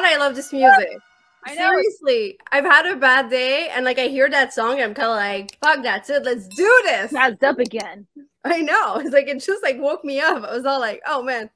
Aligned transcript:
God, 0.00 0.14
I 0.14 0.16
love 0.16 0.34
this 0.34 0.52
music. 0.52 0.98
I 1.46 1.54
know. 1.54 1.68
Seriously, 1.68 2.38
I've 2.52 2.64
had 2.64 2.86
a 2.86 2.96
bad 2.96 3.28
day, 3.28 3.68
and 3.68 3.84
like 3.84 3.98
I 3.98 4.06
hear 4.06 4.30
that 4.30 4.52
song, 4.54 4.74
and 4.74 4.82
I'm 4.82 4.94
kind 4.94 5.10
of 5.10 5.16
like, 5.16 5.58
"Fuck, 5.62 5.82
that's 5.82 6.08
it. 6.08 6.24
Let's 6.24 6.48
do 6.48 6.80
this." 6.84 7.12
Jazzed 7.12 7.44
up 7.44 7.58
again. 7.58 8.06
I 8.44 8.62
know. 8.62 8.96
It's 9.00 9.12
like 9.12 9.28
it 9.28 9.42
just 9.42 9.62
like 9.62 9.78
woke 9.78 10.04
me 10.04 10.20
up. 10.20 10.42
I 10.42 10.54
was 10.54 10.64
all 10.64 10.80
like, 10.80 11.02
"Oh 11.06 11.22
man." 11.22 11.50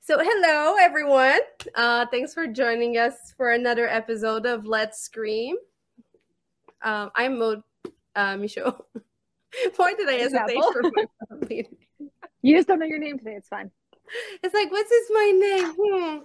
So 0.00 0.18
hello 0.20 0.76
everyone. 0.80 1.38
Uh, 1.76 2.06
thanks 2.06 2.34
for 2.34 2.48
joining 2.48 2.98
us 2.98 3.14
for 3.36 3.52
another 3.52 3.88
episode 3.88 4.46
of 4.46 4.66
Let's 4.66 5.00
Scream. 5.00 5.56
Um, 6.82 7.10
I'm 7.14 7.38
Mo 7.38 7.62
uh, 8.16 8.36
Michaud. 8.36 8.82
Why 9.76 9.94
did 9.94 10.08
I 10.08 10.14
hesitate 10.14 10.62
for 10.72 10.82
my? 10.82 11.64
You 12.42 12.56
just 12.56 12.66
don't 12.66 12.80
know 12.80 12.86
your 12.86 12.98
name 12.98 13.18
today. 13.18 13.34
It's 13.34 13.48
fine. 13.48 13.70
It's 14.42 14.54
like, 14.54 14.72
what's 14.72 14.90
is 14.90 15.10
my 15.12 15.32
name? 15.40 15.74
Hmm. 15.78 16.18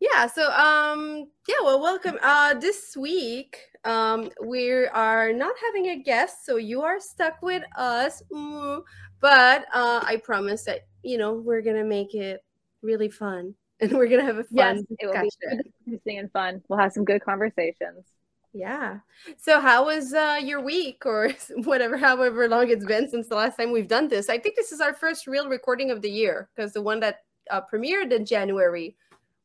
Yeah, 0.00 0.26
so 0.28 0.50
um 0.52 1.28
yeah, 1.48 1.56
well 1.62 1.80
welcome. 1.80 2.18
Uh 2.22 2.54
this 2.54 2.96
week 2.96 3.58
um 3.84 4.30
we 4.44 4.70
are 4.86 5.32
not 5.32 5.54
having 5.64 5.88
a 5.88 6.02
guest, 6.02 6.44
so 6.46 6.56
you 6.56 6.82
are 6.82 7.00
stuck 7.00 7.42
with 7.42 7.64
us. 7.76 8.22
Mm, 8.32 8.82
but 9.20 9.62
uh 9.74 10.00
I 10.04 10.16
promise 10.22 10.64
that 10.64 10.86
you 11.02 11.18
know 11.18 11.34
we're 11.34 11.62
gonna 11.62 11.84
make 11.84 12.14
it 12.14 12.44
really 12.82 13.08
fun 13.08 13.54
and 13.80 13.92
we're 13.92 14.08
gonna 14.08 14.24
have 14.24 14.38
a 14.38 14.44
fun 14.44 14.52
Yes, 14.54 14.84
it 14.98 15.06
will 15.06 15.18
be 15.18 15.30
discussion. 15.30 15.72
interesting 15.86 16.18
and 16.18 16.30
fun. 16.32 16.62
We'll 16.68 16.78
have 16.78 16.92
some 16.92 17.04
good 17.04 17.22
conversations. 17.22 18.06
Yeah. 18.52 19.00
So 19.36 19.60
how 19.60 19.86
was 19.86 20.14
uh 20.14 20.40
your 20.42 20.60
week 20.60 21.04
or 21.04 21.30
whatever, 21.64 21.96
however 21.96 22.48
long 22.48 22.70
it's 22.70 22.84
been 22.84 23.08
since 23.08 23.28
the 23.28 23.36
last 23.36 23.56
time 23.56 23.72
we've 23.72 23.88
done 23.88 24.08
this? 24.08 24.28
I 24.28 24.38
think 24.38 24.56
this 24.56 24.72
is 24.72 24.80
our 24.80 24.94
first 24.94 25.26
real 25.26 25.48
recording 25.48 25.90
of 25.90 26.00
the 26.02 26.10
year 26.10 26.48
because 26.54 26.72
the 26.72 26.82
one 26.82 27.00
that 27.00 27.20
uh, 27.50 27.60
premiered 27.72 28.12
in 28.12 28.24
January 28.26 28.96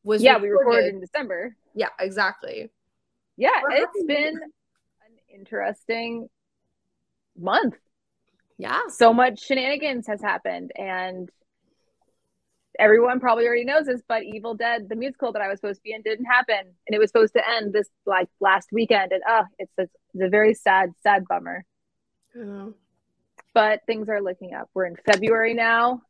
was 0.04 0.22
yeah, 0.22 0.36
we 0.38 0.48
recorded 0.48 0.94
in 0.94 1.00
December. 1.00 1.56
Yeah, 1.74 1.88
exactly. 1.98 2.70
Yeah, 3.36 3.60
it's 3.70 4.04
been 4.04 4.36
an 4.36 5.18
interesting 5.34 6.28
month. 7.36 7.74
Yeah. 8.58 8.82
So 8.88 9.12
much 9.12 9.40
shenanigans 9.44 10.06
has 10.06 10.22
happened, 10.22 10.70
and 10.76 11.28
everyone 12.78 13.18
probably 13.18 13.46
already 13.46 13.64
knows 13.64 13.86
this. 13.86 14.02
But 14.06 14.22
Evil 14.22 14.54
Dead, 14.54 14.88
the 14.88 14.94
musical 14.94 15.32
that 15.32 15.42
I 15.42 15.48
was 15.48 15.58
supposed 15.58 15.80
to 15.80 15.82
be 15.82 15.92
in, 15.92 16.02
didn't 16.02 16.26
happen, 16.26 16.60
and 16.60 16.94
it 16.94 16.98
was 16.98 17.10
supposed 17.10 17.34
to 17.34 17.42
end 17.48 17.72
this 17.72 17.88
like 18.06 18.28
last 18.40 18.68
weekend. 18.70 19.10
And 19.12 19.22
oh, 19.28 19.44
it's 19.58 19.72
a, 19.78 19.82
it's 19.82 20.22
a 20.22 20.28
very 20.28 20.54
sad, 20.54 20.90
sad 21.02 21.24
bummer. 21.28 21.64
But 23.52 23.80
things 23.86 24.08
are 24.08 24.20
looking 24.20 24.54
up. 24.54 24.68
We're 24.74 24.86
in 24.86 24.96
February 25.10 25.54
now. 25.54 26.02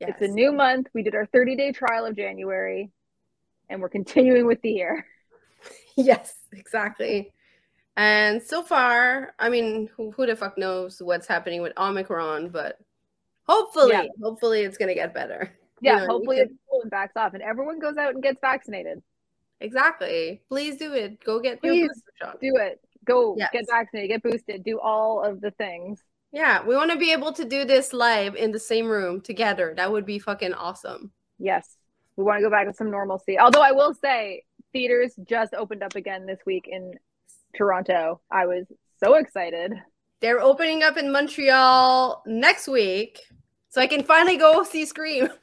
yes. 0.00 0.10
It's 0.10 0.22
a 0.22 0.32
new 0.32 0.52
month. 0.52 0.86
We 0.94 1.02
did 1.02 1.14
our 1.14 1.26
30 1.26 1.56
day 1.56 1.72
trial 1.72 2.06
of 2.06 2.16
January, 2.16 2.90
and 3.68 3.80
we're 3.80 3.88
continuing 3.88 4.46
with 4.46 4.60
the 4.62 4.70
year. 4.70 5.06
Yes, 5.98 6.34
exactly. 6.52 7.32
And 7.96 8.42
so 8.42 8.62
far, 8.62 9.32
I 9.38 9.48
mean, 9.48 9.88
who, 9.96 10.10
who 10.10 10.26
the 10.26 10.36
fuck 10.36 10.58
knows 10.58 11.00
what's 11.00 11.26
happening 11.26 11.62
with 11.62 11.72
Omicron, 11.78 12.50
but 12.50 12.78
hopefully, 13.48 13.92
Yeah. 13.92 14.04
hopefully 14.22 14.60
it's 14.60 14.76
gonna 14.76 14.94
get 14.94 15.14
better. 15.14 15.50
Yeah, 15.80 16.00
You 16.02 16.06
know, 16.06 16.12
hopefully 16.14 16.36
it's 16.38 16.52
cool 16.70 16.82
and 16.82 16.90
backs 16.90 17.12
off, 17.16 17.32
and 17.34 17.42
everyone 17.42 17.78
goes 17.78 17.96
out 17.96 18.12
and 18.14 18.22
gets 18.22 18.38
vaccinated. 18.40 19.02
Exactly. 19.60 20.42
Please 20.48 20.76
do 20.76 20.92
it. 20.94 21.22
Go 21.24 21.40
get 21.40 21.62
your 21.64 21.72
Please 21.74 21.88
booster 21.88 22.12
shot. 22.20 22.40
Do 22.40 22.52
it. 22.56 22.80
Go 23.04 23.34
Yes. 23.38 23.50
get 23.52 23.64
vaccinated, 23.70 24.08
get 24.10 24.22
boosted, 24.22 24.64
do 24.64 24.78
all 24.80 25.22
of 25.22 25.40
the 25.40 25.50
things. 25.52 26.02
Yeah, 26.32 26.62
we 26.62 26.74
want 26.76 26.90
to 26.92 26.98
be 26.98 27.12
able 27.12 27.32
to 27.32 27.44
do 27.44 27.64
this 27.64 27.92
live 27.92 28.34
in 28.36 28.52
the 28.52 28.58
same 28.58 28.86
room 28.88 29.20
together. 29.20 29.72
That 29.76 29.90
would 29.92 30.04
be 30.06 30.18
fucking 30.18 30.52
awesome. 30.54 31.12
Yes, 31.38 31.75
we 32.16 32.24
want 32.24 32.38
to 32.38 32.42
go 32.42 32.50
back 32.50 32.66
to 32.66 32.72
some 32.72 32.90
normalcy. 32.90 33.38
Although 33.38 33.62
I 33.62 33.72
will 33.72 33.94
say, 33.94 34.42
theaters 34.72 35.14
just 35.24 35.54
opened 35.54 35.82
up 35.82 35.94
again 35.94 36.26
this 36.26 36.40
week 36.46 36.68
in 36.70 36.92
Toronto. 37.56 38.20
I 38.30 38.46
was 38.46 38.66
so 39.02 39.14
excited. 39.14 39.72
They're 40.20 40.40
opening 40.40 40.82
up 40.82 40.96
in 40.96 41.12
Montreal 41.12 42.22
next 42.26 42.68
week, 42.68 43.20
so 43.68 43.80
I 43.80 43.86
can 43.86 44.02
finally 44.02 44.36
go 44.36 44.62
see 44.64 44.84
Scream. 44.84 45.28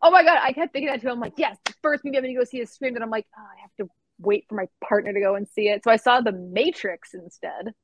Oh 0.00 0.12
my 0.12 0.22
god, 0.22 0.38
I 0.40 0.52
kept 0.52 0.72
thinking 0.72 0.90
that 0.90 1.00
too. 1.00 1.08
I'm 1.08 1.18
like, 1.18 1.32
yes, 1.38 1.56
the 1.64 1.74
first 1.82 2.04
movie 2.04 2.16
I'm 2.16 2.22
going 2.22 2.32
to 2.32 2.38
go 2.38 2.44
see 2.44 2.60
is 2.60 2.70
Scream, 2.70 2.94
and 2.94 3.02
I'm 3.02 3.10
like, 3.10 3.26
oh, 3.36 3.42
I 3.42 3.60
have 3.60 3.74
to 3.78 3.92
wait 4.20 4.44
for 4.48 4.54
my 4.54 4.68
partner 4.86 5.12
to 5.12 5.20
go 5.20 5.34
and 5.34 5.48
see 5.48 5.68
it. 5.68 5.82
So 5.82 5.90
I 5.90 5.96
saw 5.96 6.20
The 6.20 6.30
Matrix 6.30 7.14
instead. 7.14 7.74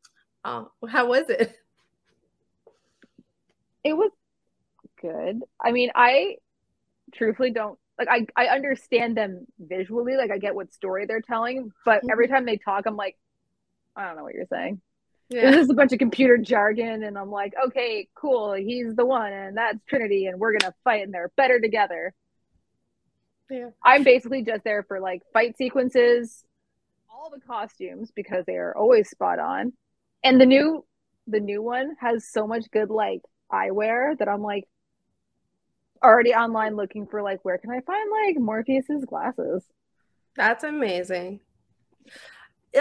Oh, 0.45 0.71
how 0.89 1.09
was 1.09 1.29
it? 1.29 1.57
It 3.83 3.95
was 3.95 4.13
good. 5.03 5.43
I 5.61 5.73
mean, 5.73 5.91
I 5.95 6.37
truthfully 7.15 7.51
don't 7.51 7.79
like 7.99 8.09
I, 8.11 8.27
I 8.37 8.49
understand 8.49 9.17
them 9.17 9.47
visually, 9.59 10.17
like 10.17 10.31
I 10.31 10.39
get 10.39 10.55
what 10.55 10.73
story 10.73 11.07
they're 11.07 11.21
telling, 11.21 11.73
but 11.85 11.99
mm-hmm. 11.99 12.11
every 12.11 12.29
time 12.29 12.45
they 12.45 12.57
talk, 12.57 12.87
I'm 12.87 12.97
like, 12.97 13.17
I 13.97 14.07
don't 14.07 14.17
know 14.17 14.25
what 14.25 14.35
you're 14.35 14.47
saying. 14.51 14.81
Yeah. 15.31 15.51
This 15.51 15.63
is 15.63 15.71
a 15.71 15.75
bunch 15.75 15.93
of 15.93 15.99
computer 15.99 16.37
jargon, 16.37 17.03
and 17.03 17.17
I'm 17.17 17.31
like, 17.31 17.55
okay, 17.67 18.09
cool, 18.15 18.55
he's 18.55 18.95
the 18.95 19.07
one, 19.07 19.33
and 19.33 19.57
that's 19.57 19.79
Trinity, 19.89 20.27
and 20.27 20.39
we're 20.39 20.59
gonna 20.59 20.75
fight, 20.83 21.05
and 21.05 21.15
they're 21.15 21.33
better 21.37 21.61
together. 21.61 22.13
Yeah. 23.51 23.71
I'm 23.83 24.03
basically 24.03 24.43
just 24.43 24.65
there 24.65 24.83
for 24.83 25.01
like 25.01 25.23
fight 25.33 25.57
sequences, 25.57 26.45
all 27.09 27.31
the 27.31 27.41
costumes 27.41 28.11
because 28.15 28.45
they 28.47 28.57
are 28.57 28.77
always 28.77 29.09
spot 29.09 29.39
on, 29.39 29.73
and 30.25 30.41
the 30.41 30.47
new 30.47 30.85
the 31.27 31.41
new 31.41 31.63
one 31.63 31.95
has 32.01 32.29
so 32.29 32.47
much 32.47 32.71
good 32.71 32.91
like 32.91 33.23
eyewear 33.53 34.19
that 34.19 34.29
I'm 34.29 34.43
like 34.43 34.65
already 36.05 36.35
online 36.35 36.77
looking 36.77 37.07
for 37.07 37.23
like 37.23 37.45
where 37.45 37.59
can 37.59 37.71
I 37.71 37.81
find 37.81 38.11
like 38.11 38.37
Morpheus's 38.37 39.05
glasses. 39.05 39.65
That's 40.37 40.65
amazing. 40.65 41.41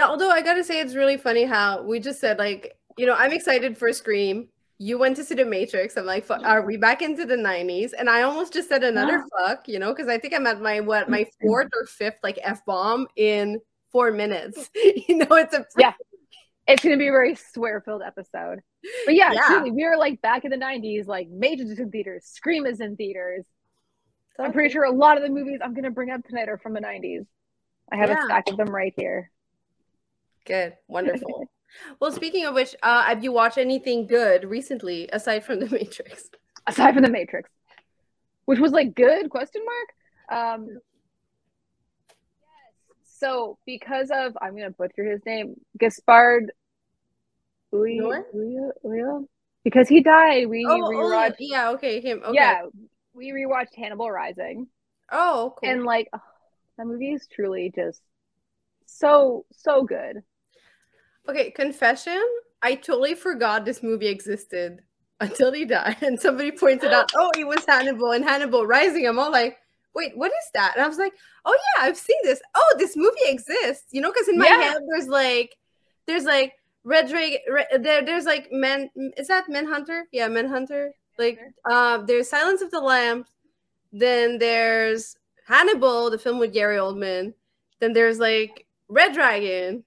Although 0.00 0.30
I 0.30 0.42
gotta 0.42 0.64
say, 0.64 0.80
it's 0.80 0.94
really 0.94 1.16
funny 1.16 1.44
how 1.44 1.82
we 1.82 2.00
just 2.00 2.20
said 2.20 2.38
like, 2.38 2.76
you 2.96 3.06
know, 3.06 3.14
I'm 3.14 3.32
excited 3.32 3.76
for 3.76 3.92
Scream. 3.92 4.48
You 4.78 4.98
went 4.98 5.16
to 5.16 5.24
see 5.24 5.36
the 5.36 5.44
Matrix. 5.44 5.96
I'm 5.96 6.04
like, 6.04 6.28
are 6.28 6.62
we 6.62 6.76
back 6.76 7.00
into 7.00 7.24
the 7.24 7.36
'90s? 7.36 7.92
And 7.96 8.10
I 8.10 8.22
almost 8.22 8.52
just 8.52 8.68
said 8.68 8.82
another 8.82 9.24
fuck, 9.38 9.68
you 9.68 9.78
know, 9.78 9.94
because 9.94 10.08
I 10.08 10.18
think 10.18 10.34
I'm 10.34 10.46
at 10.48 10.60
my 10.60 10.80
what 10.80 11.08
my 11.08 11.26
fourth 11.40 11.68
or 11.74 11.86
fifth 11.86 12.18
like 12.24 12.38
f 12.42 12.64
bomb 12.66 13.06
in 13.16 13.60
four 13.92 14.10
minutes. 14.10 14.70
you 14.74 15.16
know, 15.16 15.36
it's 15.36 15.54
a 15.54 15.64
Yeah. 15.78 15.92
It's 16.66 16.82
gonna 16.82 16.96
be 16.96 17.08
a 17.08 17.12
very 17.12 17.34
swear 17.34 17.80
filled 17.82 18.02
episode. 18.02 18.60
But 19.04 19.14
yeah, 19.14 19.32
Yeah. 19.32 19.42
truly, 19.48 19.70
we 19.70 19.84
are 19.84 19.96
like 19.98 20.20
back 20.22 20.44
in 20.44 20.50
the 20.50 20.56
'90s. 20.56 21.06
Like 21.06 21.28
Matrix 21.28 21.70
is 21.72 21.78
in 21.78 21.90
theaters, 21.90 22.24
Scream 22.24 22.64
is 22.66 22.80
in 22.80 22.96
theaters. 22.96 23.44
So 24.36 24.44
I'm 24.44 24.52
pretty 24.52 24.72
sure 24.72 24.84
a 24.84 24.90
lot 24.90 25.16
of 25.16 25.22
the 25.22 25.28
movies 25.28 25.60
I'm 25.62 25.74
gonna 25.74 25.90
bring 25.90 26.10
up 26.10 26.24
tonight 26.24 26.48
are 26.48 26.58
from 26.58 26.72
the 26.74 26.80
'90s. 26.80 27.26
I 27.92 27.96
have 27.96 28.08
Yeah. 28.08 28.22
a 28.22 28.24
stack 28.24 28.48
of 28.50 28.56
them 28.56 28.74
right 28.74 28.94
here. 28.96 29.30
Good, 30.46 30.76
wonderful. 30.88 31.48
well, 32.00 32.10
speaking 32.12 32.46
of 32.46 32.54
which, 32.54 32.74
uh, 32.82 33.02
have 33.04 33.22
you 33.22 33.32
watched 33.32 33.58
anything 33.58 34.06
good 34.06 34.44
recently 34.44 35.08
aside 35.12 35.44
from 35.44 35.60
the 35.60 35.68
Matrix? 35.68 36.30
Aside 36.66 36.94
from 36.94 37.02
the 37.02 37.10
Matrix, 37.10 37.50
which 38.46 38.58
was 38.58 38.72
like 38.72 38.94
good 38.94 39.28
question 39.28 39.62
mark. 39.66 40.60
Um. 40.60 40.78
So 43.24 43.58
because 43.64 44.10
of 44.12 44.36
I'm 44.40 44.54
gonna 44.54 44.70
butcher 44.70 45.04
his 45.04 45.20
name, 45.24 45.54
Gaspard. 45.78 46.50
Uy, 47.72 47.98
Noé? 47.98 48.22
Uy- 48.34 48.72
Uy- 48.84 49.26
because 49.64 49.88
he 49.88 50.02
died, 50.02 50.46
we 50.48 50.66
Oh, 50.68 50.82
oh, 50.84 50.90
rewatched. 50.90 51.36
yeah, 51.38 51.70
okay, 51.70 52.00
him. 52.00 52.22
Okay. 52.22 52.34
Yeah, 52.34 52.66
we 53.14 53.32
rewatched 53.32 53.74
Hannibal 53.76 54.10
Rising. 54.10 54.66
Oh, 55.10 55.54
cool. 55.58 55.70
and 55.70 55.84
like 55.84 56.08
oh, 56.12 56.20
that 56.76 56.86
movie 56.86 57.12
is 57.12 57.26
truly 57.26 57.72
just 57.74 58.00
so 58.86 59.46
so 59.52 59.82
good 59.84 60.22
Okay, 61.26 61.50
confession. 61.50 62.22
I 62.62 62.74
totally 62.74 63.14
forgot 63.14 63.64
this 63.64 63.82
movie 63.82 64.08
existed 64.08 64.80
until 65.20 65.52
he 65.52 65.64
died, 65.64 65.96
and 66.02 66.20
somebody 66.20 66.52
pointed 66.52 66.92
out, 66.92 67.10
"Oh, 67.16 67.30
it 67.38 67.46
was 67.46 67.64
Hannibal 67.66 68.10
and 68.12 68.24
Hannibal 68.24 68.66
Rising." 68.66 69.06
I'm 69.06 69.18
all 69.18 69.32
like, 69.32 69.56
"Wait, 69.94 70.16
what 70.16 70.30
is 70.30 70.50
that?" 70.54 70.72
And 70.76 70.84
I 70.84 70.88
was 70.88 70.98
like, 70.98 71.12
"Oh 71.44 71.56
yeah, 71.76 71.84
I've 71.84 71.96
seen 71.96 72.16
this. 72.22 72.40
Oh, 72.54 72.74
this 72.78 72.96
movie 72.96 73.16
exists." 73.26 73.86
You 73.92 74.00
know, 74.00 74.12
because 74.12 74.28
in 74.28 74.38
my 74.38 74.46
Yeah. 74.46 74.60
head 74.72 74.82
there's 74.90 75.08
like, 75.08 75.56
there's 76.06 76.24
like 76.24 76.54
Red 76.84 77.08
Drake. 77.08 77.40
Red, 77.50 77.66
there, 77.80 78.04
there's 78.04 78.24
like 78.26 78.48
Men. 78.52 78.90
Is 79.16 79.28
that 79.28 79.48
Manhunter? 79.48 80.06
Yeah, 80.12 80.28
Manhunter. 80.28 80.92
Like, 81.18 81.38
uh, 81.70 81.98
there's 81.98 82.28
Silence 82.28 82.60
of 82.60 82.70
the 82.70 82.80
Lambs. 82.80 83.28
Then 83.92 84.38
there's 84.38 85.16
Hannibal, 85.46 86.10
the 86.10 86.18
film 86.18 86.38
with 86.40 86.52
Gary 86.52 86.76
Oldman. 86.76 87.34
Then 87.80 87.92
there's 87.92 88.18
like 88.18 88.66
Red 88.88 89.14
Dragon. 89.14 89.84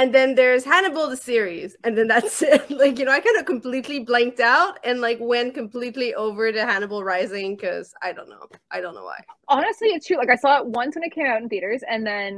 And 0.00 0.14
then 0.14 0.34
there's 0.34 0.64
Hannibal 0.64 1.08
the 1.08 1.16
series, 1.16 1.76
and 1.84 1.96
then 1.98 2.06
that's 2.08 2.40
it. 2.52 2.70
Like 2.70 2.98
you 2.98 3.04
know, 3.04 3.12
I 3.12 3.20
kind 3.20 3.36
of 3.38 3.44
completely 3.44 3.98
blanked 4.00 4.40
out 4.40 4.78
and 4.84 5.00
like 5.00 5.18
went 5.20 5.54
completely 5.54 6.14
over 6.14 6.50
to 6.52 6.60
Hannibal 6.64 7.04
Rising 7.04 7.56
because 7.56 7.92
I 8.02 8.12
don't 8.12 8.28
know, 8.28 8.46
I 8.70 8.80
don't 8.80 8.94
know 8.94 9.04
why. 9.04 9.20
honestly 9.48 9.88
it's 9.88 10.06
true 10.06 10.16
like 10.16 10.30
i 10.30 10.36
saw 10.36 10.58
it 10.60 10.66
once 10.66 10.94
when 10.94 11.02
it 11.04 11.12
came 11.12 11.26
out 11.26 11.42
in 11.42 11.48
theaters 11.48 11.82
and 11.88 12.06
then 12.06 12.32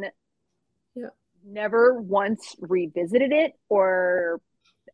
Yeah. 0.94 1.08
never 1.44 1.82
once 2.00 2.56
revisited 2.60 3.32
it 3.32 3.52
or 3.68 4.40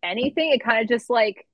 anything 0.03 0.51
it 0.53 0.63
kind 0.63 0.81
of 0.83 0.89
just 0.89 1.09
like 1.11 1.47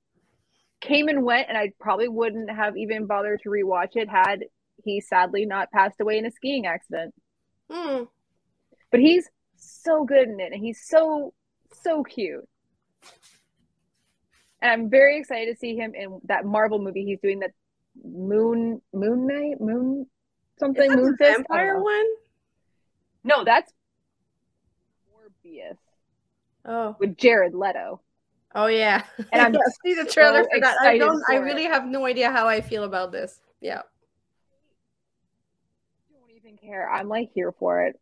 came 0.81 1.07
and 1.07 1.23
went 1.23 1.47
and 1.49 1.57
i 1.57 1.71
probably 1.79 2.07
wouldn't 2.07 2.49
have 2.49 2.75
even 2.77 3.05
bothered 3.05 3.39
to 3.43 3.49
rewatch 3.49 3.95
it 3.95 4.09
had 4.09 4.37
he 4.83 4.99
sadly 5.01 5.45
not 5.45 5.71
passed 5.71 5.99
away 6.01 6.17
in 6.17 6.25
a 6.25 6.31
skiing 6.31 6.65
accident. 6.65 7.13
Hmm. 7.71 8.03
But 8.91 8.99
he's 8.99 9.29
so 9.57 10.05
good 10.05 10.27
in 10.29 10.39
it, 10.39 10.51
and 10.53 10.61
he's 10.61 10.81
so 10.87 11.33
so 11.73 12.03
cute. 12.03 12.47
And 14.61 14.71
I'm 14.71 14.89
very 14.89 15.19
excited 15.19 15.53
to 15.53 15.59
see 15.59 15.75
him 15.75 15.93
in 15.93 16.19
that 16.25 16.45
Marvel 16.45 16.79
movie 16.79 17.05
he's 17.05 17.19
doing. 17.19 17.39
That 17.39 17.51
Moon 18.03 18.81
Moon 18.93 19.27
Knight 19.27 19.61
Moon 19.61 20.07
something 20.59 20.91
Moon 20.91 21.15
Fist? 21.17 21.37
Vampire 21.37 21.79
one? 21.81 22.05
No, 23.23 23.43
that's 23.43 23.71
Morbius 25.11 25.77
Oh. 26.65 26.95
with 26.99 27.17
Jared 27.17 27.53
Leto. 27.53 28.01
Oh 28.55 28.67
yeah. 28.67 29.03
And 29.31 29.41
I'm 29.41 29.53
Yeah, 29.55 29.59
see 29.83 29.93
the 29.93 30.05
trailer 30.09 30.43
so 30.43 30.49
for 30.53 30.59
that. 30.61 30.77
I 30.81 30.97
don't 30.97 31.21
I 31.29 31.35
for 31.37 31.43
it. 31.43 31.45
really 31.45 31.63
have 31.65 31.85
no 31.85 32.05
idea 32.05 32.31
how 32.31 32.47
I 32.47 32.61
feel 32.61 32.83
about 32.83 33.11
this. 33.11 33.39
Yeah. 33.61 33.81
I 36.09 36.13
don't 36.19 36.31
even 36.35 36.57
care. 36.57 36.89
I'm 36.89 37.07
like 37.09 37.29
here 37.33 37.51
for 37.51 37.83
it. 37.83 37.99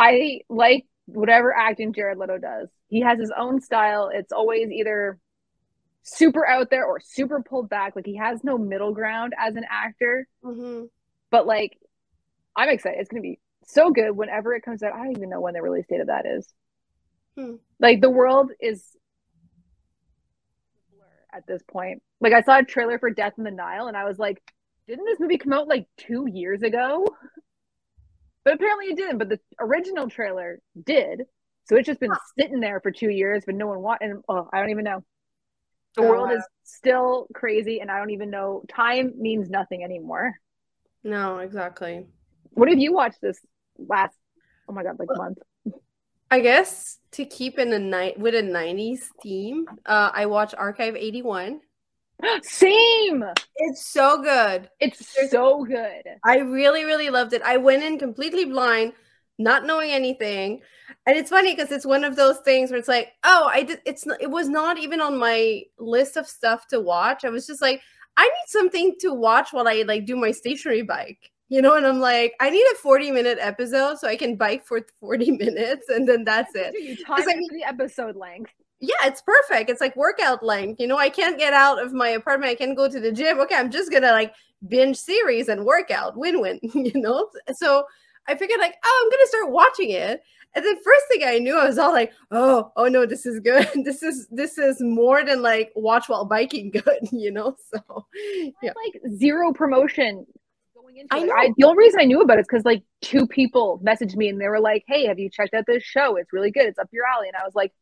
I 0.00 0.40
like 0.48 0.86
whatever 1.06 1.54
acting 1.56 1.92
Jared 1.92 2.18
Leto 2.18 2.38
does. 2.38 2.68
He 2.88 3.02
has 3.02 3.20
his 3.20 3.32
own 3.36 3.60
style. 3.60 4.10
It's 4.12 4.32
always 4.32 4.70
either 4.70 5.18
super 6.02 6.46
out 6.46 6.70
there 6.70 6.86
or 6.86 7.00
super 7.00 7.42
pulled 7.42 7.68
back. 7.68 7.94
Like 7.96 8.06
he 8.06 8.16
has 8.16 8.42
no 8.42 8.58
middle 8.58 8.94
ground 8.94 9.34
as 9.38 9.56
an 9.56 9.64
actor. 9.70 10.26
hmm 10.42 10.84
But 11.30 11.46
like, 11.46 11.78
I'm 12.56 12.70
excited. 12.70 13.00
It's 13.00 13.10
gonna 13.10 13.22
be 13.22 13.40
so 13.66 13.90
good 13.90 14.12
whenever 14.12 14.54
it 14.54 14.62
comes 14.62 14.82
out. 14.82 14.94
I 14.94 14.98
don't 15.04 15.16
even 15.16 15.30
know 15.30 15.40
when 15.40 15.54
the 15.54 15.62
release 15.62 15.86
date 15.88 16.00
of 16.00 16.08
that 16.08 16.26
is. 16.26 16.48
Hmm. 17.36 17.56
Like 17.78 18.00
the 18.00 18.10
world 18.10 18.52
is 18.60 18.96
blur 20.90 21.06
at 21.32 21.46
this 21.46 21.62
point. 21.62 22.02
Like 22.20 22.32
I 22.32 22.42
saw 22.42 22.58
a 22.58 22.64
trailer 22.64 22.98
for 22.98 23.10
Death 23.10 23.34
in 23.38 23.44
the 23.44 23.50
Nile, 23.50 23.88
and 23.88 23.96
I 23.96 24.04
was 24.04 24.18
like, 24.18 24.40
didn't 24.88 25.06
this 25.06 25.20
movie 25.20 25.38
come 25.38 25.52
out 25.52 25.68
like 25.68 25.86
two 25.96 26.26
years 26.26 26.62
ago? 26.62 27.06
But 28.44 28.54
apparently 28.54 28.86
it 28.86 28.96
didn't. 28.96 29.18
But 29.18 29.28
the 29.28 29.40
original 29.58 30.08
trailer 30.08 30.60
did. 30.84 31.22
So 31.64 31.76
it's 31.76 31.86
just 31.86 32.00
been 32.00 32.10
sitting 32.38 32.60
there 32.60 32.80
for 32.80 32.90
two 32.90 33.10
years, 33.10 33.44
but 33.46 33.54
no 33.54 33.66
one 33.66 33.80
want. 33.80 34.00
And 34.02 34.22
oh, 34.28 34.48
I 34.52 34.60
don't 34.60 34.70
even 34.70 34.84
know. 34.84 35.04
The 35.96 36.02
Oh, 36.02 36.08
world 36.08 36.30
wow. 36.30 36.36
is 36.36 36.44
still 36.64 37.26
crazy, 37.34 37.80
and 37.80 37.90
I 37.90 37.98
don't 37.98 38.10
even 38.10 38.30
know. 38.30 38.62
Time 38.68 39.12
means 39.16 39.50
nothing 39.50 39.84
anymore. 39.84 40.34
No, 41.02 41.38
exactly. 41.38 42.06
What 42.50 42.68
have 42.68 42.78
you 42.78 42.92
watched 42.92 43.20
this 43.20 43.38
last? 43.78 44.16
Oh 44.68 44.72
my 44.72 44.82
god, 44.82 44.98
like 44.98 45.08
Well, 45.08 45.18
month. 45.18 45.38
I 46.30 46.40
guess 46.40 46.98
to 47.12 47.24
keep 47.24 47.58
in 47.58 47.72
a 47.72 47.78
night 47.78 48.18
with 48.18 48.34
a 48.34 48.42
'90s 48.42 49.10
theme, 49.22 49.66
uh, 49.86 50.10
I 50.14 50.26
watch 50.26 50.54
Archive 50.54 50.94
'81. 50.96 51.60
Same. 52.42 53.24
It's 53.56 53.86
so 53.86 54.22
good. 54.22 54.68
It's 54.80 55.30
so 55.30 55.64
good. 55.64 56.02
I 56.24 56.38
really, 56.38 56.84
really 56.84 57.10
loved 57.10 57.32
it. 57.32 57.42
I 57.42 57.56
went 57.56 57.82
in 57.82 57.98
completely 57.98 58.44
blind, 58.46 58.92
not 59.38 59.64
knowing 59.64 59.90
anything, 59.90 60.60
and 61.06 61.16
it's 61.16 61.30
funny 61.30 61.54
because 61.54 61.72
it's 61.72 61.86
one 61.86 62.04
of 62.04 62.16
those 62.16 62.38
things 62.38 62.70
where 62.70 62.78
it's 62.78 62.88
like, 62.88 63.12
oh, 63.24 63.48
I 63.50 63.62
did. 63.62 63.80
It's 63.86 64.06
not, 64.06 64.20
it 64.20 64.30
was 64.30 64.48
not 64.48 64.78
even 64.78 65.00
on 65.00 65.18
my 65.18 65.62
list 65.78 66.16
of 66.16 66.26
stuff 66.26 66.66
to 66.68 66.80
watch. 66.80 67.24
I 67.24 67.30
was 67.30 67.46
just 67.46 67.62
like, 67.62 67.80
I 68.16 68.24
need 68.24 68.48
something 68.48 68.94
to 69.00 69.14
watch 69.14 69.52
while 69.52 69.68
I 69.68 69.82
like 69.86 70.04
do 70.06 70.16
my 70.16 70.30
stationary 70.30 70.82
bike, 70.82 71.30
you 71.48 71.62
know. 71.62 71.74
And 71.74 71.86
I'm 71.86 72.00
like, 72.00 72.34
I 72.40 72.50
need 72.50 72.64
a 72.72 72.76
40 72.76 73.12
minute 73.12 73.38
episode 73.40 73.98
so 73.98 74.08
I 74.08 74.16
can 74.16 74.36
bike 74.36 74.66
for 74.66 74.80
40 74.98 75.30
minutes, 75.38 75.88
and 75.88 76.08
then 76.08 76.24
that's 76.24 76.54
it. 76.54 76.74
You 76.78 76.96
time 77.04 77.22
I 77.22 77.34
mean- 77.36 77.48
the 77.52 77.64
episode 77.66 78.16
length. 78.16 78.52
Yeah, 78.80 78.94
it's 79.04 79.20
perfect. 79.20 79.68
It's 79.68 79.80
like 79.80 79.94
workout 79.94 80.42
length. 80.42 80.80
You 80.80 80.86
know, 80.86 80.96
I 80.96 81.10
can't 81.10 81.38
get 81.38 81.52
out 81.52 81.82
of 81.82 81.92
my 81.92 82.08
apartment. 82.10 82.50
I 82.50 82.54
can't 82.54 82.76
go 82.76 82.88
to 82.88 82.98
the 82.98 83.12
gym. 83.12 83.38
Okay, 83.40 83.54
I'm 83.54 83.70
just 83.70 83.92
gonna 83.92 84.12
like 84.12 84.34
binge 84.68 84.96
series 84.96 85.48
and 85.48 85.64
workout. 85.66 86.16
Win 86.16 86.40
win. 86.40 86.58
You 86.74 86.92
know. 87.00 87.28
So 87.54 87.84
I 88.26 88.34
figured 88.34 88.58
like, 88.60 88.74
oh, 88.84 89.02
I'm 89.04 89.10
gonna 89.10 89.26
start 89.26 89.50
watching 89.52 89.90
it. 89.90 90.22
And 90.54 90.64
then 90.64 90.76
first 90.82 91.04
thing 91.10 91.22
I 91.24 91.38
knew, 91.38 91.56
I 91.58 91.66
was 91.66 91.78
all 91.78 91.92
like, 91.92 92.12
oh, 92.32 92.72
oh 92.76 92.88
no, 92.88 93.06
this 93.06 93.24
is 93.26 93.38
good. 93.40 93.68
this 93.84 94.02
is 94.02 94.26
this 94.30 94.56
is 94.56 94.80
more 94.80 95.24
than 95.24 95.42
like 95.42 95.72
watch 95.76 96.08
while 96.08 96.24
biking 96.24 96.70
good. 96.72 97.08
You 97.12 97.32
know. 97.32 97.56
So 97.74 98.06
yeah. 98.62 98.72
Like 98.84 99.02
zero 99.18 99.52
promotion 99.52 100.26
going 100.74 100.96
into 100.96 101.14
I 101.14 101.20
know. 101.20 101.34
I, 101.34 101.50
the 101.58 101.64
only 101.66 101.78
reason 101.84 102.00
I 102.00 102.04
knew 102.04 102.22
about 102.22 102.38
it 102.38 102.42
is 102.42 102.46
because 102.48 102.64
like 102.64 102.82
two 103.02 103.26
people 103.26 103.78
messaged 103.84 104.16
me 104.16 104.28
and 104.30 104.40
they 104.40 104.48
were 104.48 104.60
like, 104.60 104.84
"Hey, 104.88 105.04
have 105.06 105.18
you 105.18 105.28
checked 105.28 105.52
out 105.52 105.64
this 105.66 105.82
show? 105.84 106.16
It's 106.16 106.32
really 106.32 106.50
good. 106.50 106.64
It's 106.64 106.78
up 106.78 106.88
your 106.92 107.04
alley." 107.06 107.28
And 107.28 107.36
I 107.36 107.44
was 107.44 107.54
like, 107.54 107.72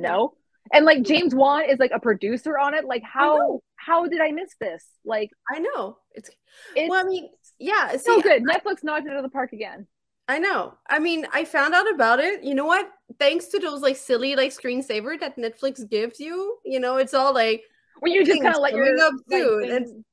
"No." 0.00 0.34
And 0.72 0.84
like 0.84 1.02
James 1.02 1.34
Wan 1.40 1.64
is 1.68 1.78
like 1.78 1.90
a 1.92 2.00
producer 2.00 2.58
on 2.58 2.74
it. 2.74 2.84
Like 2.84 3.02
how 3.02 3.60
how 3.76 4.06
did 4.06 4.20
I 4.20 4.32
miss 4.32 4.54
this? 4.60 4.84
Like 5.04 5.30
I 5.52 5.58
know 5.58 5.98
it's 6.12 6.30
it's 6.76 6.90
well. 6.90 7.04
I 7.04 7.08
mean, 7.08 7.28
yeah. 7.58 7.96
so 7.96 8.16
see, 8.16 8.22
good. 8.22 8.44
Netflix 8.44 8.82
knocked 8.82 9.06
it 9.06 9.10
out 9.10 9.16
of 9.16 9.22
the 9.22 9.30
park 9.30 9.52
again. 9.52 9.86
I 10.28 10.38
know. 10.38 10.74
I 10.88 11.00
mean, 11.00 11.26
I 11.32 11.44
found 11.44 11.74
out 11.74 11.92
about 11.92 12.20
it. 12.20 12.44
You 12.44 12.54
know 12.54 12.66
what? 12.66 12.88
Thanks 13.18 13.46
to 13.46 13.58
those 13.58 13.80
like 13.80 13.96
silly 13.96 14.36
like 14.36 14.52
screensaver 14.52 15.18
that 15.18 15.36
Netflix 15.36 15.88
gives 15.88 16.20
you. 16.20 16.58
You 16.64 16.78
know, 16.78 16.98
it's 16.98 17.14
all 17.14 17.34
like 17.34 17.62
When 17.98 18.12
you 18.12 18.24
just 18.24 18.40
kind 18.40 18.54
of 18.54 18.60
let 18.60 18.74
your 18.74 18.94
up 19.00 19.12
like, 19.28 19.42
soon, 19.42 19.60
things- 19.68 19.90
and- 19.90 20.04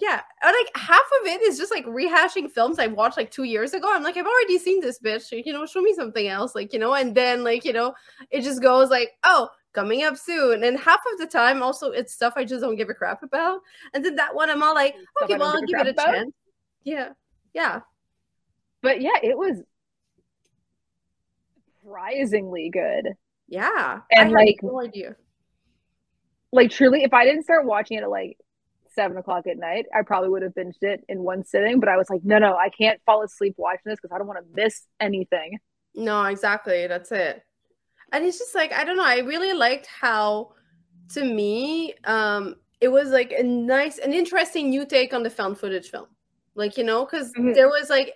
yeah, 0.00 0.20
and, 0.42 0.54
like 0.58 0.76
half 0.76 1.06
of 1.20 1.26
it 1.26 1.42
is 1.42 1.58
just 1.58 1.70
like 1.70 1.84
rehashing 1.86 2.50
films 2.50 2.78
I 2.78 2.86
watched 2.86 3.16
like 3.16 3.30
two 3.30 3.44
years 3.44 3.74
ago. 3.74 3.88
I'm 3.90 4.02
like, 4.02 4.16
I've 4.16 4.26
already 4.26 4.58
seen 4.58 4.80
this 4.80 4.98
bitch. 5.00 5.30
You 5.44 5.52
know, 5.52 5.66
show 5.66 5.80
me 5.80 5.94
something 5.94 6.28
else. 6.28 6.54
Like, 6.54 6.72
you 6.72 6.78
know, 6.78 6.94
and 6.94 7.14
then 7.14 7.44
like 7.44 7.64
you 7.64 7.72
know, 7.72 7.94
it 8.30 8.42
just 8.42 8.62
goes 8.62 8.90
like, 8.90 9.10
oh, 9.24 9.48
coming 9.72 10.04
up 10.04 10.16
soon. 10.16 10.64
And 10.64 10.78
half 10.78 11.00
of 11.12 11.18
the 11.18 11.26
time, 11.26 11.62
also, 11.62 11.90
it's 11.90 12.14
stuff 12.14 12.34
I 12.36 12.44
just 12.44 12.62
don't 12.62 12.76
give 12.76 12.90
a 12.90 12.94
crap 12.94 13.22
about. 13.22 13.60
And 13.94 14.04
then 14.04 14.16
that 14.16 14.34
one, 14.34 14.50
I'm 14.50 14.62
all 14.62 14.74
like, 14.74 14.94
okay, 15.22 15.36
well, 15.36 15.48
I'll 15.48 15.60
give 15.60 15.78
give 15.78 15.80
it 15.80 15.86
a 15.88 15.90
about? 15.90 16.14
chance. 16.14 16.34
Yeah, 16.84 17.08
yeah. 17.54 17.80
but 18.82 19.00
yeah, 19.00 19.18
it 19.22 19.36
was 19.36 19.62
surprisingly 21.82 22.70
good. 22.70 23.14
Yeah. 23.48 24.00
And, 24.10 24.28
I 24.28 24.32
like- 24.32 24.60
no 24.62 24.80
idea. 24.80 25.16
like 26.52 26.70
truly 26.70 27.02
if 27.02 27.12
i 27.12 27.24
didn't 27.24 27.42
start 27.42 27.66
watching 27.66 27.98
it 27.98 28.02
at 28.02 28.10
like 28.10 28.38
seven 28.98 29.16
o'clock 29.16 29.46
at 29.46 29.58
night 29.68 29.86
i 29.98 30.02
probably 30.02 30.28
would 30.28 30.42
have 30.42 30.54
binged 30.54 30.82
it 30.82 31.00
in 31.08 31.22
one 31.22 31.44
sitting 31.44 31.78
but 31.80 31.88
i 31.88 31.96
was 31.96 32.08
like 32.10 32.22
no 32.24 32.38
no 32.38 32.56
i 32.56 32.68
can't 32.80 33.00
fall 33.06 33.22
asleep 33.22 33.54
watching 33.56 33.86
this 33.86 33.98
because 34.00 34.12
i 34.14 34.18
don't 34.18 34.26
want 34.26 34.38
to 34.40 34.62
miss 34.62 34.86
anything 35.08 35.50
No, 35.94 36.24
exactly. 36.24 36.86
That's 36.86 37.10
it. 37.10 37.42
And 38.12 38.24
it's 38.24 38.38
just 38.38 38.54
like, 38.54 38.72
I 38.72 38.84
don't 38.84 38.96
know. 39.00 39.10
I 39.16 39.18
really 39.32 39.52
liked 39.52 39.86
how, 39.86 40.52
to 41.14 41.24
me, 41.24 41.94
um, 42.04 42.42
it 42.80 42.88
was 42.88 43.08
like 43.10 43.32
a 43.32 43.42
nice, 43.42 43.98
an 44.06 44.12
interesting 44.12 44.70
new 44.70 44.84
take 44.86 45.12
on 45.12 45.22
the 45.24 45.30
found 45.38 45.58
footage 45.58 45.88
film. 45.90 46.06
Like, 46.54 46.76
you 46.78 46.84
know, 46.84 47.04
because 47.04 47.32
Mhm. 47.32 47.54
there 47.54 47.68
was 47.68 47.90
like, 47.90 48.14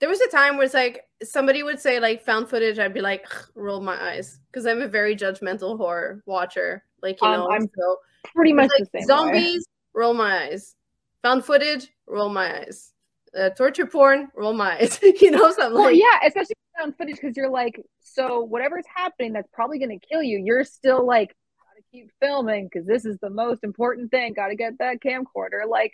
there 0.00 0.08
was 0.08 0.20
a 0.20 0.28
time 0.28 0.56
where 0.56 0.64
it's 0.64 0.74
like 0.74 1.04
somebody 1.22 1.62
would 1.62 1.78
say 1.86 2.00
like 2.00 2.24
found 2.24 2.48
footage, 2.50 2.78
I'd 2.78 2.94
be 3.00 3.00
like, 3.12 3.26
roll 3.54 3.80
my 3.80 3.96
eyes 4.10 4.40
because 4.48 4.66
I'm 4.66 4.82
a 4.82 4.88
very 4.88 5.14
judgmental 5.14 5.76
horror 5.76 6.22
watcher. 6.26 6.84
Like, 7.06 7.22
you 7.22 7.28
Um, 7.28 7.34
know, 7.34 7.46
I'm 7.54 7.68
so 7.78 7.86
pretty 8.34 8.52
much 8.52 8.70
like 8.76 8.90
the 8.90 8.98
same 8.98 9.06
zombies, 9.06 9.64
roll 9.94 10.14
my 10.14 10.44
eyes. 10.44 10.74
Found 11.22 11.44
footage, 11.44 11.88
roll 12.06 12.28
my 12.28 12.60
eyes. 12.60 12.92
Uh, 13.38 13.50
torture 13.50 13.86
porn, 13.86 14.28
roll 14.36 14.52
my 14.52 14.76
eyes. 14.76 14.98
you 15.02 15.30
know, 15.30 15.50
so 15.52 15.66
I'm 15.66 15.72
well 15.72 15.84
like, 15.84 15.96
yeah 15.96 16.26
especially 16.26 16.54
found 16.78 16.96
footage 16.96 17.16
because 17.16 17.36
you're 17.36 17.50
like 17.50 17.80
so 18.00 18.40
whatever's 18.40 18.86
happening 18.94 19.32
that's 19.32 19.48
probably 19.52 19.78
going 19.78 19.98
to 19.98 20.06
kill 20.06 20.22
you 20.22 20.42
you're 20.42 20.64
still 20.64 21.06
like 21.06 21.28
gotta 21.28 21.82
keep 21.92 22.10
filming 22.18 22.64
because 22.64 22.86
this 22.86 23.04
is 23.04 23.18
the 23.20 23.28
most 23.28 23.62
important 23.62 24.10
thing 24.10 24.32
gotta 24.32 24.54
get 24.54 24.72
that 24.78 24.96
camcorder 25.04 25.68
like 25.68 25.92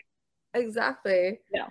Exactly. 0.54 1.38
Yeah. 1.52 1.66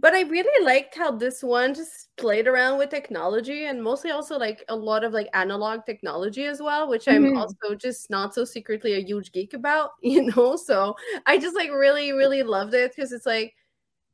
But 0.00 0.14
I 0.14 0.22
really 0.22 0.64
liked 0.64 0.96
how 0.96 1.10
this 1.12 1.42
one 1.42 1.74
just 1.74 2.08
played 2.16 2.46
around 2.48 2.78
with 2.78 2.90
technology 2.90 3.66
and 3.66 3.82
mostly 3.82 4.10
also 4.12 4.38
like 4.38 4.64
a 4.68 4.76
lot 4.76 5.04
of 5.04 5.12
like 5.12 5.28
analog 5.34 5.84
technology 5.86 6.46
as 6.46 6.60
well, 6.62 6.88
which 6.88 7.06
I'm 7.08 7.28
Mhm. 7.28 7.34
also 7.36 7.74
just 7.76 8.08
not 8.10 8.34
so 8.34 8.44
secretly 8.44 8.94
a 8.94 9.00
huge 9.04 9.32
geek 9.32 9.52
about, 9.54 9.90
you 10.02 10.22
know? 10.34 10.56
So 10.56 10.96
I 11.26 11.38
just 11.38 11.54
like 11.56 11.70
really, 11.70 12.12
really 12.12 12.42
loved 12.42 12.74
it 12.74 12.92
because 12.96 13.12
it's 13.12 13.26
like, 13.26 13.54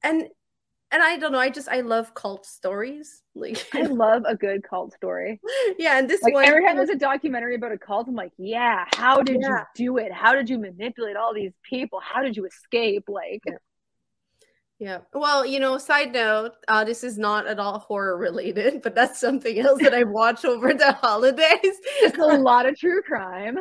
and 0.02 0.28
and 0.92 1.02
I 1.02 1.18
don't 1.18 1.32
know, 1.32 1.38
I 1.40 1.50
just 1.50 1.68
I 1.68 1.80
love 1.82 2.14
cult 2.14 2.46
stories. 2.46 3.22
Like 3.36 3.66
i 3.74 3.82
love 3.82 4.22
a 4.26 4.34
good 4.34 4.62
cult 4.68 4.94
story 4.94 5.40
yeah, 5.78 5.98
and 5.98 6.08
this 6.08 6.22
like 6.22 6.32
one 6.32 6.44
every 6.44 6.62
time 6.62 6.76
there's 6.76 6.88
a 6.88 6.96
documentary 6.96 7.54
about 7.54 7.72
a 7.72 7.78
cult 7.78 8.08
i'm 8.08 8.14
like 8.14 8.32
yeah 8.38 8.84
how 8.88 9.22
did 9.22 9.42
Yeah. 9.42 9.46
you 9.46 9.64
do 9.74 9.98
it 9.98 10.12
how 10.12 10.32
did 10.34 10.48
you 10.48 10.58
manipulate 10.58 11.16
all 11.16 11.34
these 11.34 11.52
people 11.62 12.00
how 12.00 12.22
did 12.22 12.36
you 12.36 12.46
escape 12.46 13.04
like 13.08 13.42
Yeah. 13.44 13.56
Well, 15.14 15.46
you 15.46 15.58
know, 15.58 15.78
side 15.78 16.12
note, 16.12 16.52
uh, 16.68 16.84
this 16.84 17.02
is 17.02 17.16
not 17.16 17.46
at 17.46 17.58
all 17.58 17.78
horror 17.78 18.18
related, 18.18 18.80
but 18.84 18.94
that's 18.94 19.18
something 19.20 19.58
else 19.58 19.80
that 19.82 19.94
I 19.94 20.02
watched 20.18 20.44
over 20.44 20.74
the 20.74 20.92
holidays. 20.92 21.76
It's 22.02 22.18
a 22.18 22.22
lot 22.38 22.66
of 22.66 22.78
true 22.78 23.00
crime. 23.02 23.58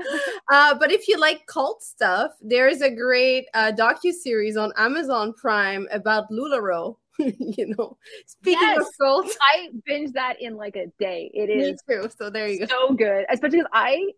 Uh, 0.51 0.75
but 0.77 0.91
if 0.91 1.07
you 1.07 1.17
like 1.17 1.45
cult 1.48 1.81
stuff, 1.84 2.31
there 2.41 2.67
is 2.67 2.81
a 2.81 2.89
great 2.93 3.45
uh, 3.53 3.72
docu 3.72 4.12
series 4.12 4.57
on 4.57 4.74
Amazon 4.77 5.34
Prime 5.34 5.88
about 5.91 6.29
Lularoe. 6.29 6.98
you 7.17 7.74
know, 7.77 7.98
speaking 8.25 8.67
of 8.72 8.84
Yes. 8.84 8.89
cults, 9.00 9.38
I 9.41 9.69
binge 9.86 10.12
that 10.13 10.41
in 10.41 10.57
like 10.57 10.75
a 10.75 10.88
day. 11.00 11.31
It 11.34 11.50
is 11.50 11.81
me 11.88 11.95
too. 11.95 12.10
So 12.17 12.29
there 12.29 12.50
you 12.50 12.60
go. 12.60 12.65
so 12.65 12.93
good, 12.93 13.25
especially 13.29 13.60
because 13.60 13.72
I, 13.72 14.12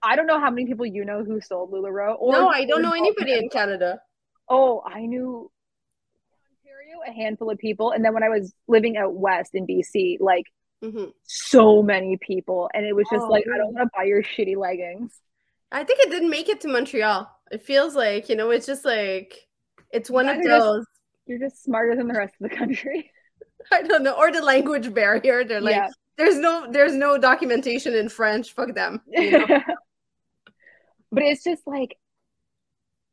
I 0.00 0.14
don't 0.14 0.28
know 0.28 0.38
how 0.38 0.50
many 0.50 0.64
people 0.66 0.86
you 0.86 1.04
know 1.04 1.24
who 1.24 1.40
sold 1.40 1.72
Lularoe. 1.72 2.14
Or 2.20 2.30
No, 2.32 2.48
I 2.48 2.64
don't 2.64 2.82
know 2.82 2.92
anybody 2.92 3.32
in 3.32 3.48
Canada. 3.48 4.00
Oh, 4.48 4.80
I 4.86 5.06
knew. 5.06 5.50
A 7.06 7.12
handful 7.12 7.50
of 7.50 7.58
people. 7.58 7.90
And 7.92 8.04
then 8.04 8.14
when 8.14 8.22
I 8.22 8.28
was 8.28 8.52
living 8.68 8.96
out 8.96 9.14
west 9.14 9.50
in 9.54 9.66
BC, 9.66 10.18
like 10.20 10.44
Mhm. 10.82 11.12
so 11.24 11.82
many 11.82 12.16
people. 12.18 12.68
And 12.74 12.84
it 12.84 12.94
was 12.94 13.06
just 13.10 13.24
Oh, 13.24 13.28
like, 13.28 13.44
I 13.52 13.56
don't 13.58 13.72
want 13.74 13.86
to 13.86 13.96
buy 13.96 14.04
your 14.04 14.22
shitty 14.22 14.56
leggings. 14.56 15.18
I 15.72 15.84
think 15.84 16.00
it 16.00 16.10
didn't 16.10 16.30
make 16.30 16.48
it 16.48 16.60
to 16.62 16.68
Montreal. 16.68 17.30
It 17.50 17.62
feels 17.62 17.94
like, 17.96 18.28
you 18.28 18.36
know, 18.36 18.50
it's 18.50 18.66
just 18.66 18.84
like 18.84 19.46
it's 19.92 20.10
one 20.10 20.28
of 20.28 20.36
guys 20.36 20.46
are 20.46 20.48
just- 20.48 20.64
those. 20.64 20.86
You're 21.26 21.38
just 21.40 21.62
smarter 21.64 21.96
than 21.96 22.06
the 22.08 22.14
rest 22.14 22.34
of 22.40 22.50
the 22.50 22.56
country. 22.56 23.10
I 23.72 23.82
don't 23.82 24.02
know, 24.04 24.12
or 24.12 24.30
the 24.30 24.42
language 24.42 24.92
barrier. 24.94 25.42
They're 25.44 25.60
like, 25.60 25.74
Yeah. 25.74 25.88
there's 26.18 26.38
no, 26.38 26.70
there's 26.70 26.94
no 26.94 27.18
documentation 27.18 27.94
in 27.94 28.08
French. 28.08 28.52
Fuck 28.52 28.74
them. 28.74 29.00
You 29.08 29.30
know? 29.32 29.46
but 31.10 31.22
it's 31.22 31.42
just 31.42 31.66
like 31.66 31.96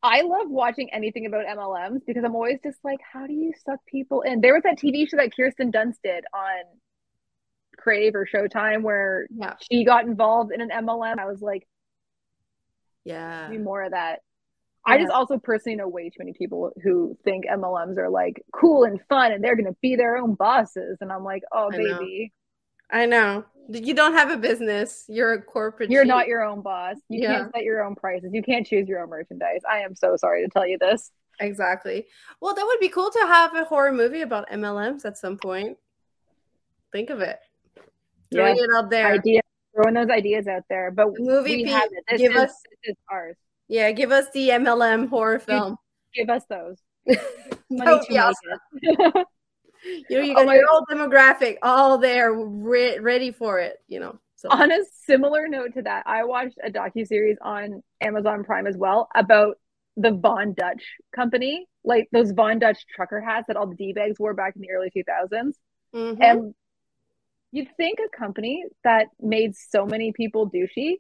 I 0.03 0.21
love 0.21 0.49
watching 0.49 0.89
anything 0.93 1.25
about 1.25 1.45
MLMs 1.45 2.01
because 2.05 2.25
I'm 2.25 2.35
always 2.35 2.59
just 2.61 2.77
like, 2.83 2.99
how 3.01 3.25
do 3.25 3.33
you 3.33 3.53
suck 3.65 3.79
people 3.87 4.21
in? 4.21 4.41
There 4.41 4.53
was 4.53 4.63
that 4.63 4.77
TV 4.77 5.09
show 5.09 5.15
that 5.15 5.33
Kirsten 5.33 5.71
Dunst 5.71 5.95
did 6.03 6.25
on 6.33 6.63
Crave 7.77 8.13
or 8.13 8.27
Showtime 8.27 8.81
where 8.81 9.27
yeah, 9.33 9.53
she 9.71 9.85
got 9.85 10.05
involved 10.05 10.51
in 10.53 10.59
an 10.59 10.69
MLM. 10.69 11.19
I 11.19 11.25
was 11.25 11.41
like, 11.41 11.65
yeah. 13.05 13.49
do 13.49 13.59
more 13.59 13.81
of 13.81 13.91
that. 13.91 14.19
I 14.85 14.97
just 14.97 15.11
also 15.11 15.37
personally 15.37 15.77
know 15.77 15.87
way 15.87 16.09
too 16.09 16.17
many 16.19 16.33
people 16.33 16.71
who 16.83 17.17
think 17.23 17.45
MLMs 17.45 17.97
are 17.97 18.09
like 18.09 18.43
cool 18.53 18.83
and 18.83 18.99
fun 19.07 19.31
and 19.31 19.41
they're 19.41 19.55
gonna 19.55 19.77
be 19.81 19.95
their 19.95 20.17
own 20.17 20.35
bosses. 20.35 20.97
And 20.99 21.09
I'm 21.09 21.23
like, 21.23 21.43
oh 21.53 21.69
I 21.71 21.77
know. 21.77 21.99
baby, 21.99 22.33
I 22.91 23.05
know. 23.05 23.45
You 23.69 23.93
don't 23.93 24.13
have 24.13 24.29
a 24.29 24.37
business. 24.37 25.05
You're 25.07 25.33
a 25.33 25.41
corporate. 25.41 25.89
you're 25.89 26.03
chief. 26.03 26.07
not 26.09 26.27
your 26.27 26.43
own 26.43 26.61
boss. 26.61 26.97
You 27.09 27.21
Yeah. 27.21 27.33
can't 27.39 27.51
set 27.55 27.63
your 27.63 27.83
own 27.83 27.95
prices. 27.95 28.31
You 28.33 28.43
can't 28.43 28.65
choose 28.67 28.87
your 28.87 29.01
own 29.01 29.09
merchandise. 29.09 29.61
I 29.69 29.79
am 29.79 29.95
so 29.95 30.15
sorry 30.17 30.43
to 30.43 30.49
tell 30.49 30.67
you 30.67 30.77
this. 30.77 31.11
Exactly. 31.39 32.05
Well, 32.41 32.53
that 32.53 32.65
would 32.65 32.79
be 32.79 32.89
cool 32.89 33.09
to 33.09 33.19
have 33.27 33.55
a 33.55 33.63
horror 33.63 33.91
movie 33.91 34.21
about 34.21 34.49
MLMs 34.49 35.05
at 35.05 35.17
some 35.17 35.37
point. 35.37 35.77
Think 36.91 37.09
of 37.09 37.21
it. 37.21 37.39
Throwing 38.31 38.57
it 38.57 38.69
out 38.75 38.89
there. 38.89 39.07
idea 39.13 39.41
throwing 39.75 39.95
those 39.95 40.09
ideas 40.09 40.45
out 40.47 40.61
there 40.69 40.91
but 40.91 41.07
Movie 41.17 41.57
we 41.57 41.63
Pete, 41.63 41.69
have 41.73 41.89
it. 41.91 42.03
This 42.07 42.21
give 42.21 42.31
is, 42.33 42.37
us- 42.37 42.61
this 42.83 42.91
is 42.91 42.95
ours 43.11 43.35
Yeah, 43.67 43.91
give 43.91 44.11
us 44.11 44.25
the 44.33 44.49
MLM 44.49 45.07
horror 45.09 45.39
film. 45.39 45.77
give 46.13 46.29
us 46.29 46.43
those 46.45 46.77
money 47.71 48.05
to 48.07 48.17
awesome. 48.17 49.23
it. 49.83 50.05
You 50.09 50.17
know, 50.17 50.23
you 50.23 50.31
Oh 50.33 50.35
got 50.35 50.45
my- 50.47 50.55
your 50.55 50.67
whole 50.69 50.85
demographic 50.89 51.57
all 51.61 51.97
there, 51.97 52.33
re- 52.33 52.99
ready 52.99 53.31
for 53.31 53.59
it. 53.59 53.77
You 53.87 53.99
know. 53.99 54.19
So 54.35 54.49
on 54.49 54.71
a 54.73 54.79
similar 55.05 55.47
note 55.47 55.73
to 55.75 55.81
that 55.83 56.03
i 56.05 56.25
watched 56.25 56.57
a 56.61 56.69
docu-series 56.69 57.37
on 57.41 57.81
amazon 58.01 58.43
prime 58.43 58.67
as 58.67 58.75
well 58.75 59.07
about 59.15 59.55
the 59.95 60.11
von 60.11 60.51
dutch 60.53 60.83
company 61.15 61.65
like 61.85 62.09
those 62.11 62.31
von 62.33 62.59
dutch 62.59 62.79
trucker 62.93 63.21
hats 63.21 63.47
that 63.47 63.55
all 63.55 63.67
the 63.67 63.75
d-bags 63.75 64.19
wore 64.19 64.33
back 64.33 64.53
in 64.57 64.61
the 64.61 64.69
early 64.71 64.89
2000s 64.93 65.53
Mhm. 65.95 66.17
and 66.19 66.53
you'd 67.53 67.69
think 67.77 67.99
a 67.99 68.09
company 68.17 68.65
that 68.83 69.07
made 69.21 69.55
so 69.55 69.85
many 69.85 70.11
people 70.11 70.49
douchey 70.51 70.95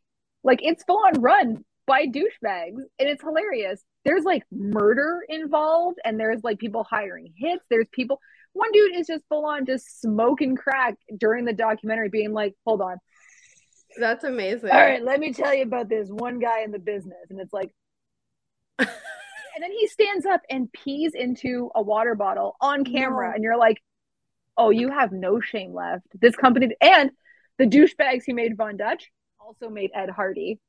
like 0.45 0.59
it's 0.61 0.85
full 0.85 0.99
on 1.05 1.19
run 1.21 1.65
by 1.85 2.05
douchebags 2.07 2.77
and 2.97 3.09
it's 3.09 3.21
hilarious 3.21 3.83
there's 4.05 4.23
like 4.23 4.43
murder 4.53 5.19
involved 5.27 5.99
and 6.05 6.17
there's 6.17 6.41
like 6.45 6.59
people 6.59 6.85
hiring 6.89 7.33
hits 7.35 7.65
there's 7.69 7.87
people 7.91 8.21
one 8.53 8.71
dude 8.71 8.95
is 8.95 9.07
just 9.07 9.23
full 9.27 9.45
on 9.45 9.65
just 9.65 10.01
smoking 10.01 10.55
crack 10.55 10.95
during 11.17 11.45
the 11.45 11.53
documentary 11.53 12.09
being 12.09 12.31
like 12.33 12.53
hold 12.65 12.81
on 12.81 12.97
that's 13.99 14.23
amazing. 14.23 14.69
all 14.71 14.79
right 14.79 15.03
let 15.03 15.19
me 15.19 15.33
tell 15.33 15.53
you 15.53 15.63
about 15.63 15.89
this 15.89 16.07
one 16.09 16.39
guy 16.39 16.61
in 16.63 16.71
the 16.71 16.79
business 16.79 17.29
and 17.29 17.39
it's 17.39 17.53
like 17.53 17.71
and 18.79 19.61
then 19.61 19.71
he 19.71 19.87
stands 19.87 20.25
up 20.25 20.41
and 20.49 20.71
pees 20.73 21.13
into 21.13 21.69
a 21.75 21.81
water 21.81 22.15
bottle 22.15 22.55
on 22.59 22.83
camera 22.83 23.29
No. 23.29 23.35
and 23.35 23.43
you're 23.43 23.57
like 23.57 23.77
oh 24.57 24.69
you 24.71 24.89
have 24.89 25.11
no 25.11 25.39
shame 25.41 25.73
left 25.73 26.05
this 26.19 26.35
company 26.35 26.69
and 26.81 27.11
the 27.59 27.65
douchebags 27.65 28.23
who 28.25 28.33
made 28.33 28.57
von 28.57 28.77
dutch 28.77 29.11
also 29.39 29.69
made 29.69 29.91
ed 29.93 30.09
hardy 30.09 30.59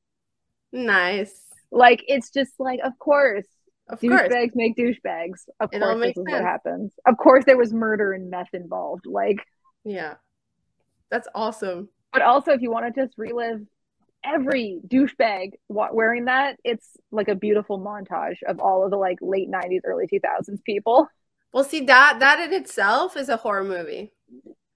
Nice. 0.72 1.34
like 1.70 2.02
it's 2.08 2.30
just 2.30 2.52
like 2.58 2.80
of 2.82 2.98
course 2.98 3.46
Of 3.88 4.00
course. 4.00 4.22
douchebags 4.22 4.52
make 4.54 4.76
douchebags 4.76 5.40
of 5.60 5.68
It 5.72 5.80
course 5.80 6.00
this 6.02 6.16
is 6.16 6.24
what 6.24 6.42
happens 6.42 6.92
of 7.06 7.16
course 7.18 7.44
there 7.44 7.58
was 7.58 7.72
murder 7.72 8.12
and 8.12 8.30
meth 8.30 8.52
involved 8.54 9.06
like 9.06 9.38
Yeah. 9.84 10.14
That's 11.10 11.28
awesome. 11.34 11.90
But 12.12 12.22
also, 12.22 12.52
if 12.52 12.60
you 12.62 12.70
want 12.70 12.92
to 12.92 13.00
just 13.00 13.16
relive 13.18 13.60
every 14.24 14.80
douchebag 14.88 15.50
wearing 15.68 16.24
that, 16.24 16.56
it's 16.64 16.96
like 17.12 17.28
a 17.28 17.34
beautiful 17.34 17.78
montage 17.78 18.38
of 18.48 18.58
all 18.58 18.84
of 18.84 18.90
the 18.90 18.96
like 18.96 19.18
late 19.20 19.48
'90s, 19.50 19.80
early 19.84 20.06
2000s 20.06 20.60
people. 20.64 21.06
Well, 21.52 21.62
see 21.62 21.82
that 21.84 22.18
that 22.20 22.40
in 22.40 22.52
itself 22.52 23.16
is 23.16 23.28
a 23.28 23.36
horror 23.36 23.62
movie, 23.64 24.12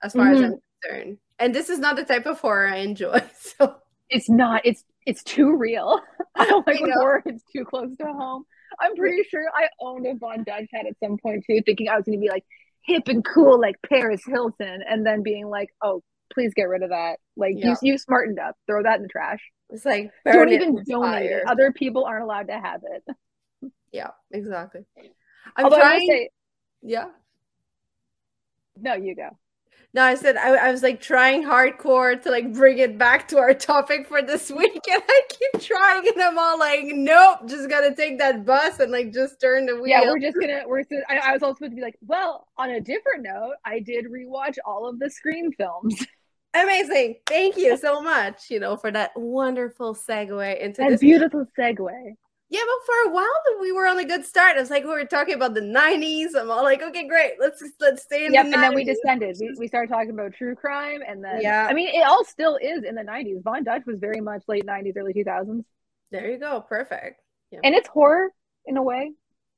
as 0.02 0.12
far 0.12 0.28
as 0.28 0.38
Mhm. 0.38 0.44
I'm 0.44 0.60
concerned. 0.82 1.18
And 1.40 1.54
this 1.54 1.70
is 1.70 1.78
not 1.78 1.96
the 1.96 2.04
type 2.04 2.26
of 2.26 2.38
horror 2.40 2.68
I 2.68 2.76
enjoy. 2.78 3.20
So 3.34 3.76
It's 4.10 4.28
not. 4.30 4.62
It's 4.64 4.84
it's 5.06 5.22
too 5.24 5.56
real. 5.56 6.00
I 6.36 6.44
don't 6.46 6.66
like 6.66 6.82
I 6.82 6.90
horror 6.92 7.22
it's 7.24 7.42
too 7.52 7.64
close 7.64 7.96
to 7.96 8.04
home. 8.06 8.44
I'm 8.80 8.94
pretty 8.96 9.22
sure 9.24 9.44
I 9.54 9.68
owned 9.80 10.06
a 10.06 10.14
Von 10.14 10.44
Dutch 10.44 10.66
hat 10.72 10.86
at 10.86 10.98
some 11.02 11.16
point 11.18 11.44
too, 11.46 11.60
thinking 11.64 11.88
I 11.88 11.96
was 11.96 12.04
going 12.04 12.18
to 12.18 12.20
be 12.22 12.28
like 12.30 12.44
hip 12.82 13.08
and 13.08 13.24
cool 13.24 13.60
like 13.60 13.76
Paris 13.88 14.22
Hilton, 14.26 14.82
and 14.88 15.04
then 15.06 15.22
being 15.22 15.48
like, 15.48 15.68
oh. 15.82 16.02
Please 16.34 16.52
get 16.54 16.64
rid 16.64 16.82
of 16.82 16.90
that. 16.90 17.18
Like 17.38 17.54
Yeah. 17.56 17.74
you, 17.82 17.92
you 17.92 17.98
smartened 17.98 18.38
up. 18.38 18.54
Throw 18.66 18.82
that 18.82 18.96
in 18.96 19.02
the 19.02 19.08
trash. 19.08 19.40
it's 19.70 19.86
like 19.86 20.10
Don't 20.30 20.50
even 20.52 20.84
donate 20.86 21.24
it. 21.24 21.30
fire. 21.30 21.42
Other 21.48 21.72
people 21.72 22.04
aren't 22.04 22.22
allowed 22.22 22.48
to 22.48 22.52
have 22.60 22.82
it. 22.84 23.70
Yeah, 23.92 24.10
exactly. 24.30 24.82
I'm 25.56 25.64
Although 25.64 25.78
trying. 25.78 26.06
say, 26.06 26.28
yeah. 26.82 27.06
no, 28.76 28.92
you 28.92 29.16
go. 29.16 29.30
No, 29.98 30.04
I 30.04 30.14
said 30.14 30.36
I, 30.36 30.54
I 30.54 30.70
was 30.70 30.84
like 30.84 31.00
trying 31.00 31.42
hardcore 31.42 32.22
to 32.22 32.30
like 32.30 32.52
bring 32.52 32.78
it 32.78 32.98
back 32.98 33.26
to 33.28 33.38
our 33.38 33.52
topic 33.52 34.06
for 34.06 34.22
this 34.22 34.48
week, 34.62 34.80
and 34.88 35.02
I 35.08 35.20
keep 35.28 35.60
trying, 35.60 36.06
and 36.06 36.22
I'm 36.22 36.38
all 36.38 36.56
like, 36.56 36.84
nope, 36.84 37.48
just 37.48 37.68
gotta 37.68 37.92
take 37.96 38.16
that 38.20 38.44
bus 38.46 38.78
and 38.78 38.92
like 38.92 39.12
just 39.12 39.40
turn 39.40 39.66
the 39.66 39.74
wheel. 39.74 39.88
Yeah, 39.88 40.02
we're 40.02 40.20
just 40.20 40.38
gonna. 40.40 40.62
We're. 40.68 40.84
I, 41.08 41.18
I 41.18 41.32
was 41.32 41.42
also 41.42 41.56
supposed 41.56 41.72
to 41.72 41.74
be 41.74 41.82
like, 41.82 41.98
well, 42.06 42.46
on 42.56 42.70
a 42.70 42.80
different 42.80 43.24
note, 43.24 43.54
I 43.64 43.80
did 43.80 44.04
rewatch 44.04 44.58
all 44.64 44.88
of 44.88 45.00
the 45.00 45.10
Scream 45.10 45.50
films. 45.50 46.06
amazing. 46.54 47.16
Thank 47.26 47.56
you 47.56 47.76
so 47.76 48.00
much, 48.00 48.50
you 48.50 48.60
know, 48.60 48.76
for 48.76 48.92
that 48.92 49.10
wonderful 49.16 49.96
segue 49.96 50.60
into 50.60 50.80
That 50.80 50.90
this. 50.90 51.00
beautiful 51.00 51.44
segue. 51.58 52.14
Yeah, 52.50 52.60
but 52.64 52.86
for 52.86 53.10
a 53.10 53.14
while 53.14 53.60
we 53.60 53.72
were 53.72 53.86
on 53.86 53.98
a 53.98 54.04
good 54.06 54.24
start. 54.24 54.56
It's 54.56 54.70
like 54.70 54.84
we 54.84 54.90
were 54.90 55.04
talking 55.04 55.34
about 55.34 55.54
the 55.54 55.60
'90s. 55.60 56.34
I'm 56.34 56.50
all 56.50 56.62
like, 56.64 56.82
okay, 56.82 57.06
great, 57.06 57.32
let's 57.38 57.62
let's 57.80 58.02
stay 58.02 58.24
in 58.26 58.32
Yep, 58.32 58.46
the 58.46 58.52
and 58.54 58.62
then 58.62 58.74
we 58.74 58.84
descended. 58.84 59.36
We, 59.38 59.54
we 59.58 59.68
started 59.68 59.90
talking 59.90 60.10
about 60.10 60.32
true 60.34 60.54
crime, 60.54 61.00
and 61.06 61.22
then 61.22 61.40
Yeah. 61.42 61.66
I 61.68 61.74
mean, 61.74 61.88
it 61.94 62.02
all 62.06 62.24
still 62.24 62.56
is 62.56 62.84
in 62.84 62.94
the 62.94 63.02
'90s. 63.02 63.42
Von 63.42 63.64
Dutch 63.64 63.82
was 63.86 63.98
very 63.98 64.20
much 64.20 64.42
late 64.48 64.64
'90s, 64.66 64.94
early 64.96 65.12
2000s, 65.12 65.64
There 66.10 66.30
you 66.30 66.38
go, 66.38 66.60
perfect. 66.62 67.20
and 67.62 67.74
it's 67.74 67.88
horror 67.88 68.32
in 68.66 68.76
a 68.76 68.82
way. 68.82 69.12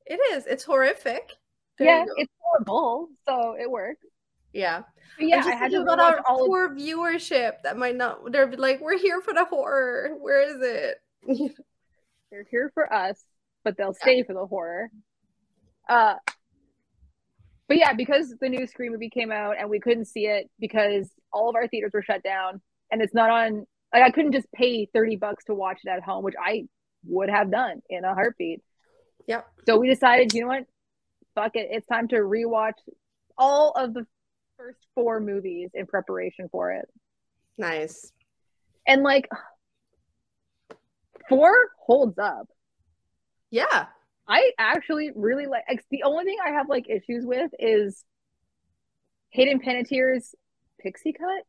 It 0.07 0.21
is. 0.35 0.47
It's 0.47 0.65
horrific. 0.65 1.33
There 1.79 1.87
yeah, 1.87 2.05
it's 2.17 2.33
horrible, 2.41 3.09
so 3.27 3.57
it 3.59 3.71
works. 3.71 4.05
yeah. 4.53 4.83
But 5.17 5.27
yeah, 5.29 5.37
I'm 5.37 5.43
just 5.43 5.55
I 5.55 5.55
had 5.57 5.71
to 5.73 5.83
about 5.83 6.01
our 6.01 6.21
all 6.27 6.43
of 6.43 6.49
poor 6.49 6.69
viewership 6.75 7.63
that 7.63 7.77
might 7.79 7.97
not. 7.97 8.33
They're 8.33 8.51
like, 8.53 8.81
we're 8.81 8.99
here 8.99 9.21
for 9.21 9.33
the 9.33 9.45
horror. 9.45 10.17
Where 10.19 10.41
is 10.43 10.61
it? 10.61 11.57
They're 12.31 12.47
here 12.51 12.71
for 12.75 12.93
us, 12.93 13.25
but 13.65 13.77
they'll 13.77 13.95
stay 13.95 14.23
for 14.23 14.35
the 14.35 14.47
horror. 14.47 14.91
Uh, 15.89 16.15
but 17.67 17.77
yeah, 17.77 17.93
because 17.93 18.35
the 18.41 18.49
new 18.49 18.67
Scream 18.67 18.93
movie 18.93 19.11
came 19.11 19.33
out 19.33 19.57
and 19.59 19.69
we 19.69 19.81
couldn't 19.81 20.07
see 20.07 20.27
it 20.27 20.51
because 20.59 21.11
all 21.33 21.49
of 21.49 21.57
our 21.57 21.67
theaters 21.69 21.93
were 21.93 22.03
shut 22.03 22.23
down, 22.23 22.61
and 22.91 23.03
it's 23.03 23.15
not 23.15 23.31
on. 23.31 23.67
Like 23.93 24.05
I 24.05 24.11
couldn't 24.11 24.33
just 24.33 24.51
pay 24.53 24.87
thirty 24.87 25.17
bucks 25.17 25.45
to 25.47 25.55
watch 25.55 25.81
it 25.85 25.89
at 25.89 26.03
home, 26.03 26.23
which 26.23 26.37
I 26.41 26.69
would 27.07 27.31
have 27.31 27.51
done 27.51 27.83
in 27.89 28.05
a 28.05 28.15
heartbeat. 28.15 28.61
Yep. 29.27 29.47
So 29.67 29.79
we 29.79 29.89
decided, 29.89 30.33
you 30.33 30.43
know 30.43 30.49
what? 30.49 30.67
Fuck 31.35 31.57
it. 31.57 31.69
It's 31.71 31.87
time 31.87 32.09
to 32.09 32.17
rewatch 32.17 32.75
all 33.39 33.73
of 33.73 33.95
the 33.95 34.07
first 34.57 34.79
four 34.95 35.21
movies 35.21 35.71
in 35.75 35.87
preparation 35.87 36.49
for 36.51 36.73
it. 36.73 36.89
Nice. 37.57 38.13
And 38.87 39.03
like 39.03 39.29
four 41.29 41.53
holds 41.79 42.19
up. 42.19 42.49
Yeah. 43.51 43.87
I 44.29 44.53
actually 44.59 45.11
really 45.15 45.47
like 45.47 45.65
the 45.91 46.05
only 46.05 46.25
thing 46.25 46.39
I 46.45 46.51
have 46.51 46.69
like 46.69 46.89
issues 46.89 47.27
with 47.27 47.51
is 47.59 48.05
Hayden 49.31 49.61
Panettiere's 49.61 50.35
pixie 50.81 51.13
cut. 51.13 51.45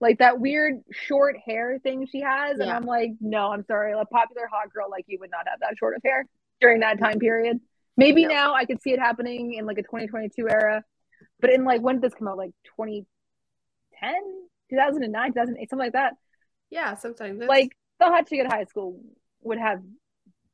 Like 0.00 0.18
that 0.18 0.38
weird 0.40 0.80
short 0.90 1.36
hair 1.44 1.78
thing 1.82 2.06
she 2.06 2.20
has. 2.20 2.58
And 2.58 2.70
I'm 2.70 2.84
like, 2.84 3.10
no, 3.20 3.52
I'm 3.52 3.64
sorry. 3.64 3.92
A 3.92 4.04
popular 4.04 4.48
hot 4.50 4.72
girl 4.72 4.90
like 4.90 5.04
you 5.08 5.18
would 5.20 5.30
not 5.30 5.46
have 5.48 5.60
that 5.60 5.74
short 5.78 5.94
of 5.96 6.02
hair 6.04 6.24
during 6.60 6.80
that 6.80 6.98
time 6.98 7.18
period. 7.18 7.58
Maybe 7.96 8.22
No. 8.24 8.28
now 8.34 8.54
I 8.54 8.64
could 8.64 8.80
see 8.82 8.92
it 8.92 8.98
happening 8.98 9.54
in 9.54 9.66
like 9.66 9.78
a 9.78 9.82
2022 9.82 10.48
era. 10.48 10.82
But 11.40 11.50
in 11.52 11.64
like 11.64 11.80
when 11.82 11.96
did 11.96 12.02
this 12.02 12.14
come 12.18 12.28
out? 12.28 12.36
Like 12.38 12.52
2010, 12.76 14.12
2009, 14.70 15.32
2008, 15.32 15.70
something 15.70 15.84
like 15.86 15.92
that. 15.92 16.14
Yeah. 16.70 16.94
Sometimes. 16.96 17.42
Like 17.46 17.76
the 18.00 18.06
hot 18.06 18.28
chick 18.28 18.40
at 18.40 18.52
high 18.52 18.64
school 18.64 19.00
would 19.42 19.58
have 19.58 19.80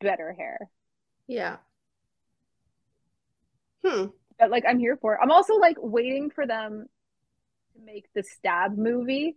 better 0.00 0.32
hair. 0.32 0.58
Yeah. 1.26 1.56
Hmm. 3.84 4.06
that 4.38 4.50
like 4.50 4.64
I'm 4.68 4.78
here 4.78 4.96
for. 5.00 5.20
I'm 5.20 5.30
also 5.30 5.54
like 5.54 5.76
waiting 5.80 6.30
for 6.30 6.46
them 6.46 6.86
to 7.74 7.84
make 7.84 8.06
the 8.14 8.22
stab 8.22 8.76
movie. 8.76 9.36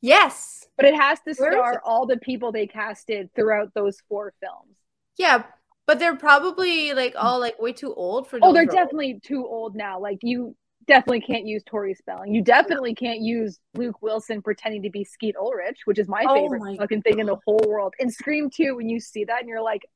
Yes. 0.00 0.66
But 0.76 0.86
it 0.86 0.94
has 0.94 1.18
to 1.20 1.34
Where 1.38 1.52
star 1.52 1.80
all 1.84 2.06
the 2.06 2.18
people 2.18 2.52
they 2.52 2.66
casted 2.66 3.30
throughout 3.34 3.72
those 3.74 4.02
four 4.08 4.34
films. 4.40 4.76
Yeah, 5.16 5.44
but 5.86 5.98
they're 5.98 6.16
probably 6.16 6.92
like 6.92 7.14
all 7.16 7.40
like 7.40 7.58
way 7.58 7.72
too 7.72 7.94
old 7.94 8.28
for. 8.28 8.38
Oh, 8.42 8.52
they're 8.52 8.64
roles. 8.64 8.74
definitely 8.74 9.20
too 9.22 9.46
old 9.46 9.74
now. 9.74 10.00
Like 10.00 10.18
you 10.22 10.56
definitely 10.86 11.20
can't 11.20 11.46
use 11.46 11.62
Tori 11.64 11.94
Spelling. 11.94 12.34
You 12.34 12.42
definitely 12.42 12.94
can't 12.94 13.20
use 13.20 13.60
Luke 13.74 14.00
Wilson 14.02 14.40
pretending 14.42 14.82
to 14.82 14.90
be 14.90 15.04
Skeet 15.04 15.36
Ulrich, 15.36 15.80
which 15.84 15.98
is 15.98 16.08
my 16.08 16.24
Oh 16.28 16.34
favorite 16.34 16.60
my 16.60 16.76
fucking 16.76 17.02
thing 17.02 17.18
in 17.18 17.26
the 17.26 17.36
whole 17.46 17.60
world. 17.66 17.94
And 18.00 18.12
Scream 18.12 18.50
2, 18.50 18.76
when 18.76 18.88
you 18.88 19.00
see 19.00 19.24
that 19.24 19.40
and 19.40 19.48
you're 19.48 19.62
like, 19.62 19.86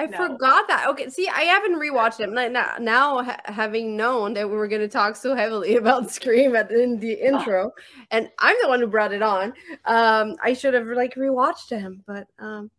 I 0.00 0.06
No. 0.06 0.16
forgot 0.28 0.68
that. 0.68 0.86
Okay, 0.90 1.08
see, 1.08 1.28
I 1.28 1.40
haven't 1.42 1.74
rewatched 1.74 2.20
it. 2.20 2.30
Like, 2.32 2.52
Now, 2.52 2.74
now 2.78 3.22
ha- 3.24 3.40
having 3.46 3.96
known 3.96 4.32
that 4.34 4.48
we 4.48 4.56
were 4.56 4.68
going 4.68 4.80
to 4.80 4.88
talk 4.88 5.16
so 5.16 5.34
heavily 5.34 5.74
about 5.82 6.10
Scream 6.10 6.54
at 6.54 6.70
in 6.70 7.00
the 7.00 7.14
intro, 7.14 7.72
and 8.12 8.30
I'm 8.38 8.56
the 8.62 8.68
one 8.68 8.78
who 8.80 8.86
brought 8.86 9.12
it 9.12 9.22
on. 9.22 9.52
Um, 9.86 10.36
I 10.42 10.52
should 10.52 10.74
have 10.74 10.86
like 10.86 11.14
rewatched 11.16 11.70
him, 11.70 12.04
but 12.06 12.28
um, 12.38 12.70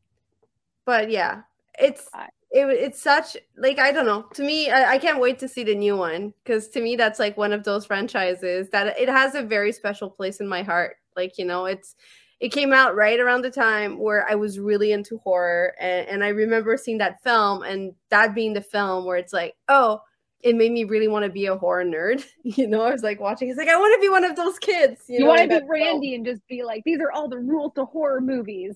but 0.86 1.12
yeah, 1.12 1.42
it's 1.78 2.08
I- 2.14 2.30
it, 2.52 2.66
it's 2.68 3.02
such 3.02 3.38
like 3.58 3.80
I 3.80 3.92
don't 3.92 4.06
know. 4.06 4.24
To 4.34 4.44
me, 4.44 4.70
I, 4.70 4.94
I 4.94 4.98
can't 4.98 5.20
wait 5.20 5.40
to 5.40 5.48
see 5.48 5.64
the 5.64 5.76
new 5.76 5.96
one 5.96 6.34
because 6.44 6.68
to 6.70 6.82
me 6.82 6.96
that's 6.96 7.20
like 7.20 7.38
one 7.38 7.54
of 7.54 7.64
those 7.64 7.86
franchises 7.86 8.70
that 8.72 9.00
it 9.00 9.10
has 9.10 9.36
a 9.36 9.42
very 9.44 9.72
special 9.72 10.10
place 10.10 10.40
in 10.40 10.48
my 10.48 10.64
heart. 10.64 10.98
Like 11.16 11.38
you 11.38 11.46
know, 11.46 11.66
it's 11.66 11.96
it 12.40 12.50
came 12.54 12.72
out 12.72 12.96
right 12.96 13.20
around 13.20 13.42
the 13.42 13.52
time 13.52 14.00
where 14.00 14.30
I 14.30 14.36
was 14.36 14.60
really 14.60 14.94
into 14.94 15.18
horror. 15.20 15.74
And, 15.80 16.08
and 16.08 16.24
I 16.24 16.30
remember 16.30 16.78
seeing 16.78 16.98
that 17.00 17.22
film 17.22 17.64
and 17.64 17.94
that 18.10 18.34
being 18.34 18.54
the 18.54 18.62
film 18.62 19.06
where 19.06 19.18
it's 19.18 19.34
like, 19.34 19.56
oh, 19.68 20.02
it 20.42 20.56
made 20.56 20.72
me 20.72 20.86
really 20.86 21.08
want 21.08 21.26
to 21.26 21.32
be 21.32 21.48
a 21.48 21.58
horror 21.58 21.84
nerd. 21.84 22.26
You 22.44 22.68
know, 22.68 22.82
I 22.82 22.92
was 22.92 23.04
like 23.04 23.20
watching, 23.20 23.50
it's 23.50 23.58
like, 23.58 23.68
I 23.68 23.78
want 23.78 23.94
to 23.96 24.02
be 24.02 24.10
one 24.10 24.24
of 24.24 24.36
those 24.36 24.58
kids. 24.58 25.02
You, 25.08 25.16
you, 25.16 25.20
know, 25.22 25.28
want 25.28 25.52
to 25.52 25.60
be. 25.62 25.68
Randy 25.70 26.16
and 26.16 26.26
just 26.26 26.46
be 26.48 26.64
like, 26.64 26.84
these 26.84 27.00
are 27.00 27.12
all 27.12 27.28
the 27.28 27.38
rules 27.38 27.74
to 27.76 27.86
horror 27.86 28.22
movies. 28.22 28.76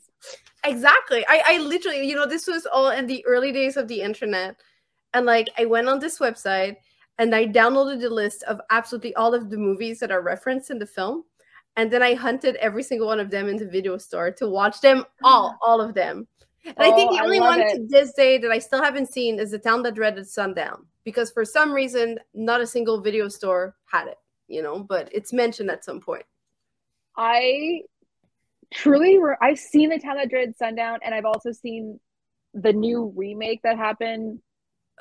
Exactly. 0.63 1.25
I, 1.27 1.41
I 1.45 1.57
literally, 1.59 2.07
you 2.07 2.15
know, 2.15 2.27
this 2.27 2.47
was 2.47 2.65
all 2.65 2.91
in 2.91 3.07
the 3.07 3.25
early 3.25 3.51
days 3.51 3.77
of 3.77 3.87
the 3.87 4.01
internet. 4.01 4.57
And 5.13 5.25
like, 5.25 5.49
I 5.57 5.65
went 5.65 5.87
on 5.87 5.99
this 5.99 6.19
website 6.19 6.75
and 7.17 7.33
I 7.33 7.47
downloaded 7.47 8.01
the 8.01 8.09
list 8.09 8.43
of 8.43 8.59
absolutely 8.69 9.15
all 9.15 9.33
of 9.33 9.49
the 9.49 9.57
movies 9.57 9.99
that 9.99 10.11
are 10.11 10.21
referenced 10.21 10.69
in 10.69 10.79
the 10.79 10.85
film. 10.85 11.23
And 11.75 11.91
then 11.91 12.03
I 12.03 12.13
hunted 12.13 12.55
every 12.57 12.83
single 12.83 13.07
one 13.07 13.19
of 13.19 13.31
them 13.31 13.47
in 13.47 13.57
the 13.57 13.67
video 13.67 13.97
store 13.97 14.31
to 14.33 14.47
watch 14.47 14.81
them 14.81 15.05
all, 15.23 15.57
all 15.65 15.81
of 15.81 15.95
them. 15.95 16.27
And 16.65 16.75
I 16.77 16.91
think 16.91 17.11
Oh, 17.11 17.17
the 17.17 17.23
only 17.23 17.39
one 17.39 17.59
it. 17.59 17.75
to 17.75 17.87
this 17.89 18.13
day 18.13 18.37
that 18.37 18.51
I 18.51 18.59
still 18.59 18.81
haven't 18.81 19.11
seen 19.11 19.39
is 19.39 19.51
The 19.51 19.59
Town 19.59 19.83
That 19.83 19.95
Dreaded 19.95 20.27
Sundown. 20.27 20.85
Because 21.05 21.31
for 21.31 21.43
some 21.45 21.71
reason, 21.71 22.19
not 22.33 22.61
a 22.61 22.67
single 22.67 23.01
video 23.01 23.27
store 23.27 23.75
had 23.85 24.07
it, 24.07 24.17
you 24.47 24.61
know, 24.61 24.79
but 24.79 25.09
it's 25.11 25.33
mentioned 25.33 25.69
at 25.69 25.83
some 25.83 25.99
point. 25.99 26.25
I 27.17 27.81
truly, 28.73 29.17
re- 29.19 29.35
I've 29.41 29.59
seen 29.59 29.89
The 29.89 29.99
Town 29.99 30.15
That 30.15 30.29
Dreaded 30.29 30.55
Sundown, 30.57 30.99
and 31.03 31.13
I've 31.13 31.25
also 31.25 31.51
seen 31.51 31.99
the 32.53 32.73
new 32.73 33.13
remake 33.15 33.61
that 33.63 33.77
happened 33.77 34.39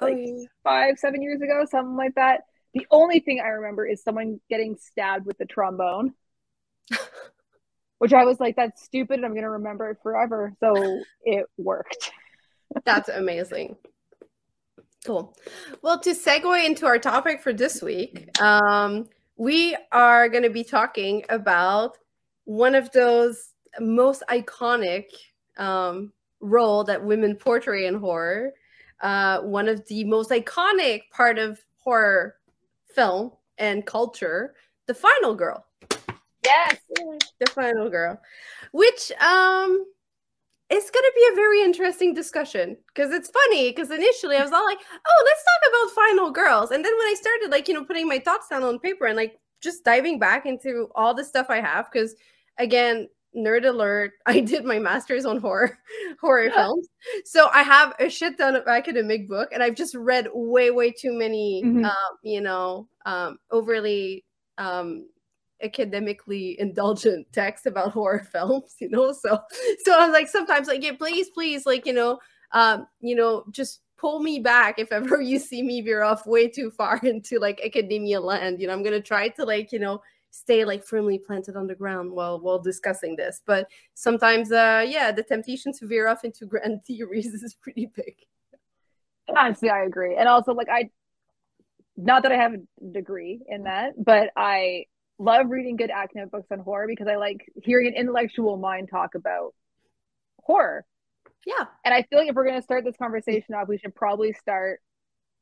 Oh, 0.01 0.07
like 0.07 0.19
five, 0.65 0.99
seven 0.99 1.23
years 1.23 1.41
ago, 1.43 1.65
something 1.71 1.97
like 1.97 2.15
that. 2.15 2.41
The 2.75 2.87
only 2.91 3.21
thing 3.21 3.41
I 3.41 3.49
remember 3.49 3.87
is 3.87 4.03
someone 4.03 4.41
getting 4.49 4.77
stabbed 4.81 5.27
with 5.27 5.37
the 5.37 5.45
trombone, 5.45 6.15
which 7.99 8.13
I 8.13 8.25
was 8.25 8.41
like, 8.41 8.57
that's 8.57 8.83
stupid. 8.83 9.17
and 9.17 9.27
I'm 9.27 9.33
going 9.33 9.43
to 9.43 9.51
remember 9.51 9.91
it 9.91 9.99
forever. 10.03 10.55
So 10.61 11.03
it 11.25 11.47
worked. 11.59 12.11
That's 12.87 13.11
amazing. 13.11 13.77
Cool. 15.05 15.37
Well, 15.83 15.99
to 16.01 16.11
segue 16.11 16.65
into 16.65 16.87
our 16.87 16.99
topic 16.99 17.43
for 17.43 17.53
this 17.53 17.83
week, 17.83 18.29
um, 18.41 19.09
we 19.37 19.77
are 19.91 20.29
going 20.29 20.45
to 20.45 20.51
be 20.51 20.63
talking 20.63 21.25
about 21.29 21.99
one 22.45 22.75
of 22.75 22.91
those 22.93 23.51
most 23.81 24.23
iconic 24.31 25.07
um, 25.57 26.13
role 26.41 26.85
that 26.85 27.05
women 27.05 27.35
portray 27.35 27.87
in 27.87 27.95
horror. 27.95 28.53
Uh, 29.01 29.41
one 29.41 29.69
of 29.69 29.85
the 29.89 30.05
most 30.05 30.31
iconic 30.31 31.11
part 31.11 31.39
of 31.39 31.59
horror 31.79 32.37
film 32.95 33.33
and 33.59 33.85
culture, 33.87 34.55
the 34.87 34.95
final 34.95 35.35
girl 35.35 35.65
Yes. 36.45 36.77
the 37.39 37.47
final 37.55 37.89
girl 37.89 38.21
which 38.73 39.13
um 39.21 39.87
is 40.73 40.91
going 40.91 41.05
to 41.05 41.13
be 41.15 41.29
a 41.33 41.35
very 41.37 41.61
interesting 41.63 42.15
discussion 42.15 42.77
because 42.89 43.13
it's 43.13 43.31
funny 43.31 43.71
because 43.71 43.91
initially 43.91 44.37
i 44.37 44.43
was 44.43 44.53
all 44.53 44.65
like 44.65 44.79
oh 44.95 45.23
let's 45.27 45.45
talk 45.45 45.71
about 45.71 45.95
final 45.95 46.31
girls 46.31 46.71
and 46.71 46.85
then 46.85 46.93
when 46.99 47.07
i 47.09 47.15
started 47.15 47.51
like 47.51 47.69
you 47.69 47.75
know 47.75 47.85
putting 47.85 48.09
my 48.09 48.19
thoughts 48.19 48.49
down 48.49 48.63
on 48.63 48.79
paper 48.79 49.07
and 49.07 49.17
like 49.17 49.39
just 49.61 49.85
diving 49.85 50.19
back 50.19 50.47
into 50.47 50.89
all 50.95 51.15
the 51.15 51.25
stuff 51.25 51.47
i 51.51 51.61
have 51.61 51.91
because 51.93 52.15
again 52.59 53.09
nerd 53.37 53.65
alert 53.67 54.13
i 54.27 54.41
did 54.41 54.65
my 54.65 54.79
master's 54.79 55.25
on 55.25 55.39
horror 55.39 55.79
horror 56.21 56.45
Yeah. 56.47 56.55
films 56.55 56.89
so 57.25 57.49
i 57.53 57.63
have 57.63 57.95
a 58.01 58.09
shit 58.09 58.39
ton 58.39 58.57
of 58.57 58.67
academic 58.67 59.29
book 59.29 59.51
and 59.53 59.63
i've 59.63 59.75
just 59.75 59.95
read 59.95 60.29
way 60.35 60.71
way 60.71 60.91
too 60.91 61.13
many 61.13 61.63
Mhm. 61.65 61.85
um 61.85 62.13
you 62.23 62.41
know 62.41 62.89
um 63.07 63.39
overly 63.51 64.25
um 64.59 65.07
academically 65.63 66.59
indulgent 66.61 67.27
text 67.33 67.67
about 67.67 67.93
horror 67.99 68.27
films 68.33 68.75
you 68.81 68.89
know? 68.89 69.13
So 69.13 69.39
so 69.85 69.99
i 69.99 70.07
was 70.07 70.13
like 70.13 70.29
sometimes 70.29 70.69
like 70.69 70.83
yeah 70.83 70.93
please 70.97 71.31
please 71.31 71.67
like 71.67 71.87
you 71.87 71.93
know 71.93 72.19
um 72.53 72.87
you 73.01 73.15
know 73.15 73.45
just 73.51 73.81
pull 73.97 74.21
me 74.21 74.41
back 74.41 74.79
if 74.79 74.91
ever 74.93 75.21
you 75.31 75.39
see 75.39 75.63
me 75.63 75.81
veer 75.81 76.03
off 76.03 76.27
way 76.27 76.49
too 76.49 76.71
far 76.71 76.99
into 77.03 77.39
like 77.39 77.61
academia 77.65 78.21
land. 78.21 78.61
You 78.61 78.67
know 78.67 78.73
i'm 78.73 78.83
gonna 78.83 79.01
try 79.01 79.29
to 79.29 79.45
like 79.45 79.73
you 79.73 79.79
know 79.79 80.03
stay 80.35 80.65
like 80.65 80.83
firmly 80.83 81.19
planted 81.19 81.57
on 81.57 81.67
the 81.67 81.75
ground 81.75 82.11
while 82.11 82.41
while 82.41 82.59
discussing 82.59 83.17
this. 83.17 83.43
But 83.47 83.69
sometimes 83.95 84.51
uh 84.51 84.85
yeah 84.89 85.13
the 85.13 85.23
temptation 85.23 85.73
to 85.75 85.87
veer 85.87 86.09
off 86.09 86.25
into 86.25 86.47
grand 86.47 86.85
theories 86.85 87.27
is 87.27 87.55
pretty 87.55 87.87
big. 87.95 88.17
Honestly, 89.29 89.71
I 89.71 89.85
agree. 89.85 90.17
And 90.17 90.29
also, 90.29 90.53
like, 90.53 90.69
I, 90.69 90.91
not 91.97 92.23
that 92.23 92.33
I 92.33 92.37
have 92.37 92.55
a 92.55 92.85
degree 92.93 93.41
in 93.49 93.65
that, 93.65 93.93
but 94.03 94.31
I 94.37 94.87
love 95.23 95.47
reading 95.51 95.77
good 95.77 95.91
academic 95.91 96.31
books 96.33 96.49
on 96.51 96.59
horror 96.59 96.87
because 96.89 97.07
I 97.07 97.17
like 97.17 97.41
hearing 97.63 97.87
an 97.87 97.95
intellectual 97.95 98.57
mind 98.57 98.89
talk 98.91 99.15
about 99.15 99.55
horror. 100.43 100.85
yeah 101.47 101.67
And 101.85 101.95
I 101.95 102.03
feel 102.03 102.19
like 102.19 102.29
if 102.29 102.35
we're 102.35 102.45
going 102.45 102.59
to 102.59 102.63
start 102.63 102.85
this 102.85 102.97
conversation 102.97 103.55
off, 103.55 103.69
we 103.69 103.79
should 103.79 103.95
probably 103.95 104.33
start 104.33 104.81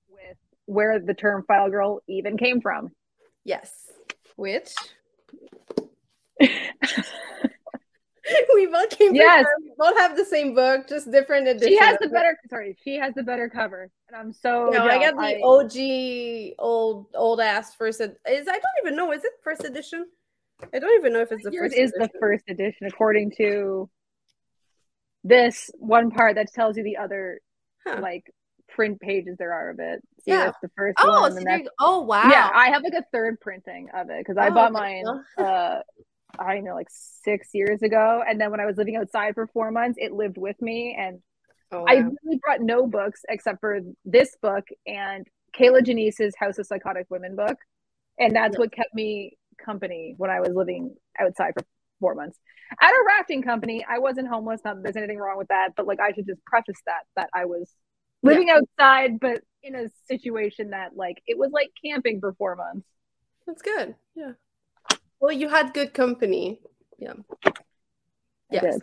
with 0.08 0.36
where 0.66 0.98
the 1.00 1.14
term 1.14 1.44
final 1.48 1.70
girl 1.70 2.00
even 2.08 2.36
came 2.36 2.60
from. 2.60 2.90
yes 3.44 3.90
which 4.36 4.74
we 8.54 8.66
both 8.66 8.90
came 8.90 9.14
Yes. 9.14 9.46
we 9.62 9.72
both 9.78 9.96
have 9.98 10.16
the 10.16 10.24
same 10.24 10.54
book 10.54 10.88
just 10.88 11.10
different 11.10 11.46
editions 11.48 11.68
she 11.70 11.76
has 11.78 11.96
the 12.00 12.08
better, 12.08 12.36
sorry, 12.48 12.76
she 12.82 12.96
has 12.96 13.14
the 13.14 13.22
better 13.22 13.48
cover. 13.48 13.90
And 14.08 14.16
I'm 14.16 14.32
so. 14.32 14.70
no, 14.72 14.84
I 14.84 14.98
got 14.98 15.16
the 15.16 15.40
OG 15.42 16.54
old 16.58 17.06
old 17.14 17.40
ass 17.40 17.74
first 17.74 18.00
ed- 18.00 18.16
is 18.28 18.48
I 18.48 18.52
don't 18.52 18.62
even 18.84 18.96
know 18.96 19.12
is 19.12 19.24
it 19.24 19.32
first 19.42 19.64
edition? 19.64 20.06
I 20.74 20.78
don't 20.78 20.98
even 20.98 21.12
know 21.12 21.20
if 21.20 21.32
it's 21.32 21.44
the 21.44 21.52
Yours 21.52 21.70
first 21.72 21.78
is 21.78 21.90
the 21.92 22.04
edition. 22.04 22.20
first 22.20 22.44
edition, 22.48 22.86
according 22.86 23.32
to 23.38 23.88
this 25.24 25.70
one 25.78 26.10
part 26.10 26.36
that 26.36 26.52
tells 26.52 26.76
you 26.76 26.82
the 26.82 26.96
other 26.96 27.40
Huh. 27.86 27.98
like 28.02 28.30
print 28.68 29.00
pages 29.00 29.36
there 29.38 29.52
are 29.52 29.70
of 29.70 29.78
it. 29.80 30.00
See, 30.24 30.30
Yeah. 30.32 30.44
that's 30.46 30.58
the 30.62 30.70
first 30.76 30.96
Oh, 31.00 31.22
one. 31.22 31.32
so 31.32 31.36
and 31.38 31.46
there 31.46 31.56
that's, 31.56 31.64
you 31.64 31.64
go. 31.64 31.70
oh 31.80 32.00
wow. 32.02 32.28
yeah, 32.28 32.50
I 32.54 32.68
have 32.70 32.82
like 32.82 32.92
a 32.94 33.04
third 33.12 33.40
printing 33.40 33.88
of 33.94 34.10
it 34.10 34.18
because 34.18 34.36
I 34.36 34.48
Oh, 34.48 34.50
bought 34.52 34.72
mine. 34.72 35.04
Uh, 35.38 35.80
I 36.38 36.54
don't 36.54 36.64
know, 36.64 36.74
like 36.74 36.88
six 36.90 37.48
years 37.52 37.82
ago, 37.82 38.22
and 38.26 38.40
then 38.40 38.50
when 38.50 38.60
I 38.60 38.66
was 38.66 38.76
living 38.76 38.96
outside 38.96 39.34
for 39.34 39.46
four 39.48 39.70
months, 39.70 39.98
it 40.00 40.12
lived 40.12 40.38
with 40.38 40.60
me, 40.60 40.96
and 40.98 41.20
Oh, 41.72 41.84
I 41.86 41.94
really 41.94 42.40
brought 42.42 42.60
no 42.60 42.86
books 42.86 43.20
except 43.28 43.60
for 43.60 43.78
this 44.04 44.36
book 44.42 44.66
and 44.88 45.24
Kier-La 45.56 45.82
Janisse's 45.82 46.34
House 46.36 46.58
of 46.58 46.66
Psychotic 46.66 47.06
Women 47.10 47.36
book, 47.36 47.56
and 48.18 48.34
that's 48.34 48.54
Yeah. 48.54 48.60
what 48.60 48.72
kept 48.72 48.92
me 48.94 49.38
company 49.64 50.14
when 50.16 50.30
I 50.30 50.40
was 50.40 50.50
living 50.50 50.96
outside 51.18 51.52
for 51.56 51.64
four 52.00 52.14
months. 52.14 52.38
At 52.80 52.90
a 52.90 53.04
rafting 53.06 53.42
company, 53.42 53.84
I 53.88 53.98
wasn't 53.98 54.28
homeless. 54.28 54.62
Not 54.64 54.76
that 54.76 54.82
there's 54.82 54.96
anything 54.96 55.18
wrong 55.18 55.38
with 55.38 55.48
that, 55.48 55.74
but 55.76 55.86
like 55.86 56.00
I 56.00 56.12
should 56.12 56.26
just 56.26 56.44
preface 56.44 56.80
that 56.86 57.02
that 57.16 57.30
I 57.34 57.44
was 57.44 57.72
living 58.22 58.50
outside, 58.50 59.20
but 59.20 59.42
in 59.62 59.74
a 59.74 59.88
situation 60.06 60.70
that 60.70 60.96
like 60.96 61.22
it 61.26 61.38
was 61.38 61.50
like 61.52 61.70
camping 61.84 62.20
for 62.20 62.32
four 62.34 62.56
months. 62.56 62.86
That's 63.46 63.62
good. 63.62 63.94
Yeah. 64.14 64.32
Well, 65.20 65.32
you 65.32 65.48
had 65.48 65.74
good 65.74 65.92
company. 65.94 66.60
Yeah. 66.98 67.14
Yes. 68.50 68.78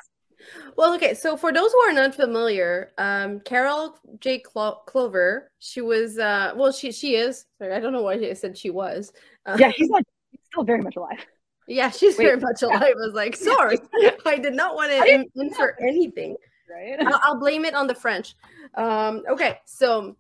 Well, 0.78 0.94
okay. 0.96 1.14
So 1.14 1.36
for 1.36 1.52
those 1.52 1.72
who 1.74 1.80
are 1.80 1.94
not 1.94 2.16
familiar, 2.16 2.92
um, 2.98 3.40
Carol 3.42 3.98
J. 4.20 4.40
Clo- 4.40 4.82
Clover, 4.86 5.52
she 5.60 5.82
was, 5.82 6.18
uh, 6.20 6.54
well, 6.56 6.72
she 6.72 6.92
she 6.92 7.16
is. 7.16 7.46
Sorry, 7.58 7.74
I 7.74 7.80
don't 7.80 7.92
know 7.92 8.04
why 8.04 8.14
I 8.14 8.34
said 8.34 8.58
she 8.58 8.70
was. 8.70 9.12
Uh, 9.46 9.58
Yeah, 9.60 9.72
he's 9.76 9.90
not. 9.90 10.04
He's 10.32 10.40
still 10.52 10.64
very 10.64 10.82
much 10.82 10.96
alive. 10.96 11.26
yeah, 11.68 11.90
she's 11.90 12.18
Wait. 12.18 12.26
very 12.26 12.40
much 12.40 12.62
alive. 12.62 12.82
I 12.82 12.94
was 12.96 13.14
like, 13.14 13.36
sorry, 13.52 13.78
I 14.26 14.38
did 14.38 14.54
not 14.54 14.76
want 14.76 14.92
to 14.92 15.02
didn't- 15.02 15.32
in, 15.36 15.48
in 15.48 15.88
anything. 15.88 16.36
Right. 16.70 16.98
I'll, 17.06 17.20
I'll 17.24 17.40
blame 17.40 17.66
it 17.66 17.74
on 17.74 17.88
the 17.88 17.96
French. 17.96 18.36
Um, 18.76 19.24
okay, 19.30 19.60
so 19.66 20.16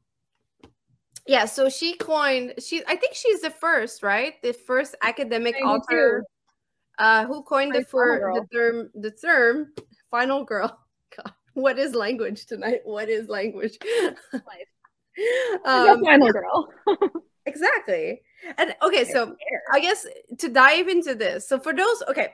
Yeah, 1.27 1.45
so 1.45 1.69
she 1.69 1.95
coined 1.95 2.53
she 2.59 2.83
I 2.87 2.95
think 2.95 3.13
she's 3.13 3.41
the 3.41 3.49
first, 3.49 4.03
right? 4.03 4.41
The 4.41 4.53
first 4.53 4.95
academic 5.01 5.55
92. 5.61 5.67
author 5.67 6.23
uh 6.99 7.25
who 7.25 7.43
coined 7.43 7.75
the 7.75 7.83
for 7.83 8.31
the 8.33 8.45
term 8.55 8.89
the 8.95 9.11
term 9.11 9.73
final 10.09 10.43
girl. 10.43 10.79
God, 11.15 11.33
what 11.53 11.77
is 11.77 11.93
language 11.93 12.45
tonight? 12.45 12.81
What 12.83 13.09
is 13.09 13.27
language? 13.27 13.77
Um, 15.65 16.03
final 16.03 16.31
girl. 16.31 16.69
exactly. 17.47 18.21
And 18.57 18.75
okay, 18.83 19.03
so 19.03 19.35
I 19.71 19.79
guess 19.79 20.05
to 20.37 20.49
dive 20.49 20.87
into 20.87 21.15
this. 21.15 21.47
So 21.49 21.59
for 21.59 21.73
those, 21.73 22.03
okay, 22.09 22.33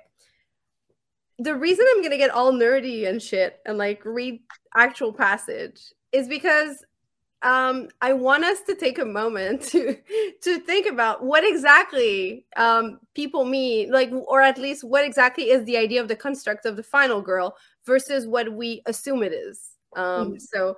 the 1.39 1.55
reason 1.55 1.85
I'm 1.89 2.03
gonna 2.03 2.17
get 2.17 2.31
all 2.31 2.51
nerdy 2.51 3.07
and 3.07 3.21
shit 3.21 3.59
and 3.65 3.77
like 3.77 4.03
read 4.03 4.41
actual 4.75 5.13
passage 5.13 5.79
is 6.11 6.27
because 6.27 6.83
um, 7.43 7.89
I 8.01 8.13
want 8.13 8.43
us 8.45 8.61
to 8.63 8.75
take 8.75 8.99
a 8.99 9.05
moment 9.05 9.61
to 9.71 9.97
to 10.41 10.59
think 10.59 10.87
about 10.87 11.23
what 11.23 11.43
exactly 11.45 12.45
um, 12.55 12.99
people 13.15 13.45
mean, 13.45 13.91
like, 13.91 14.11
or 14.11 14.41
at 14.41 14.57
least 14.57 14.83
what 14.83 15.05
exactly 15.05 15.49
is 15.51 15.65
the 15.65 15.77
idea 15.77 16.01
of 16.01 16.07
the 16.07 16.15
construct 16.15 16.65
of 16.65 16.75
the 16.75 16.83
final 16.83 17.21
girl 17.21 17.55
versus 17.85 18.27
what 18.27 18.51
we 18.53 18.81
assume 18.85 19.23
it 19.23 19.33
is. 19.33 19.71
Um, 19.95 20.33
Mhm. 20.33 20.41
So, 20.41 20.77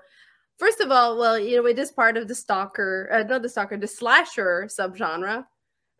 first 0.58 0.80
of 0.82 0.92
all, 0.92 1.18
well, 1.18 1.38
you 1.40 1.58
know, 1.58 1.66
it 1.68 1.80
is 1.80 1.92
part 1.92 2.18
of 2.18 2.28
the 2.28 2.36
stalker, 2.36 3.10
uh, 3.12 3.24
not 3.24 3.42
the 3.42 3.50
stalker, 3.50 3.78
the 3.78 3.88
slasher 3.88 4.68
subgenre. 4.68 5.46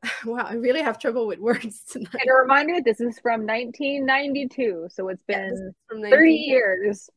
wow, 0.26 0.46
I 0.48 0.54
really 0.56 0.82
have 0.82 1.00
trouble 1.00 1.28
with 1.28 1.40
words 1.40 1.84
tonight. 1.92 2.14
And 2.14 2.30
a 2.30 2.34
reminder, 2.34 2.82
this 2.84 3.02
is 3.02 3.20
from 3.20 3.46
1992, 3.46 4.88
so 4.92 5.10
it's 5.10 5.24
been 5.24 5.74
from 5.88 6.02
30 6.02 6.34
years. 6.34 7.10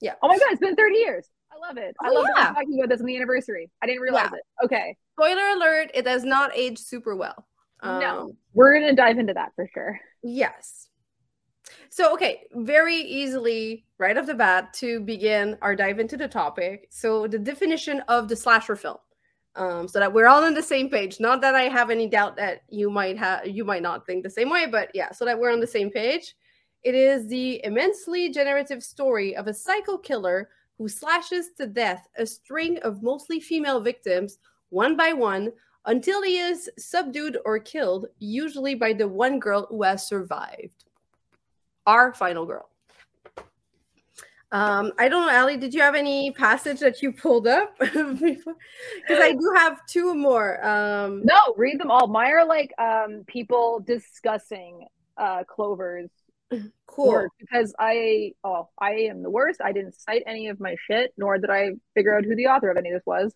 Yeah. 0.00 0.14
Oh 0.22 0.28
my 0.28 0.38
god, 0.38 0.52
it's 0.52 0.60
been 0.60 0.76
30 0.76 0.96
years. 0.96 1.28
I 1.62 1.66
love 1.66 1.76
it. 1.76 1.96
I 2.00 2.10
love 2.10 2.26
yeah. 2.36 2.52
talking 2.52 2.78
about 2.78 2.88
this 2.88 3.00
on 3.00 3.06
the 3.06 3.16
anniversary. 3.16 3.70
I 3.82 3.86
didn't 3.86 4.02
realize 4.02 4.28
Yeah. 4.32 4.38
it. 4.38 4.64
Okay. 4.64 4.96
Spoiler 5.18 5.48
alert: 5.48 5.90
It 5.94 6.04
does 6.04 6.24
not 6.24 6.50
age 6.54 6.78
super 6.78 7.16
well. 7.16 7.46
No. 7.82 8.20
Um, 8.20 8.36
We're 8.54 8.74
gonna 8.78 8.94
dive 8.94 9.18
into 9.18 9.34
that 9.34 9.52
for 9.54 9.68
sure. 9.72 10.00
Yes. 10.22 10.88
So, 11.90 12.12
okay, 12.14 12.44
very 12.54 12.96
easily, 12.96 13.84
right 13.98 14.16
off 14.16 14.26
the 14.26 14.34
bat, 14.34 14.72
to 14.74 15.00
begin 15.00 15.56
our 15.62 15.74
dive 15.76 15.98
into 15.98 16.16
the 16.16 16.28
topic. 16.28 16.88
So, 16.90 17.26
the 17.26 17.38
definition 17.38 18.00
of 18.08 18.28
the 18.28 18.36
slasher 18.36 18.76
film, 18.76 18.98
um, 19.54 19.88
so 19.88 19.98
that 19.98 20.12
we're 20.12 20.26
all 20.26 20.44
on 20.44 20.54
the 20.54 20.62
same 20.62 20.88
page. 20.88 21.20
Not 21.20 21.40
that 21.42 21.54
I 21.54 21.62
have 21.62 21.90
any 21.90 22.08
doubt 22.08 22.36
that 22.36 22.62
you 22.68 22.90
might 22.90 23.18
have, 23.18 23.46
you 23.46 23.64
might 23.64 23.82
not 23.82 24.06
think 24.06 24.22
the 24.22 24.30
same 24.30 24.50
way, 24.50 24.66
but 24.66 24.90
yeah, 24.94 25.12
so 25.12 25.24
that 25.24 25.38
we're 25.38 25.52
on 25.52 25.60
the 25.60 25.66
same 25.66 25.90
page. 25.90 26.34
It 26.84 26.94
is 26.94 27.26
the 27.28 27.64
immensely 27.64 28.30
generative 28.30 28.82
story 28.82 29.36
of 29.36 29.46
a 29.46 29.54
psycho 29.54 29.98
killer 29.98 30.48
who 30.78 30.88
slashes 30.88 31.50
to 31.58 31.66
death 31.66 32.08
a 32.16 32.24
string 32.24 32.78
of 32.78 33.02
mostly 33.02 33.40
female 33.40 33.80
victims 33.80 34.38
one 34.70 34.96
by 34.96 35.12
one 35.12 35.52
until 35.86 36.22
he 36.22 36.38
is 36.38 36.70
subdued 36.78 37.38
or 37.44 37.58
killed, 37.58 38.06
usually 38.18 38.74
by 38.74 38.92
the 38.92 39.08
one 39.08 39.38
girl 39.38 39.66
who 39.68 39.82
has 39.82 40.06
survived. 40.06 40.84
Our 41.86 42.14
final 42.14 42.44
girl. 42.46 42.68
Um, 44.50 44.92
I 44.98 45.08
don't 45.08 45.26
know, 45.26 45.38
Ali, 45.38 45.58
did 45.58 45.74
you 45.74 45.82
have 45.82 45.94
any 45.94 46.30
passage 46.30 46.80
that 46.80 47.02
you 47.02 47.12
pulled 47.12 47.46
up? 47.46 47.76
Because 47.80 48.54
I 49.10 49.32
do 49.32 49.52
have 49.56 49.84
two 49.86 50.14
more. 50.14 50.64
Um, 50.66 51.22
No, 51.24 51.54
read 51.56 51.78
them 51.78 51.90
all. 51.90 52.06
Mine 52.06 52.32
are 52.32 52.46
like 52.46 52.72
um 52.78 53.24
people 53.26 53.80
discussing 53.80 54.86
uh 55.18 55.44
Clover's 55.44 56.10
cool. 56.86 57.08
work 57.08 57.32
because 57.38 57.74
I 57.78 58.32
oh 58.44 58.68
I 58.78 58.92
am 59.10 59.22
the 59.22 59.30
worst. 59.30 59.60
I 59.62 59.72
didn't 59.72 59.94
cite 60.00 60.22
any 60.26 60.48
of 60.48 60.60
my 60.60 60.76
shit, 60.86 61.12
nor 61.16 61.38
did 61.38 61.50
I 61.50 61.70
figure 61.94 62.16
out 62.16 62.24
who 62.24 62.34
the 62.36 62.46
author 62.46 62.70
of 62.70 62.76
any 62.76 62.90
of 62.90 62.96
this 62.96 63.06
was. 63.06 63.34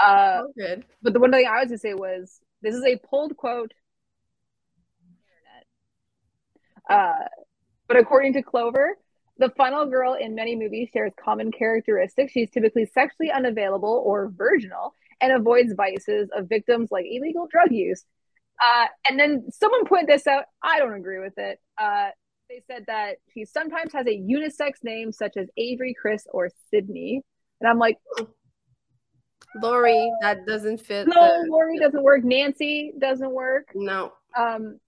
Uh 0.00 0.42
Oh, 0.44 0.52
good. 0.56 0.84
but 1.02 1.12
the 1.12 1.20
one 1.20 1.32
thing 1.32 1.46
I 1.46 1.60
was 1.60 1.68
gonna 1.68 1.78
say 1.78 1.94
was 1.94 2.40
this 2.62 2.74
is 2.74 2.84
a 2.84 2.96
pulled 3.08 3.36
quote. 3.36 3.72
Uh 6.88 7.12
but 7.88 7.96
according 7.98 8.32
to 8.34 8.42
Clover, 8.42 8.96
the 9.38 9.50
final 9.50 9.86
girl 9.86 10.14
in 10.14 10.34
many 10.34 10.56
movies 10.56 10.88
shares 10.92 11.12
common 11.22 11.52
characteristics. 11.52 12.32
She's 12.32 12.50
typically 12.50 12.86
sexually 12.86 13.30
unavailable 13.30 14.02
or 14.04 14.28
virginal 14.28 14.94
and 15.20 15.32
avoids 15.32 15.72
vices 15.74 16.28
of 16.36 16.48
victims 16.48 16.88
like 16.90 17.06
illegal 17.08 17.46
drug 17.50 17.70
use. 17.70 18.04
Uh, 18.60 18.86
and 19.08 19.20
then 19.20 19.46
someone 19.52 19.84
pointed 19.84 20.08
this 20.08 20.26
out. 20.26 20.44
I 20.62 20.78
don't 20.78 20.94
agree 20.94 21.20
with 21.20 21.34
it. 21.38 21.60
Uh, 21.78 22.08
they 22.48 22.62
said 22.66 22.84
that 22.86 23.16
he 23.32 23.44
sometimes 23.44 23.92
has 23.92 24.06
a 24.06 24.18
unisex 24.18 24.82
name 24.84 25.12
such 25.12 25.36
as 25.36 25.48
Avery, 25.56 25.94
Chris, 26.00 26.26
or 26.32 26.48
Sydney. 26.70 27.22
And 27.60 27.68
I'm 27.68 27.78
like, 27.78 27.98
Lori, 29.62 30.10
that 30.20 30.46
doesn't 30.46 30.78
fit. 30.80 31.08
no, 31.08 31.14
the- 31.44 31.50
Lori 31.50 31.78
doesn't 31.78 32.02
work. 32.02 32.24
Nancy 32.24 32.92
doesn't 32.98 33.30
work. 33.30 33.70
no. 33.74 34.12
Um, 34.36 34.78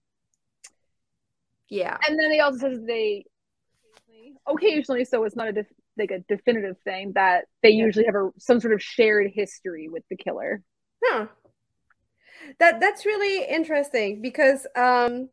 Yeah. 1.69 1.97
and 2.07 2.17
then 2.19 2.29
they 2.29 2.39
also 2.39 2.59
says 2.59 2.79
they 2.85 3.25
occasionally, 4.47 5.05
so 5.05 5.23
it's 5.23 5.35
not 5.35 5.47
a 5.47 5.51
def- 5.53 5.73
like 5.97 6.11
a 6.11 6.19
definitive 6.19 6.77
thing 6.83 7.11
that 7.13 7.45
they 7.61 7.69
Yeah. 7.71 7.85
usually 7.85 8.05
have 8.05 8.15
a 8.15 8.31
some 8.37 8.59
sort 8.59 8.73
of 8.73 8.81
shared 8.81 9.31
history 9.33 9.89
with 9.89 10.03
the 10.09 10.15
killer. 10.15 10.63
Huh. 11.03 11.27
That 12.59 12.79
that's 12.79 13.05
really 13.05 13.43
interesting 13.45 14.21
because 14.21 14.65
um 14.75 15.29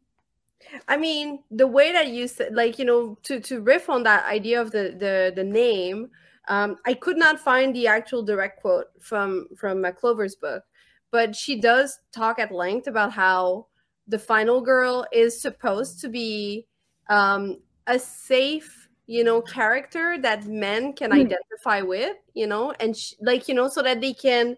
I 0.88 0.97
mean 0.97 1.42
the 1.51 1.66
way 1.66 1.92
that 1.92 2.09
you 2.09 2.29
said 2.29 2.55
like 2.55 2.79
you 2.79 2.85
know 2.85 3.19
to 3.25 3.40
to 3.40 3.61
riff 3.61 3.88
on 3.88 4.03
that 4.05 4.25
idea 4.27 4.61
of 4.61 4.71
the 4.73 4.95
the 4.99 5.33
the 5.35 5.45
name 5.45 6.11
um 6.49 6.77
I 6.87 6.95
could 6.95 7.16
not 7.16 7.38
find 7.40 7.75
the 7.75 7.87
actual 7.87 8.23
direct 8.23 8.61
quote 8.61 8.87
from 9.01 9.49
from 9.57 9.85
uh, 9.85 9.92
Clover's 9.92 10.37
book 10.37 10.64
but 11.11 11.37
she 11.37 11.61
does 11.61 11.99
talk 12.12 12.38
at 12.38 12.53
length 12.53 12.87
about 12.87 13.12
how 13.12 13.66
the 14.09 14.19
final 14.19 14.61
girl 14.61 15.07
is 15.12 15.40
supposed 15.40 16.01
to 16.01 16.09
be 16.09 16.66
um 17.09 17.59
a 17.87 17.99
safe 17.99 18.88
you 19.07 19.23
know 19.23 19.40
character 19.42 20.19
that 20.19 20.47
men 20.47 20.92
can 20.92 21.12
Hmm. 21.12 21.27
identify 21.27 21.81
with 21.83 22.16
you 22.35 22.47
know 22.47 22.73
and 22.81 22.97
sh- 22.97 23.14
like 23.21 23.47
you 23.49 23.55
know 23.55 23.69
so 23.69 23.83
that 23.83 24.01
they 24.01 24.12
can 24.14 24.57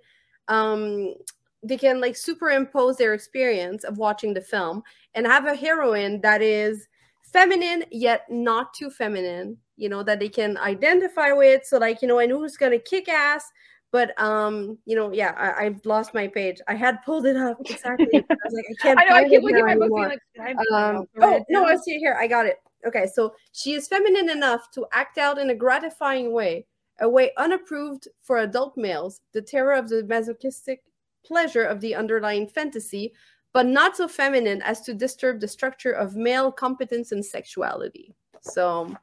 um 0.49 1.15
they 1.63 1.77
can 1.77 2.01
like 2.01 2.17
superimpose 2.17 2.97
their 2.97 3.15
experience 3.15 3.85
of 3.85 3.99
watching 3.99 4.33
the 4.35 4.41
film 4.41 4.83
and 5.19 5.27
have 5.27 5.47
a 5.47 5.55
heroine 5.57 6.21
that 6.21 6.41
is 6.41 6.87
feminine 7.33 7.85
yet 7.91 8.23
not 8.31 8.73
too 8.73 8.89
feminine 8.89 9.57
you 9.77 9.89
know 9.89 10.03
that 10.03 10.21
they 10.21 10.29
can 10.29 10.57
identify 10.59 11.33
with 11.33 11.65
so 11.67 11.77
like 11.77 12.01
you 12.01 12.09
know 12.09 12.21
and 12.21 12.31
who's 12.31 12.57
gonna 12.57 12.79
kick 12.79 13.09
ass 13.09 13.45
but 13.91 14.19
um 14.21 14.79
you 14.87 14.95
know 14.95 15.13
yeah 15.13 15.35
I, 15.37 15.65
i've 15.67 15.85
lost 15.85 16.15
my 16.15 16.29
page 16.29 16.61
i 16.69 16.75
had 16.75 17.03
pulled 17.05 17.27
it 17.27 17.37
up 17.37 17.59
exactly 17.67 18.07
i 18.15 18.25
was 18.45 18.55
like 18.55 18.65
i 18.71 18.75
can't 18.83 19.01
I 19.01 19.05
know. 19.05 19.17
I 19.17 19.21
find 19.21 19.31
keep 19.31 19.41
it 19.41 19.43
looking 19.43 19.59
at 19.59 19.65
my 19.65 19.75
book, 19.75 19.83
anymore. 19.85 20.19
like, 20.39 20.57
Um, 20.73 21.07
oh 21.21 21.45
no. 21.51 21.65
I 21.65 21.77
see 21.77 21.97
it 21.97 21.99
here. 21.99 22.17
I 22.19 22.29
got 22.29 22.47
it. 22.47 22.59
Okay, 22.87 23.07
so 23.13 23.35
she 23.53 23.73
is 23.73 23.89
feminine 23.89 24.31
enough 24.31 24.71
to 24.71 24.87
act 24.93 25.19
out 25.19 25.37
in 25.39 25.51
a 25.51 25.55
gratifying 25.55 26.33
way, 26.33 26.65
a 27.01 27.09
way 27.09 27.33
unapproved 27.37 28.07
for 28.23 28.39
adult 28.39 28.77
males, 28.77 29.21
the 29.33 29.43
terror 29.43 29.73
of 29.73 29.89
the 29.89 30.05
masochistic 30.05 30.83
pleasure 31.25 31.65
of 31.65 31.81
the 31.81 31.95
underlying 31.97 32.47
fantasy, 32.47 33.13
but 33.53 33.67
not 33.67 33.97
so 33.97 34.09
feminine 34.09 34.63
as 34.63 34.81
to 34.83 34.95
disturb 34.95 35.41
the 35.41 35.49
structure 35.49 35.93
of 35.93 36.17
male 36.17 36.53
competence 36.53 37.13
and 37.13 37.25
sexuality. 37.25 38.15
So 38.41 38.95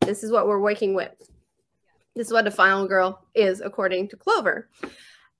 this 0.00 0.22
is 0.22 0.32
what 0.32 0.46
we're 0.46 0.60
working 0.60 0.94
with. 0.94 1.14
This 2.16 2.28
is 2.28 2.32
what 2.32 2.44
the 2.44 2.50
final 2.50 2.86
girl 2.86 3.26
is, 3.34 3.60
according 3.60 4.08
to 4.08 4.16
Clover. 4.16 4.68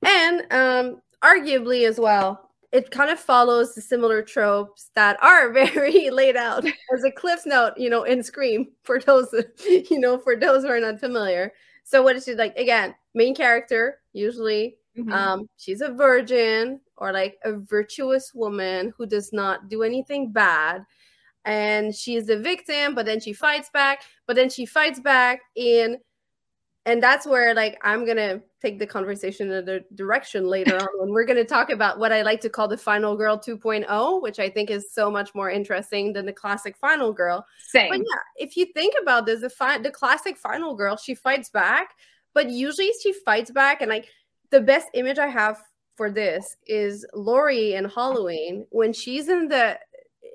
And 0.05 0.42
um, 0.50 1.00
arguably 1.22 1.88
as 1.88 1.98
well, 1.98 2.50
it 2.72 2.90
kind 2.90 3.11
of 3.11 3.20
follows 3.20 3.74
the 3.74 3.81
similar 3.81 4.20
tropes 4.20 4.90
that 4.94 5.22
are 5.22 5.53
very 5.53 6.11
laid 6.11 6.37
out 6.37 6.66
as 6.66 7.05
a 7.05 7.11
cliff's 7.11 7.46
note, 7.46 7.74
you 7.77 7.88
know, 7.88 8.03
in 8.03 8.22
Scream 8.22 8.68
for 8.83 8.98
those, 9.00 9.33
you 9.64 9.98
know, 10.00 10.18
for 10.18 10.37
those 10.37 10.64
who 10.64 10.70
are 10.70 10.81
not 10.81 10.98
familiar. 10.98 11.53
So 11.85 12.03
what 12.03 12.16
is 12.16 12.24
she 12.24 12.35
like? 12.35 12.57
Again, 12.57 12.94
main 13.14 13.35
character, 13.35 14.00
usually 14.12 14.79
Mhm. 14.96 15.12
um, 15.12 15.48
she's 15.57 15.80
a 15.80 15.92
virgin 15.92 16.80
or 16.96 17.12
like 17.12 17.38
a 17.44 17.52
virtuous 17.52 18.33
woman 18.35 18.92
who 18.96 19.07
does 19.07 19.33
not 19.33 19.68
do 19.68 19.83
anything 19.83 20.33
bad. 20.33 20.85
And 21.44 21.94
she 21.94 22.16
is 22.16 22.26
the 22.26 22.38
victim, 22.38 22.94
but 22.94 23.04
then 23.04 23.20
she 23.20 23.33
fights 23.33 23.68
back, 23.70 24.02
but 24.26 24.35
then 24.37 24.48
she 24.48 24.64
fights 24.64 25.00
back 25.00 25.40
in 25.57 25.98
and 26.87 27.02
that's 27.02 27.26
where 27.26 27.54
like 27.54 27.78
i'm 27.83 28.04
gonna 28.07 28.40
take 28.61 28.78
the 28.78 28.87
conversation 28.87 29.50
in 29.50 29.68
a 29.68 29.80
direction 29.94 30.46
later 30.46 30.76
on 30.80 30.88
when 30.98 31.11
we're 31.11 31.24
gonna 31.24 31.44
talk 31.44 31.70
about 31.70 31.98
what 31.98 32.12
i 32.12 32.22
like 32.22 32.40
to 32.40 32.48
call 32.48 32.68
the 32.68 32.76
final 32.76 33.16
girl 33.16 33.38
2.0 33.38 34.22
which 34.22 34.38
i 34.38 34.48
think 34.48 34.70
is 34.70 34.92
so 34.92 35.11
much 35.11 35.35
more 35.35 35.50
interesting 35.50 36.12
than 36.12 36.26
the 36.26 36.33
classic 36.33 36.76
final 36.76 37.12
girl 37.12 37.44
Same. 37.68 37.90
but 37.90 37.98
yeah 37.98 38.20
if 38.37 38.57
you 38.57 38.66
think 38.74 38.94
about 39.00 39.26
this 39.26 39.40
the 39.40 39.50
fi- 39.50 39.78
the 39.78 39.90
classic 39.90 40.37
final 40.37 40.74
girl 40.74 40.96
she 40.96 41.14
fights 41.14 41.48
back 41.48 41.90
but 42.33 42.50
usually 42.50 42.92
she 43.02 43.12
fights 43.24 43.50
back 43.50 43.80
and 43.80 43.90
like 43.90 44.09
the 44.50 44.61
best 44.61 44.88
image 44.94 45.18
i 45.18 45.26
have 45.26 45.62
for 45.96 46.11
this 46.11 46.57
is 46.66 47.07
lori 47.14 47.74
in 47.74 47.85
halloween 47.85 48.66
when 48.70 48.92
she's 48.92 49.28
in 49.28 49.48
the 49.48 49.78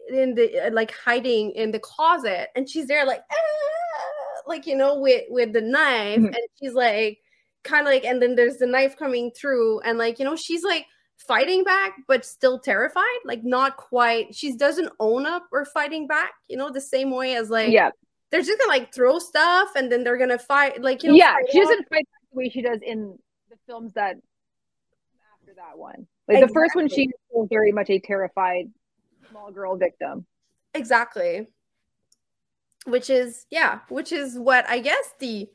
in 0.09 0.33
the 0.35 0.67
uh, 0.67 0.71
like 0.71 0.91
hiding 0.91 1.51
in 1.51 1.71
the 1.71 1.79
closet 1.79 2.49
and 2.55 2.67
she's 2.69 2.87
there 2.87 3.05
like 3.05 3.21
"Ah," 3.31 4.41
like 4.47 4.65
you 4.65 4.75
know 4.75 4.99
with 4.99 5.23
with 5.29 5.53
the 5.53 5.61
knife 5.61 6.19
Mhm. 6.19 6.27
and 6.27 6.47
she's 6.59 6.73
like 6.73 7.19
kind 7.63 7.85
of 7.87 7.93
like 7.93 8.05
and 8.05 8.21
then 8.21 8.35
there's 8.35 8.57
the 8.57 8.65
knife 8.65 8.95
coming 8.97 9.31
through 9.31 9.79
and 9.81 9.97
like 9.97 10.17
you 10.17 10.25
know 10.25 10.35
she's 10.35 10.63
like 10.63 10.85
fighting 11.17 11.63
back 11.65 11.91
but 12.07 12.25
still 12.25 12.57
terrified 12.57 13.19
like 13.25 13.43
not 13.43 13.75
quite 13.75 14.33
she 14.33 14.55
doesn't 14.55 14.89
own 15.01 15.25
up 15.25 15.45
or 15.51 15.65
fighting 15.65 16.07
back 16.07 16.31
you 16.47 16.55
know 16.57 16.71
the 16.71 16.79
same 16.81 17.11
way 17.11 17.35
as 17.35 17.49
like 17.49 17.69
yeah 17.69 17.89
they're 18.31 18.41
just 18.41 18.57
gonna 18.57 18.71
like 18.71 18.93
throw 18.93 19.19
stuff 19.19 19.69
and 19.75 19.91
then 19.91 20.03
they're 20.03 20.17
gonna 20.17 20.39
fight 20.39 20.81
like 20.81 21.03
you 21.03 21.09
know 21.09 21.15
yeah 21.15 21.35
she 21.51 21.59
doesn't 21.59 21.87
fight 21.89 22.07
the 22.31 22.37
way 22.37 22.49
she 22.49 22.61
does 22.61 22.79
in 22.81 23.19
films 23.69 23.93
that 23.93 24.15
after 25.39 25.53
that 25.55 25.77
one. 25.77 26.07
Like 26.27 26.39
the 26.39 26.47
first 26.47 26.75
one 26.75 26.89
she 26.89 27.03
Exactly. 27.03 27.13
was 27.31 27.47
very 27.51 27.71
much 27.71 27.89
a 27.91 27.99
terrified 27.99 28.65
small 29.29 29.51
girl 29.51 29.77
victim. 29.77 30.25
Exactly. 30.73 31.47
Which 32.85 33.09
is 33.11 33.45
yeah 33.51 33.79
which 33.89 34.11
is 34.11 34.39
what 34.39 34.67
i 34.67 34.79
guess 34.79 35.13
the 35.19 35.47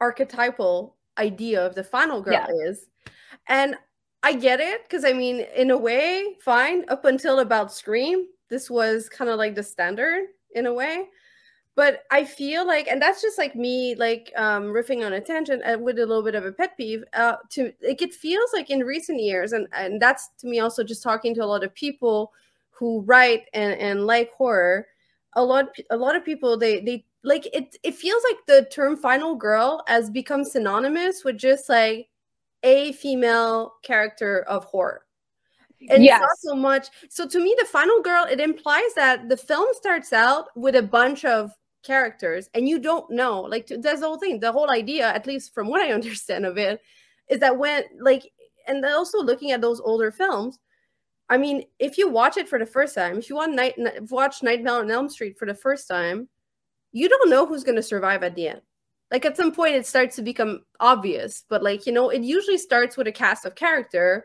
archetypal 0.00 0.96
idea 1.18 1.64
of 1.66 1.74
the 1.74 1.82
final 1.82 2.20
girl 2.22 2.34
Yeah. 2.34 2.68
is. 2.68 2.86
And 3.48 3.74
i 4.22 4.32
get 4.34 4.60
it 4.60 4.82
because 4.84 5.04
i 5.04 5.12
mean 5.12 5.40
in 5.56 5.70
a 5.72 5.76
way 5.78 6.36
fine. 6.40 6.84
Up 6.88 7.04
until 7.04 7.40
about 7.40 7.72
scream 7.72 8.26
this 8.48 8.70
was 8.70 9.08
kind 9.08 9.30
of 9.30 9.38
like 9.38 9.54
the 9.56 9.62
standard 9.62 10.24
in 10.54 10.66
a 10.66 10.74
way 10.74 11.08
but 11.76 12.02
i 12.10 12.24
feel 12.24 12.66
like 12.66 12.88
and 12.88 13.00
that's 13.00 13.22
just 13.22 13.38
like 13.38 13.54
me 13.54 13.94
like 13.94 14.32
um 14.36 14.64
riffing 14.64 15.04
on 15.04 15.12
a 15.14 15.20
tangent 15.20 15.62
uh, 15.64 15.78
with 15.78 15.98
a 15.98 16.06
little 16.06 16.22
bit 16.22 16.34
of 16.34 16.44
a 16.44 16.52
pet 16.52 16.76
peeve 16.76 17.04
uh 17.14 17.36
to 17.48 17.72
like 17.86 18.02
it 18.02 18.12
feels 18.14 18.50
like 18.52 18.70
in 18.70 18.80
recent 18.80 19.20
years 19.20 19.52
and 19.52 19.66
and 19.72 20.00
that's 20.00 20.30
to 20.38 20.46
me 20.46 20.58
also 20.60 20.82
just 20.82 21.02
talking 21.02 21.34
to 21.34 21.44
a 21.44 21.46
lot 21.46 21.64
of 21.64 21.74
people 21.74 22.32
who 22.70 23.00
write 23.02 23.44
and 23.54 23.74
and 23.80 24.06
like 24.06 24.32
horror 24.32 24.86
a 25.34 25.42
lot 25.42 25.66
a 25.90 25.96
lot 25.96 26.16
of 26.16 26.24
people 26.24 26.56
they 26.58 26.80
they 26.80 27.04
like 27.22 27.46
it 27.54 27.76
it 27.82 27.94
feels 27.94 28.22
like 28.28 28.38
the 28.46 28.68
term 28.70 28.96
final 28.96 29.34
girl 29.36 29.82
has 29.86 30.10
become 30.10 30.44
synonymous 30.44 31.24
with 31.24 31.36
just 31.36 31.68
like 31.68 32.08
a 32.62 32.92
female 32.92 33.74
character 33.82 34.42
of 34.42 34.64
horror 34.64 35.02
and 35.88 36.04
Yes. 36.04 36.20
not 36.20 36.30
so 36.38 36.54
much 36.54 36.88
so 37.08 37.26
to 37.26 37.38
me 37.40 37.54
the 37.58 37.64
final 37.66 38.00
girl 38.02 38.24
it 38.30 38.40
implies 38.40 38.94
that 38.96 39.28
the 39.28 39.36
film 39.36 39.66
starts 39.72 40.12
out 40.12 40.48
with 40.56 40.76
a 40.76 40.82
bunch 40.82 41.24
of 41.24 41.52
characters 41.82 42.48
and 42.54 42.68
you 42.68 42.78
don't 42.78 43.10
know 43.10 43.40
like 43.40 43.66
that's 43.66 44.00
the 44.00 44.06
whole 44.06 44.18
thing. 44.18 44.40
The 44.40 44.52
whole 44.52 44.70
idea 44.70 45.08
at 45.08 45.26
least 45.26 45.54
from 45.54 45.68
what 45.68 45.80
i 45.80 45.92
understand 45.98 46.46
of 46.46 46.58
it 46.58 46.80
is 47.28 47.40
that 47.40 47.58
when 47.58 47.84
like 48.00 48.30
and 48.66 48.82
then 48.84 48.92
also 48.92 49.22
looking 49.22 49.50
at 49.52 49.60
those 49.60 49.80
older 49.80 50.10
films 50.10 50.58
i 51.28 51.36
mean 51.36 51.64
if 51.78 51.96
you 51.96 52.08
watch 52.08 52.36
it 52.36 52.48
for 52.48 52.58
the 52.58 52.66
first 52.66 52.94
time 52.94 53.18
if 53.18 53.30
you 53.30 53.36
want 53.36 53.54
night 53.54 53.74
watch 54.10 54.42
nightmare 54.42 54.74
on 54.74 54.90
elm 54.90 55.08
street 55.08 55.38
for 55.38 55.46
the 55.46 55.54
first 55.54 55.88
time 55.88 56.28
you 56.92 57.08
don't 57.08 57.30
know 57.30 57.46
who's 57.46 57.64
going 57.64 57.76
to 57.76 57.82
survive 57.82 58.22
at 58.22 58.34
the 58.34 58.48
end. 58.48 58.60
Like 59.10 59.24
at 59.24 59.36
some 59.36 59.52
point 59.52 59.74
it 59.74 59.86
starts 59.86 60.16
to 60.16 60.22
become 60.22 60.64
obvious 60.78 61.44
but 61.48 61.64
like 61.64 61.84
you 61.84 61.92
know 61.92 62.10
it 62.10 62.22
usually 62.22 62.58
starts 62.58 62.96
with 62.96 63.08
a 63.08 63.12
cast 63.12 63.44
of 63.44 63.56
character 63.56 64.24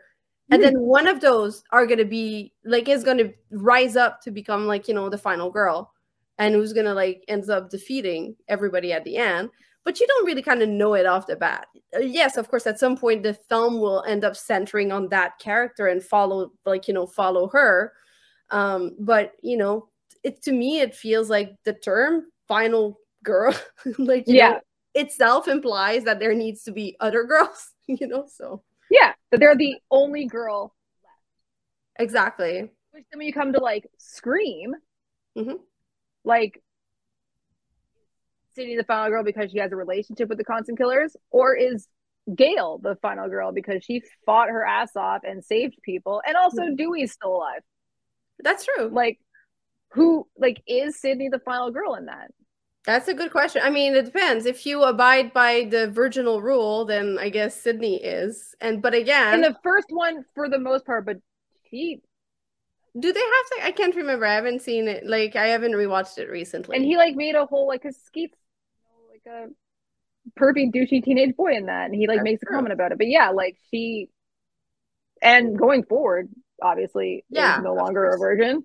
and 0.51 0.61
then 0.61 0.75
hmm. 0.75 0.81
one 0.81 1.07
of 1.07 1.21
those 1.21 1.63
are 1.71 1.87
going 1.87 1.97
to 1.97 2.05
be 2.05 2.53
like 2.63 2.87
is 2.87 3.03
going 3.03 3.17
to 3.17 3.33
rise 3.49 3.95
up 3.95 4.21
to 4.21 4.29
become 4.29 4.67
like 4.67 4.87
you 4.87 4.93
know 4.93 5.09
the 5.09 5.17
final 5.17 5.49
girl 5.49 5.91
and 6.37 6.55
who's 6.55 6.73
to 6.73 6.93
like 6.93 7.23
ends 7.27 7.49
up 7.49 7.69
defeating 7.69 8.35
everybody 8.47 8.91
at 8.93 9.03
the 9.03 9.17
end 9.17 9.49
but 9.85 9.99
you 9.99 10.07
don't 10.07 10.25
really 10.25 10.41
kind 10.41 10.63
of 10.63 10.67
know 10.67 10.95
it 10.95 11.05
off 11.05 11.27
the 11.27 11.35
bat. 11.35 11.67
Uh, 11.95 11.99
yes 11.99 12.37
of 12.37 12.49
course 12.49 12.65
at 12.67 12.79
some 12.79 12.97
point 12.97 13.21
the 13.23 13.35
film 13.47 13.79
will 13.79 14.03
end 14.07 14.25
up 14.25 14.35
centering 14.35 14.91
on 14.91 15.07
that 15.09 15.37
character 15.39 15.87
and 15.87 16.03
follow 16.03 16.51
like 16.65 16.87
you 16.87 16.93
know 16.93 17.05
follow 17.05 17.47
her. 17.49 17.93
Um 18.49 18.95
but 18.99 19.33
you 19.41 19.57
know 19.57 19.89
it 20.23 20.41
to 20.43 20.51
me 20.51 20.81
it 20.81 20.95
feels 20.95 21.29
like 21.29 21.55
the 21.65 21.73
term 21.73 22.23
final 22.47 22.99
girl 23.23 23.55
like 23.99 24.23
Yeah. 24.27 24.49
know, 24.49 24.59
itself 24.95 25.47
implies 25.47 26.03
that 26.05 26.19
there 26.19 26.33
needs 26.33 26.63
to 26.63 26.71
be 26.71 26.95
other 26.99 27.23
girls 27.33 27.71
you 27.87 28.07
know 28.07 28.25
so. 28.27 28.63
Yeah 28.89 29.13
but 29.29 29.39
they're 29.39 29.55
the 29.55 29.75
only 29.91 30.25
girl 30.25 30.73
left. 31.03 31.13
Exactly. 31.99 32.71
Which 32.91 33.03
then 33.11 33.19
when 33.19 33.27
you 33.27 33.33
come 33.33 33.53
to 33.53 33.59
like 33.59 33.87
scream 33.99 34.73
Mhm. 35.37 35.59
Like 36.25 36.61
Sydney 38.55 38.75
the 38.77 38.83
final 38.83 39.09
girl 39.09 39.23
because 39.23 39.51
she 39.51 39.59
has 39.59 39.71
a 39.71 39.75
relationship 39.75 40.29
with 40.29 40.37
the 40.37 40.43
constant 40.43 40.77
killers 40.77 41.15
or 41.29 41.55
is 41.55 41.87
gail 42.35 42.79
the 42.81 42.95
final 43.01 43.29
girl 43.29 43.51
because 43.51 43.83
she 43.83 44.01
fought 44.25 44.49
her 44.49 44.65
ass 44.65 44.95
off 44.95 45.21
and 45.23 45.43
saved 45.43 45.77
people 45.83 46.21
and 46.25 46.35
also 46.35 46.63
Mhm. 46.63 46.75
dewey's 46.75 47.11
still 47.11 47.35
alive 47.35 47.61
that's 48.39 48.65
true 48.65 48.87
like 48.87 49.19
who 49.91 50.27
like 50.35 50.59
is 50.65 50.99
sydney 50.99 51.29
the 51.29 51.39
final 51.39 51.69
girl 51.69 51.93
in 51.93 52.05
that 52.05 52.31
That's 52.85 53.07
a 53.07 53.15
good 53.15 53.31
question. 53.31 53.63
I 53.63 53.71
mean, 53.71 53.95
it 53.95 54.05
depends. 54.05 54.45
If 54.45 54.63
you 54.65 54.83
abide 54.83 55.33
by 55.33 55.65
the 55.71 55.89
virginal 55.89 56.39
rule, 56.41 56.85
then 56.85 57.17
I 57.19 57.29
guess 57.29 57.59
Sydney 57.59 57.95
is. 58.03 58.53
And 58.61 58.79
but 58.79 58.93
again, 58.93 59.33
in 59.33 59.41
the 59.41 59.57
first 59.63 59.87
one 59.89 60.23
for 60.35 60.47
the 60.49 60.59
most 60.59 60.85
part 60.85 61.03
but 61.05 61.17
he 61.63 62.01
do 62.97 63.11
they 63.11 63.19
have 63.19 63.59
to? 63.59 63.65
I 63.65 63.71
can't 63.71 63.95
remember. 63.95 64.25
I 64.25 64.35
haven't 64.35 64.61
seen 64.61 64.87
it. 64.87 65.05
Like 65.05 65.35
I 65.35 65.47
haven't 65.47 65.73
rewatched 65.73 66.17
it 66.17 66.29
recently. 66.29 66.77
and 66.77 66.85
he 66.85 66.97
like 66.97 67.15
made 67.15 67.35
a 67.35 67.45
whole 67.45 67.67
like 67.67 67.85
a 67.85 67.91
skeet's 67.91 68.37
you 69.25 69.31
know, 69.33 69.43
like 69.43 69.49
a 69.49 70.39
pervy 70.39 70.71
douchey 70.73 71.03
teenage 71.03 71.35
boy 71.35 71.55
in 71.55 71.67
that 71.67 71.85
and 71.85 71.95
he 71.95 72.07
like 72.07 72.17
That's 72.17 72.23
makes 72.23 72.43
a 72.43 72.45
comment 72.47 72.73
about 72.73 72.91
it 72.91 72.97
but 72.97 73.07
yeah 73.07 73.29
like 73.29 73.57
she 73.69 74.09
and 75.21 75.57
going 75.57 75.83
forward 75.83 76.29
obviously 76.61 77.23
Yeah, 77.29 77.59
no 77.63 77.75
longer 77.75 78.09
a 78.09 78.17
virgin 78.17 78.63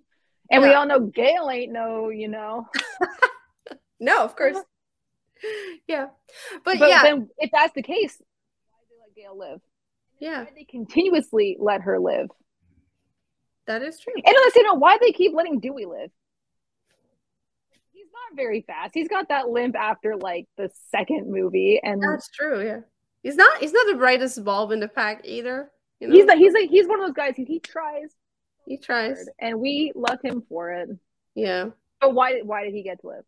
and 0.51 0.63
we 0.63 0.73
all 0.73 0.87
know 0.87 1.01
gail 1.01 1.51
ain't 1.53 1.71
no 1.73 2.09
you 2.09 2.29
know 2.29 2.67
no, 4.01 4.25
of 4.25 4.35
course. 4.37 4.57
yeah, 5.89 6.07
but, 6.65 6.79
but 6.79 6.89
yeah, 6.89 7.03
then 7.03 7.29
if 7.39 7.51
that's 7.53 7.75
the 7.75 7.83
case 7.83 8.21
why 8.71 8.79
did 8.81 8.89
they 8.91 9.01
let 9.03 9.15
gail 9.15 9.39
live 9.39 9.61
yeah, 10.19 10.45
they 10.55 10.65
continuously 10.65 11.57
let 11.59 11.83
her 11.83 11.99
live 11.99 12.29
that 13.71 13.83
is 13.83 13.99
true. 14.01 14.13
and 14.17 14.25
unless 14.27 14.55
you 14.57 14.63
know 14.65 14.75
why 14.75 14.99
they 15.01 15.13
keep 15.13 15.33
letting 15.33 15.61
dewey 15.61 15.85
live 15.87 16.11
he's 17.93 18.07
not 18.13 18.37
very 18.37 18.63
fast 18.63 18.93
he's 18.95 19.09
got 19.09 19.29
that 19.29 19.49
limp 19.49 19.77
after 19.77 20.17
like 20.17 20.47
the 20.57 20.71
second 20.91 21.31
movie 21.31 21.81
and 21.83 22.03
That's 22.03 22.29
true. 22.31 22.65
Yeah, 22.65 22.81
he's 23.23 23.37
not. 23.37 23.59
He's 23.59 23.73
not 23.73 23.87
the 23.89 23.97
brightest 23.97 24.43
bulb 24.45 24.73
in 24.73 24.81
the 24.81 24.89
pack 24.89 25.21
either. 25.25 25.71
You 26.01 26.09
know? 26.09 26.15
he's 26.15 26.25
like 26.27 26.39
he's 26.39 26.53
like 26.55 26.71
he's 26.71 26.87
one 26.89 27.01
of 27.01 27.07
those 27.07 27.15
guys 27.15 27.35
who 27.37 27.45
he 27.47 27.61
tries 27.61 28.15
he 28.67 28.77
tries. 28.79 29.27
and 29.39 29.61
we 29.61 29.93
love 29.95 30.19
him 30.23 30.43
for 30.49 30.71
it. 30.73 30.89
Yeah, 31.35 31.71
But 32.01 32.15
why 32.15 32.41
why 32.43 32.65
did 32.65 32.75
he 32.75 32.83
get 32.83 33.01
to 33.03 33.09
live? 33.09 33.25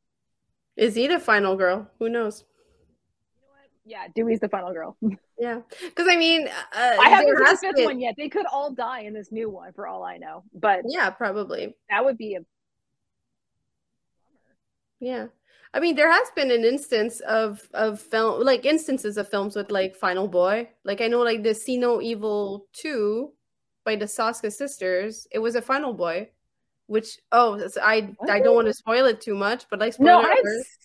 is 0.77 0.95
he 0.95 1.07
the 1.07 1.21
final 1.21 1.55
girl? 1.57 1.91
Who 1.99 2.09
knows? 2.09 2.45
Yeah, 3.85 4.07
Dewey's 4.15 4.41
the 4.41 4.49
final 4.49 4.73
girl. 4.73 4.97
Yeah, 5.39 5.63
because 5.81 6.07
I 6.09 6.15
mean, 6.17 6.47
uh, 6.47 6.97
I 7.01 7.09
haven't 7.09 7.37
seen 7.37 7.45
the 7.45 7.57
fifth 7.57 7.75
been- 7.77 7.85
one 7.85 7.99
yet. 8.01 8.15
They 8.17 8.29
could 8.29 8.47
all 8.47 8.71
die 8.71 9.01
in 9.01 9.13
this 9.13 9.33
new 9.33 9.51
one 9.51 9.73
for 9.73 9.89
all 9.89 10.05
I 10.05 10.19
know. 10.19 10.45
But 10.55 10.83
Yeah, 10.87 11.11
probably. 11.11 11.75
that 11.91 12.05
would 12.05 12.17
be 12.17 12.37
a 12.37 12.41
Yeah. 15.01 15.27
I 15.75 15.81
mean, 15.81 15.97
there 15.97 16.13
has 16.13 16.29
been 16.37 16.51
an 16.51 16.65
instance 16.65 17.21
of 17.21 17.67
of 17.75 18.01
film 18.01 18.43
like 18.45 18.65
instances 18.67 19.17
of 19.17 19.29
films 19.29 19.57
with 19.57 19.71
like 19.73 19.97
Final 19.97 20.29
Boy. 20.29 20.69
Like 20.85 21.01
I 21.01 21.09
know 21.09 21.21
like 21.23 21.43
the 21.43 21.55
See 21.55 21.77
No 21.79 22.01
Evil 22.01 22.67
2 22.75 23.33
by 23.85 23.97
the 23.97 24.05
Soska 24.05 24.53
sisters, 24.53 25.27
it 25.33 25.39
was 25.41 25.57
a 25.57 25.63
Final 25.63 25.93
Boy, 25.93 26.31
which 26.93 27.19
oh, 27.33 27.57
that's- 27.57 27.79
I 27.83 28.15
I 28.29 28.41
don't 28.41 28.55
want 28.55 28.69
to 28.69 28.75
spoil 28.75 29.07
it 29.07 29.21
too 29.21 29.35
much, 29.35 29.65
but 29.71 29.81
like 29.81 29.99
no. 29.99 30.21
I've 30.21 30.39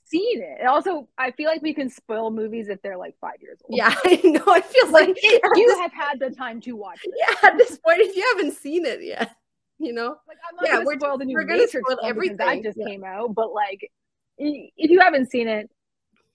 seen 0.06 0.42
it. 0.42 0.58
And 0.60 0.68
also, 0.70 1.08
I 1.18 1.32
feel 1.32 1.48
like 1.50 1.62
we 1.62 1.74
can 1.74 1.90
spoil 1.90 2.32
movies 2.32 2.70
if 2.70 2.82
they're 2.82 2.98
like 2.98 3.16
five 3.20 3.42
years 3.42 3.60
old. 3.64 3.78
Yeah, 3.78 3.94
I 4.06 4.22
know. 4.24 4.54
It 4.56 4.66
feels 4.66 4.92
like, 4.92 5.10
like 5.10 5.18
you 5.22 5.68
this- 5.68 5.80
have 5.80 5.94
had 5.94 6.20
the 6.20 6.30
time 6.30 6.62
to 6.62 6.72
watch 6.74 7.00
it. 7.04 7.14
yeah, 7.18 7.50
at 7.50 7.58
this 7.58 7.78
point, 7.78 8.00
if 8.00 8.16
you 8.16 8.24
haven't 8.34 8.54
seen 8.56 8.86
it 8.86 9.04
yet, 9.04 9.36
you 9.80 9.92
know, 9.94 10.16
Like 10.28 10.38
I'm 10.50 10.56
not 10.56 10.66
Yeah, 10.66 10.74
gonna 10.76 10.86
we're 10.86 11.00
spoil 11.00 11.18
the 11.18 11.26
new 11.26 11.34
we're 11.36 11.44
gonna 11.44 11.68
spoil 11.68 12.00
everything. 12.04 12.38
that 12.38 12.64
just 12.64 12.78
Yeah. 12.80 12.88
came 12.88 13.04
out. 13.04 13.36
But 13.36 13.54
like, 13.54 13.92
if 14.38 14.90
you 14.92 15.00
haven't 15.02 15.30
seen 15.30 15.48
it, 15.48 15.70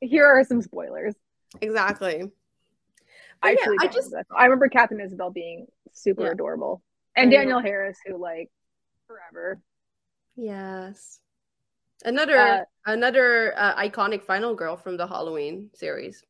here 0.00 0.26
are 0.26 0.44
some 0.44 0.60
spoilers. 0.62 1.14
exactly. 1.60 2.30
But 3.40 3.48
I 3.48 3.50
yeah, 3.52 3.76
I 3.80 3.86
just. 3.88 4.14
I 4.36 4.44
remember 4.44 4.68
Katharine 4.68 5.00
Isabelle 5.00 5.30
being 5.30 5.66
super 5.92 6.24
Yeah. 6.26 6.32
adorable, 6.32 6.82
and 7.16 7.30
Danielle 7.30 7.60
Harris, 7.60 7.98
who 8.06 8.16
like 8.16 8.50
forever. 9.12 9.60
yes. 10.36 11.20
Another 12.04 12.36
Uh, 12.36 12.64
another 12.86 13.56
uh, 13.56 13.76
iconic 13.76 14.22
final 14.24 14.54
girl 14.56 14.76
from 14.76 14.96
the 14.96 15.06
Halloween 15.06 15.70
series. 15.74 16.24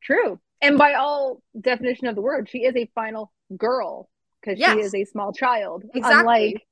True, 0.00 0.38
and 0.62 0.78
by 0.78 0.94
all 0.94 1.42
definition 1.60 2.06
of 2.06 2.14
the 2.14 2.22
word, 2.22 2.48
she 2.48 2.64
is 2.64 2.74
a 2.76 2.86
final 2.94 3.30
girl 3.56 4.08
because 4.40 4.58
Yes. 4.58 4.72
she 4.72 4.80
is 4.80 4.94
a 4.94 5.04
small 5.04 5.32
child. 5.32 5.84
Exactly. 5.94 6.20
Unlike 6.20 6.62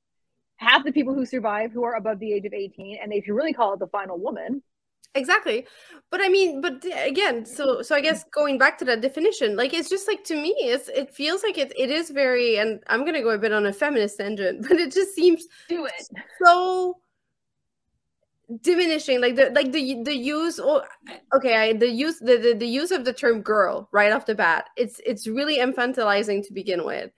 half 0.57 0.83
the 0.85 0.91
people 0.91 1.13
who 1.13 1.25
survive 1.25 1.71
who 1.71 1.83
are 1.83 1.95
above 1.95 2.17
the 2.19 2.33
age 2.33 2.45
of 2.45 2.53
eighteen, 2.53 2.97
and 3.01 3.13
if 3.13 3.27
you 3.27 3.33
really 3.35 3.53
call 3.53 3.73
it 3.73 3.79
the 3.79 3.87
final 3.87 4.17
woman, 4.17 4.63
exactly 5.15 5.65
but 6.11 6.21
i 6.21 6.29
mean 6.29 6.61
but 6.61 6.83
again 7.03 7.45
so 7.45 7.81
so 7.81 7.95
i 7.95 8.01
guess 8.01 8.23
going 8.25 8.57
back 8.57 8.77
to 8.77 8.85
that 8.85 9.01
definition 9.01 9.55
like 9.55 9.73
it's 9.73 9.89
just 9.89 10.07
like 10.07 10.23
to 10.23 10.35
me 10.35 10.53
it's 10.59 10.89
it 10.89 11.13
feels 11.13 11.41
like 11.41 11.57
it, 11.57 11.73
it 11.77 11.89
is 11.89 12.09
very 12.09 12.57
and 12.57 12.81
i'm 12.87 13.05
gonna 13.05 13.21
go 13.21 13.29
a 13.29 13.37
bit 13.37 13.53
on 13.53 13.65
a 13.65 13.73
feminist 13.73 14.17
tangent 14.17 14.61
but 14.67 14.77
it 14.77 14.93
just 14.93 15.15
seems 15.15 15.47
do 15.69 15.85
it. 15.85 16.07
so 16.43 16.97
diminishing 18.61 19.21
like 19.21 19.35
the 19.35 19.49
like 19.55 19.71
the 19.71 20.03
the 20.03 20.15
use 20.15 20.59
or 20.59 20.83
okay 21.35 21.55
I, 21.55 21.73
the 21.73 21.89
use 21.89 22.19
the, 22.19 22.37
the 22.37 22.53
the 22.53 22.67
use 22.67 22.91
of 22.91 23.03
the 23.03 23.13
term 23.13 23.41
girl 23.41 23.89
right 23.91 24.11
off 24.11 24.27
the 24.27 24.35
bat 24.35 24.69
it's 24.77 25.01
it's 25.03 25.27
really 25.27 25.57
infantilizing 25.57 26.45
to 26.45 26.53
begin 26.53 26.85
with 26.85 27.09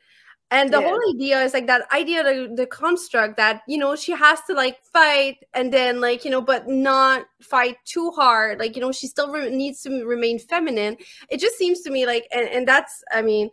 and 0.50 0.72
the 0.72 0.80
yeah. 0.80 0.88
whole 0.88 1.00
idea 1.14 1.42
is 1.42 1.54
like 1.54 1.68
that 1.68 1.84
idea 1.94 2.24
the, 2.24 2.54
the 2.56 2.66
construct 2.66 3.36
that 3.38 3.62
you 3.68 3.78
know 3.78 3.96
she 3.96 4.14
has 4.14 4.42
to 4.44 4.54
like 4.54 4.84
fight 4.84 5.38
and 5.54 5.74
then 5.74 6.00
like 6.00 6.24
you 6.24 6.32
know 6.32 6.42
but 6.42 6.68
not 6.68 7.26
fight 7.42 7.78
too 7.86 8.12
hard 8.12 8.60
like 8.60 8.76
you 8.76 8.82
know 8.82 8.92
she 8.92 9.08
still 9.08 9.32
re- 9.32 9.50
needs 9.50 9.82
to 9.82 10.06
remain 10.06 10.40
feminine 10.40 10.96
it 11.30 11.40
just 11.40 11.58
seems 11.58 11.82
to 11.82 11.90
me 11.90 12.06
like 12.06 12.26
and, 12.32 12.48
and 12.50 12.68
that's 12.68 13.04
i 13.12 13.22
mean 13.22 13.50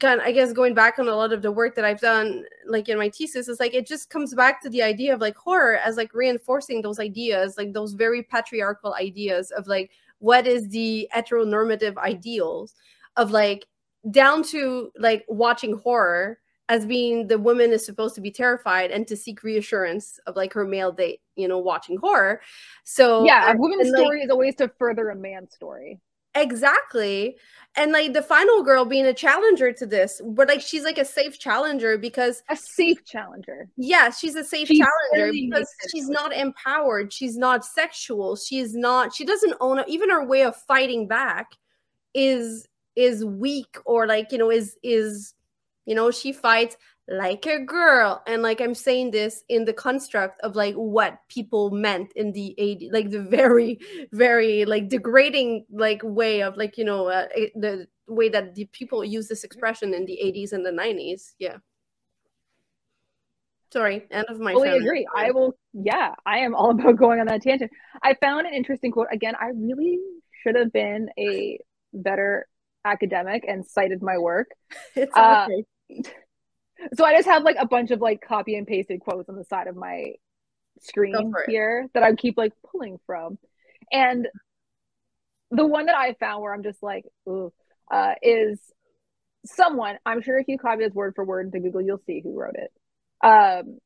kind 0.00 0.20
I 0.20 0.32
guess 0.32 0.52
going 0.52 0.74
back 0.74 0.98
on 0.98 1.08
a 1.08 1.14
lot 1.14 1.32
of 1.32 1.42
the 1.42 1.52
work 1.52 1.74
that 1.76 1.84
I've 1.84 2.00
done, 2.00 2.44
like 2.66 2.88
in 2.88 2.98
my 2.98 3.08
thesis, 3.08 3.48
is 3.48 3.60
like 3.60 3.74
it 3.74 3.86
just 3.86 4.10
comes 4.10 4.34
back 4.34 4.60
to 4.62 4.68
the 4.68 4.82
idea 4.82 5.14
of 5.14 5.20
like 5.20 5.36
horror 5.36 5.76
as 5.76 5.96
like 5.96 6.12
reinforcing 6.12 6.82
those 6.82 6.98
ideas, 6.98 7.56
like 7.56 7.72
those 7.72 7.92
very 7.92 8.22
patriarchal 8.22 8.94
ideas 8.94 9.50
of 9.52 9.66
like 9.66 9.90
what 10.18 10.46
is 10.46 10.68
the 10.68 11.08
heteronormative 11.14 11.96
ideals 11.98 12.74
of 13.16 13.30
like 13.30 13.66
down 14.10 14.42
to 14.44 14.90
like 14.98 15.24
watching 15.28 15.78
horror 15.78 16.38
as 16.68 16.84
being 16.84 17.28
the 17.28 17.38
woman 17.38 17.70
is 17.72 17.86
supposed 17.86 18.14
to 18.16 18.20
be 18.20 18.30
terrified 18.30 18.90
and 18.90 19.06
to 19.06 19.16
seek 19.16 19.42
reassurance 19.42 20.18
of 20.26 20.34
like 20.34 20.52
her 20.52 20.64
male 20.66 20.90
date, 20.90 21.20
you 21.36 21.46
know, 21.46 21.58
watching 21.58 21.96
horror. 21.96 22.40
So 22.84 23.24
yeah, 23.24 23.52
a 23.52 23.56
woman's 23.56 23.88
story 23.88 24.18
like, 24.18 24.24
is 24.24 24.30
always 24.30 24.56
to 24.56 24.68
further 24.78 25.10
a 25.10 25.16
man's 25.16 25.54
story. 25.54 26.00
Exactly. 26.34 27.36
And 27.76 27.92
like 27.92 28.12
the 28.12 28.22
final 28.22 28.62
girl 28.62 28.84
being 28.84 29.06
a 29.06 29.14
challenger 29.14 29.72
to 29.72 29.86
this, 29.86 30.20
but 30.24 30.48
like 30.48 30.60
she's 30.60 30.84
like 30.84 30.98
a 30.98 31.04
safe 31.04 31.38
challenger 31.38 31.96
because 31.96 32.42
a 32.50 32.56
safe 32.56 33.04
challenger. 33.04 33.68
Yeah, 33.76 34.10
she's 34.10 34.34
a 34.34 34.44
safe 34.44 34.68
she 34.68 34.78
challenger 34.82 35.32
because 35.32 35.68
she's 35.90 36.08
not 36.08 36.34
empowered. 36.34 37.12
She's 37.12 37.36
not 37.38 37.64
sexual. 37.64 38.36
She's 38.36 38.74
not, 38.74 39.14
she 39.14 39.24
doesn't 39.24 39.54
own. 39.60 39.82
Even 39.88 40.10
her 40.10 40.26
way 40.26 40.42
of 40.42 40.56
fighting 40.56 41.06
back 41.06 41.52
is 42.14 42.66
is 42.96 43.24
weak 43.24 43.76
or 43.84 44.06
like, 44.06 44.32
you 44.32 44.38
know, 44.38 44.50
is 44.50 44.76
is 44.82 45.34
you 45.84 45.94
know, 45.94 46.10
she 46.10 46.32
fights 46.32 46.76
like 47.08 47.46
a 47.46 47.60
girl. 47.60 48.22
And 48.26 48.42
like 48.42 48.60
i'm 48.60 48.74
saying 48.74 49.12
this 49.12 49.44
in 49.48 49.64
the 49.64 49.72
construct 49.72 50.40
of 50.42 50.56
like 50.56 50.74
what 50.74 51.18
people 51.28 51.70
meant 51.70 52.12
in 52.16 52.32
the 52.32 52.54
80s 52.58 52.92
like 52.92 53.10
the 53.10 53.20
very 53.20 53.78
very 54.12 54.64
like 54.64 54.88
degrading 54.88 55.66
like 55.70 56.00
way 56.02 56.42
of 56.42 56.56
like 56.56 56.76
you 56.76 56.84
know 56.84 57.08
uh, 57.08 57.26
the 57.54 57.86
way 58.08 58.28
that 58.28 58.54
the 58.54 58.66
people 58.66 59.04
use 59.04 59.28
this 59.28 59.44
expression 59.44 59.94
in 59.94 60.06
the 60.06 60.18
80s 60.22 60.52
and 60.52 60.64
the 60.64 60.70
90s 60.70 61.32
yeah. 61.38 61.56
Sorry 63.72 64.06
end 64.10 64.26
of 64.28 64.38
my 64.38 64.52
fully 64.52 64.70
agree. 64.70 65.06
I 65.14 65.30
will 65.32 65.56
yeah 65.72 66.14
i 66.24 66.38
am 66.38 66.54
all 66.54 66.70
about 66.78 66.96
going 66.96 67.20
on 67.20 67.26
that 67.26 67.42
tangent. 67.42 67.70
I 68.02 68.14
found 68.14 68.46
an 68.46 68.54
interesting 68.54 68.90
quote. 68.90 69.08
Again 69.12 69.34
i 69.40 69.50
really 69.54 69.98
should 70.42 70.56
have 70.56 70.72
been 70.72 71.08
a 71.18 71.58
better 71.92 72.46
academic 72.86 73.44
and 73.46 73.66
cited 73.66 74.02
my 74.02 74.18
work 74.18 74.48
it's 74.94 75.14
okay. 75.16 75.64
Uh, 75.98 76.02
so 76.94 77.04
I 77.04 77.14
just 77.14 77.28
have 77.28 77.42
like 77.42 77.56
a 77.58 77.66
bunch 77.66 77.90
of 77.90 78.00
like 78.00 78.20
copy 78.20 78.56
and 78.56 78.66
pasted 78.66 79.00
quotes 79.00 79.28
on 79.28 79.36
the 79.36 79.44
side 79.44 79.66
of 79.66 79.76
my 79.76 80.12
screen 80.80 81.32
here 81.48 81.88
that 81.94 82.02
I 82.02 82.14
keep 82.14 82.36
like 82.36 82.52
pulling 82.70 82.98
from. 83.06 83.38
And 83.90 84.28
the 85.50 85.66
one 85.66 85.86
that 85.86 85.96
I 85.96 86.14
found 86.14 86.42
where 86.42 86.52
I'm 86.52 86.62
just 86.62 86.82
like, 86.82 87.04
ooh, 87.28 87.52
uh, 87.90 88.14
is 88.22 88.60
someone, 89.44 89.96
I'm 90.04 90.22
sure 90.22 90.38
if 90.38 90.48
you 90.48 90.58
copy 90.58 90.84
this 90.84 90.92
word 90.92 91.14
for 91.14 91.24
word 91.24 91.46
into 91.46 91.60
Google, 91.60 91.82
you'll 91.82 92.02
see 92.06 92.20
who 92.22 92.38
wrote 92.38 92.56
it. 92.56 92.72
Um, 93.26 93.78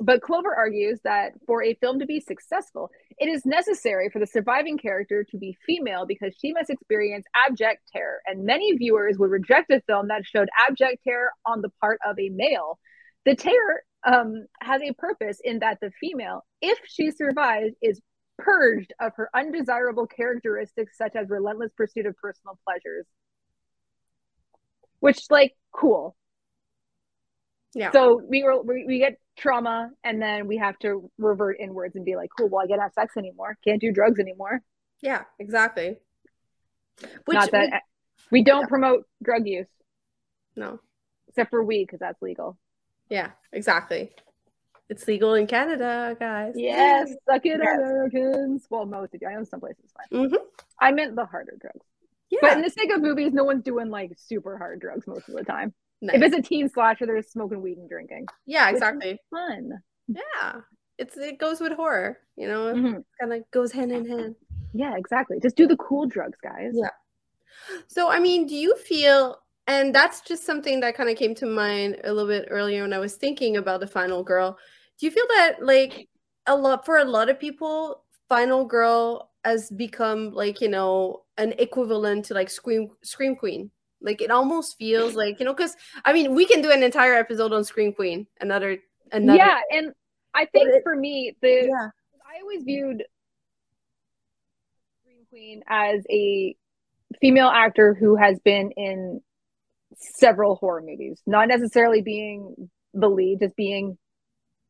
but 0.00 0.22
Clover 0.22 0.54
argues 0.54 0.98
that 1.04 1.32
for 1.46 1.62
a 1.62 1.74
film 1.74 2.00
to 2.00 2.06
be 2.06 2.18
successful, 2.18 2.90
it 3.18 3.28
is 3.28 3.46
necessary 3.46 4.10
for 4.10 4.18
the 4.18 4.26
surviving 4.26 4.76
character 4.76 5.24
to 5.30 5.38
be 5.38 5.56
female 5.64 6.04
because 6.04 6.34
she 6.40 6.52
must 6.52 6.68
experience 6.68 7.24
abject 7.46 7.82
terror. 7.92 8.20
And 8.26 8.44
many 8.44 8.76
viewers 8.76 9.18
would 9.18 9.30
reject 9.30 9.70
a 9.70 9.80
film 9.86 10.08
that 10.08 10.26
showed 10.26 10.48
abject 10.58 11.04
terror 11.04 11.30
on 11.46 11.60
the 11.62 11.70
part 11.80 12.00
of 12.04 12.18
a 12.18 12.28
male. 12.30 12.80
The 13.24 13.36
terror 13.36 13.84
um, 14.04 14.46
has 14.60 14.82
a 14.82 14.92
purpose 14.94 15.38
in 15.44 15.60
that 15.60 15.78
the 15.80 15.92
female, 16.00 16.44
if 16.60 16.78
she 16.86 17.12
survives, 17.12 17.74
is 17.80 18.00
purged 18.36 18.92
of 19.00 19.12
her 19.16 19.30
undesirable 19.32 20.08
characteristics 20.08 20.98
such 20.98 21.14
as 21.14 21.30
relentless 21.30 21.70
pursuit 21.76 22.06
of 22.06 22.16
personal 22.16 22.58
pleasures. 22.66 23.06
Which, 24.98 25.20
like, 25.30 25.52
cool. 25.72 26.16
Yeah. 27.74 27.90
So 27.90 28.20
we 28.28 28.42
were 28.44 28.62
we, 28.62 28.84
we 28.86 28.98
get 28.98 29.18
trauma 29.36 29.90
and 30.04 30.22
then 30.22 30.46
we 30.46 30.56
have 30.58 30.78
to 30.80 31.10
revert 31.18 31.56
inwards 31.58 31.96
and 31.96 32.04
be 32.04 32.16
like, 32.16 32.30
cool, 32.38 32.48
well, 32.48 32.64
I 32.64 32.68
can't 32.68 32.80
have 32.80 32.92
sex 32.92 33.16
anymore. 33.16 33.56
Can't 33.64 33.80
do 33.80 33.92
drugs 33.92 34.20
anymore. 34.20 34.62
Yeah, 35.02 35.24
exactly. 35.38 35.96
Which, 37.24 37.34
Not 37.34 37.50
that 37.50 37.82
we, 38.30 38.40
we 38.40 38.44
don't 38.44 38.62
yeah. 38.62 38.68
promote 38.68 39.04
drug 39.22 39.46
use. 39.46 39.66
No. 40.56 40.78
Except 41.28 41.50
for 41.50 41.64
weed, 41.64 41.86
because 41.86 41.98
that's 41.98 42.22
legal. 42.22 42.56
Yeah, 43.10 43.30
exactly. 43.52 44.12
It's 44.88 45.08
legal 45.08 45.34
in 45.34 45.46
Canada, 45.46 46.16
guys. 46.20 46.52
Yes, 46.56 47.10
suck 47.28 47.44
it, 47.44 47.58
yes. 47.60 47.78
Americans. 47.78 48.66
Well, 48.70 48.86
most 48.86 49.14
of 49.14 49.20
you. 49.20 49.28
I 49.28 49.34
know 49.34 49.44
some 49.44 49.58
places 49.58 49.90
fine. 49.96 50.26
Mm-hmm. 50.26 50.36
I 50.78 50.92
meant 50.92 51.16
the 51.16 51.24
harder 51.24 51.56
drugs. 51.60 51.84
Yeah. 52.30 52.38
But 52.40 52.52
in 52.52 52.62
the 52.62 52.70
sake 52.70 52.92
of 52.92 53.00
movies, 53.00 53.32
no 53.32 53.44
one's 53.44 53.64
doing 53.64 53.90
like 53.90 54.12
super 54.16 54.56
hard 54.58 54.80
drugs 54.80 55.06
most 55.06 55.28
of 55.28 55.34
the 55.34 55.44
time. 55.44 55.74
Nice. 56.02 56.16
If 56.16 56.22
it's 56.22 56.36
a 56.36 56.42
teen 56.42 56.68
slasher, 56.68 57.06
they're 57.06 57.22
smoking 57.22 57.62
weed 57.62 57.78
and 57.78 57.88
drinking. 57.88 58.26
Yeah, 58.46 58.68
exactly. 58.70 59.18
Fun. 59.30 59.72
Yeah, 60.08 60.60
it's 60.98 61.16
it 61.16 61.38
goes 61.38 61.60
with 61.60 61.72
horror. 61.72 62.18
You 62.36 62.48
know, 62.48 62.74
mm-hmm. 62.74 62.98
kind 63.20 63.32
of 63.32 63.50
goes 63.50 63.72
hand 63.72 63.92
in 63.92 64.06
hand. 64.06 64.34
Yeah, 64.74 64.96
exactly. 64.96 65.38
Just 65.40 65.56
do 65.56 65.66
the 65.66 65.76
cool 65.76 66.06
drugs, 66.06 66.38
guys. 66.42 66.72
Yeah. 66.74 66.90
So, 67.86 68.10
I 68.10 68.18
mean, 68.18 68.46
do 68.46 68.54
you 68.54 68.76
feel? 68.76 69.38
And 69.66 69.94
that's 69.94 70.20
just 70.20 70.44
something 70.44 70.80
that 70.80 70.96
kind 70.96 71.08
of 71.08 71.16
came 71.16 71.34
to 71.36 71.46
mind 71.46 71.96
a 72.04 72.12
little 72.12 72.28
bit 72.28 72.48
earlier 72.50 72.82
when 72.82 72.92
I 72.92 72.98
was 72.98 73.14
thinking 73.14 73.56
about 73.56 73.80
the 73.80 73.86
final 73.86 74.22
girl. 74.22 74.58
Do 74.98 75.06
you 75.06 75.12
feel 75.12 75.26
that 75.36 75.56
like 75.62 76.08
a 76.46 76.54
lot 76.54 76.84
for 76.84 76.98
a 76.98 77.04
lot 77.04 77.30
of 77.30 77.40
people, 77.40 78.04
final 78.28 78.64
girl 78.64 79.30
has 79.44 79.70
become 79.70 80.32
like 80.32 80.60
you 80.60 80.68
know 80.68 81.22
an 81.38 81.52
equivalent 81.58 82.24
to 82.26 82.34
like 82.34 82.50
scream 82.50 82.88
scream 83.02 83.36
queen 83.36 83.70
like 84.04 84.20
it 84.20 84.30
almost 84.30 84.76
feels 84.78 85.14
like 85.14 85.40
you 85.40 85.46
know, 85.46 85.54
because 85.54 85.76
I 86.04 86.12
mean, 86.12 86.34
we 86.34 86.46
can 86.46 86.62
do 86.62 86.70
an 86.70 86.82
entire 86.82 87.14
episode 87.14 87.52
on 87.52 87.64
Scream 87.64 87.92
Queen. 87.92 88.26
Another, 88.40 88.78
another. 89.10 89.38
Yeah, 89.38 89.58
and 89.70 89.92
I 90.34 90.44
think 90.46 90.68
it, 90.68 90.82
for 90.84 90.94
me, 90.94 91.36
the 91.40 91.68
yeah. 91.68 91.88
I 92.24 92.40
always 92.42 92.62
viewed 92.62 93.02
Scream 95.02 95.26
Queen 95.30 95.62
as 95.66 96.04
a 96.10 96.54
female 97.20 97.48
actor 97.48 97.94
who 97.94 98.16
has 98.16 98.38
been 98.40 98.70
in 98.72 99.20
several 99.96 100.56
horror 100.56 100.82
movies, 100.82 101.20
not 101.26 101.48
necessarily 101.48 102.02
being 102.02 102.68
the 102.92 103.08
lead, 103.08 103.40
just 103.40 103.56
being 103.56 103.96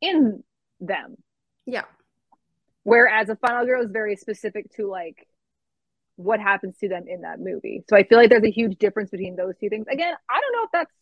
in 0.00 0.42
them. 0.80 1.16
Yeah. 1.66 1.84
Whereas 2.82 3.30
a 3.30 3.36
final 3.36 3.64
girl 3.64 3.82
is 3.82 3.90
very 3.90 4.16
specific 4.16 4.70
to 4.76 4.86
like 4.86 5.26
what 6.16 6.40
happens 6.40 6.76
to 6.78 6.88
them 6.88 7.04
in 7.08 7.22
that 7.22 7.40
movie. 7.40 7.84
So 7.88 7.96
I 7.96 8.04
feel 8.04 8.18
like 8.18 8.30
there's 8.30 8.44
a 8.44 8.50
huge 8.50 8.78
difference 8.78 9.10
between 9.10 9.36
those 9.36 9.54
two 9.60 9.68
things. 9.68 9.86
Again, 9.90 10.14
I 10.30 10.40
don't 10.40 10.52
know 10.52 10.64
if 10.64 10.70
that's 10.72 10.92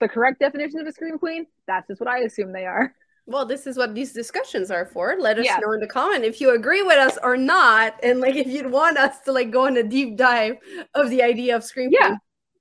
the 0.00 0.08
correct 0.08 0.40
definition 0.40 0.80
of 0.80 0.86
a 0.86 0.92
scream 0.92 1.18
queen. 1.18 1.46
That's 1.66 1.88
just 1.88 2.00
what 2.00 2.08
I 2.08 2.20
assume 2.20 2.52
they 2.52 2.66
are. 2.66 2.94
Well, 3.26 3.44
this 3.44 3.66
is 3.66 3.76
what 3.76 3.94
these 3.94 4.12
discussions 4.12 4.70
are 4.70 4.86
for. 4.86 5.16
Let 5.18 5.38
us 5.38 5.46
yeah. 5.46 5.58
know 5.58 5.72
in 5.72 5.80
the 5.80 5.86
comment 5.86 6.24
if 6.24 6.40
you 6.40 6.54
agree 6.54 6.82
with 6.82 6.98
us 6.98 7.18
or 7.22 7.36
not, 7.36 7.94
and 8.02 8.20
like 8.20 8.34
if 8.34 8.48
you'd 8.48 8.70
want 8.70 8.98
us 8.98 9.20
to 9.20 9.32
like 9.32 9.50
go 9.50 9.66
on 9.66 9.76
a 9.76 9.82
deep 9.82 10.16
dive 10.16 10.56
of 10.94 11.10
the 11.10 11.22
idea 11.22 11.54
of 11.54 11.62
scream 11.62 11.90
yeah. 11.92 12.16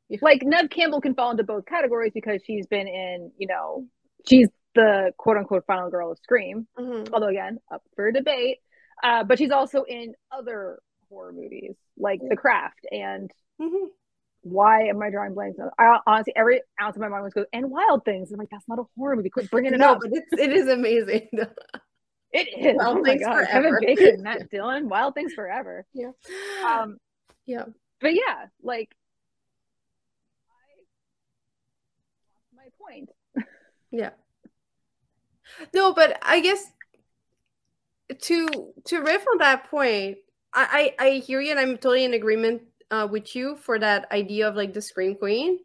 Queen. 0.10 0.20
Like 0.22 0.42
Neve 0.44 0.70
Campbell 0.70 1.02
can 1.02 1.16
fall 1.16 1.32
into 1.32 1.44
both 1.44 1.66
categories 1.66 2.12
because 2.14 2.42
she's 2.46 2.68
been 2.68 2.88
in, 2.88 3.32
you 3.38 3.48
know, 3.48 3.86
she's 4.28 4.48
the 4.76 5.12
quote 5.18 5.38
unquote 5.38 5.66
final 5.66 5.90
girl 5.90 6.12
of 6.12 6.18
Scream. 6.20 6.68
Mm-hmm. 6.78 7.14
Although 7.14 7.28
again, 7.28 7.60
up 7.72 7.84
for 7.96 8.12
debate. 8.12 8.58
Uh, 9.04 9.24
but 9.24 9.38
she's 9.38 9.52
also 9.52 9.84
in 9.84 10.14
other 10.32 10.80
horror 11.10 11.32
movies 11.32 11.76
like 11.98 12.20
yeah. 12.22 12.30
The 12.30 12.36
Craft 12.36 12.86
and 12.92 13.32
mm-hmm. 13.62 13.88
why 14.42 14.84
am 14.88 15.02
I 15.02 15.10
drawing 15.10 15.34
blanks? 15.34 15.60
I 15.78 16.00
honestly 16.06 16.34
every 16.36 16.62
ounce 16.82 16.96
of 16.96 17.02
my 17.02 17.08
mind 17.08 17.24
was 17.24 17.34
going 17.34 17.48
and 17.54 17.70
Wild 17.70 18.06
Things. 18.06 18.32
I'm 18.32 18.38
like, 18.38 18.50
that's 18.52 18.68
not 18.68 18.80
a 18.80 18.84
horror 18.98 19.16
movie. 19.16 19.30
Quit 19.30 19.50
bringing 19.52 19.74
it 19.74 19.80
no, 19.80 19.94
up. 19.94 20.00
But 20.02 20.12
it's, 20.14 20.34
it 20.34 20.52
is 20.54 20.68
amazing. 20.68 21.28
it 22.34 22.48
is. 22.58 22.76
Wild 22.78 22.98
oh 22.98 23.02
my 23.02 23.18
god, 23.18 23.48
Kevin 23.48 23.78
Bacon, 23.82 24.24
Matt 24.24 24.50
Dillon, 24.50 24.90
Wild 24.90 25.16
Things 25.16 25.34
Forever. 25.34 25.86
Yeah. 25.94 26.12
Um. 26.66 26.98
Yeah. 27.46 27.66
But 28.02 28.14
yeah, 28.14 28.46
like. 28.62 28.90
my 32.56 32.68
point. 32.80 33.10
yeah. 33.92 34.12
No, 35.74 35.94
but 35.94 36.18
I 36.22 36.40
guess 36.40 36.64
to 38.22 38.48
to 38.86 39.00
riff 39.00 39.26
on 39.32 39.38
that 39.40 39.70
point, 39.70 40.18
I, 40.54 40.96
I, 41.00 41.10
hear 41.26 41.42
you 41.42 41.52
and 41.52 41.60
I'm 41.60 41.76
totally 41.76 42.06
in 42.06 42.14
agreement 42.14 42.64
uh, 42.92 43.08
with 43.10 43.36
you 43.36 43.56
for 43.56 43.78
that 43.80 44.12
idea 44.12 44.48
of 44.48 44.56
like 44.56 44.74
the 44.74 44.82
scream 44.82 45.16
queen. 45.16 45.60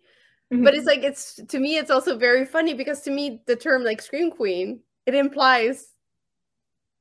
Mm-hmm. 0.53 0.63
But 0.63 0.75
it's 0.75 0.87
like 0.87 1.03
it's 1.03 1.41
to 1.49 1.59
me 1.59 1.79
it's 1.79 1.91
also 1.91 2.19
very 2.19 2.45
funny 2.45 2.75
because 2.75 3.01
to 3.03 3.11
me 3.11 3.43
the 3.47 3.57
term 3.57 3.83
like 3.83 4.03
scream 4.03 4.31
queen 4.31 4.81
it 5.07 5.15
implies 5.15 5.95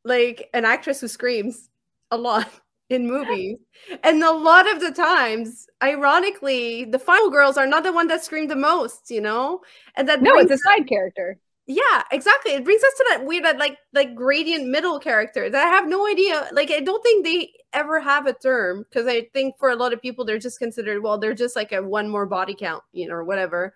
like 0.05 0.49
an 0.53 0.65
actress 0.65 1.01
who 1.01 1.07
screams 1.07 1.69
a 2.11 2.17
lot 2.17 2.47
in 2.89 3.07
movies. 3.07 3.57
And 4.03 4.23
a 4.23 4.31
lot 4.31 4.71
of 4.71 4.79
the 4.79 4.91
times, 4.91 5.67
ironically, 5.81 6.85
the 6.85 6.99
final 6.99 7.29
girls 7.29 7.57
are 7.57 7.67
not 7.67 7.83
the 7.83 7.93
one 7.93 8.07
that 8.07 8.23
scream 8.23 8.47
the 8.47 8.55
most, 8.55 9.09
you 9.09 9.21
know? 9.21 9.61
And 9.95 10.07
that 10.09 10.21
No, 10.21 10.33
it's 10.35 10.51
a 10.51 10.57
side 10.57 10.87
character. 10.87 11.39
Yeah, 11.65 12.03
exactly. 12.11 12.51
It 12.53 12.65
brings 12.65 12.83
us 12.83 12.93
to 12.97 13.05
that 13.11 13.25
weird, 13.25 13.45
that 13.45 13.57
like 13.57 13.77
like 13.93 14.15
gradient 14.15 14.67
middle 14.67 14.99
character 14.99 15.49
that 15.49 15.65
I 15.67 15.69
have 15.69 15.87
no 15.87 16.05
idea. 16.07 16.49
Like, 16.51 16.71
I 16.71 16.81
don't 16.81 17.01
think 17.03 17.23
they 17.23 17.51
ever 17.71 17.99
have 18.01 18.25
a 18.27 18.33
term 18.33 18.83
because 18.89 19.07
I 19.07 19.27
think 19.33 19.57
for 19.57 19.69
a 19.69 19.75
lot 19.75 19.93
of 19.93 20.01
people 20.01 20.25
they're 20.25 20.37
just 20.39 20.59
considered 20.59 21.01
well, 21.01 21.17
they're 21.17 21.33
just 21.33 21.55
like 21.55 21.71
a 21.71 21.81
one 21.81 22.09
more 22.09 22.25
body 22.25 22.53
count, 22.53 22.83
you 22.91 23.07
know, 23.07 23.13
or 23.15 23.23
whatever. 23.23 23.73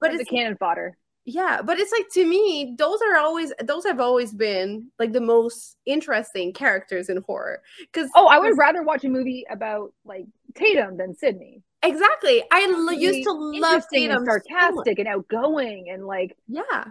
But 0.00 0.12
it's 0.12 0.22
it's 0.22 0.30
a 0.30 0.34
cannon 0.34 0.56
fodder. 0.56 0.96
yeah, 1.26 1.60
but 1.62 1.78
it's 1.78 1.92
like 1.92 2.06
to 2.14 2.24
me, 2.26 2.74
those 2.78 3.00
are 3.02 3.16
always 3.18 3.52
those 3.64 3.84
have 3.84 4.00
always 4.00 4.32
been 4.32 4.90
like 4.98 5.12
the 5.12 5.20
most 5.20 5.76
interesting 5.84 6.54
characters 6.54 7.10
in 7.10 7.18
horror. 7.26 7.60
Because 7.92 8.08
Oh, 8.14 8.28
I 8.28 8.38
would 8.38 8.56
rather 8.56 8.82
watch 8.82 9.04
a 9.04 9.10
movie 9.10 9.44
about 9.50 9.92
like 10.06 10.24
Tatum 10.54 10.96
than 10.96 11.14
Sidney. 11.14 11.62
exactly. 11.82 12.42
I 12.50 12.62
l- 12.62 12.92
used 12.94 13.24
to 13.24 13.32
love 13.32 13.84
Tatum. 13.92 14.16
and 14.16 14.26
so 14.26 14.32
sarcastic 14.48 14.98
and 15.00 15.06
outgoing 15.08 15.90
and 15.90 16.06
like 16.06 16.34
Yeah, 16.48 16.84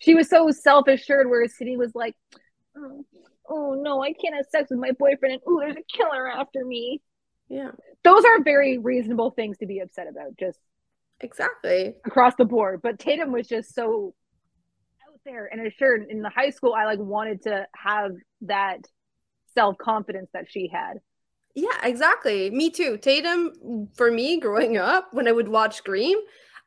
she 0.00 0.14
was 0.14 0.28
so 0.28 0.50
self-assured 0.50 1.28
whereas 1.28 1.56
Sidney 1.56 1.76
was 1.76 1.94
like 1.94 2.16
oh, 2.76 3.04
oh 3.48 3.74
no 3.80 4.02
i 4.02 4.12
can't 4.12 4.34
have 4.34 4.46
sex 4.50 4.70
with 4.70 4.80
my 4.80 4.90
boyfriend 4.98 5.34
and 5.34 5.42
oh 5.46 5.60
there's 5.60 5.76
a 5.76 5.96
killer 5.96 6.28
after 6.28 6.64
me 6.64 7.00
yeah, 7.52 7.72
those 8.04 8.24
are 8.24 8.44
very 8.44 8.78
reasonable 8.78 9.32
things 9.32 9.58
to 9.58 9.66
be 9.66 9.80
upset 9.80 10.06
about 10.08 10.36
just 10.38 10.60
exactly. 11.20 11.94
across 12.04 12.34
the 12.36 12.44
board 12.44 12.80
but 12.82 12.98
tatum 12.98 13.32
was 13.32 13.48
just 13.48 13.74
so 13.74 14.14
out 15.08 15.20
there 15.24 15.48
and 15.50 15.66
assured 15.66 16.06
in 16.08 16.22
the 16.22 16.30
high 16.30 16.50
school 16.50 16.74
i 16.74 16.84
like 16.84 17.00
wanted 17.00 17.42
to 17.42 17.66
have 17.74 18.12
that 18.42 18.78
self-confidence 19.54 20.30
that 20.32 20.46
she 20.48 20.68
had 20.72 20.98
Yeah, 21.56 21.76
exactly. 21.82 22.50
Me 22.50 22.70
too. 22.70 22.96
Tatum, 22.96 23.88
for 23.96 24.10
me, 24.10 24.38
growing 24.38 24.76
up, 24.76 25.08
when 25.12 25.26
I 25.26 25.32
would 25.32 25.48
watch 25.48 25.74
Scream, 25.76 26.16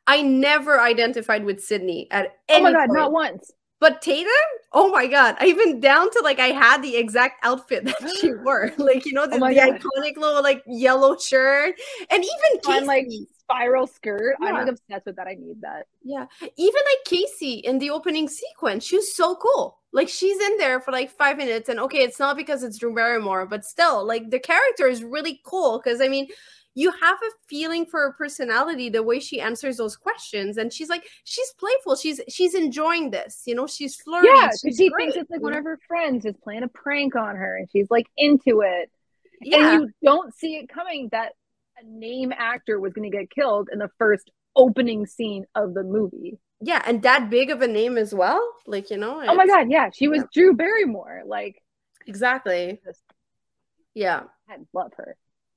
I 0.06 0.22
never 0.22 0.80
identified 0.80 1.44
with 1.44 1.60
Sidney 1.62 2.08
at 2.10 2.38
any 2.48 2.60
oh 2.60 2.62
my 2.62 2.72
god 2.72 2.86
point. 2.88 2.98
not 2.98 3.12
once. 3.12 3.50
But 3.80 4.00
Tatum, 4.00 4.30
oh 4.72 4.90
my 4.90 5.06
god, 5.06 5.36
I 5.40 5.46
even 5.46 5.80
down 5.80 6.10
to 6.10 6.20
like 6.24 6.38
I 6.38 6.48
had 6.48 6.80
the 6.82 6.96
exact 6.96 7.44
outfit 7.44 7.84
that 7.84 7.96
she 8.20 8.32
wore, 8.32 8.72
like 8.78 9.04
you 9.04 9.12
know 9.12 9.26
the, 9.26 9.38
Oh 9.40 9.48
the 9.48 9.56
iconic 9.56 10.16
little 10.16 10.42
like 10.42 10.62
yellow 10.66 11.16
shirt, 11.18 11.74
and 12.10 12.24
even 12.24 12.60
Casey. 12.62 12.86
like 12.86 13.08
spiral 13.40 13.86
skirt. 13.86 14.36
I'm 14.40 14.54
Yeah. 14.54 14.54
like 14.54 14.68
obsessed 14.68 15.04
with 15.06 15.16
that. 15.16 15.26
I 15.26 15.34
need 15.34 15.60
that. 15.62 15.86
Yeah, 16.02 16.26
even 16.56 16.80
like 16.92 17.04
Casey 17.04 17.54
in 17.54 17.78
the 17.78 17.90
opening 17.90 18.28
sequence, 18.28 18.84
she 18.84 18.96
was 18.96 19.14
so 19.14 19.36
cool. 19.36 19.78
Like 19.92 20.08
she's 20.08 20.40
in 20.40 20.56
there 20.58 20.80
for 20.80 20.92
like 20.92 21.10
five 21.10 21.36
minutes, 21.36 21.68
and 21.68 21.78
okay, 21.80 21.98
it's 22.02 22.18
not 22.18 22.36
because 22.36 22.62
it's 22.62 22.78
Drew 22.78 22.94
Barrymore, 22.94 23.46
but 23.46 23.64
still, 23.64 24.04
like 24.06 24.30
the 24.30 24.40
character 24.40 24.86
is 24.86 25.04
really 25.04 25.40
cool 25.44 25.80
because 25.82 26.00
I 26.00 26.08
mean, 26.08 26.28
you 26.74 26.90
have 26.90 27.16
a 27.16 27.30
feeling 27.48 27.86
for 27.86 28.00
her 28.00 28.12
personality, 28.12 28.88
the 28.88 29.02
way 29.02 29.20
she 29.20 29.40
answers 29.40 29.76
those 29.76 29.96
questions, 29.96 30.56
and 30.56 30.72
she's 30.72 30.88
like, 30.88 31.04
she's 31.24 31.52
playful, 31.58 31.96
she's 31.96 32.20
she's 32.28 32.54
enjoying 32.54 33.10
this, 33.10 33.42
you 33.46 33.54
know, 33.54 33.66
she's 33.66 33.96
flirty. 33.96 34.28
yeah 34.34 34.50
she's 34.50 34.76
she 34.76 34.90
great, 34.90 35.12
thinks 35.12 35.16
it's 35.16 35.30
like 35.30 35.40
one 35.42 35.54
of 35.54 35.64
her 35.64 35.78
friends 35.86 36.24
is 36.24 36.34
playing 36.42 36.62
a 36.64 36.68
prank 36.68 37.14
on 37.16 37.36
her 37.36 37.56
and 37.56 37.68
she's 37.70 37.90
like 37.90 38.06
into 38.16 38.60
it 38.62 38.90
yeah, 39.40 39.74
and 39.74 39.82
you 39.82 39.90
don't 40.02 40.34
see 40.34 40.56
it 40.56 40.68
coming 40.68 41.08
that 41.12 41.32
a 41.80 41.84
name 41.86 42.32
actor 42.36 42.78
was 42.80 42.92
going 42.92 43.10
to 43.10 43.16
get 43.16 43.30
killed 43.30 43.68
in 43.72 43.78
the 43.78 43.90
first 43.98 44.30
opening 44.56 45.06
scene 45.06 45.44
of 45.54 45.74
the 45.74 45.82
movie. 45.82 46.38
yeah, 46.60 46.80
and 46.86 47.02
that 47.02 47.28
big 47.30 47.50
of 47.50 47.60
a 47.62 47.66
name 47.68 47.98
as 47.98 48.14
well, 48.14 48.40
like 48.66 48.90
you 48.90 48.96
know. 48.96 49.20
Oh 49.26 49.34
my 49.34 49.46
god, 49.46 49.70
yeah, 49.70 49.90
she 49.92 50.06
was 50.08 50.20
Yeah. 50.20 50.26
Drew 50.32 50.54
Barrymore. 50.54 51.22
Like, 51.26 51.60
exactly. 52.06 52.80
Yeah. 53.92 54.22
I 54.48 54.56
love 54.72 54.92
her. 54.96 55.16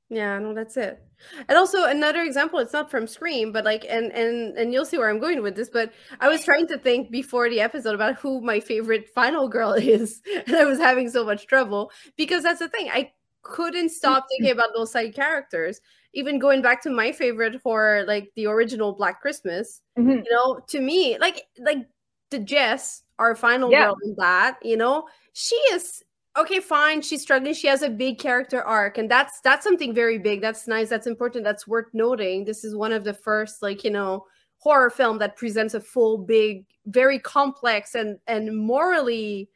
Yeah, 0.10 0.40
no, 0.40 0.54
that's 0.54 0.78
it. 0.78 1.04
And 1.50 1.58
also 1.58 1.84
another 1.86 2.22
example, 2.22 2.60
it's 2.60 2.72
not 2.72 2.90
from 2.90 3.08
Scream, 3.08 3.52
but 3.52 3.66
like 3.66 3.86
and 3.90 4.12
and 4.14 4.58
and 4.58 4.72
you'll 4.72 4.86
see 4.86 4.98
where 4.98 5.10
I'm 5.10 5.20
going 5.20 5.42
with 5.42 5.56
this, 5.56 5.70
but 5.70 5.92
I 6.22 6.30
was 6.30 6.46
trying 6.46 6.68
to 6.68 6.78
think 6.78 7.12
before 7.12 7.50
the 7.50 7.60
episode 7.60 7.96
about 7.96 8.16
who 8.16 8.40
my 8.42 8.60
favorite 8.60 9.10
final 9.10 9.50
girl 9.50 9.74
is, 9.74 10.22
and 10.46 10.56
I 10.56 10.64
was 10.66 10.80
having 10.80 11.10
so 11.10 11.26
much 11.26 11.48
trouble 11.48 11.92
because 12.16 12.44
that's 12.44 12.60
the 12.60 12.70
thing. 12.70 12.90
I 12.90 13.12
couldn't 13.42 13.90
stop 13.90 14.26
thinking 14.30 14.52
about 14.52 14.70
those 14.76 14.92
side 14.92 15.14
characters. 15.16 15.82
Even 16.14 16.40
going 16.40 16.62
back 16.62 16.82
to 16.84 16.90
my 16.90 17.12
favorite 17.12 17.60
horror, 17.64 18.06
like 18.08 18.32
the 18.36 18.46
original 18.48 18.94
Black 18.94 19.20
Christmas, 19.22 19.82
Mhm. 19.98 20.24
you 20.24 20.32
know, 20.32 20.62
to 20.70 20.80
me, 20.80 21.18
like 21.20 21.44
like 21.60 21.86
the 22.32 22.40
Jess, 22.40 23.04
our 23.20 23.36
final 23.36 23.72
Yeah. 23.72 23.86
girl 23.86 23.96
in 24.06 24.16
that, 24.20 24.58
you 24.64 24.78
know, 24.78 25.08
she 25.34 25.56
is 25.74 26.02
okay, 26.38 26.60
fine. 26.60 27.02
She's 27.02 27.22
struggling. 27.22 27.54
She 27.54 27.68
has 27.68 27.82
a 27.82 27.90
big 27.90 28.20
character 28.20 28.62
arc, 28.62 28.98
and 28.98 29.10
that's 29.10 29.42
that's 29.42 29.64
something 29.64 29.94
very 29.94 30.18
big. 30.18 30.42
That's 30.42 30.68
nice. 30.68 30.90
That's 30.90 31.08
important. 31.08 31.44
That's 31.44 31.68
worth 31.68 31.88
noting. 31.94 32.46
This 32.46 32.64
is 32.64 32.76
one 32.76 32.92
of 32.92 33.04
the 33.04 33.14
first, 33.14 33.62
like 33.62 33.84
you 33.84 33.92
know, 33.92 34.26
horror 34.58 34.90
film 34.90 35.18
that 35.20 35.38
presents 35.38 35.74
a 35.74 35.82
full, 35.82 36.18
big, 36.18 36.66
very 36.86 37.20
complex 37.20 37.96
and 37.96 38.18
and 38.28 38.58
morally, 38.58 39.50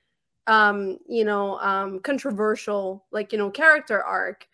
um, 0.48 0.98
you 1.08 1.26
know, 1.26 1.60
um, 1.60 2.00
controversial, 2.00 3.06
like 3.12 3.32
you 3.32 3.38
know, 3.38 3.50
character 3.50 4.04
arc. 4.04 4.48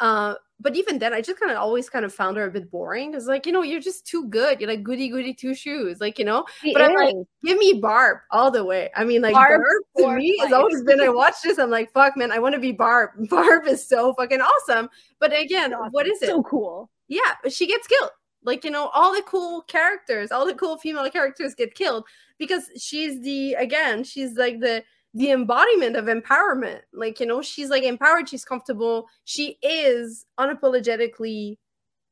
Uh, 0.00 0.34
but 0.64 0.74
even 0.76 0.98
then, 0.98 1.12
I 1.12 1.20
just 1.20 1.38
kind 1.38 1.52
of 1.52 1.58
always 1.58 1.90
kind 1.90 2.06
of 2.06 2.12
found 2.12 2.38
her 2.38 2.44
a 2.46 2.50
bit 2.50 2.70
boring. 2.70 3.12
It's 3.14 3.26
like 3.26 3.44
you 3.44 3.52
know, 3.52 3.62
you're 3.62 3.80
just 3.80 4.06
too 4.06 4.26
good. 4.28 4.60
You're 4.60 4.70
like 4.70 4.82
goody 4.82 5.10
goody 5.10 5.34
two 5.34 5.54
shoes, 5.54 6.00
like 6.00 6.18
you 6.18 6.24
know. 6.24 6.46
She 6.62 6.72
But 6.72 6.82
I'm 6.82 6.94
like, 6.94 7.14
give 7.44 7.58
me 7.58 7.74
Barb 7.74 8.18
all 8.32 8.50
the 8.50 8.64
way. 8.64 8.90
I 8.96 9.04
mean, 9.04 9.20
like 9.20 9.34
Barb 9.34 9.60
Barb, 9.94 10.14
to 10.14 10.16
me 10.16 10.38
has 10.38 10.52
always 10.52 10.82
been. 10.82 11.00
I 11.02 11.10
watch 11.10 11.34
this, 11.44 11.58
I'm 11.58 11.70
like, 11.70 11.92
fuck, 11.92 12.16
man, 12.16 12.32
I 12.32 12.38
want 12.38 12.54
to 12.54 12.60
be 12.60 12.72
Barb. 12.72 13.10
Barb 13.28 13.66
is 13.68 13.86
so 13.86 14.14
fucking 14.14 14.40
awesome. 14.40 14.88
But 15.20 15.38
again, 15.38 15.74
Awesome. 15.74 15.92
what 15.92 16.06
is 16.08 16.20
it? 16.22 16.28
So 16.30 16.42
cool. 16.42 16.90
yeah, 17.08 17.34
she 17.50 17.66
gets 17.66 17.86
killed. 17.86 18.10
Like 18.42 18.64
you 18.64 18.70
know, 18.70 18.88
all 18.94 19.14
the 19.14 19.22
cool 19.22 19.62
characters, 19.62 20.32
all 20.32 20.46
the 20.46 20.54
cool 20.54 20.78
female 20.78 21.10
characters 21.10 21.54
get 21.54 21.74
killed 21.74 22.04
because 22.38 22.70
she's 22.78 23.20
the 23.20 23.52
again, 23.54 24.02
she's 24.02 24.36
like 24.36 24.60
the 24.60 24.82
the 25.14 25.30
embodiment 25.30 25.96
of 25.96 26.06
empowerment. 26.06 26.80
Like 26.92 27.20
you 27.20 27.26
know, 27.26 27.40
she's 27.42 27.70
like 27.70 27.84
empowered. 27.84 28.28
She's 28.28 28.44
comfortable. 28.44 29.06
She 29.24 29.58
is 29.62 30.26
unapologetically 30.38 31.58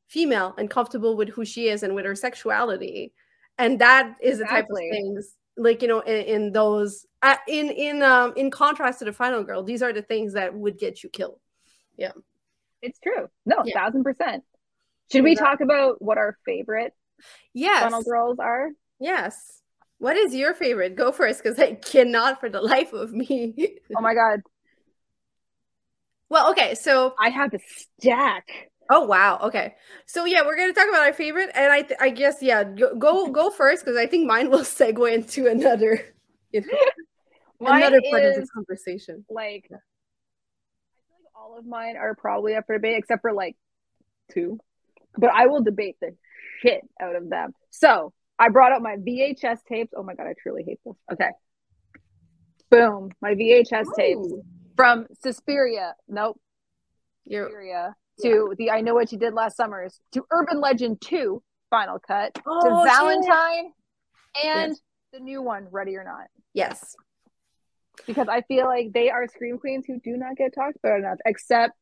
female 0.07 0.53
and 0.57 0.69
comfortable 0.69 1.15
with 1.17 1.29
who 1.29 1.43
she 1.45 1.67
is 1.69 1.83
and 1.83 1.95
with 1.95 2.05
her 2.05 2.15
sexuality, 2.15 3.13
and 3.57 3.79
that 3.79 4.15
is 4.21 4.39
the 4.39 4.45
type 4.45 4.65
of 4.69 4.77
things 4.77 5.35
like 5.57 5.81
you 5.81 5.87
know 5.87 5.99
in, 6.01 6.25
in 6.25 6.51
those 6.51 7.05
uh, 7.21 7.35
in 7.47 7.69
in 7.69 8.01
um 8.01 8.33
in 8.35 8.49
contrast 8.49 8.99
to 8.99 9.05
the 9.05 9.13
final 9.13 9.43
girl 9.43 9.61
these 9.63 9.83
are 9.83 9.93
the 9.93 10.01
things 10.01 10.33
that 10.33 10.51
would 10.53 10.79
get 10.79 11.03
you 11.03 11.09
killed 11.09 11.39
yeah 11.95 12.11
It's 12.81 12.99
true. 12.99 13.29
No, 13.45 13.61
Yeah. 13.63 13.75
thousand 13.85 14.03
percent. 14.03 14.43
Should 15.11 15.23
we 15.23 15.35
talk 15.35 15.61
about 15.61 16.01
what 16.01 16.17
our 16.17 16.37
favorite 16.45 16.93
yes 17.53 17.83
final 17.83 18.03
girls 18.03 18.39
are? 18.39 18.69
Yes. 18.99 19.61
What 20.03 20.17
is 20.17 20.35
your 20.35 20.53
favorite? 20.53 20.97
Go 20.97 21.13
first, 21.13 21.41
because 21.41 21.57
I 21.57 21.75
cannot 21.75 22.41
for 22.41 22.49
the 22.49 22.59
life 22.59 22.91
of 22.91 23.13
me. 23.13 23.77
Oh 23.95 24.01
my 24.01 24.13
god, 24.13 24.41
well, 26.27 26.51
okay, 26.51 26.75
so 26.75 27.15
I 27.17 27.29
have 27.29 27.53
a 27.53 27.59
stack. 27.99 28.49
oh 28.89 29.05
wow, 29.05 29.39
okay, 29.43 29.75
so 30.05 30.25
yeah, 30.25 30.41
we're 30.45 30.57
gonna 30.57 30.73
talk 30.73 30.89
about 30.89 31.03
our 31.03 31.13
favorite, 31.13 31.51
and 31.55 31.71
I 31.71 31.83
th- 31.83 31.97
I 32.01 32.09
guess 32.09 32.41
yeah, 32.41 32.65
go 32.65 32.93
go, 32.95 33.27
go 33.29 33.49
first 33.49 33.85
because 33.85 33.97
I 33.97 34.05
think 34.05 34.27
mine 34.27 34.49
will 34.51 34.59
segue 34.59 35.09
into 35.13 35.47
another, 35.47 36.03
you 36.51 36.59
know, 36.59 36.77
another 37.71 38.01
part 38.09 38.25
of 38.25 38.31
is 38.31 38.39
this 38.39 38.49
conversation. 38.51 39.23
like 39.29 39.63
I 39.67 39.69
feel 39.69 41.15
like 41.15 41.31
all 41.33 41.57
of 41.57 41.65
mine 41.65 41.95
are 41.95 42.13
probably 42.13 42.55
up 42.55 42.65
for 42.65 42.75
debate 42.75 42.97
except 42.97 43.21
for 43.21 43.31
like 43.31 43.55
two. 44.33 44.59
But 45.17 45.29
I 45.29 45.45
will 45.45 45.63
debate 45.63 45.95
the 46.01 46.13
shit 46.61 46.81
out 46.99 47.15
of 47.15 47.29
them. 47.29 47.53
So 47.69 48.11
I 48.43 48.49
brought 48.49 48.73
up 48.73 48.81
my 48.81 48.97
VHS 48.97 49.59
tapes. 49.69 49.93
Oh 49.95 50.03
my 50.03 50.15
god, 50.15 50.27
I 50.27 50.33
truly 50.41 50.63
hate 50.67 50.79
this. 50.85 50.95
Okay. 51.13 51.29
Boom. 52.69 53.09
My 53.21 53.35
VHS 53.35 53.85
tapes 53.95 54.27
from 54.75 55.05
Suspiria. 55.21 55.95
Nope. 56.09 56.39
Suspiria 57.25 57.95
to 58.21 58.53
the 58.57 58.69
I 58.71 58.81
Know 58.81 58.95
What 58.95 59.11
You 59.11 59.17
Did 59.17 59.33
Last 59.33 59.55
Summers 59.55 59.99
to 60.11 60.25
Urban 60.31 60.59
Legend 60.59 60.99
2 61.01 61.41
Final 61.69 61.99
Cut 61.99 62.33
to 62.35 62.41
Oh, 62.45 62.83
shit. 62.85 62.93
Valentine 62.93 63.71
and 64.43 64.69
Yes. 64.71 64.81
the 65.13 65.19
new 65.19 65.41
one, 65.41 65.67
Ready 65.71 65.95
or 65.95 66.03
Not. 66.03 66.27
yes, 66.53 66.95
because 68.05 68.27
I 68.27 68.41
feel 68.41 68.65
like 68.65 68.91
they 68.93 69.09
are 69.09 69.25
scream 69.27 69.57
queens 69.57 69.85
who 69.87 69.99
do 70.01 70.17
not 70.17 70.35
get 70.35 70.53
talked 70.53 70.75
about 70.83 70.99
enough, 70.99 71.17
except 71.25 71.73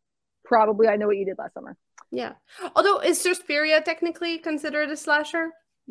probably 0.46 0.88
I 0.88 0.96
know 0.98 1.08
what 1.08 1.18
you 1.18 1.26
did 1.26 1.38
last 1.40 1.54
summer. 1.56 1.76
yeah. 2.12 2.34
Although 2.76 3.00
is 3.00 3.20
Suspiria 3.20 3.82
technically 3.82 4.38
considered 4.38 4.90
a 4.92 4.98
slasher? 4.98 5.50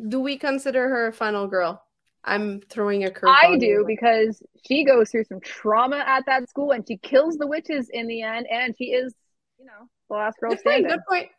Do 0.09 0.19
we 0.19 0.37
consider 0.37 0.89
her 0.89 1.07
a 1.07 1.13
final 1.13 1.47
girl? 1.47 1.83
I'm 2.23 2.61
throwing 2.61 3.03
a 3.03 3.11
curve. 3.11 3.29
I 3.29 3.57
do 3.57 3.83
because 3.87 4.41
she 4.65 4.83
goes 4.85 5.09
through 5.09 5.23
some 5.25 5.39
trauma 5.41 5.97
at 6.05 6.25
that 6.27 6.49
school 6.49 6.71
and 6.71 6.87
she 6.87 6.97
kills 6.97 7.37
the 7.37 7.47
witches 7.47 7.89
in 7.89 8.07
the 8.07 8.21
end, 8.21 8.47
and 8.49 8.75
she 8.77 8.85
is, 8.91 9.13
you 9.59 9.65
know, 9.65 9.89
the 10.09 10.15
last 10.15 10.39
girl 10.39 10.51
Good 10.51 10.63
point. 10.63 10.75
standing. 10.77 10.91
Good 10.91 11.05
point. 11.09 11.29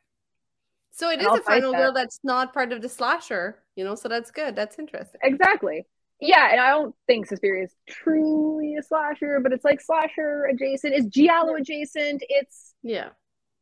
So 0.91 1.09
it 1.11 1.19
And 1.19 1.23
is 1.23 1.27
I'll 1.29 1.37
a 1.37 1.43
final 1.43 1.73
fight 1.73 1.79
girl 1.79 1.93
that. 1.93 2.01
that's 2.01 2.21
not 2.23 2.53
part 2.53 2.73
of 2.73 2.83
the 2.83 2.89
slasher, 2.89 3.63
you 3.77 3.85
know. 3.85 3.95
So 3.95 4.09
that's 4.09 4.31
good. 4.31 4.55
That's 4.57 4.79
interesting. 4.79 5.21
Exactly. 5.23 5.87
yeah, 6.21 6.51
and 6.53 6.61
I 6.61 6.71
don't 6.71 6.95
think 7.07 7.27
Suspiria 7.27 7.65
is 7.65 7.75
truly 7.89 8.77
a 8.77 8.83
slasher, 8.83 9.41
but 9.41 9.53
it's 9.53 9.65
like 9.65 9.81
slasher 9.81 10.47
adjacent. 10.47 10.95
It's 10.95 11.07
giallo 11.07 11.55
adjacent. 11.55 12.23
It's 12.29 12.75
Yeah. 12.83 13.11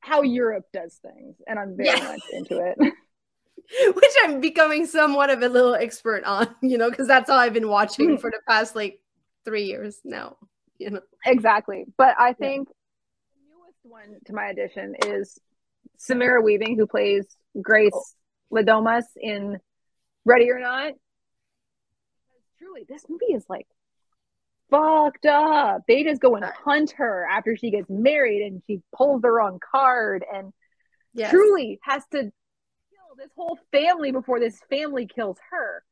how 0.01 0.23
Europe 0.23 0.67
does 0.73 0.99
things, 1.03 1.37
and 1.47 1.59
I'm 1.59 1.77
very 1.77 1.89
Yeah. 1.89 1.97
much 2.01 2.21
into 2.33 2.59
it. 2.59 2.93
Which 3.95 4.13
I'm 4.25 4.41
becoming 4.41 4.87
somewhat 4.87 5.31
of 5.31 5.43
a 5.43 5.49
little 5.49 5.75
expert 5.75 6.25
on, 6.25 6.55
you 6.63 6.79
know, 6.79 6.91
because 6.91 7.07
that's 7.07 7.29
all 7.31 7.39
I've 7.39 7.53
been 7.55 7.69
watching 7.69 8.17
Mm. 8.17 8.21
for 8.21 8.31
the 8.31 8.41
past 8.49 8.75
like 8.75 9.01
three 9.45 9.65
years 9.65 9.99
now. 10.05 10.37
You 10.79 10.91
know. 10.91 11.01
exactly, 11.27 11.85
but 11.99 12.15
I 12.19 12.33
think 12.33 12.69
the 12.69 12.75
newest 13.55 13.79
one 13.83 14.19
to 14.27 14.33
my 14.33 14.47
addition 14.47 14.95
is 15.07 15.39
Samara 15.99 16.41
Weaving, 16.41 16.77
who 16.79 16.87
plays 16.87 17.27
Grace 17.61 18.15
Le 18.51 18.65
Domas 18.65 19.05
in 19.21 19.59
Ready 20.25 20.51
or 20.51 20.59
Not. 20.59 20.95
Truly, 22.59 22.85
this 22.89 23.05
movie 23.09 23.33
is 23.35 23.45
like 23.49 23.67
fucked 24.71 25.27
up. 25.27 25.83
They 25.87 26.03
just 26.05 26.21
go 26.21 26.37
and 26.37 26.45
hunt 26.45 26.93
her 26.93 27.27
after 27.31 27.57
she 27.57 27.71
gets 27.71 27.89
married, 27.91 28.43
and 28.47 28.63
she 28.67 28.81
pulls 28.95 29.23
the 29.23 29.31
wrong 29.31 29.59
card, 29.61 30.25
and 30.33 30.53
Yes. 31.13 31.31
truly 31.33 31.81
has 31.83 32.05
to 32.13 32.31
this 33.21 33.31
whole 33.37 33.59
family 33.71 34.13
before 34.13 34.41
this 34.41 34.59
family 34.71 35.07
kills 35.07 35.37
her. 35.51 35.85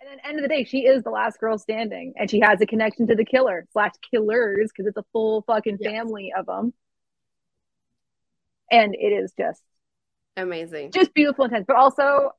And 0.00 0.10
then 0.10 0.18
end 0.24 0.38
of 0.38 0.42
the 0.42 0.48
day, 0.48 0.64
she 0.64 0.80
is 0.80 1.02
the 1.02 1.10
last 1.10 1.40
girl 1.40 1.56
standing, 1.58 2.12
and 2.16 2.30
she 2.30 2.40
has 2.40 2.60
a 2.60 2.66
connection 2.66 3.06
to 3.08 3.14
the 3.14 3.24
killer 3.24 3.66
slash 3.72 3.92
killers 4.10 4.70
because 4.70 4.86
it's 4.86 4.98
a 4.98 5.04
full 5.12 5.42
fucking 5.42 5.78
Yes. 5.80 5.92
family 5.92 6.32
of 6.36 6.46
them. 6.46 6.74
And 8.70 8.94
it 8.94 9.12
is 9.12 9.32
just 9.36 9.62
Amazing. 10.36 10.92
just 10.92 11.14
beautiful 11.14 11.46
intense, 11.46 11.64
but 11.66 11.76
also 11.76 12.32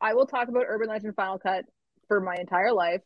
I 0.00 0.14
will 0.14 0.26
talk 0.26 0.48
about 0.48 0.64
Urban 0.68 0.88
Legend 0.88 1.14
Final 1.16 1.38
Cut 1.38 1.64
for 2.08 2.20
my 2.20 2.36
entire 2.36 2.72
life. 2.72 3.02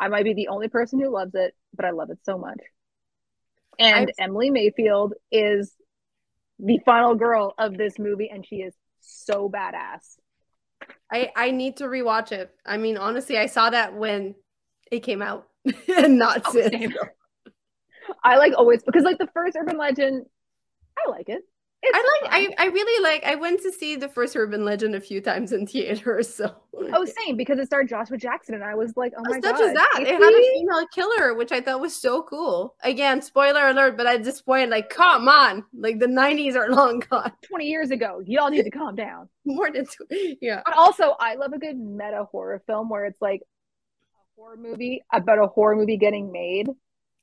I 0.00 0.08
might 0.08 0.24
be 0.24 0.34
the 0.34 0.48
only 0.48 0.68
person 0.68 0.98
who 1.00 1.10
loves 1.10 1.34
it, 1.34 1.54
but 1.74 1.84
I 1.84 1.90
love 1.90 2.10
it 2.10 2.18
so 2.24 2.38
much. 2.38 2.58
And 3.78 3.94
I've- 4.08 4.12
Emily 4.18 4.50
Mayfield 4.50 5.14
is 5.30 5.74
the 6.58 6.78
final 6.84 7.14
girl 7.14 7.54
of 7.58 7.76
this 7.76 7.98
movie, 7.98 8.30
and 8.30 8.46
she 8.46 8.56
is 8.56 8.74
so 9.00 9.48
badass. 9.48 10.16
I 11.12 11.30
I 11.36 11.50
need 11.50 11.78
to 11.78 11.84
rewatch 11.84 12.32
it. 12.32 12.50
I 12.64 12.76
mean, 12.76 12.96
honestly, 12.96 13.38
I 13.38 13.46
saw 13.46 13.70
that 13.70 13.94
when 13.94 14.34
it 14.90 15.00
came 15.00 15.22
out, 15.22 15.48
and 15.96 16.18
not 16.18 16.42
Oh, 16.46 16.52
since. 16.52 16.94
I 18.24 18.36
like 18.36 18.52
always 18.56 18.82
because 18.82 19.04
like 19.04 19.18
the 19.18 19.28
first 19.34 19.56
Urban 19.56 19.78
Legend, 19.78 20.26
I 20.98 21.10
like 21.10 21.28
it. 21.28 21.42
I 21.94 22.18
like. 22.22 22.32
I 22.58 22.64
I 22.64 22.66
really 22.68 23.02
like. 23.02 23.24
I 23.24 23.34
went 23.34 23.60
to 23.62 23.72
see 23.72 23.96
the 23.96 24.08
first 24.08 24.36
Urban 24.36 24.64
Legend 24.64 24.94
a 24.94 25.00
few 25.00 25.20
times 25.20 25.52
in 25.52 25.66
theaters. 25.66 26.32
So. 26.34 26.54
Oh, 26.92 27.04
same 27.24 27.36
because 27.36 27.58
it 27.58 27.66
starred 27.66 27.88
Joshua 27.88 28.16
Jackson, 28.18 28.54
and 28.54 28.62
I 28.64 28.74
was 28.74 28.96
like, 28.96 29.12
oh, 29.16 29.22
oh 29.26 29.30
my 29.30 29.36
It's 29.38 29.44
not 29.46 29.56
god! 29.56 29.60
just 29.60 29.74
that; 29.74 30.00
it 30.02 30.08
had 30.08 30.32
a 30.32 30.42
female 30.54 30.86
killer, 30.94 31.34
which 31.34 31.52
I 31.52 31.60
thought 31.60 31.80
was 31.80 31.96
so 31.96 32.22
cool. 32.22 32.74
Again, 32.82 33.22
spoiler 33.22 33.68
alert, 33.68 33.96
but 33.96 34.06
at 34.06 34.24
this 34.24 34.42
point, 34.42 34.70
like, 34.70 34.90
come 34.90 35.28
on, 35.28 35.64
like 35.74 35.98
the 35.98 36.06
'90s 36.06 36.54
are 36.54 36.68
long 36.70 37.00
gone. 37.10 37.32
20 37.48 37.64
years 37.66 37.90
ago. 37.90 38.22
Y'all 38.26 38.50
need 38.50 38.64
to 38.64 38.70
calm 38.70 38.94
down. 38.94 39.28
More 39.46 39.70
than 39.70 39.86
two, 39.86 40.36
yeah. 40.40 40.62
But 40.64 40.74
also, 40.76 41.14
I 41.18 41.36
love 41.36 41.52
a 41.52 41.58
good 41.58 41.78
meta 41.78 42.24
horror 42.30 42.62
film 42.66 42.88
where 42.90 43.06
it's 43.06 43.20
like 43.22 43.40
a 43.40 44.40
horror 44.40 44.56
movie 44.56 45.02
about 45.12 45.38
a 45.38 45.46
horror 45.46 45.76
movie 45.76 45.96
getting 45.96 46.30
made, 46.32 46.68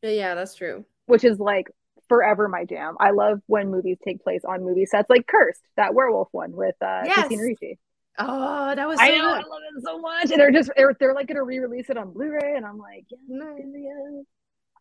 Yeah, 0.02 0.34
that's 0.36 0.56
true. 0.56 0.86
which 1.06 1.24
is 1.24 1.40
like 1.40 1.68
forever 2.10 2.48
my 2.48 2.66
jam. 2.66 2.96
I 3.00 3.12
love 3.12 3.42
when 3.48 3.70
movies 3.70 3.98
take 4.04 4.24
place 4.24 4.42
on 4.48 4.64
movie 4.64 4.86
sets, 4.86 5.10
like 5.10 5.28
Cursed, 5.28 5.62
that 5.78 5.94
werewolf 5.94 6.30
one 6.32 6.52
with 6.54 6.76
uh, 6.82 7.02
Yes. 7.06 7.16
Christina 7.16 7.44
Ricci. 7.44 7.80
Oh, 8.20 8.76
that 8.76 8.88
was 8.88 9.00
so 9.00 9.06
I 9.06 9.18
know, 9.18 9.30
I 9.30 9.38
love 9.38 9.62
it 9.76 9.84
so 9.84 9.98
much. 10.00 10.30
And 10.32 10.40
they're 10.40 10.52
just 10.52 10.70
they're, 10.78 10.96
they're 11.00 11.16
like 11.16 11.28
gonna 11.28 11.44
re-release 11.44 11.90
it 11.90 11.98
on 11.98 12.12
Blu-ray, 12.12 12.56
and 12.56 12.66
I'm 12.66 12.78
like, 12.78 13.06
yes, 13.10 13.20
Nice. 13.28 13.62
yes. 13.76 14.26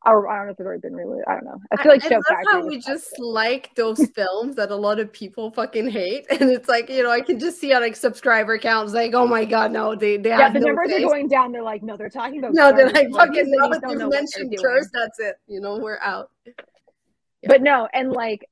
Or 0.05 0.29
I 0.29 0.37
don't 0.39 0.47
know 0.47 0.53
if 0.53 0.59
it's 0.59 0.67
already 0.67 0.81
been 0.81 0.97
released. 0.97 1.29
I 1.29 1.35
don't 1.35 1.45
know. 1.45 1.61
I 1.71 1.81
feel 1.81 1.93
like 1.93 2.05
I, 2.05 2.09
Show 2.09 2.17
love 2.17 2.25
how 2.51 2.67
we 2.67 2.77
best. 2.79 2.89
just 2.89 3.19
like 3.21 3.73
those 3.77 4.05
films 4.17 4.57
that 4.57 4.73
a 4.73 4.77
lot 4.77 4.99
of 4.99 5.13
people 5.13 5.53
fucking 5.53 5.91
hate, 5.91 6.27
and 6.29 6.51
it's 6.51 6.69
like 6.69 6.91
you 6.91 7.05
know 7.05 7.11
I 7.11 7.21
can 7.21 7.39
just 7.39 7.61
see 7.61 7.73
on 7.73 7.83
like 7.83 7.95
subscriber 7.95 8.59
counts 8.59 8.93
like 8.93 9.15
oh 9.15 9.29
my 9.29 9.45
god 9.45 9.71
no 9.71 9.95
they 9.95 10.17
they 10.17 10.31
yeah, 10.31 10.39
have 10.41 10.55
the 10.55 10.61
no 10.61 10.67
numbers 10.67 10.89
taste. 10.91 11.05
are 11.05 11.09
going 11.09 11.29
down. 11.29 11.53
They're 11.53 11.63
like, 11.63 11.85
no, 11.85 11.97
they're 11.97 12.11
talking 12.11 12.41
about. 12.41 12.53
no 12.53 12.73
they're 12.73 12.91
Cursed. 12.91 12.97
like 12.97 13.13
fucking 13.13 13.51
now 13.53 13.69
that 13.69 13.81
you've 13.89 13.99
know 14.01 14.09
what 14.09 14.11
they're 14.11 14.21
mentioned 14.23 14.51
doing. 14.51 14.63
curse 14.63 14.91
that's 14.93 15.21
it 15.21 15.37
you 15.47 15.61
know 15.61 15.79
we're 15.79 16.01
out. 16.01 16.31
But 17.45 17.63
no, 17.63 17.89
and 17.93 18.13
like 18.13 18.47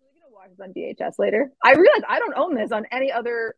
we're 0.00 0.20
gonna 0.20 0.32
watch 0.32 0.50
this 0.50 0.60
on 0.60 0.72
VHS 0.74 1.18
later. 1.18 1.52
I 1.64 1.72
realize 1.72 2.02
I 2.08 2.18
don't 2.18 2.34
own 2.36 2.54
this 2.54 2.72
on 2.72 2.86
any 2.90 3.12
other 3.12 3.54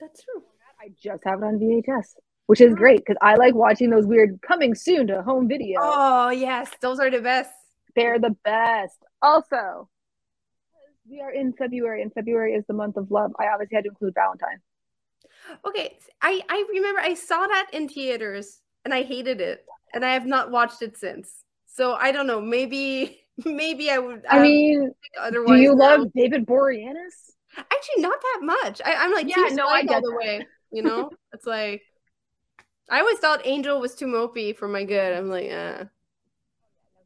That's 0.00 0.22
true. 0.22 0.42
I 0.80 0.90
just 1.00 1.22
have 1.24 1.38
it 1.38 1.44
on 1.44 1.58
VHS, 1.58 2.14
which 2.46 2.60
is 2.60 2.74
great 2.74 2.98
because 2.98 3.16
I 3.22 3.34
like 3.36 3.54
watching 3.54 3.90
those 3.90 4.06
weird 4.06 4.40
coming 4.42 4.74
soon 4.74 5.06
to 5.08 5.22
home 5.22 5.48
video. 5.48 5.80
Oh 5.82 6.30
yes, 6.30 6.70
those 6.80 6.98
are 7.00 7.10
the 7.10 7.20
best. 7.20 7.50
They're 7.96 8.18
the 8.18 8.36
best. 8.44 8.98
Also, 9.22 9.88
we 11.08 11.20
are 11.20 11.30
in 11.30 11.52
February, 11.52 12.02
and 12.02 12.12
February 12.12 12.54
is 12.54 12.64
the 12.66 12.74
month 12.74 12.96
of 12.96 13.10
love. 13.10 13.32
I 13.38 13.46
obviously 13.48 13.76
had 13.76 13.84
to 13.84 13.90
include 13.90 14.14
Valentine. 14.14 14.60
Okay, 15.66 15.96
I 16.22 16.42
I 16.48 16.64
remember 16.70 17.00
I 17.00 17.14
saw 17.14 17.46
that 17.46 17.70
in 17.72 17.88
theaters 17.88 18.60
and 18.84 18.92
I 18.92 19.02
hated 19.02 19.40
it, 19.40 19.64
and 19.94 20.04
I 20.04 20.12
have 20.12 20.26
not 20.26 20.50
watched 20.50 20.82
it 20.82 20.96
since. 20.96 21.43
So 21.74 21.94
I 21.94 22.12
don't 22.12 22.26
know. 22.26 22.40
Maybe 22.40 23.20
maybe 23.44 23.90
I 23.90 23.98
would. 23.98 24.24
I 24.30 24.36
um, 24.36 24.42
mean, 24.42 24.92
otherwise. 25.20 25.56
do 25.58 25.62
you 25.62 25.74
love 25.76 26.12
David 26.14 26.46
Boreanaz? 26.46 27.32
Actually, 27.56 28.02
not 28.02 28.18
that 28.20 28.40
much. 28.42 28.80
I, 28.84 28.94
I'm 28.94 29.12
like, 29.12 29.28
Yeah, 29.28 29.48
no, 29.52 29.66
I 29.66 29.82
Spike 29.82 29.90
all 29.90 30.00
the 30.02 30.10
that. 30.10 30.16
way. 30.16 30.46
You 30.72 30.82
know, 30.82 31.10
it's 31.32 31.46
like 31.46 31.82
I 32.90 33.00
always 33.00 33.18
thought 33.18 33.46
Angel 33.46 33.80
was 33.80 33.94
too 33.94 34.06
mopey 34.06 34.56
for 34.56 34.68
my 34.68 34.84
good. 34.84 35.12
I'm 35.16 35.28
like, 35.28 35.50
uh, 35.50 35.84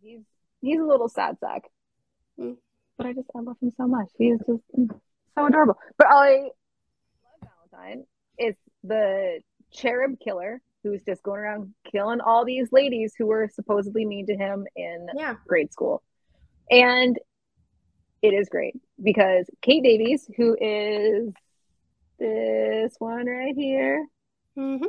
He's 0.02 0.20
he's 0.60 0.80
a 0.80 0.84
little 0.84 1.08
sad 1.08 1.38
sack, 1.40 1.62
Mm. 2.38 2.56
but 2.96 3.06
I 3.06 3.12
just 3.14 3.28
I 3.34 3.40
love 3.40 3.56
him 3.60 3.72
so 3.76 3.86
much. 3.86 4.08
He's 4.18 4.38
just 4.38 4.62
mm, 4.78 4.88
so 5.34 5.46
adorable. 5.46 5.76
But 5.96 6.08
I 6.10 6.50
love 7.42 7.50
Valentine. 7.72 8.04
It's 8.36 8.58
the 8.84 9.40
cherub 9.72 10.18
killer 10.20 10.60
who's 10.84 11.02
just 11.04 11.22
going 11.22 11.40
around 11.40 11.74
killing 11.90 12.20
all 12.20 12.44
these 12.44 12.68
ladies 12.72 13.14
who 13.18 13.26
were 13.26 13.48
supposedly 13.52 14.04
mean 14.04 14.26
to 14.26 14.36
him 14.36 14.66
in 14.76 15.06
yeah, 15.16 15.34
grade 15.46 15.72
school, 15.72 16.02
and 16.70 17.18
it 18.22 18.28
is 18.34 18.48
great 18.48 18.74
because 19.02 19.48
Kate 19.62 19.82
Davies, 19.82 20.28
who 20.36 20.56
is 20.60 21.32
this 22.18 22.94
one 22.98 23.26
right 23.26 23.54
here, 23.56 24.06
hmm 24.56 24.84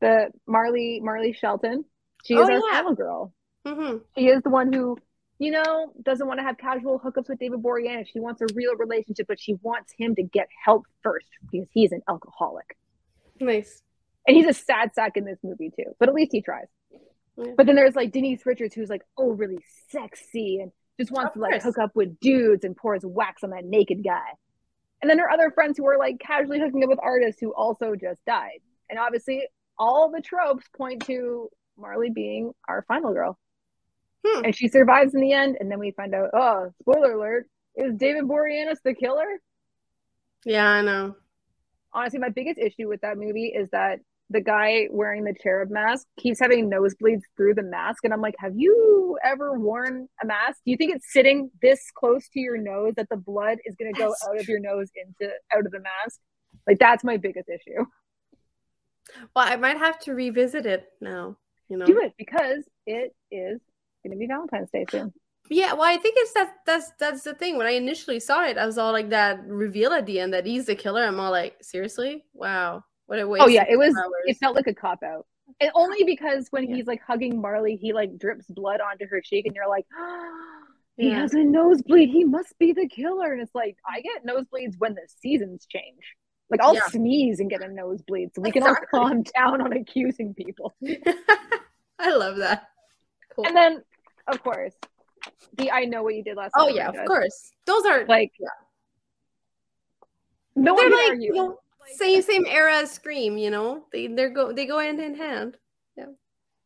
the 0.00 0.30
Marley 0.46 1.00
Marley 1.02 1.32
Shelton, 1.32 1.84
she 2.24 2.34
is 2.34 2.48
Oh, 2.48 2.52
our 2.52 2.60
yeah. 2.60 2.78
final 2.78 2.94
girl. 2.94 3.32
hmm 3.66 3.96
She 4.18 4.26
is 4.28 4.42
the 4.42 4.50
one 4.50 4.72
who, 4.72 4.96
you 5.38 5.50
know, 5.50 5.92
doesn't 6.02 6.26
want 6.26 6.38
to 6.40 6.44
have 6.44 6.58
casual 6.58 7.00
hookups 7.00 7.28
with 7.28 7.38
David 7.38 7.62
Boreanaz. 7.62 8.08
She 8.12 8.20
wants 8.20 8.40
a 8.42 8.46
real 8.54 8.74
relationship, 8.76 9.26
but 9.26 9.40
she 9.40 9.54
wants 9.62 9.92
him 9.96 10.14
to 10.16 10.22
get 10.22 10.48
help 10.64 10.84
first 11.02 11.28
because 11.50 11.68
he's 11.72 11.92
an 11.92 12.02
alcoholic. 12.08 12.76
nice. 13.40 13.82
And 14.26 14.36
he's 14.36 14.46
a 14.46 14.52
sad 14.52 14.94
sack 14.94 15.16
in 15.16 15.24
this 15.24 15.38
movie 15.42 15.70
too, 15.70 15.94
but 15.98 16.08
at 16.08 16.14
least 16.14 16.32
he 16.32 16.42
tries. 16.42 16.66
Yeah. 17.36 17.52
But 17.56 17.66
then 17.66 17.76
there's 17.76 17.94
like 17.94 18.12
Denise 18.12 18.44
Richards, 18.46 18.74
who's 18.74 18.88
like 18.88 19.02
overly 19.16 19.58
sexy 19.90 20.60
and 20.60 20.72
just 20.98 21.12
wants 21.12 21.34
to 21.34 21.40
like 21.40 21.62
hook 21.62 21.78
up 21.78 21.90
with 21.94 22.18
dudes 22.20 22.64
and 22.64 22.76
pours 22.76 23.02
wax 23.04 23.44
on 23.44 23.50
that 23.50 23.64
naked 23.64 24.02
guy. 24.02 24.30
And 25.02 25.10
then 25.10 25.18
her 25.18 25.30
other 25.30 25.50
friends 25.50 25.76
who 25.76 25.86
are 25.86 25.98
like 25.98 26.18
casually 26.18 26.58
hooking 26.58 26.82
up 26.82 26.88
with 26.88 26.98
artists 27.02 27.40
who 27.40 27.52
also 27.52 27.94
just 27.94 28.24
died. 28.24 28.60
And 28.88 28.98
obviously, 28.98 29.46
all 29.78 30.10
the 30.10 30.22
tropes 30.22 30.64
point 30.76 31.04
to 31.06 31.50
Marley 31.78 32.10
being 32.10 32.52
our 32.66 32.84
final 32.88 33.12
girl. 33.12 33.38
Hmm. 34.26 34.46
And 34.46 34.56
she 34.56 34.68
survives 34.68 35.14
in 35.14 35.20
the 35.20 35.32
end. 35.34 35.58
And 35.60 35.70
then 35.70 35.78
we 35.78 35.90
find 35.90 36.14
out, 36.14 36.30
oh, 36.32 36.70
spoiler 36.80 37.12
alert, 37.12 37.46
is 37.76 37.94
David 37.96 38.24
Boreanaz 38.24 38.78
the 38.82 38.94
killer? 38.94 39.38
Yeah, 40.46 40.66
I 40.66 40.82
know. 40.82 41.16
honestly, 41.92 42.18
my 42.18 42.30
biggest 42.30 42.58
issue 42.58 42.88
with 42.88 43.02
that 43.02 43.18
movie 43.18 43.48
is 43.48 43.68
that 43.70 44.00
the 44.30 44.40
guy 44.40 44.88
wearing 44.90 45.24
the 45.24 45.34
cherub 45.40 45.70
mask 45.70 46.06
keeps 46.18 46.40
having 46.40 46.68
nosebleeds 46.68 47.22
through 47.36 47.54
the 47.54 47.62
mask. 47.62 48.04
And 48.04 48.12
I'm 48.12 48.20
like, 48.20 48.34
have 48.38 48.54
you 48.56 49.16
ever 49.24 49.58
worn 49.58 50.08
a 50.22 50.26
mask? 50.26 50.58
Do 50.64 50.72
you 50.72 50.76
think 50.76 50.94
it's 50.94 51.12
sitting 51.12 51.50
this 51.62 51.80
close 51.96 52.28
to 52.30 52.40
your 52.40 52.56
nose 52.58 52.94
that 52.96 53.08
the 53.08 53.16
blood 53.16 53.58
is 53.64 53.76
going 53.76 53.94
to 53.94 53.98
go 53.98 54.14
out 54.28 54.40
of 54.40 54.48
your 54.48 54.58
nose 54.58 54.90
into 54.96 55.32
out 55.54 55.64
of 55.64 55.70
the 55.70 55.80
mask? 55.80 56.18
Like, 56.66 56.78
that's 56.78 57.04
my 57.04 57.16
biggest 57.16 57.48
issue. 57.48 57.84
Well, 59.34 59.46
I 59.46 59.56
might 59.56 59.78
have 59.78 60.00
to 60.00 60.14
revisit 60.14 60.66
it 60.66 60.86
now. 61.00 61.36
You 61.68 61.78
know. 61.78 61.86
Do 61.86 62.00
it 62.00 62.14
because 62.18 62.64
it 62.86 63.14
is 63.30 63.60
going 64.04 64.12
to 64.12 64.16
be 64.16 64.26
Valentine's 64.26 64.70
Day 64.70 64.86
soon. 64.90 65.12
Yeah, 65.48 65.74
well, 65.74 65.82
I 65.82 65.96
think 65.96 66.16
it's 66.18 66.32
that 66.32 66.54
that's 66.66 66.90
that's 66.98 67.22
the 67.22 67.34
thing. 67.34 67.56
When 67.56 67.68
I 67.68 67.70
initially 67.70 68.18
saw 68.18 68.44
it, 68.44 68.58
I 68.58 68.66
was 68.66 68.78
all 68.78 68.92
like 68.92 69.10
that 69.10 69.44
reveal 69.46 69.92
at 69.92 70.06
the 70.06 70.18
end 70.18 70.32
that 70.34 70.46
he's 70.46 70.66
the 70.66 70.74
killer. 70.74 71.04
I'm 71.04 71.20
all 71.20 71.30
like, 71.30 71.56
seriously? 71.62 72.24
Wow. 72.34 72.82
What 73.06 73.18
a 73.18 73.22
oh, 73.22 73.28
waste. 73.28 73.44
Oh, 73.44 73.48
yeah. 73.48 73.64
It 73.68 73.76
was, 73.76 73.96
hours. 73.96 74.12
it 74.26 74.36
felt 74.38 74.56
like 74.56 74.66
a 74.66 74.74
cop 74.74 75.02
out. 75.02 75.26
And 75.60 75.70
only 75.74 76.02
because 76.04 76.48
when 76.50 76.68
Yeah. 76.68 76.76
he's 76.76 76.86
like 76.86 77.00
hugging 77.06 77.40
Marley, 77.40 77.76
he 77.76 77.92
like 77.92 78.18
drips 78.18 78.46
blood 78.48 78.80
onto 78.80 79.06
her 79.08 79.20
cheek, 79.20 79.46
and 79.46 79.54
you're 79.54 79.68
like, 79.68 79.86
he 80.96 81.10
Yeah. 81.10 81.20
has 81.20 81.32
a 81.34 81.44
nosebleed. 81.44 82.08
He 82.10 82.24
must 82.24 82.58
be 82.58 82.72
the 82.72 82.88
killer. 82.88 83.32
And 83.32 83.40
it's 83.40 83.54
like, 83.54 83.76
I 83.88 84.00
get 84.00 84.24
nosebleeds 84.26 84.74
when 84.78 84.94
the 84.94 85.06
seasons 85.20 85.66
change. 85.70 86.02
Like 86.50 86.60
I'll 86.62 86.74
Yeah. 86.74 86.86
sneeze 86.88 87.40
and 87.40 87.48
get 87.50 87.62
a 87.62 87.68
nosebleed, 87.68 88.30
so 88.34 88.42
we 88.42 88.50
can 88.52 88.62
all 88.64 88.76
calm 88.92 89.22
down 89.36 89.60
on 89.60 89.72
accusing 89.72 90.34
people. 90.34 90.76
I 91.98 92.14
love 92.14 92.36
that. 92.38 92.68
Cool. 93.34 93.46
And 93.46 93.56
then, 93.56 93.82
of 94.28 94.42
course, 94.42 94.74
the 95.58 95.70
I 95.72 95.84
know 95.86 96.02
what 96.02 96.14
you 96.14 96.22
did 96.22 96.36
last. 96.36 96.52
oh 96.56 96.68
yeah, 96.68 96.88
of 96.88 96.94
does. 96.94 97.06
course. 97.08 97.52
Those 97.66 97.84
are 97.86 98.04
Like, 98.06 98.32
Yeah. 98.38 98.48
no 100.56 100.74
one 100.74 100.82
they're 100.88 100.90
can 100.90 100.98
like 100.98 101.10
argue. 101.10 101.26
you 101.26 101.34
know, 101.34 101.58
same 101.94 102.22
same 102.22 102.46
era 102.46 102.76
as 102.78 102.90
Scream. 102.90 103.38
You 103.38 103.50
know, 103.50 103.84
they 103.92 104.06
they 104.06 104.28
go 104.28 104.52
they 104.52 104.66
go 104.66 104.78
hand 104.78 105.00
in 105.00 105.14
hand. 105.14 105.56
Yeah. 105.96 106.06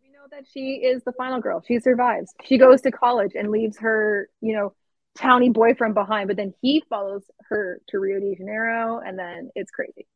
We 0.02 0.10
know 0.10 0.26
that 0.30 0.44
she 0.52 0.76
is 0.76 1.02
the 1.04 1.12
final 1.12 1.40
girl. 1.40 1.62
She 1.66 1.78
survives. 1.80 2.32
She 2.44 2.58
goes 2.58 2.80
to 2.82 2.90
college 2.90 3.32
and 3.34 3.50
leaves 3.50 3.78
her, 3.78 4.28
you 4.40 4.54
know, 4.54 4.74
towny 5.16 5.50
boyfriend 5.50 5.94
behind, 5.94 6.28
but 6.28 6.36
then 6.36 6.54
he 6.62 6.82
follows 6.88 7.24
her 7.48 7.80
to 7.88 7.98
Rio 7.98 8.20
de 8.20 8.34
Janeiro, 8.36 9.00
and 9.04 9.18
then 9.18 9.50
it's 9.54 9.70
crazy. 9.70 10.06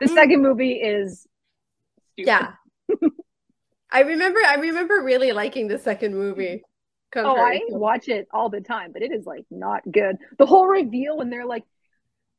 The 0.00 0.06
Mm. 0.06 0.14
second 0.14 0.42
movie 0.42 0.74
is 0.74 1.26
stupid. 2.12 2.26
Yeah. 2.28 2.52
I 3.90 4.00
remember 4.02 4.40
I 4.46 4.56
remember 4.56 5.00
really 5.02 5.32
liking 5.32 5.68
the 5.68 5.78
second 5.78 6.14
movie. 6.14 6.62
Oh, 7.14 7.34
I 7.38 7.60
watch 7.68 8.08
it 8.08 8.28
all 8.30 8.50
the 8.50 8.60
time, 8.60 8.92
but 8.92 9.00
it 9.00 9.10
is 9.10 9.24
like 9.24 9.46
not 9.50 9.80
good. 9.90 10.16
The 10.38 10.44
whole 10.44 10.66
reveal 10.66 11.16
when 11.16 11.30
they're 11.30 11.46
like, 11.46 11.62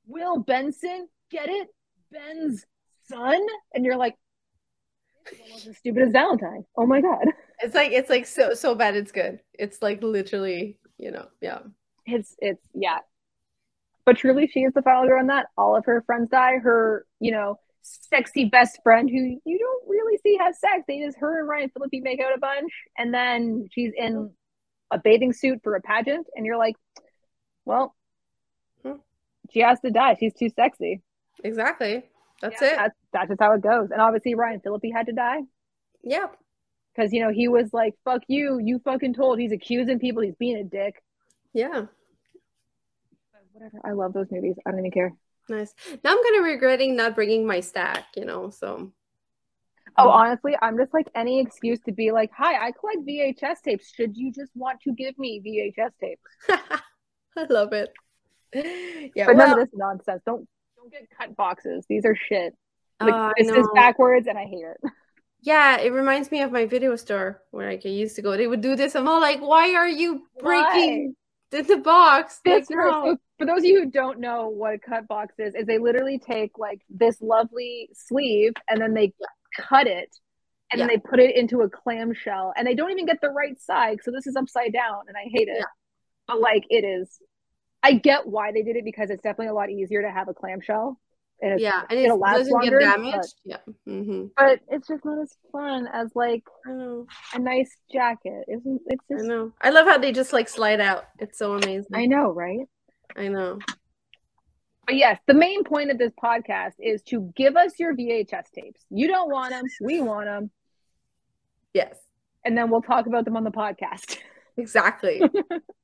Will 0.05 0.37
Benson, 0.37 1.07
get 1.31 1.49
it? 1.49 1.67
Ben's 2.11 2.65
son? 3.09 3.39
And 3.73 3.85
you're 3.85 3.97
like, 3.97 4.15
almost 5.43 5.67
as 5.67 5.77
stupid 5.77 6.03
as 6.03 6.11
Valentine. 6.11 6.65
Oh 6.77 6.85
my 6.85 7.01
god. 7.01 7.25
It's 7.59 7.73
like 7.75 7.91
it's 7.91 8.09
like 8.09 8.25
so 8.27 8.53
so 8.53 8.75
bad 8.75 8.95
it's 8.95 9.11
good. 9.11 9.39
It's 9.53 9.81
like 9.81 10.01
literally, 10.03 10.77
you 10.97 11.11
know, 11.11 11.27
yeah. 11.41 11.59
It's 12.05 12.35
it's 12.39 12.61
yeah. 12.73 12.99
But 14.05 14.17
truly 14.17 14.47
she 14.47 14.61
is 14.61 14.73
the 14.73 14.81
final 14.81 15.05
girl 15.07 15.19
in 15.19 15.27
that. 15.27 15.47
All 15.57 15.75
of 15.75 15.85
her 15.85 16.01
friends 16.05 16.29
die. 16.29 16.59
Her, 16.59 17.05
you 17.19 17.31
know, 17.31 17.59
sexy 17.81 18.45
best 18.45 18.79
friend 18.83 19.09
who 19.09 19.39
you 19.43 19.59
don't 19.59 19.89
really 19.89 20.17
see 20.19 20.37
have 20.37 20.55
sex. 20.55 20.83
They 20.87 21.01
just 21.03 21.17
her 21.19 21.39
and 21.39 21.49
Ryan 21.49 21.69
Phillippe 21.71 22.03
make 22.03 22.21
out 22.21 22.35
a 22.35 22.39
bunch, 22.39 22.71
and 22.97 23.13
then 23.13 23.67
she's 23.71 23.91
in 23.97 24.31
a 24.91 24.99
bathing 24.99 25.33
suit 25.33 25.59
for 25.63 25.75
a 25.75 25.81
pageant, 25.81 26.27
and 26.35 26.45
you're 26.45 26.57
like, 26.57 26.75
well, 27.65 27.95
Hmm. 28.83 28.99
she 29.51 29.59
has 29.59 29.79
to 29.81 29.91
die. 29.91 30.15
She's 30.19 30.33
too 30.33 30.49
sexy. 30.55 31.01
Exactly. 31.43 32.03
That's 32.41 32.61
Yeah, 32.61 32.67
it. 32.67 32.75
That's, 32.77 32.95
that's 33.13 33.27
just 33.29 33.41
how 33.41 33.53
it 33.53 33.61
goes. 33.61 33.89
And 33.91 34.01
obviously 34.01 34.35
Ryan 34.35 34.59
Phillippe 34.59 34.91
had 34.93 35.07
to 35.07 35.13
die 35.13 35.41
Yeah. 36.03 36.27
because 36.95 37.11
you 37.13 37.21
know 37.21 37.31
he 37.31 37.47
was 37.47 37.73
like, 37.73 37.95
"Fuck 38.03 38.23
you, 38.27 38.59
you 38.63 38.79
fucking 38.79 39.13
told." 39.13 39.39
He's 39.39 39.51
accusing 39.51 39.99
people. 39.99 40.21
He's 40.23 40.35
being 40.35 40.57
a 40.57 40.63
dick. 40.63 41.03
Yeah. 41.53 41.85
But 43.31 43.41
whatever. 43.53 43.79
I 43.83 43.91
love 43.91 44.13
those 44.13 44.27
movies. 44.31 44.55
I 44.65 44.71
don't 44.71 44.79
even 44.79 44.91
care. 44.91 45.13
Nice. 45.49 45.73
Now 46.03 46.11
I'm 46.11 46.23
kind 46.23 46.35
of 46.37 46.43
regretting 46.43 46.95
not 46.95 47.15
bringing 47.15 47.47
my 47.47 47.61
stack, 47.61 48.05
you 48.15 48.25
know, 48.25 48.49
so 48.49 48.91
Oh, 49.99 50.09
honestly, 50.09 50.55
I'm 50.61 50.77
just 50.77 50.93
like 50.93 51.07
any 51.15 51.39
excuse 51.39 51.79
to 51.87 51.91
be 51.91 52.11
like, 52.11 52.29
"Hi, 52.37 52.67
I 52.67 52.71
collect 52.71 52.99
VHS 53.07 53.61
tapes. 53.63 53.91
Should 53.91 54.15
you 54.15 54.31
just 54.31 54.51
want 54.55 54.79
to 54.81 54.93
give 54.93 55.17
me 55.17 55.41
VHS 55.43 55.91
tapes?" 55.99 56.21
I 57.37 57.45
love 57.49 57.73
it. 57.73 57.91
Yeah, 59.15 59.25
but 59.25 59.37
well, 59.37 59.47
none 59.47 59.59
of 59.59 59.65
this 59.65 59.73
nonsense. 59.75 60.21
Don't 60.23 60.47
don't 60.89 61.01
get 61.01 61.09
cut 61.17 61.35
boxes. 61.35 61.85
These 61.89 62.05
are 62.05 62.15
shit. 62.15 62.53
Like 62.99 63.13
uh, 63.13 63.31
this 63.37 63.49
is 63.49 63.67
backwards, 63.75 64.27
and 64.27 64.37
I 64.37 64.45
hate 64.45 64.65
it. 64.65 64.77
Yeah, 65.39 65.77
it 65.77 65.93
reminds 65.93 66.31
me 66.31 66.41
of 66.41 66.51
my 66.51 66.65
video 66.65 66.95
store 66.95 67.43
where 67.51 67.69
like, 67.69 67.83
I 67.85 67.89
used 67.89 68.15
to 68.15 68.23
go. 68.23 68.35
They 68.35 68.47
would 68.47 68.59
do 68.59 68.75
this. 68.75 68.95
I'm 68.95 69.07
all 69.07 69.21
like, 69.21 69.39
why 69.39 69.75
are 69.75 69.87
you 69.87 70.23
breaking 70.39 71.15
the, 71.51 71.61
the 71.61 71.77
box? 71.77 72.41
Like, 72.43 72.65
no. 72.71 73.15
For 73.37 73.45
those 73.45 73.59
of 73.59 73.65
you 73.65 73.83
who 73.83 73.91
don't 73.91 74.19
know 74.19 74.49
what 74.49 74.73
a 74.73 74.79
cut 74.79 75.07
box 75.07 75.35
is, 75.37 75.53
is 75.53 75.67
they 75.67 75.77
literally 75.77 76.17
take 76.17 76.57
like 76.57 76.81
this 76.89 77.21
lovely 77.21 77.87
sleeve 77.93 78.53
and 78.67 78.81
then 78.81 78.95
they 78.95 79.13
cut 79.55 79.85
it 79.85 80.09
and 80.71 80.81
then 80.81 80.87
they 80.87 80.97
put 80.97 81.19
it 81.19 81.35
into 81.35 81.61
a 81.61 81.69
clamshell 81.69 82.51
and 82.57 82.67
they 82.67 82.73
don't 82.73 82.91
even 82.91 83.05
get 83.05 83.21
the 83.21 83.29
right 83.29 83.61
side. 83.61 83.99
So 84.03 84.09
this 84.09 84.25
is 84.25 84.35
upside 84.35 84.73
down 84.73 85.03
and 85.07 85.15
I 85.15 85.29
hate 85.31 85.47
it. 85.47 85.57
Yeah. 85.59 85.65
But 86.27 86.41
like 86.41 86.63
it 86.71 86.83
is 86.83 87.19
I 87.87 87.93
get 87.93 88.27
why 88.27 88.51
they 88.51 88.63
did 88.63 88.75
it 88.75 88.83
because 88.85 89.09
it's 89.09 89.21
definitely 89.23 89.47
a 89.47 89.53
lot 89.53 89.69
easier 89.69 90.01
to 90.01 90.11
have 90.11 90.27
a 90.27 90.33
clamshell. 90.33 90.99
And 91.41 91.59
Yeah, 91.59 91.83
and 91.89 91.99
it 91.99 92.07
doesn't 92.07 92.51
longer, 92.51 92.79
get 92.79 92.95
but- 92.97 93.03
damaged. 93.03 93.35
Yeah. 93.45 93.57
hmm 93.85 94.25
But 94.35 94.59
it's 94.69 94.87
just 94.87 95.05
not 95.05 95.21
as 95.21 95.35
fun 95.51 95.87
as 95.93 96.11
like 96.15 96.43
a 96.65 97.39
nice 97.39 97.71
jacket. 97.91 98.43
Isn't 98.47 98.81
it's 98.87 99.03
I 99.11 99.27
know. 99.27 99.51
I 99.61 99.69
love 99.69 99.85
how 99.87 99.97
they 99.99 100.11
just 100.11 100.33
like 100.33 100.49
slide 100.49 100.81
out. 100.81 101.05
It's 101.19 101.37
so 101.37 101.53
amazing. 101.53 101.91
I 101.93 102.05
know, 102.07 102.31
right? 102.31 102.65
I 103.15 103.27
know. 103.29 103.59
But 104.87 104.95
yes, 104.95 105.19
the 105.27 105.33
main 105.33 105.63
point 105.63 105.91
of 105.91 105.97
this 105.97 106.11
podcast 106.23 106.73
is 106.79 107.01
to 107.03 107.31
give 107.35 107.55
us 107.55 107.73
your 107.77 107.95
VHS 107.95 108.49
tapes. 108.55 108.81
You 108.89 109.07
don't 109.07 109.29
want 109.29 109.51
them, 109.51 109.65
we 109.81 110.01
want 110.01 110.25
them, 110.25 110.49
Yes. 111.73 111.95
and 112.45 112.57
then 112.57 112.69
we'll 112.71 112.81
talk 112.81 113.05
about 113.05 113.25
them 113.25 113.37
on 113.37 113.43
the 113.43 113.51
podcast. 113.51 114.17
Exactly. 114.59 115.21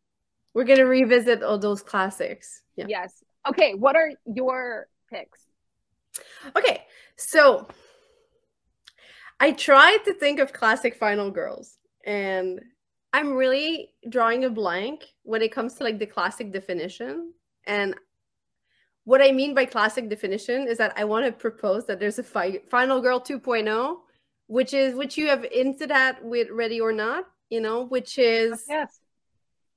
We're 0.53 0.65
gonna 0.65 0.85
revisit 0.85 1.43
all 1.43 1.57
those 1.57 1.81
classics. 1.81 2.61
Yeah. 2.75 2.85
Yes. 2.87 3.23
Okay, 3.47 3.73
what 3.73 3.95
are 3.95 4.11
your 4.25 4.87
picks? 5.09 5.41
Okay, 6.55 6.85
so 7.17 7.67
I 9.39 9.51
tried 9.51 9.99
to 10.05 10.13
think 10.13 10.39
of 10.39 10.53
classic 10.53 10.95
final 10.95 11.31
girls, 11.31 11.77
and 12.05 12.61
I'm 13.11 13.33
really 13.33 13.93
drawing 14.09 14.45
a 14.45 14.49
blank 14.49 15.03
when 15.23 15.41
it 15.41 15.51
comes 15.51 15.75
to 15.75 15.83
like 15.83 15.99
the 15.99 16.05
classic 16.05 16.51
definition. 16.51 17.33
And 17.65 17.95
what 19.03 19.21
I 19.21 19.31
mean 19.31 19.53
by 19.53 19.65
classic 19.65 20.09
definition 20.09 20.67
is 20.67 20.77
that 20.77 20.93
I 20.95 21.03
want 21.03 21.25
to 21.25 21.31
propose 21.31 21.85
that 21.87 21.99
there's 21.99 22.19
a 22.19 22.23
fi- 22.23 22.61
final 22.69 23.01
girl 23.01 23.19
2.0, 23.19 23.97
which 24.47 24.73
is 24.73 24.95
which 24.95 25.17
you 25.17 25.27
have 25.27 25.45
hinted 25.51 25.91
at 25.91 26.23
with 26.23 26.49
Ready 26.49 26.79
or 26.79 26.93
Not, 26.93 27.25
you 27.49 27.59
know, 27.61 27.85
which 27.85 28.17
is 28.17 28.63
oh, 28.69 28.73
Yes. 28.73 28.99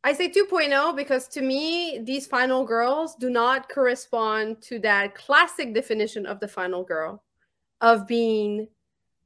I 0.07 0.13
say 0.13 0.29
2.0 0.31 0.95
because 0.95 1.27
to 1.29 1.43
me, 1.43 1.99
these 2.05 2.29
final 2.29 2.65
girls 2.65 3.17
do 3.17 3.29
not 3.29 3.69
correspond 3.69 4.63
to 4.63 4.79
that 4.79 5.17
classic 5.17 5.75
definition 5.75 6.27
of 6.27 6.39
the 6.39 6.47
final 6.47 6.85
girl 6.85 7.25
of 7.81 8.07
being, 8.07 8.69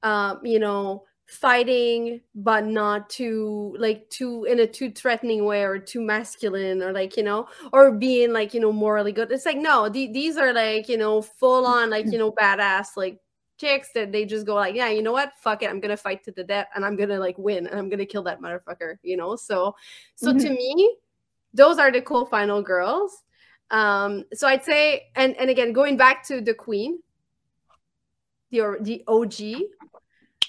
um, 0.02 0.40
you 0.42 0.58
know, 0.58 1.04
fighting, 1.26 2.22
but 2.34 2.64
not 2.64 3.10
too, 3.10 3.76
like, 3.78 4.08
too, 4.08 4.44
in 4.44 4.60
a 4.60 4.66
too 4.66 4.90
threatening 4.90 5.44
way 5.44 5.64
or 5.64 5.78
too 5.78 6.00
masculine 6.00 6.82
or, 6.82 6.92
like, 6.92 7.14
you 7.18 7.24
know, 7.24 7.46
or 7.74 7.92
being, 7.92 8.32
like, 8.32 8.54
you 8.54 8.60
know, 8.60 8.72
morally 8.72 9.12
good. 9.12 9.30
It's 9.30 9.44
like, 9.44 9.58
no, 9.58 9.90
the- 9.90 10.10
these 10.10 10.38
are, 10.38 10.54
like, 10.54 10.88
you 10.88 10.96
know, 10.96 11.20
full 11.20 11.66
on, 11.66 11.90
like, 11.90 12.10
you 12.10 12.18
know, 12.18 12.32
badass, 12.32 12.96
like, 12.96 13.20
chicks 13.60 13.90
that 13.94 14.12
they 14.12 14.24
just 14.24 14.46
go 14.46 14.54
like, 14.54 14.74
yeah, 14.74 14.88
you 14.88 15.02
know 15.02 15.12
what? 15.12 15.32
Fuck 15.40 15.62
it. 15.62 15.70
I'm 15.70 15.80
gonna 15.80 15.96
fight 15.96 16.24
to 16.24 16.32
the 16.32 16.44
death 16.44 16.68
and 16.74 16.84
I'm 16.84 16.96
gonna 16.96 17.18
like 17.18 17.36
win 17.38 17.66
and 17.66 17.78
I'm 17.78 17.88
gonna 17.88 18.06
kill 18.06 18.22
that 18.24 18.40
motherfucker, 18.40 18.96
you 19.02 19.16
know? 19.16 19.36
So 19.36 19.76
so 20.14 20.32
to 20.32 20.50
me, 20.50 20.96
those 21.52 21.78
are 21.78 21.92
the 21.92 22.00
cool 22.00 22.26
final 22.26 22.62
girls. 22.62 23.22
Um, 23.70 24.24
so 24.32 24.48
I'd 24.48 24.64
say, 24.64 25.10
and 25.14 25.36
and 25.36 25.50
again, 25.50 25.72
going 25.72 25.96
back 25.96 26.26
to 26.28 26.40
the 26.40 26.54
queen, 26.54 27.00
the 28.50 28.78
the 28.80 29.04
OG, 29.06 29.62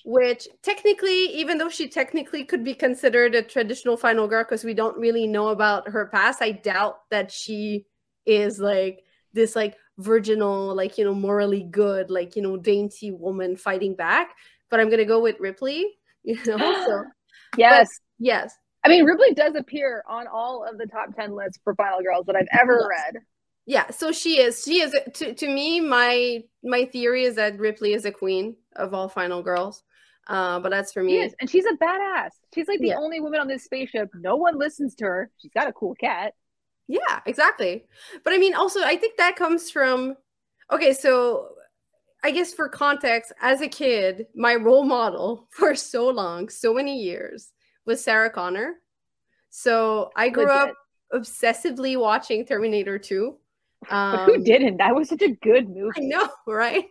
which 0.06 0.48
technically, 0.64 1.26
even 1.36 1.58
though 1.58 1.70
she 1.70 1.88
technically 1.88 2.44
could 2.44 2.64
be 2.64 2.74
considered 2.74 3.36
a 3.36 3.44
traditional 3.44 3.98
final 3.98 4.28
girl 4.28 4.44
because 4.44 4.64
we 4.64 4.74
don't 4.74 4.98
really 4.98 5.28
know 5.28 5.50
about 5.50 5.90
her 5.90 6.08
past, 6.08 6.42
I 6.42 6.52
doubt 6.52 7.02
that 7.12 7.32
she 7.32 7.86
is 8.26 8.60
like 8.60 9.04
this 9.34 9.56
like 9.56 9.76
virginal, 9.98 10.74
like 10.76 10.98
you 10.98 11.06
know, 11.06 11.14
morally 11.14 11.64
good, 11.64 12.10
like 12.10 12.36
you 12.36 12.42
know, 12.42 12.58
dainty 12.58 13.12
woman 13.12 13.56
fighting 13.56 13.96
back. 13.96 14.34
But 14.70 14.80
I'm 14.80 14.90
gonna 14.90 15.06
go 15.06 15.22
with 15.22 15.40
Ripley, 15.40 15.86
you 16.24 16.38
know. 16.46 16.58
So 16.86 17.04
Yes. 17.58 17.90
yes, 18.20 18.56
I 18.84 18.90
mean, 18.90 19.06
Ripley 19.06 19.34
does 19.34 19.56
appear 19.56 20.04
on 20.08 20.28
all 20.28 20.66
of 20.68 20.78
the 20.78 20.86
top 20.88 21.16
10 21.16 21.36
lists 21.36 21.60
for 21.64 21.76
Final 21.76 22.02
Girls 22.02 22.26
that 22.28 22.36
I've 22.36 22.48
ever 22.60 22.88
Yes. 22.90 23.14
read. 23.14 23.22
Yeah, 23.68 23.90
so 23.92 24.12
she 24.12 24.40
is. 24.42 24.64
She 24.64 24.82
is 24.82 24.96
to 25.16 25.34
to 25.36 25.48
me. 25.48 25.80
My 25.80 26.44
my 26.64 26.86
theory 26.86 27.26
is 27.26 27.36
that 27.36 27.60
Ripley 27.60 27.94
is 27.94 28.06
a 28.06 28.12
queen 28.12 28.56
of 28.76 28.94
all 28.94 29.08
final 29.08 29.44
girls. 29.44 29.84
Uh, 30.28 30.60
but 30.60 30.70
that's 30.70 30.94
for 30.94 31.02
She 31.04 31.08
me. 31.18 31.20
is, 31.20 31.36
and 31.40 31.50
she's 31.50 31.66
a 31.66 31.74
badass. 31.74 32.30
She's 32.54 32.68
like 32.68 32.80
the 32.80 32.90
Yeah. 32.90 32.98
only 32.98 33.20
woman 33.20 33.40
on 33.40 33.48
this 33.48 33.64
spaceship. 33.64 34.10
No 34.16 34.36
one 34.36 34.58
listens 34.58 34.96
to 34.96 35.06
her. 35.06 35.32
She's 35.38 35.52
got 35.52 35.68
a 35.68 35.74
cool 35.74 35.94
cat. 35.96 36.34
Yeah, 36.92 37.22
exactly. 37.26 37.86
But 38.24 38.34
I 38.34 38.38
mean, 38.38 38.54
also, 38.54 38.82
I 38.84 38.96
think 38.98 39.18
that 39.18 39.36
comes 39.36 39.72
from. 39.72 40.16
Okay, 40.72 40.94
so 40.94 41.50
I 42.24 42.32
guess 42.32 42.54
for 42.54 42.70
context, 42.70 43.32
as 43.42 43.62
a 43.62 43.68
kid, 43.68 44.28
my 44.36 44.56
role 44.56 44.86
model 44.86 45.48
for 45.52 45.76
so 45.76 46.10
long, 46.10 46.50
so 46.50 46.74
many 46.74 47.02
years, 47.02 47.52
was 47.86 48.04
Sarah 48.04 48.30
Connor. 48.32 48.76
So 49.50 50.12
I 50.16 50.30
grew 50.30 50.48
Legit. 50.48 50.52
up 50.52 50.76
obsessively 51.14 52.00
watching 52.00 52.46
Terminator 52.46 53.00
2. 53.00 53.38
But 54.12 54.22
who 54.26 54.38
Um, 54.38 54.44
didn't? 54.44 54.78
That 54.78 54.96
was 54.96 55.10
such 55.10 55.22
a 55.24 55.30
good 55.32 55.70
movie. 55.70 55.92
I 55.98 56.02
know, 56.02 56.30
right? 56.48 56.86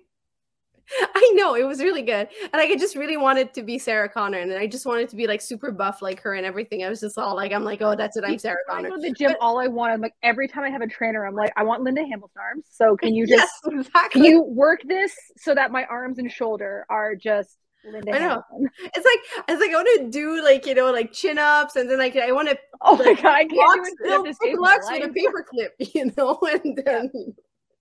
I 1.14 1.30
know 1.34 1.55
it 1.55 1.64
was 1.64 1.80
really 1.80 2.03
good, 2.03 2.28
and 2.43 2.53
like 2.55 2.70
I 2.70 2.76
just 2.76 2.97
really 2.97 3.16
wanted 3.16 3.55
to 3.55 3.62
be 3.62 3.78
Sarah 3.78 4.09
Connor, 4.09 4.38
and 4.38 4.53
I 4.53 4.66
just 4.66 4.86
wanted 4.86 5.09
to 5.11 5.16
be 5.16 5.26
like 5.26 5.41
super 5.41 5.70
buff 5.70 6.03
like 6.03 6.20
her 6.22 6.34
and 6.34 6.45
everything. 6.47 6.84
I 6.84 6.88
was 6.88 7.01
just 7.01 7.16
all 7.18 7.36
like, 7.36 7.53
I'm 7.53 7.64
like, 7.64 7.80
oh, 7.82 7.95
that's 7.95 8.16
it, 8.16 8.24
I'm 8.24 8.38
Sarah 8.38 8.57
When 8.68 8.78
I 8.78 8.80
Connor. 8.82 8.97
go 8.97 9.03
to 9.03 9.09
the 9.09 9.14
gym, 9.14 9.30
But- 9.32 9.38
all 9.41 9.59
I 9.61 9.66
want, 9.68 9.93
I'm 9.93 10.01
like, 10.01 10.14
every 10.22 10.49
time 10.49 10.64
I 10.64 10.70
have 10.70 10.82
a 10.82 10.86
trainer, 10.88 11.24
I'm 11.26 11.34
like, 11.34 11.53
I 11.57 11.62
want 11.62 11.82
Linda 11.82 12.03
Hamilton 12.03 12.41
arms. 12.41 12.64
So 12.70 12.97
can 12.97 13.14
you 13.14 13.26
just, 13.26 13.51
yes, 13.64 13.86
exactly. 13.86 14.20
can 14.22 14.24
you 14.30 14.43
work 14.43 14.80
this 14.84 15.14
so 15.36 15.55
that 15.55 15.70
my 15.70 15.84
arms 15.84 16.18
and 16.18 16.30
shoulder 16.30 16.86
are 16.91 17.14
just 17.14 17.57
Linda 17.84 18.12
I 18.14 18.18
know. 18.18 18.43
Hamilton? 18.51 18.70
It's 18.95 19.07
like 19.07 19.47
it's 19.49 19.61
like 19.61 19.70
I 19.70 19.74
want 19.74 19.88
to 20.03 20.11
do 20.11 20.43
like 20.45 20.66
you 20.66 20.74
know 20.74 20.91
like 20.93 21.12
chin 21.12 21.38
ups, 21.38 21.76
and 21.76 21.88
then 21.88 21.99
like 21.99 22.14
I 22.16 22.30
want 22.32 22.49
to 22.51 22.59
Oh 22.82 22.97
my 22.97 23.14
god, 23.14 23.24
I 23.24 23.45
can't 23.45 23.84
do 23.84 23.84
it 23.84 24.09
little 24.09 24.24
to 24.24 24.30
big 24.30 24.36
save 24.43 24.53
my 24.55 24.76
blocks 24.76 24.86
with 24.91 25.03
a 25.03 25.07
life. 25.07 25.14
paper 25.14 25.47
clip, 25.49 25.74
you 25.95 26.12
know, 26.16 26.38
and 26.43 26.76
then 26.84 27.11
yeah, 27.14 27.32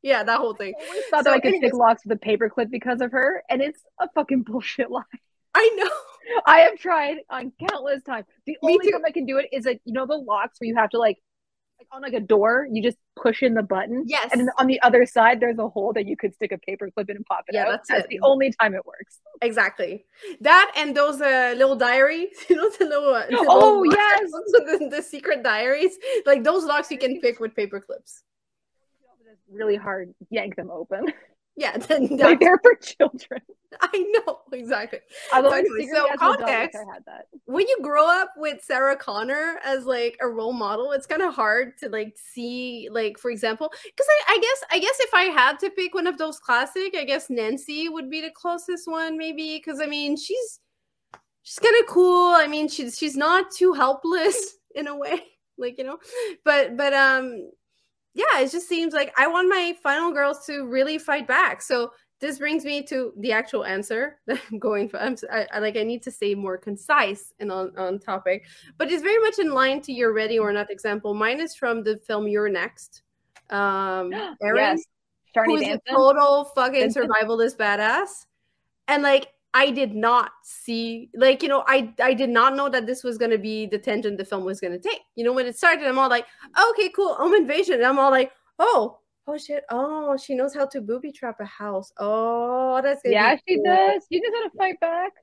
that 0.04 0.38
whole 0.40 0.54
thing. 0.56 0.74
I 0.80 1.02
thought 1.10 1.24
So 1.26 1.32
that 1.32 1.34
I 1.34 1.40
could 1.40 1.50
anyways- 1.50 1.70
stick 1.72 1.74
locks 1.74 2.02
with 2.06 2.18
a 2.18 2.20
paperclip 2.26 2.70
because 2.72 3.02
of 3.02 3.12
her, 3.12 3.44
and 3.50 3.62
it's 3.62 3.82
a 4.00 4.08
fucking 4.16 4.44
bullshit 4.44 4.90
lie. 4.98 5.04
I 5.56 5.70
know. 5.76 5.90
I 6.46 6.60
have 6.60 6.78
tried 6.78 7.18
on 7.30 7.52
countless 7.68 8.04
times. 8.04 8.26
The 8.46 8.54
Me 8.64 8.74
only 8.74 8.86
too. 8.86 8.92
time 8.92 9.02
I 9.06 9.12
can 9.12 9.26
do 9.26 9.38
it 9.38 9.48
is 9.52 9.66
like 9.66 9.82
you 9.86 9.94
know 9.94 10.06
the 10.06 10.16
locks 10.16 10.60
where 10.60 10.68
you 10.68 10.76
have 10.76 10.92
to 10.92 11.00
like 11.00 11.18
like 11.80 11.88
on 11.92 12.02
like 12.02 12.14
a 12.14 12.20
door, 12.20 12.68
you 12.72 12.84
just 12.84 12.98
push 13.16 13.42
in 13.42 13.54
the 13.54 13.64
button. 13.64 14.04
Yes. 14.06 14.30
And 14.32 14.42
then 14.42 14.50
on 14.60 14.68
the 14.68 14.80
other 14.82 15.06
side, 15.06 15.40
there's 15.40 15.58
a 15.58 15.68
hole 15.70 15.94
that 15.94 16.06
you 16.08 16.18
could 16.18 16.34
stick 16.36 16.52
a 16.52 16.58
paperclip 16.58 17.10
in 17.10 17.16
and 17.16 17.26
pop 17.26 17.46
it 17.48 17.56
Yeah, 17.56 17.64
out. 17.68 17.70
that's 17.88 17.90
it. 17.90 18.08
the 18.10 18.20
only 18.22 18.52
time 18.62 18.76
it 18.76 18.86
works. 18.86 19.22
Exactly. 19.42 20.04
That 20.42 20.72
and 20.76 20.94
those 20.96 21.22
uh, 21.22 21.54
little 21.58 21.78
diaries, 21.78 22.28
you 22.50 22.58
know, 22.58 22.70
the 22.78 22.84
little, 22.86 23.14
uh, 23.14 23.26
the 23.28 23.46
Oh, 23.50 23.84
yes. 23.90 24.30
the, 24.30 24.90
the 24.98 25.02
secret 25.02 25.42
diaries, 25.42 25.98
like 26.26 26.44
those 26.44 26.66
locks 26.66 26.92
you 26.92 26.98
can 26.98 27.20
pick 27.22 27.40
with 27.40 27.56
paper 27.56 27.80
clips. 27.80 28.12
It's 28.12 28.24
really 29.52 29.76
hard. 29.76 30.14
Yank 30.30 30.56
them 30.56 30.70
open. 30.72 31.08
Yeah, 31.60 31.78
then 31.90 32.08
like 32.18 32.40
they're 32.40 32.60
for 32.64 32.76
children. 32.76 33.42
I 33.82 34.22
know 34.26 34.40
exactly. 34.54 35.00
Although 35.34 35.52
anyway, 35.52 35.90
so 35.92 36.06
as 36.06 36.12
an 36.12 36.14
adult 36.14 36.40
wish 36.40 36.48
context. 36.48 36.78
I 36.78 36.94
had 36.94 37.06
that. 37.06 37.28
When 37.46 37.68
you 37.68 37.78
grow 37.82 38.08
up 38.08 38.32
with 38.38 38.64
Sarah 38.64 38.96
Connor 38.96 39.60
as 39.64 39.86
like 39.86 40.18
a 40.22 40.28
role 40.28 40.54
model, 40.54 40.94
it's 40.94 41.06
kind 41.06 41.22
of 41.22 41.36
hard 41.36 41.78
to 41.80 41.90
like 41.90 42.16
see, 42.16 42.88
like 42.92 43.20
for 43.20 43.30
example, 43.30 43.70
because 43.84 44.08
I, 44.10 44.34
I 44.34 44.38
guess 44.40 44.64
I 44.72 44.80
guess 44.80 44.98
if 45.02 45.14
I 45.14 45.24
had 45.26 45.60
to 45.60 45.70
pick 45.70 45.94
one 45.94 46.08
of 46.08 46.18
those 46.18 46.40
classic, 46.40 46.96
I 46.98 47.04
guess 47.04 47.30
Nancy 47.30 47.90
would 47.90 48.10
be 48.10 48.22
the 48.22 48.32
closest 48.32 48.88
one, 48.88 49.18
maybe 49.18 49.58
because 49.58 49.82
I 49.82 49.86
mean 49.86 50.16
she's 50.16 50.60
she's 51.44 51.60
kind 51.60 51.76
of 51.82 51.88
cool. 51.88 52.36
I 52.36 52.48
mean 52.48 52.70
she's 52.70 52.98
she's 52.98 53.18
not 53.18 53.52
too 53.52 53.74
helpless 53.74 54.56
in 54.76 54.88
a 54.88 54.96
way, 54.96 55.24
like 55.58 55.78
you 55.78 55.84
know, 55.84 56.00
but 56.46 56.78
but 56.78 56.94
um 56.94 57.52
yeah, 58.14 58.40
it 58.40 58.52
just 58.52 58.68
seems 58.68 58.94
like 58.94 59.14
I 59.18 59.28
want 59.28 59.50
my 59.50 59.76
final 59.82 60.12
girls 60.12 60.46
to 60.48 60.66
really 60.66 60.98
fight 60.98 61.28
back. 61.28 61.62
So 61.62 61.92
this 62.20 62.40
brings 62.40 62.66
me 62.66 62.84
to 62.84 63.14
the 63.18 63.32
actual 63.32 63.64
answer 63.64 64.20
that 64.28 64.40
I'm 64.52 64.60
going 64.60 64.90
for. 64.90 65.00
I'm, 65.00 65.16
I, 65.32 65.48
I- 65.54 65.60
like 65.60 65.78
I 65.78 65.84
need 65.84 66.04
to 66.04 66.12
stay 66.12 66.36
more 66.36 66.58
concise 66.58 67.34
and 67.40 67.52
on, 67.52 67.72
on 67.78 68.00
topic, 68.00 68.46
but 68.78 68.92
it's 68.92 69.04
very 69.04 69.20
much 69.20 69.40
in 69.40 69.54
line 69.54 69.82
to 69.84 69.94
your 69.94 70.14
ready 70.14 70.38
or 70.40 70.52
not 70.52 70.70
example. 70.70 71.14
Mine 71.14 71.40
is 71.40 71.56
from 71.56 71.84
the 71.84 71.98
film 71.98 72.28
You're 72.28 72.50
Next. 72.50 73.04
Um, 73.50 74.12
Erin, 74.42 74.78
yes. 74.78 74.84
Sharni 75.36 75.46
who 75.46 75.56
is 75.58 75.68
a 75.68 75.80
total 75.92 76.46
fucking 76.56 76.94
survivalist 76.94 77.58
badass, 77.58 78.26
and 78.88 79.04
like 79.04 79.28
I 79.54 79.72
did 79.72 79.96
not 79.96 80.32
see, 80.44 81.10
like 81.16 81.42
you 81.42 81.50
know, 81.50 81.64
I 81.68 81.94
I 82.02 82.14
did 82.14 82.30
not 82.30 82.56
know 82.56 82.70
that 82.70 82.86
this 82.86 83.04
was 83.04 83.18
gonna 83.18 83.38
be 83.38 83.66
the 83.66 83.80
tangent 83.80 84.18
the 84.18 84.26
film 84.26 84.44
was 84.46 84.60
gonna 84.60 84.80
take. 84.80 85.02
You 85.16 85.24
know, 85.24 85.34
when 85.34 85.48
it 85.48 85.58
started, 85.58 85.88
I'm 85.88 85.98
all 85.98 86.10
like, 86.10 86.26
okay, 86.72 86.90
cool, 86.90 87.16
home 87.16 87.34
invasion. 87.34 87.76
And 87.76 87.86
I'm 87.86 88.00
all 88.00 88.12
like, 88.12 88.32
oh, 88.60 89.00
oh 89.28 89.38
shit, 89.38 89.64
oh, 89.70 90.18
she 90.18 90.36
knows 90.36 90.54
how 90.54 90.66
to 90.68 90.82
booby 90.82 91.12
trap 91.12 91.38
a 91.40 91.46
house. 91.46 91.92
Oh, 91.98 92.80
that's 92.84 93.02
Yeah, 93.06 93.36
she 93.48 93.56
cool. 93.56 93.64
does. 93.66 94.06
She 94.12 94.20
knows 94.20 94.32
how 94.36 94.50
to 94.50 94.58
fight 94.58 94.80
back. 94.80 95.14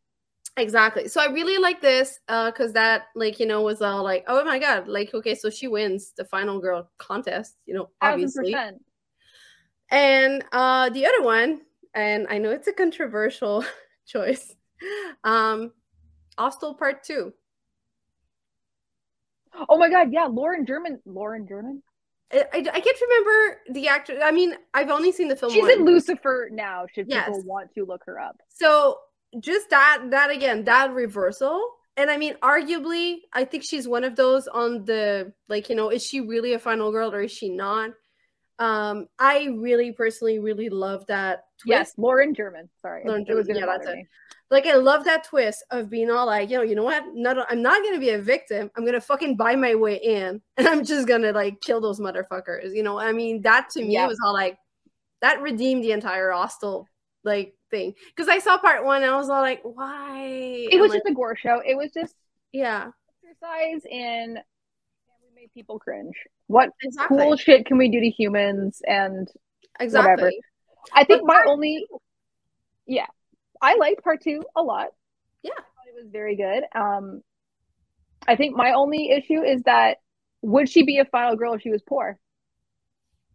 Exactly. 0.59 1.07
So 1.09 1.21
I 1.21 1.27
really 1.27 1.59
like 1.59 1.81
this 1.81 2.19
uh 2.29 2.51
because 2.51 2.73
that 2.73 3.05
like 3.15 3.39
you 3.39 3.47
know 3.47 3.63
was 3.63 3.83
all 3.83 4.03
like 4.03 4.25
oh 4.27 4.43
my 4.45 4.59
god 4.59 4.89
like 4.89 5.13
okay 5.13 5.35
so 5.35 5.51
she 5.51 5.69
wins 5.69 6.13
the 6.17 6.25
final 6.25 6.59
girl 6.61 6.91
contest 6.99 7.57
you 7.67 7.75
know 7.75 7.91
obviously 8.01 8.53
percent. 8.55 8.83
and 9.91 10.43
uh 10.53 10.89
the 10.91 11.05
other 11.07 11.23
one 11.23 11.61
and 11.95 12.27
I 12.31 12.39
know 12.39 12.51
it's 12.51 12.69
a 12.69 12.73
controversial 12.73 13.65
choice 14.07 14.55
um 15.25 15.73
Hostel 16.39 16.75
Part 16.75 17.03
Two 17.05 17.33
Oh 19.69 19.79
my 19.79 19.89
god, 19.89 20.13
yeah, 20.13 20.27
Lauren 20.27 20.67
German. 20.67 21.01
Lauren 21.07 21.47
German. 21.49 21.83
I, 22.33 22.45
I, 22.53 22.59
I 22.59 22.81
can't 22.81 23.01
remember 23.01 23.59
the 23.71 23.89
actor 23.89 24.19
I 24.23 24.33
mean 24.33 24.55
I've 24.75 24.91
only 24.91 25.13
seen 25.13 25.29
the 25.29 25.37
film 25.37 25.53
She's 25.53 25.63
once. 25.63 25.77
in 25.77 25.85
Lucifer 25.85 26.49
now. 26.53 26.87
Should 26.93 27.09
Yes. 27.09 27.27
people 27.27 27.43
want 27.43 27.73
to 27.75 27.85
look 27.85 28.03
her 28.07 28.21
up? 28.21 28.37
So 28.49 28.99
just 29.41 29.71
that 29.71 30.03
that 30.11 30.31
again 30.31 30.65
that 30.65 30.93
reversal 30.93 31.73
and 31.97 32.11
I 32.11 32.17
mean 32.17 32.35
arguably 32.43 33.19
I 33.33 33.45
think 33.45 33.65
she's 33.65 33.87
one 33.87 34.03
of 34.05 34.17
those 34.17 34.49
on 34.49 34.85
the 34.85 35.33
like 35.49 35.69
you 35.69 35.77
know 35.77 35.91
is 35.91 36.05
she 36.05 36.21
really 36.21 36.53
a 36.55 36.59
final 36.59 36.91
girl 36.91 37.15
or 37.15 37.23
is 37.23 37.33
she 37.33 37.49
not? 37.49 37.91
Um 38.59 39.09
I 39.19 39.49
really 39.59 39.93
personally 39.93 40.39
really 40.39 40.69
love 40.69 41.07
that 41.07 41.45
twist. 41.59 41.67
Yes, 41.67 41.93
Lauren 41.97 42.35
German. 42.35 42.69
Sorry, 42.83 43.03
Lauren 43.07 43.25
it 43.29 43.35
was 43.35 43.47
German, 43.47 43.63
yeah, 43.63 43.67
that's 43.67 43.87
me. 43.87 44.07
Like 44.51 44.67
I 44.67 44.75
love 44.75 45.05
that 45.05 45.25
twist 45.25 45.65
of 45.71 45.91
being 45.91 46.11
all 46.11 46.27
like, 46.27 46.51
you 46.51 46.57
know, 46.57 46.63
you 46.63 46.75
know 46.75 46.85
what? 46.85 47.05
Not 47.15 47.51
I'm 47.51 47.63
not 47.63 47.83
gonna 47.83 47.99
be 47.99 48.11
a 48.11 48.19
victim. 48.21 48.71
I'm 48.77 48.85
gonna 48.85 49.01
fucking 49.01 49.37
buy 49.37 49.57
my 49.57 49.75
way 49.75 49.97
in 49.97 50.41
and 50.57 50.69
I'm 50.69 50.85
just 50.85 51.07
gonna 51.09 51.33
like 51.33 51.61
kill 51.61 51.81
those 51.81 52.01
motherfuckers. 52.01 52.75
You 52.75 52.83
know, 52.83 52.99
I 52.99 53.13
mean 53.13 53.43
that 53.43 53.71
to 53.71 53.83
me 53.83 53.95
Yep. 53.95 54.09
was 54.09 54.19
all 54.25 54.33
like 54.33 54.59
that 55.21 55.41
redeemed 55.43 55.83
the 55.85 55.93
entire 55.93 56.31
hostel 56.31 56.87
like 57.25 57.55
thing. 57.71 57.95
Because 58.15 58.29
I 58.29 58.39
saw 58.39 58.57
part 58.59 58.85
one 58.85 59.03
and 59.03 59.11
I 59.11 59.17
was 59.17 59.29
all 59.29 59.43
like, 59.43 59.61
why? 59.65 60.69
It 60.71 60.81
was 60.81 60.93
just 60.93 61.07
a 61.07 61.13
gore 61.15 61.37
show. 61.37 61.61
It 61.67 61.77
was 61.77 61.91
just 61.93 62.15
yeah, 62.53 62.91
exercise 63.25 63.83
in 63.91 64.39
make 65.47 65.55
people 65.55 65.79
cringe? 65.79 66.15
What 66.47 66.71
exactly. 66.83 67.19
cool 67.19 67.37
shit 67.37 67.67
can 67.67 67.79
we 67.79 67.91
do 67.91 68.01
to 68.01 68.11
humans? 68.11 68.83
And 68.87 69.29
exactly. 69.81 70.11
whatever. 70.11 70.33
I 70.95 71.05
think 71.05 71.23
But 71.27 71.35
my 71.35 71.45
only, 71.47 71.85
yeah, 72.87 73.07
I 73.61 73.77
liked 73.77 74.03
part 74.05 74.23
two 74.23 74.43
a 74.55 74.63
lot. 74.63 74.89
Yeah. 75.43 75.53
I 75.53 75.55
thought 75.57 75.89
it 75.89 76.03
was 76.03 76.11
very 76.11 76.37
good. 76.37 76.65
Um, 76.75 77.23
I 78.27 78.37
think 78.37 78.57
my 78.57 78.73
only 78.73 79.11
issue 79.11 79.43
is 79.43 79.63
that 79.63 79.99
would 80.43 80.69
she 80.69 80.85
be 80.85 80.99
a 80.99 81.05
final 81.05 81.37
girl 81.37 81.55
if 81.55 81.63
she 81.63 81.71
was 81.71 81.83
poor? 81.83 82.19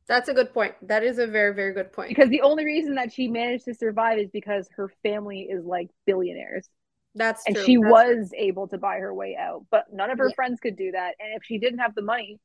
That's 0.07 0.29
a 0.29 0.33
good 0.33 0.53
point. 0.53 0.75
That 0.87 1.03
is 1.03 1.19
a 1.19 1.27
very, 1.27 1.53
very 1.53 1.73
good 1.73 1.93
point. 1.93 2.09
Because 2.09 2.29
the 2.29 2.41
only 2.41 2.65
reason 2.65 2.95
that 2.95 3.13
she 3.13 3.27
managed 3.27 3.65
to 3.65 3.73
survive 3.73 4.17
is 4.17 4.29
because 4.31 4.67
her 4.75 4.91
family 5.03 5.47
is 5.49 5.63
like 5.63 5.89
billionaires. 6.05 6.67
That's 7.15 7.43
and 7.45 7.55
true. 7.55 7.65
she 7.65 7.75
That's- 7.75 7.91
was 7.91 8.33
able 8.37 8.67
to 8.69 8.77
buy 8.77 8.97
her 8.99 9.13
way 9.13 9.35
out 9.35 9.65
but 9.69 9.91
none 9.91 10.09
of 10.09 10.17
her 10.17 10.29
Yeah. 10.29 10.35
friends 10.35 10.59
could 10.59 10.75
do 10.75 10.91
that 10.91 11.15
and 11.19 11.33
if 11.35 11.43
she 11.43 11.57
didn't 11.57 11.79
have 11.79 11.93
the 11.95 12.01
money 12.01 12.39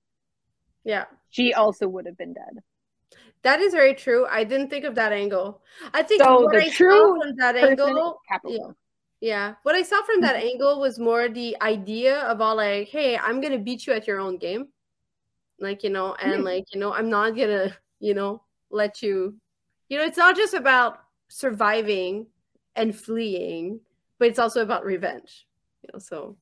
yeah. 0.84 1.04
she 1.30 1.52
also 1.54 1.86
would 1.88 2.06
have 2.06 2.16
been 2.16 2.32
dead 2.34 2.58
That 3.42 3.60
is 3.60 3.72
very 3.74 3.94
true. 3.94 4.26
I 4.26 4.42
didn't 4.42 4.70
think 4.70 4.84
of 4.84 4.96
that 4.96 5.12
angle. 5.12 5.62
I 5.94 6.02
think 6.02 6.20
So 6.22 6.42
what 6.42 6.52
the 6.52 6.64
I 6.64 6.68
true 6.68 6.90
saw 6.98 7.20
from 7.22 7.36
that 7.36 7.54
angle, 7.54 8.18
capitalism. 8.28 8.74
yeah, 9.20 9.54
what 9.62 9.76
I 9.76 9.82
saw 9.82 10.02
from 10.02 10.20
that 10.22 10.34
Mm-hmm. 10.34 10.48
angle 10.50 10.80
was 10.80 10.98
more 10.98 11.28
the 11.28 11.54
idea 11.62 12.18
of 12.26 12.40
all 12.40 12.56
like, 12.56 12.88
hey, 12.88 13.16
I'm 13.16 13.40
gonna 13.40 13.58
beat 13.62 13.86
you 13.86 13.92
at 13.92 14.08
your 14.08 14.18
own 14.18 14.38
game, 14.38 14.72
like 15.60 15.84
you 15.84 15.90
know, 15.90 16.14
and 16.18 16.42
Mhm. 16.42 16.44
like 16.44 16.64
you 16.74 16.80
know, 16.80 16.92
I'm 16.92 17.08
not 17.08 17.36
gonna, 17.36 17.70
you 18.00 18.14
know, 18.14 18.42
let 18.70 19.00
you, 19.02 19.38
you 19.88 19.98
know, 19.98 20.04
it's 20.04 20.18
not 20.18 20.34
just 20.34 20.54
about 20.54 20.98
surviving 21.28 22.26
and 22.74 22.90
fleeing, 22.96 23.78
but 24.18 24.28
it's 24.28 24.38
also 24.38 24.62
about 24.62 24.84
revenge, 24.84 25.46
you 25.82 25.90
know. 25.92 25.98
So. 25.98 26.36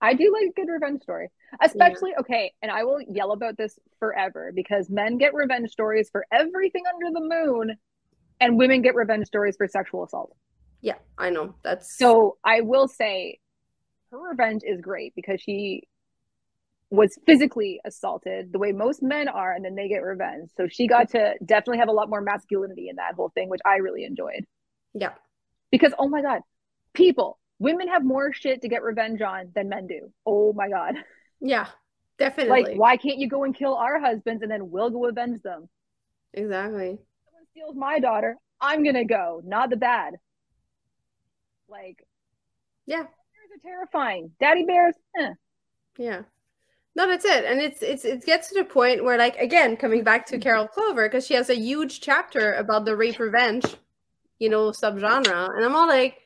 I 0.00 0.14
do 0.14 0.32
like 0.32 0.50
a 0.50 0.52
good 0.52 0.70
revenge 0.70 1.02
story 1.02 1.28
especially 1.62 2.12
okay 2.20 2.52
and 2.62 2.70
i 2.70 2.84
will 2.84 3.00
yell 3.10 3.32
about 3.32 3.56
this 3.56 3.78
forever 3.98 4.52
because 4.54 4.88
men 4.90 5.18
get 5.18 5.34
revenge 5.34 5.70
stories 5.70 6.08
for 6.10 6.26
everything 6.30 6.84
under 6.94 7.12
the 7.12 7.26
moon 7.26 7.76
and 8.40 8.58
women 8.58 8.82
get 8.82 8.94
revenge 8.94 9.26
stories 9.26 9.56
for 9.56 9.66
sexual 9.66 10.04
assault. 10.04 10.34
Yeah, 10.80 10.94
I 11.16 11.30
know 11.30 11.54
that's 11.64 11.96
so 11.98 12.36
i 12.44 12.60
will 12.60 12.86
say 12.86 13.40
her 14.10 14.18
revenge 14.18 14.62
is 14.64 14.80
great 14.80 15.12
because 15.16 15.40
she 15.40 15.82
was 16.90 17.18
physically 17.26 17.80
assaulted 17.84 18.50
the 18.52 18.58
way 18.58 18.72
most 18.72 19.02
men 19.02 19.28
are 19.28 19.52
and 19.52 19.62
then 19.62 19.74
they 19.74 19.88
get 19.88 19.98
revenge. 19.98 20.48
So 20.56 20.68
she 20.68 20.86
got 20.86 21.10
to 21.10 21.34
definitely 21.44 21.78
have 21.78 21.88
a 21.88 21.92
lot 21.92 22.08
more 22.08 22.22
masculinity 22.22 22.88
in 22.88 22.96
that 22.96 23.14
whole 23.14 23.30
thing 23.30 23.50
which 23.50 23.60
i 23.66 23.76
really 23.76 24.04
enjoyed. 24.04 24.46
Yeah, 24.94 25.12
because 25.70 25.92
oh 25.98 26.08
my 26.08 26.22
god 26.22 26.40
people 26.98 27.38
women 27.58 27.88
have 27.88 28.04
more 28.04 28.32
shit 28.32 28.60
to 28.62 28.68
get 28.68 28.82
revenge 28.82 29.20
on 29.22 29.50
than 29.54 29.68
men 29.68 29.86
do 29.86 30.12
oh 30.26 30.52
my 30.52 30.68
god 30.68 30.94
yeah, 31.40 31.68
definitely, 32.18 32.62
like 32.64 32.76
why 32.76 32.96
can't 32.96 33.18
you 33.18 33.28
go 33.28 33.44
and 33.44 33.54
kill 33.54 33.74
our 33.76 33.98
husbands 34.00 34.42
and 34.42 34.50
then 34.50 34.70
we'll 34.70 34.90
go 34.90 35.06
avenge 35.06 35.40
them 35.42 35.68
exactly. 36.34 36.98
someone 37.24 37.46
steals 37.52 37.76
my 37.76 37.98
daughter 38.00 38.36
i'm 38.60 38.84
gonna 38.84 39.04
go 39.04 39.40
not 39.44 39.70
the 39.70 39.76
bad 39.76 40.14
like 41.68 42.04
Yeah. 42.86 43.02
bears 43.04 43.50
are 43.54 43.62
terrifying 43.62 44.30
daddy 44.40 44.64
bears 44.64 44.94
eh. 45.20 45.32
Yeah. 45.98 46.22
No, 46.94 47.06
that's 47.06 47.24
it. 47.24 47.44
And 47.44 47.60
it's 47.60 47.82
it's 47.82 48.04
it 48.04 48.24
gets 48.26 48.48
to 48.48 48.54
the 48.58 48.64
point 48.64 49.04
where 49.04 49.18
like 49.18 49.36
again, 49.36 49.76
coming 49.76 50.02
back 50.04 50.26
to 50.26 50.38
Carol 50.38 50.66
Clover, 50.66 51.08
because 51.08 51.26
she 51.26 51.34
has 51.34 51.48
a 51.50 51.54
huge 51.56 52.00
chapter 52.00 52.54
about 52.54 52.84
the 52.84 52.96
rape 52.96 53.18
revenge. 53.20 53.64
you 54.38 54.48
know, 54.48 54.70
subgenre. 54.70 55.48
And 55.56 55.64
I'm 55.64 55.74
all 55.76 55.86
like, 55.88 56.16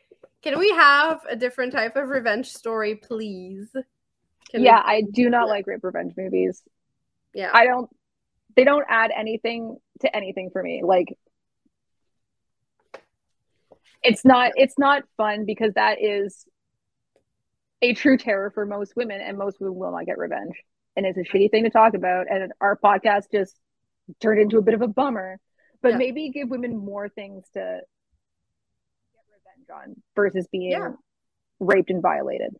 can 0.42 0.58
we 0.58 0.70
have 0.70 1.20
a 1.28 1.36
different 1.36 1.72
type 1.72 1.96
of 1.96 2.08
revenge 2.08 2.50
story, 2.50 2.96
please? 2.96 3.70
Can 4.50 4.62
yeah, 4.62 4.82
we- 4.86 4.96
I 4.96 5.02
do 5.02 5.30
not 5.30 5.48
like 5.48 5.66
rape 5.66 5.82
revenge 5.82 6.14
movies. 6.16 6.62
Yeah. 7.34 7.50
I 7.52 7.64
don't 7.66 7.88
they 8.56 8.64
don't 8.64 8.84
add 8.88 9.10
anything 9.16 9.78
to 10.00 10.14
anything 10.14 10.50
for 10.52 10.62
me. 10.62 10.82
Like 10.84 11.16
it's 14.02 14.24
not 14.24 14.52
it's 14.56 14.78
not 14.78 15.04
fun 15.16 15.44
because 15.44 15.74
that 15.74 16.02
is 16.02 16.44
a 17.80 17.94
true 17.94 18.16
terror 18.16 18.50
for 18.50 18.66
most 18.66 18.94
women 18.96 19.20
and 19.20 19.38
most 19.38 19.60
women 19.60 19.76
will 19.76 19.92
not 19.92 20.06
get 20.06 20.18
revenge 20.18 20.54
and 20.96 21.06
it's 21.06 21.18
a 21.18 21.22
shitty 21.22 21.50
thing 21.50 21.64
to 21.64 21.70
talk 21.70 21.94
about 21.94 22.26
and 22.30 22.52
our 22.60 22.78
podcast 22.82 23.24
just 23.30 23.58
turned 24.20 24.40
into 24.40 24.58
a 24.58 24.62
bit 24.62 24.74
of 24.74 24.82
a 24.82 24.88
bummer 24.88 25.38
but 25.82 25.92
yeah. 25.92 25.98
maybe 25.98 26.30
give 26.30 26.48
women 26.48 26.76
more 26.76 27.08
things 27.08 27.44
to 27.54 27.80
on 29.72 29.96
versus 30.14 30.46
being 30.52 30.72
yeah. 30.72 30.90
raped 31.60 31.90
and 31.90 32.02
violated. 32.02 32.54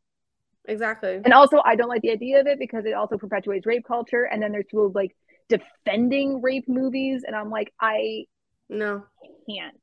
Exactly. 0.66 1.20
And 1.24 1.32
also 1.32 1.60
i 1.64 1.74
don't 1.74 1.88
like 1.88 2.02
the 2.02 2.12
idea 2.12 2.40
of 2.40 2.46
it 2.46 2.58
because 2.58 2.84
it 2.84 2.92
also 2.92 3.18
perpetuates 3.18 3.66
rape 3.66 3.84
culture 3.84 4.24
and 4.24 4.40
then 4.40 4.52
there's 4.52 4.66
people 4.66 4.92
like 4.94 5.16
defending 5.48 6.40
rape 6.40 6.68
movies 6.68 7.24
and 7.26 7.34
i'm 7.34 7.50
like 7.50 7.72
i 7.80 8.24
no. 8.72 9.04
can't. 9.48 9.76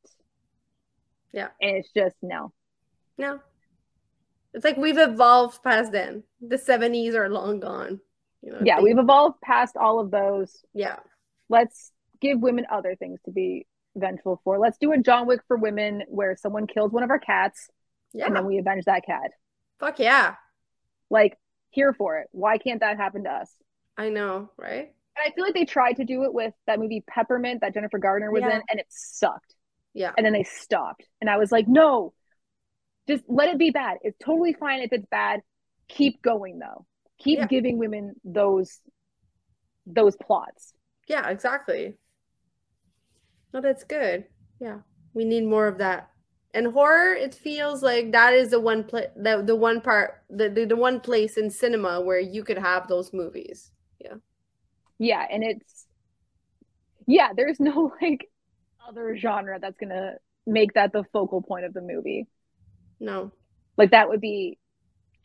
Yeah. 1.32 1.50
And 1.62 1.78
it's 1.78 1.92
just 1.96 2.16
no. 2.22 2.52
No. 3.18 3.40
It's 4.54 4.66
like 4.66 4.78
we've 4.78 4.98
evolved 4.98 5.64
past 5.64 5.92
then. 5.92 6.24
The 6.42 6.58
70s 6.58 7.14
are 7.14 7.30
long 7.30 7.60
gone. 7.60 8.00
You 8.42 8.54
know, 8.54 8.60
yeah, 8.64 8.80
we've 8.82 8.98
evolved 8.98 9.42
past 9.42 9.78
all 9.78 10.00
of 10.00 10.12
those. 10.12 10.66
Yeah. 10.74 10.98
Let's 11.50 11.92
give 12.20 12.40
women 12.40 12.66
other 12.72 12.96
things 12.96 13.20
to 13.26 13.32
be 13.32 13.68
vengeful 13.96 14.42
for. 14.44 14.60
Let's 14.60 14.78
do 14.78 14.92
a 14.92 14.98
John 14.98 15.28
Wick 15.28 15.42
for 15.48 15.58
women 15.58 16.04
where 16.08 16.36
someone 16.36 16.68
kills 16.68 16.92
one 16.92 17.04
of 17.04 17.10
our 17.10 17.20
cats 17.20 17.70
yeah. 18.14 18.26
and 18.26 18.36
then 18.36 18.46
we 18.46 18.58
avenge 18.58 18.86
that 18.86 19.06
cat. 19.06 19.32
Fuck 19.80 20.00
yeah. 20.00 20.36
Like, 21.10 21.38
here 21.70 21.94
for 21.94 22.20
it. 22.20 22.28
Why 22.32 22.58
can't 22.58 22.80
that 22.82 22.98
happen 22.98 23.24
to 23.24 23.30
us? 23.30 23.52
I 23.98 24.10
know, 24.10 24.50
right? 24.58 24.94
And 25.18 25.26
I 25.26 25.32
feel 25.36 25.44
like 25.44 25.54
they 25.54 25.66
tried 25.66 25.98
to 25.98 26.06
do 26.06 26.24
it 26.24 26.34
with 26.34 26.54
that 26.68 26.80
movie 26.80 27.04
Peppermint 27.08 27.62
that 27.62 27.74
Jennifer 27.74 28.00
Gardner 28.00 28.32
was 28.32 28.42
yeah. 28.42 28.56
in 28.56 28.62
and 28.70 28.80
it 28.80 28.88
sucked. 28.90 29.56
Yeah. 29.94 30.12
And 30.18 30.26
then 30.26 30.34
they 30.34 30.44
stopped. 30.44 31.06
And 31.22 31.30
I 31.30 31.38
was 31.38 31.52
like, 31.52 31.68
no, 31.68 32.14
just 33.08 33.24
let 33.28 33.50
it 33.50 33.58
be 33.58 33.72
bad. 33.72 33.98
It's 34.02 34.18
totally 34.24 34.54
fine 34.54 34.82
if 34.82 34.94
it's 34.94 35.06
bad. 35.12 35.42
Keep 35.88 36.22
going 36.22 36.60
though 36.60 36.86
keep 37.20 37.40
yeah. 37.40 37.48
giving 37.48 37.78
women 37.78 38.16
those 38.24 38.80
those 39.86 40.16
plots 40.16 40.74
yeah 41.08 41.30
exactly 41.30 41.94
no 43.54 43.62
that's 43.62 43.84
good. 43.84 44.26
Yeah 44.60 44.80
we 45.14 45.26
need 45.26 45.46
more 45.46 45.68
of 45.68 45.78
that. 45.80 46.10
And 46.54 46.68
horror 46.68 47.14
it 47.14 47.36
feels 47.36 47.84
like 47.84 48.12
that 48.12 48.34
is 48.34 48.50
the 48.50 48.60
one 48.60 48.84
place 48.84 49.10
the, 49.16 49.44
the 49.46 49.56
one 49.56 49.82
part 49.82 50.24
the, 50.30 50.50
the 50.50 50.66
the 50.66 50.76
one 50.76 51.00
place 51.00 51.38
in 51.38 51.50
cinema 51.50 52.02
where 52.02 52.20
you 52.20 52.44
could 52.44 52.58
have 52.58 52.88
those 52.88 53.14
movies. 53.14 53.72
Yeah. 54.00 54.16
Yeah 54.98 55.26
and 55.30 55.44
it's 55.44 55.86
yeah 57.06 57.30
there's 57.36 57.60
no 57.60 57.94
like 58.02 58.30
other 58.88 59.16
genre 59.16 59.60
that's 59.60 59.78
gonna 59.78 60.14
make 60.48 60.74
that 60.74 60.92
the 60.92 61.04
focal 61.14 61.42
point 61.42 61.66
of 61.66 61.74
the 61.74 61.82
movie. 61.82 62.28
No. 63.00 63.32
Like 63.78 63.92
that 63.92 64.10
would 64.10 64.22
be 64.22 64.58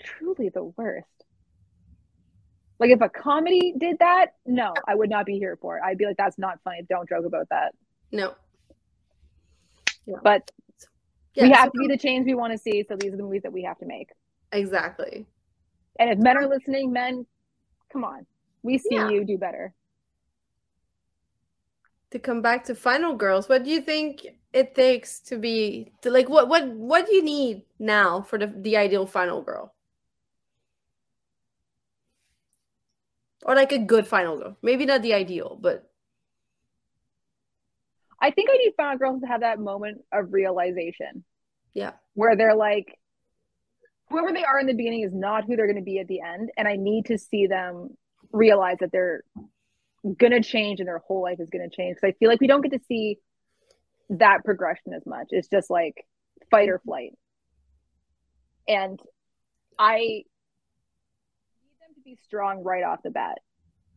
truly 0.02 0.50
the 0.50 0.64
worst. 0.64 1.08
Like 2.78 2.90
if 2.90 3.00
a 3.00 3.08
comedy 3.08 3.72
did 3.78 4.00
that, 4.00 4.34
no, 4.44 4.74
I 4.86 4.94
would 4.94 5.08
not 5.08 5.24
be 5.24 5.38
here 5.38 5.56
for 5.60 5.78
it. 5.78 5.82
I'd 5.84 5.96
be 5.96 6.06
like, 6.06 6.16
that's 6.18 6.38
not 6.38 6.58
funny. 6.64 6.82
Don't 6.88 7.08
joke 7.08 7.24
about 7.24 7.48
that. 7.50 7.72
No. 8.14 8.34
But 10.22 10.50
yeah, 11.34 11.44
we 11.44 11.50
have 11.50 11.66
so 11.66 11.72
to 11.72 11.78
be 11.80 11.88
the 11.88 11.98
change 11.98 12.26
we 12.26 12.34
want 12.34 12.52
to 12.52 12.58
see. 12.58 12.84
So 12.88 12.96
these 12.96 13.12
are 13.12 13.16
the 13.16 13.24
movies 13.24 13.42
that 13.42 13.52
we 13.52 13.64
have 13.64 13.78
to 13.78 13.86
make. 13.86 14.10
Exactly. 14.52 15.26
And 15.98 16.10
if 16.10 16.18
men 16.18 16.36
are 16.36 16.46
listening, 16.46 16.92
men, 16.92 17.26
come 17.92 18.04
on. 18.04 18.24
We 18.62 18.78
see 18.78 18.94
yeah. 18.94 19.08
you 19.08 19.24
do 19.24 19.36
better. 19.36 19.74
To 22.12 22.20
come 22.20 22.40
back 22.40 22.64
to 22.66 22.76
Final 22.76 23.16
Girls, 23.16 23.48
what 23.48 23.64
do 23.64 23.70
you 23.70 23.80
think 23.80 24.24
it 24.52 24.76
takes 24.76 25.18
to 25.20 25.36
be 25.36 25.90
to 26.02 26.10
like 26.10 26.28
what 26.28 26.48
what 26.48 26.68
what 26.68 27.06
do 27.06 27.14
you 27.14 27.24
need 27.24 27.62
now 27.80 28.22
for 28.22 28.38
the 28.38 28.46
the 28.46 28.76
ideal 28.76 29.06
final 29.06 29.42
girl? 29.42 29.74
or 33.44 33.54
like 33.54 33.72
a 33.72 33.78
good 33.78 34.06
final 34.06 34.38
girl. 34.38 34.56
Maybe 34.62 34.86
not 34.86 35.02
the 35.02 35.14
ideal, 35.14 35.58
but 35.60 35.90
I 38.24 38.30
think 38.30 38.48
I 38.50 38.56
need 38.56 38.72
final 38.74 38.96
girls 38.96 39.20
to 39.20 39.26
have 39.26 39.42
that 39.42 39.60
moment 39.60 40.00
of 40.10 40.32
realization. 40.32 41.24
Yeah. 41.74 41.90
Where 42.14 42.36
they're 42.36 42.56
like, 42.56 42.98
whoever 44.08 44.32
they 44.32 44.44
are 44.44 44.58
in 44.58 44.66
the 44.66 44.72
beginning 44.72 45.02
is 45.02 45.12
not 45.12 45.44
who 45.44 45.56
they're 45.56 45.66
going 45.66 45.76
to 45.76 45.82
be 45.82 45.98
at 45.98 46.08
the 46.08 46.22
end. 46.22 46.50
And 46.56 46.66
I 46.66 46.76
need 46.76 47.04
to 47.06 47.18
see 47.18 47.48
them 47.48 47.90
realize 48.32 48.78
that 48.80 48.92
they're 48.92 49.24
going 50.18 50.32
to 50.32 50.40
change 50.40 50.80
and 50.80 50.88
their 50.88 51.02
whole 51.06 51.20
life 51.20 51.38
is 51.38 51.50
going 51.50 51.68
to 51.68 51.76
change. 51.76 51.96
Because 51.96 52.14
I 52.14 52.18
feel 52.18 52.30
like 52.30 52.40
we 52.40 52.46
don't 52.46 52.62
get 52.62 52.72
to 52.72 52.80
see 52.88 53.18
that 54.08 54.42
progression 54.42 54.94
as 54.94 55.04
much. 55.04 55.26
It's 55.28 55.48
just 55.48 55.68
like 55.68 56.06
fight 56.50 56.70
or 56.70 56.78
flight. 56.78 57.12
And 58.66 58.98
I 59.78 59.98
need 59.98 60.24
them 61.78 61.94
to 61.94 62.00
be 62.02 62.16
strong 62.24 62.62
right 62.62 62.84
off 62.84 63.00
the 63.04 63.10
bat. 63.10 63.40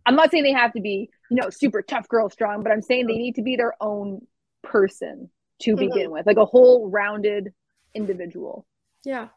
I'm 0.07 0.15
not 0.15 0.31
saying 0.31 0.43
they 0.43 0.53
have 0.53 0.71
to 0.73 0.81
be, 0.81 1.09
you 1.29 1.35
know, 1.35 1.49
super 1.49 1.81
tough 1.81 2.07
girl 2.07 2.29
strong, 2.29 2.63
but 2.63 2.71
I'm 2.71 2.81
saying 2.81 3.07
they 3.07 3.17
need 3.17 3.35
to 3.35 3.41
be 3.41 3.57
their 3.57 3.73
own 3.81 4.25
person 4.63 5.29
to 5.59 5.71
mm-hmm. 5.71 5.79
begin 5.79 6.11
with, 6.11 6.25
like 6.25 6.37
a 6.37 6.45
whole 6.45 6.89
rounded 6.89 7.53
individual. 7.93 8.65
Yeah. 9.03 9.27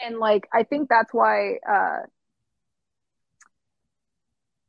And 0.00 0.18
like 0.18 0.48
I 0.52 0.62
think 0.62 0.88
that's 0.88 1.12
why 1.12 1.58
uh 1.70 2.06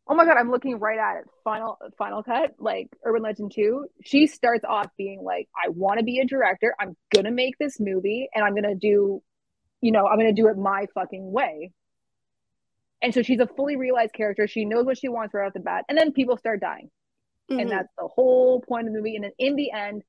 Oh 0.07 0.13
my 0.13 0.26
god, 0.26 0.38
I'm 0.38 0.51
looking 0.51 0.78
right 0.78 0.99
at 0.99 1.22
it. 1.22 1.26
Final 1.43 1.78
Final 1.97 2.22
Cut, 2.22 2.55
like 2.59 2.89
Urban 3.03 3.24
Legend 3.24 3.53
2. 3.55 3.88
She 4.03 4.28
starts 4.28 4.63
off 4.63 4.88
being 4.97 5.24
like, 5.24 5.47
I 5.55 5.70
want 5.70 5.99
to 5.99 6.05
be 6.05 6.20
a 6.20 6.26
director. 6.26 6.76
I'm 6.78 6.95
gonna 7.13 7.32
make 7.32 7.57
this 7.57 7.80
movie 7.80 8.28
and 8.36 8.43
I'm 8.43 8.53
gonna 8.53 8.76
do, 8.76 9.24
you 9.80 9.91
know, 9.91 10.05
I'm 10.07 10.20
gonna 10.20 10.34
do 10.34 10.49
it 10.49 10.57
my 10.57 10.88
fucking 10.93 11.32
way. 11.32 11.72
And 13.06 13.14
so 13.14 13.22
she's 13.22 13.39
a 13.39 13.45
fully 13.45 13.76
realized 13.76 14.14
character. 14.14 14.47
She 14.47 14.66
knows 14.66 14.84
what 14.88 14.97
she 14.97 15.10
wants 15.10 15.32
right 15.36 15.45
off 15.45 15.53
the 15.53 15.60
bat. 15.60 15.86
And 15.88 15.95
then 15.95 16.12
people 16.12 16.38
start 16.38 16.60
dying. 16.60 16.89
Mm-hmm. 17.51 17.60
And 17.60 17.70
that's 17.70 17.93
the 17.99 18.08
whole 18.08 18.62
point 18.68 18.88
of 18.88 18.93
the 18.93 18.97
movie. 18.97 19.14
And 19.14 19.26
then 19.26 19.32
in 19.38 19.56
the 19.56 19.70
end, 19.72 20.01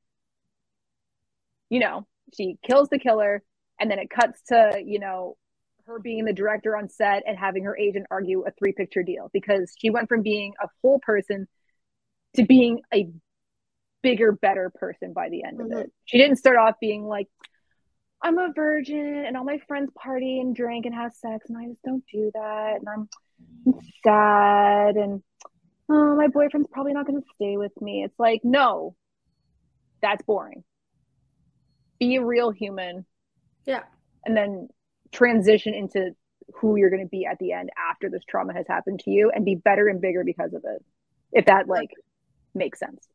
you 1.68 1.78
know, 1.78 2.06
she 2.34 2.56
kills 2.66 2.88
the 2.88 2.98
killer. 2.98 3.42
And 3.78 3.90
then 3.90 3.98
it 3.98 4.08
cuts 4.08 4.40
to, 4.48 4.82
you 4.82 4.98
know, 4.98 5.36
her 5.84 5.98
being 5.98 6.24
the 6.24 6.32
director 6.32 6.74
on 6.74 6.88
set 6.88 7.24
and 7.26 7.36
having 7.36 7.64
her 7.64 7.76
agent 7.76 8.06
argue 8.10 8.46
a 8.46 8.50
three 8.52 8.72
picture 8.72 9.02
deal 9.02 9.28
because 9.30 9.74
she 9.78 9.90
went 9.90 10.08
from 10.08 10.22
being 10.22 10.54
a 10.64 10.68
whole 10.80 10.98
person 10.98 11.46
to 12.36 12.46
being 12.46 12.80
a 12.94 13.10
bigger, 14.02 14.32
better 14.32 14.72
person 14.74 15.12
by 15.12 15.28
the 15.28 15.44
end 15.44 15.58
mm-hmm. 15.58 15.70
of 15.70 15.78
it. 15.80 15.92
She 16.06 16.16
didn't 16.16 16.36
start 16.36 16.56
off 16.56 16.76
being 16.80 17.04
like, 17.04 17.28
I'm 18.22 18.38
a 18.38 18.52
virgin 18.54 19.24
and 19.26 19.36
all 19.36 19.44
my 19.44 19.58
friends 19.68 19.90
party 19.94 20.40
and 20.40 20.54
drink 20.54 20.86
and 20.86 20.94
have 20.94 21.12
sex 21.12 21.46
and 21.48 21.58
I 21.58 21.66
just 21.66 21.82
don't 21.82 22.04
do 22.12 22.30
that 22.34 22.76
and 22.78 22.88
I'm, 22.88 23.08
sad 24.04 24.96
and 24.96 25.22
oh 25.88 26.16
my 26.16 26.28
boyfriend's 26.28 26.68
probably 26.70 26.92
not 26.92 27.06
going 27.06 27.20
to 27.20 27.28
stay 27.34 27.56
with 27.56 27.72
me. 27.80 28.04
It's 28.04 28.18
like 28.18 28.40
no. 28.44 28.94
That's 30.00 30.22
boring. 30.22 30.62
Be 31.98 32.16
a 32.16 32.24
real 32.24 32.50
human. 32.50 33.04
Yeah. 33.64 33.82
And 34.24 34.36
then 34.36 34.68
transition 35.12 35.74
into 35.74 36.12
who 36.54 36.76
you're 36.76 36.90
going 36.90 37.02
to 37.02 37.08
be 37.08 37.26
at 37.26 37.38
the 37.38 37.52
end 37.52 37.70
after 37.90 38.08
this 38.08 38.22
trauma 38.28 38.52
has 38.52 38.66
happened 38.68 39.00
to 39.00 39.10
you 39.10 39.30
and 39.34 39.44
be 39.44 39.54
better 39.54 39.88
and 39.88 40.00
bigger 40.00 40.22
because 40.24 40.54
of 40.54 40.62
it. 40.64 40.84
If 41.32 41.46
that 41.46 41.68
like 41.68 41.90
makes 42.54 42.78
sense. 42.78 43.08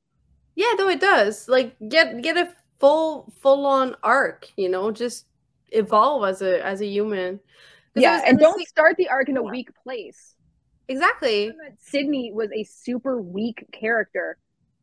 Yeah, 0.55 0.73
no, 0.77 0.89
it 0.89 0.99
does. 0.99 1.47
Like 1.47 1.75
get 1.87 2.21
get 2.21 2.37
a 2.37 2.53
full 2.81 3.31
full 3.39 3.65
on 3.65 3.95
arc 4.03 4.49
you 4.57 4.67
know 4.67 4.91
just 4.91 5.27
evolve 5.69 6.25
as 6.25 6.41
a 6.41 6.65
as 6.65 6.81
a 6.81 6.85
human. 6.85 7.39
Yeah 7.95 8.21
and 8.25 8.37
don't 8.39 8.57
see- 8.59 8.65
start 8.65 8.97
the 8.97 9.07
arc 9.07 9.29
in 9.29 9.37
a 9.37 9.43
weak 9.43 9.69
place. 9.83 10.35
Exactly. 10.87 11.53
Sidney 11.79 12.33
was 12.33 12.49
a 12.53 12.63
super 12.65 13.21
weak 13.21 13.65
character 13.71 14.37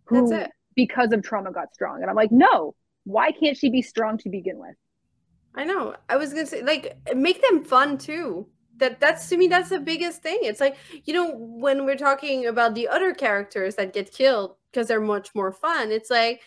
who 0.04 0.32
because 0.74 1.12
of 1.12 1.22
trauma 1.22 1.52
got 1.52 1.74
strong 1.74 2.00
and 2.00 2.08
i'm 2.08 2.16
like 2.16 2.32
no 2.32 2.74
why 3.04 3.32
can't 3.32 3.56
she 3.56 3.68
be 3.68 3.82
strong 3.82 4.18
to 4.18 4.28
begin 4.28 4.58
with? 4.58 4.76
I 5.54 5.64
know. 5.64 5.96
I 6.08 6.16
was 6.16 6.32
gonna 6.32 6.46
say 6.46 6.62
like 6.62 6.96
make 7.14 7.42
them 7.42 7.64
fun 7.64 7.98
too. 7.98 8.46
That 8.76 9.00
that's 9.00 9.28
to 9.30 9.36
me 9.36 9.48
that's 9.48 9.70
the 9.70 9.80
biggest 9.80 10.22
thing. 10.22 10.38
It's 10.42 10.60
like 10.60 10.76
you 11.04 11.14
know 11.14 11.34
when 11.34 11.84
we're 11.84 11.96
talking 11.96 12.46
about 12.46 12.74
the 12.74 12.86
other 12.88 13.12
characters 13.12 13.74
that 13.74 13.92
get 13.92 14.12
killed 14.12 14.54
because 14.70 14.88
they're 14.88 15.00
much 15.00 15.34
more 15.34 15.52
fun 15.52 15.90
it's 15.90 16.10
like 16.10 16.42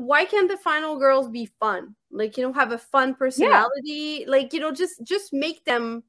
why 0.00 0.24
can't 0.24 0.48
the 0.48 0.56
final 0.56 0.98
girls 0.98 1.28
be 1.28 1.46
fun? 1.46 1.94
Like, 2.10 2.36
you 2.36 2.42
know, 2.42 2.52
have 2.52 2.72
a 2.72 2.78
fun 2.78 3.14
personality. 3.14 4.24
Yeah. 4.24 4.30
Like, 4.30 4.52
you 4.52 4.60
know, 4.60 4.72
just 4.72 5.02
just 5.04 5.32
make 5.32 5.64
them 5.64 6.02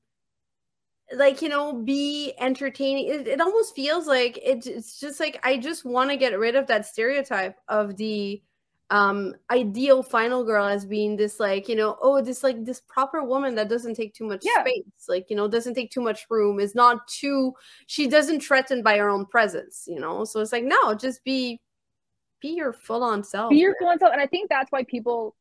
like, 1.14 1.42
you 1.42 1.50
know, 1.50 1.74
be 1.74 2.34
entertaining. 2.40 3.08
It, 3.08 3.28
it 3.28 3.42
almost 3.42 3.76
feels 3.76 4.08
like 4.08 4.38
it, 4.38 4.66
it's 4.66 5.00
just 5.00 5.20
like 5.20 5.40
I 5.44 5.58
just 5.58 5.84
want 5.86 6.10
to 6.10 6.18
get 6.18 6.38
rid 6.40 6.56
of 6.56 6.68
that 6.68 6.86
stereotype 6.86 7.58
of 7.68 7.98
the 7.98 8.42
um 8.92 9.34
ideal 9.50 10.04
final 10.04 10.44
girl 10.44 10.66
as 10.66 10.86
being 10.86 11.16
this 11.16 11.40
like 11.40 11.70
you 11.70 11.78
know 11.78 11.98
oh 12.02 12.22
this 12.22 12.44
like 12.44 12.66
this 12.66 12.82
proper 12.90 13.24
woman 13.24 13.56
that 13.56 13.70
doesn't 13.70 13.96
take 13.96 14.14
too 14.14 14.26
much 14.26 14.44
Yeah. 14.44 14.64
space 14.64 14.84
like 15.08 15.30
you 15.30 15.36
know 15.38 15.48
doesn't 15.48 15.76
take 15.76 15.92
too 15.92 16.02
much 16.02 16.26
room 16.30 16.60
is 16.60 16.76
not 16.76 17.08
too 17.08 17.54
she 17.88 18.06
doesn't 18.08 18.42
threaten 18.42 18.84
by 18.84 18.98
her 18.98 19.10
own 19.10 19.26
presence 19.28 19.86
you 19.88 19.98
know 19.98 20.26
so 20.26 20.42
it's 20.42 20.52
like 20.52 20.66
no 20.66 20.94
just 20.94 21.24
be 21.24 21.62
be 22.42 22.50
your 22.50 22.74
full-on 22.74 23.24
self 23.24 23.50
be 23.50 23.58
your 23.58 23.76
full 23.80 23.88
on 23.90 24.00
self. 24.00 24.12
And 24.12 24.22
I 24.22 24.28
think 24.28 24.50
that's 24.50 24.72
why 24.72 24.84
people 24.84 25.36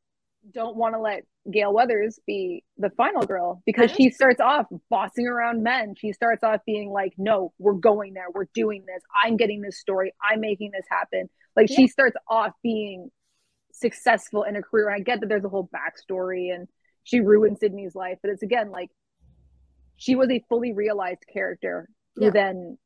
don't 0.52 0.76
want 0.76 0.94
to 0.94 1.00
let 1.00 1.24
Gale 1.50 1.72
Weathers 1.72 2.18
be 2.26 2.64
the 2.78 2.90
final 2.90 3.22
girl 3.22 3.62
because 3.66 3.90
she 3.90 4.10
starts 4.10 4.40
off 4.40 4.66
bossing 4.88 5.26
around 5.26 5.62
men. 5.62 5.94
She 5.96 6.12
starts 6.12 6.42
off 6.42 6.60
being 6.66 6.90
like, 6.90 7.12
no, 7.18 7.52
we're 7.58 7.74
going 7.74 8.14
there. 8.14 8.26
We're 8.32 8.46
doing 8.54 8.84
this. 8.86 9.02
I'm 9.24 9.36
getting 9.36 9.60
this 9.60 9.78
story. 9.78 10.12
I'm 10.22 10.40
making 10.40 10.70
this 10.72 10.86
happen. 10.90 11.28
Like 11.56 11.68
she 11.68 11.88
starts 11.88 12.16
off 12.28 12.52
being 12.62 13.10
successful 13.72 14.42
in 14.44 14.56
a 14.56 14.62
career. 14.62 14.88
And 14.88 14.96
I 14.96 15.00
get 15.00 15.20
that 15.20 15.28
there's 15.28 15.44
a 15.44 15.48
whole 15.48 15.68
backstory 15.74 16.54
and 16.54 16.68
she 17.04 17.20
ruined 17.20 17.58
Sidney's 17.58 17.94
life, 17.94 18.18
but 18.22 18.30
it's 18.30 18.42
again 18.42 18.70
like 18.70 18.90
she 19.96 20.14
was 20.14 20.30
a 20.30 20.44
fully 20.48 20.72
realized 20.72 21.24
character 21.32 21.88
who 22.16 22.26
Yeah. 22.26 22.30
then 22.30 22.78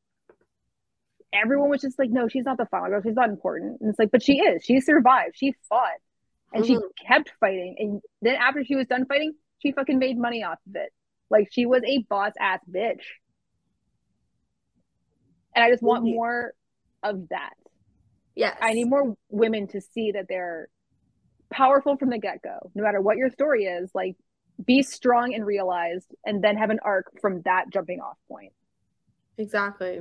everyone 1.35 1.68
was 1.70 1.80
just 1.80 1.99
like, 1.99 2.11
no, 2.11 2.28
she's 2.28 2.45
not 2.45 2.57
the 2.59 2.66
final 2.66 2.89
girl. 2.89 3.03
She's 3.03 3.14
not 3.14 3.28
important. 3.28 3.80
And 3.80 3.91
it's 3.91 3.99
like, 3.99 4.11
but 4.11 4.22
she 4.22 4.39
is. 4.39 4.64
She 4.64 4.80
survived. 4.80 5.35
She 5.37 5.53
fought 5.68 5.99
and 6.53 6.64
she 6.64 6.76
Mhm. 6.76 6.82
kept 7.07 7.32
fighting. 7.41 7.76
And 7.78 8.03
then 8.22 8.37
after 8.37 8.64
she 8.64 8.76
was 8.76 8.87
done 8.87 9.07
fighting, 9.07 9.35
she 9.59 9.72
fucking 9.72 9.99
made 9.99 10.16
money 10.18 10.45
off 10.45 10.59
of 10.68 10.76
it. 10.76 10.93
Like 11.30 11.49
she 11.51 11.66
was 11.66 11.82
a 11.85 11.99
boss 12.09 12.32
ass 12.39 12.61
bitch. 12.70 13.03
And 15.55 15.64
I 15.64 15.70
just 15.70 15.82
want 15.82 16.05
more 16.05 16.53
of 17.03 17.28
that. 17.28 17.55
yes 18.37 18.57
I 18.61 18.72
need 18.72 18.89
more 18.89 19.16
women 19.30 19.68
to 19.68 19.80
see 19.80 20.12
that 20.12 20.26
they're 20.28 20.68
powerful 21.51 21.97
from 21.97 22.11
the 22.11 22.18
get 22.18 22.43
go, 22.43 22.70
no 22.74 22.82
matter 22.82 23.01
what 23.01 23.16
your 23.16 23.30
story 23.30 23.64
is. 23.66 23.91
Like, 23.95 24.16
be 24.64 24.82
strong 24.82 25.35
and 25.35 25.45
realized, 25.45 26.12
and 26.24 26.43
then 26.43 26.57
have 26.57 26.70
an 26.70 26.78
arc 26.82 27.07
from 27.20 27.43
that 27.43 27.70
jumping 27.72 28.01
off 28.01 28.16
point. 28.28 28.53
exactly 29.37 30.01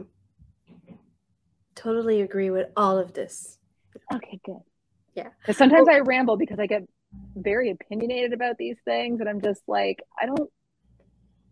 totally 1.83 2.21
agree 2.21 2.49
with 2.49 2.67
all 2.75 2.97
of 2.97 3.13
this 3.13 3.59
Okay, 4.13 4.39
good. 4.45 4.61
Yeah. 5.15 5.29
Because 5.39 5.57
sometimes 5.57 5.87
Well- 5.87 5.97
I 5.97 5.99
ramble 5.99 6.37
because 6.37 6.59
I 6.59 6.67
get 6.67 6.83
very 7.35 7.69
opinionated 7.69 8.33
about 8.33 8.57
these 8.57 8.77
things, 8.85 9.19
and 9.19 9.29
I'm 9.29 9.41
just 9.41 9.61
like, 9.67 10.01
I 10.19 10.25
don't, 10.25 10.49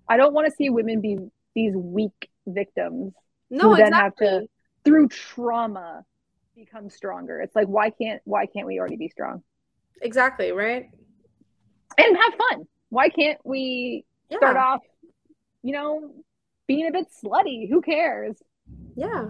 I 0.08 0.18
don't 0.18 0.34
want 0.34 0.48
to 0.48 0.52
see 0.56 0.70
women 0.70 1.02
be 1.02 1.18
these 1.54 1.76
weak 1.76 2.30
victims 2.48 3.14
no 3.50 3.70
who 3.70 3.78
then 3.78 3.88
exactly 3.88 4.28
have 4.28 4.42
to, 4.42 4.50
through 4.84 5.10
trauma, 5.10 6.04
become 6.56 6.90
stronger. 6.90 7.40
It's 7.42 7.56
like, 7.56 7.68
why 7.68 7.92
can't, 7.92 8.22
why 8.26 8.46
can't 8.46 8.66
we 8.66 8.80
already 8.80 8.98
be 8.98 9.10
strong 9.10 9.44
exactly 10.02 10.52
right 10.52 10.90
and 11.98 12.18
have 12.18 12.34
fun? 12.50 12.68
Why 12.90 13.10
can't 13.10 13.40
we 13.46 14.06
yeah 14.30 14.38
start 14.38 14.58
off, 14.58 14.82
you 15.62 15.74
know, 15.74 16.16
being 16.68 16.88
a 16.88 16.92
bit 16.92 17.08
slutty? 17.24 17.70
Who 17.70 17.82
cares? 17.82 18.36
Yeah. 18.96 19.30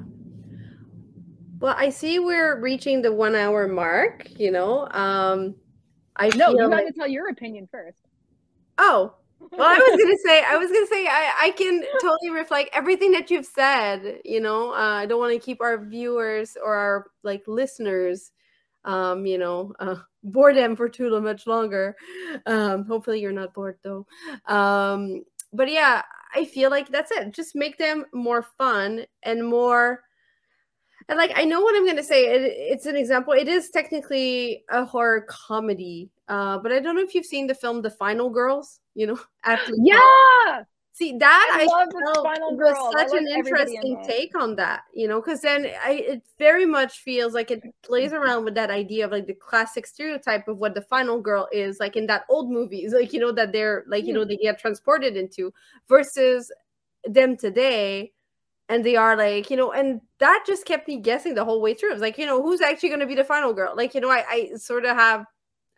Well, 1.62 1.76
I 1.78 1.90
see 1.90 2.20
we're 2.20 2.60
reaching 2.60 3.02
the 3.02 3.14
one 3.14 3.36
hour 3.36 3.68
mark, 3.68 4.28
you 4.40 4.52
know. 4.52 4.88
Um 4.92 5.56
I 6.18 6.30
No, 6.36 6.50
you 6.52 6.58
got 6.58 6.70
like- 6.72 6.88
to 6.88 6.94
tell 6.94 7.08
your 7.08 7.30
opinion 7.30 7.68
first. 7.72 8.00
Oh, 8.78 9.14
well, 9.40 9.62
I 9.68 9.78
was 9.78 10.00
gonna 10.02 10.18
say, 10.26 10.44
I 10.44 10.58
was 10.58 10.72
gonna 10.72 10.88
say, 10.88 11.06
I, 11.08 11.34
I 11.40 11.52
can 11.52 11.84
totally 12.02 12.32
reflect 12.32 12.70
everything 12.74 13.12
that 13.12 13.30
you've 13.32 13.46
said. 13.46 14.20
You 14.26 14.40
know, 14.40 14.72
uh, 14.72 14.76
I 15.02 15.06
don't 15.06 15.20
want 15.20 15.34
to 15.34 15.40
keep 15.40 15.62
our 15.62 15.84
viewers 15.84 16.58
or 16.64 16.76
our 16.76 17.06
like 17.24 17.44
listeners, 17.48 18.32
um, 18.86 19.26
you 19.26 19.38
know, 19.38 19.74
uh, 19.80 19.96
bore 20.24 20.54
them 20.54 20.76
for 20.76 20.90
too 20.90 21.20
much 21.22 21.48
longer. 21.48 21.96
Um, 22.46 22.86
hopefully, 22.86 23.20
you're 23.22 23.32
not 23.32 23.54
bored 23.54 23.78
though. 23.84 24.06
Um, 24.48 25.24
but 25.54 25.72
yeah, 25.72 26.02
I 26.34 26.46
feel 26.46 26.70
like 26.70 26.90
that's 26.90 27.12
it. 27.12 27.34
Just 27.34 27.56
make 27.56 27.78
them 27.78 28.06
more 28.14 28.44
fun 28.58 29.06
and 29.24 29.46
more. 29.46 30.04
And 31.12 31.18
like 31.18 31.34
I 31.36 31.44
know 31.44 31.60
what 31.60 31.76
I'm 31.76 31.86
gonna 31.86 32.02
say. 32.04 32.28
It, 32.28 32.54
it's 32.56 32.86
an 32.86 32.96
example. 32.96 33.34
It 33.34 33.50
is 33.50 33.70
technically 33.70 34.64
a 34.70 34.86
horror 34.86 35.26
comedy, 35.28 36.10
uh, 36.30 36.58
but 36.60 36.72
I 36.72 36.80
don't 36.80 36.96
know 36.96 37.02
if 37.02 37.14
you've 37.14 37.26
seen 37.26 37.48
the 37.48 37.54
film 37.54 37.82
The 37.82 37.90
Final 37.90 38.30
Girls. 38.30 38.80
You 38.96 39.08
know, 39.08 39.20
after 39.44 39.74
Yeah, 39.78 40.64
see 40.94 41.18
that 41.18 41.50
I 41.54 41.64
I, 41.64 41.66
love 41.66 41.90
The 41.90 42.12
felt 42.14 42.26
Final 42.26 42.56
was 42.56 42.94
such 42.98 43.12
an 43.12 43.28
everybody 43.28 43.76
in 43.76 43.88
interesting 43.88 44.06
take 44.08 44.42
on 44.42 44.56
that. 44.56 44.84
You 44.94 45.10
know, 45.10 45.20
because 45.20 45.42
then 45.42 45.66
I 45.84 45.92
it 45.92 46.24
very 46.40 46.66
much 46.66 47.00
feels 47.00 47.34
like 47.34 47.52
it 47.52 47.62
plays 47.84 48.14
around 48.14 48.46
with 48.46 48.56
that 48.56 48.72
idea 48.72 49.04
of 49.04 49.12
like 49.12 49.28
the 49.28 49.34
classic 49.34 49.86
stereotype 49.88 50.48
of 50.48 50.60
what 50.60 50.76
the 50.76 50.84
final 50.84 51.20
girl 51.20 51.50
is, 51.52 51.82
like 51.82 51.98
in 51.98 52.08
that 52.08 52.24
old 52.30 52.50
movies, 52.50 52.94
like 52.98 53.12
you 53.12 53.20
know 53.20 53.34
that 53.34 53.52
they're 53.52 53.84
like 53.90 54.06
you 54.06 54.14
know 54.14 54.24
they 54.24 54.38
get 54.38 54.60
transported 54.60 55.18
into 55.18 55.54
versus 55.90 56.50
them 57.04 57.36
today 57.36 58.14
and 58.72 58.86
they 58.86 58.96
are 58.98 59.18
like 59.18 59.52
you 59.52 59.58
know 59.58 59.72
and 59.74 60.02
that 60.20 60.46
just 60.48 60.66
kept 60.66 60.88
me 60.90 60.98
guessing 60.98 61.36
the 61.36 61.46
whole 61.46 61.62
way 61.62 61.76
through 61.76 61.92
it 61.92 61.94
was 61.94 62.02
like 62.02 62.18
you 62.20 62.28
know 62.28 62.42
who's 62.44 62.62
actually 62.62 62.90
going 62.90 63.02
to 63.02 63.08
be 63.08 63.16
the 63.16 63.26
final 63.26 63.54
girl 63.54 63.76
like 63.78 63.96
you 63.96 64.02
know 64.02 64.12
i, 64.12 64.26
I 64.30 64.52
sort 64.58 64.86
of 64.86 64.98
have 64.98 65.26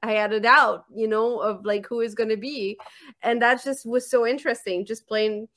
i 0.03 0.13
had 0.13 0.33
a 0.33 0.39
doubt 0.39 0.85
you 0.95 1.07
know 1.07 1.39
of 1.39 1.65
like 1.65 1.87
who 1.87 2.01
is 2.01 2.15
going 2.15 2.29
to 2.29 2.37
be 2.37 2.79
and 3.23 3.41
that 3.41 3.63
just 3.63 3.85
was 3.85 4.09
so 4.09 4.27
interesting 4.27 4.85
just 4.85 5.07
playing 5.07 5.49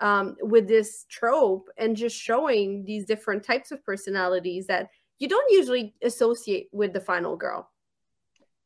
um 0.00 0.36
with 0.42 0.68
this 0.68 1.06
trope 1.10 1.68
and 1.78 1.96
just 1.96 2.16
showing 2.16 2.84
these 2.86 3.06
different 3.06 3.44
types 3.44 3.72
of 3.72 3.84
personalities 3.84 4.66
that 4.68 4.88
you 5.18 5.28
don't 5.28 5.52
usually 5.52 5.94
associate 6.02 6.68
with 6.72 6.92
the 6.94 7.00
final 7.00 7.36
girl 7.36 7.70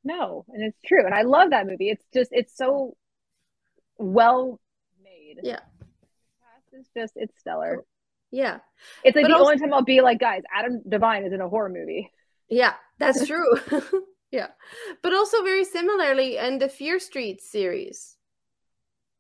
No, 0.05 0.45
and 0.49 0.65
it's 0.65 0.81
true. 0.87 1.05
And 1.05 1.15
I 1.15 1.23
love 1.23 1.51
that 1.51 1.67
movie. 1.67 1.91
It's 1.91 2.05
just 2.13 2.31
it's 2.33 2.57
so 2.57 2.97
well 3.99 4.61
made. 5.03 5.41
Yeah. 5.43 5.61
It's 6.73 6.91
just 6.97 7.13
it's 7.17 7.39
stellar. 7.39 7.85
Yeah 8.33 8.59
It's 9.05 9.15
like 9.17 9.25
But 9.25 9.29
the 9.29 9.35
also- 9.37 9.51
only 9.53 9.59
time 9.61 9.73
I'll 9.75 9.83
be 9.83 10.01
like, 10.01 10.19
guys, 10.21 10.43
Adam 10.55 10.83
DeVine 10.89 11.27
is 11.27 11.33
in 11.33 11.41
a 11.41 11.49
horror 11.49 11.69
movie. 11.69 12.11
Yeah, 12.49 12.75
that's 12.99 13.27
true. 13.31 13.47
yeah. 14.31 14.49
But 15.03 15.13
also 15.15 15.43
very 15.43 15.65
similarly 15.65 16.37
in 16.39 16.59
the 16.59 16.69
Fear 16.69 16.99
Street 16.99 17.41
series. 17.43 18.17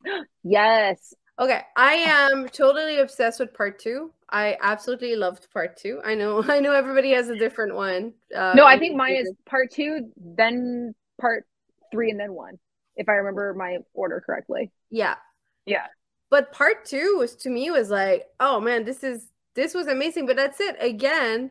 Yes. 0.42 1.14
Okay, 1.38 1.62
I 1.76 1.94
am 1.94 2.48
totally 2.48 2.98
obsessed 2.98 3.40
with 3.40 3.54
part 3.54 3.78
2. 3.78 4.10
I 4.30 4.56
absolutely 4.60 5.16
loved 5.16 5.50
part 5.52 5.76
2. 5.78 6.00
I 6.04 6.14
know 6.14 6.42
I 6.48 6.60
know 6.60 6.72
everybody 6.72 7.12
has 7.12 7.28
a 7.30 7.36
different 7.38 7.74
one. 7.74 8.12
Uh, 8.34 8.52
no, 8.54 8.66
I 8.66 8.78
think 8.78 8.94
mine 8.96 9.16
is 9.16 9.32
part 9.46 9.70
two, 9.72 10.10
then 10.16 10.94
part 11.20 11.44
three, 11.92 12.10
and 12.10 12.20
then 12.20 12.32
one. 12.34 12.58
If 12.96 13.08
I 13.08 13.12
remember 13.12 13.54
my 13.54 13.78
order 13.94 14.22
correctly. 14.24 14.70
Yeah. 14.90 15.16
Yeah. 15.64 15.86
But 16.30 16.52
part 16.52 16.84
2 16.84 17.16
was 17.18 17.36
to 17.36 17.50
me 17.50 17.70
was 17.70 17.90
like, 17.90 18.26
"Oh 18.40 18.60
man, 18.60 18.84
this 18.84 19.02
is 19.04 19.28
this 19.54 19.74
was 19.74 19.86
amazing." 19.88 20.26
But 20.26 20.36
that's 20.36 20.60
it. 20.60 20.76
Again, 20.80 21.50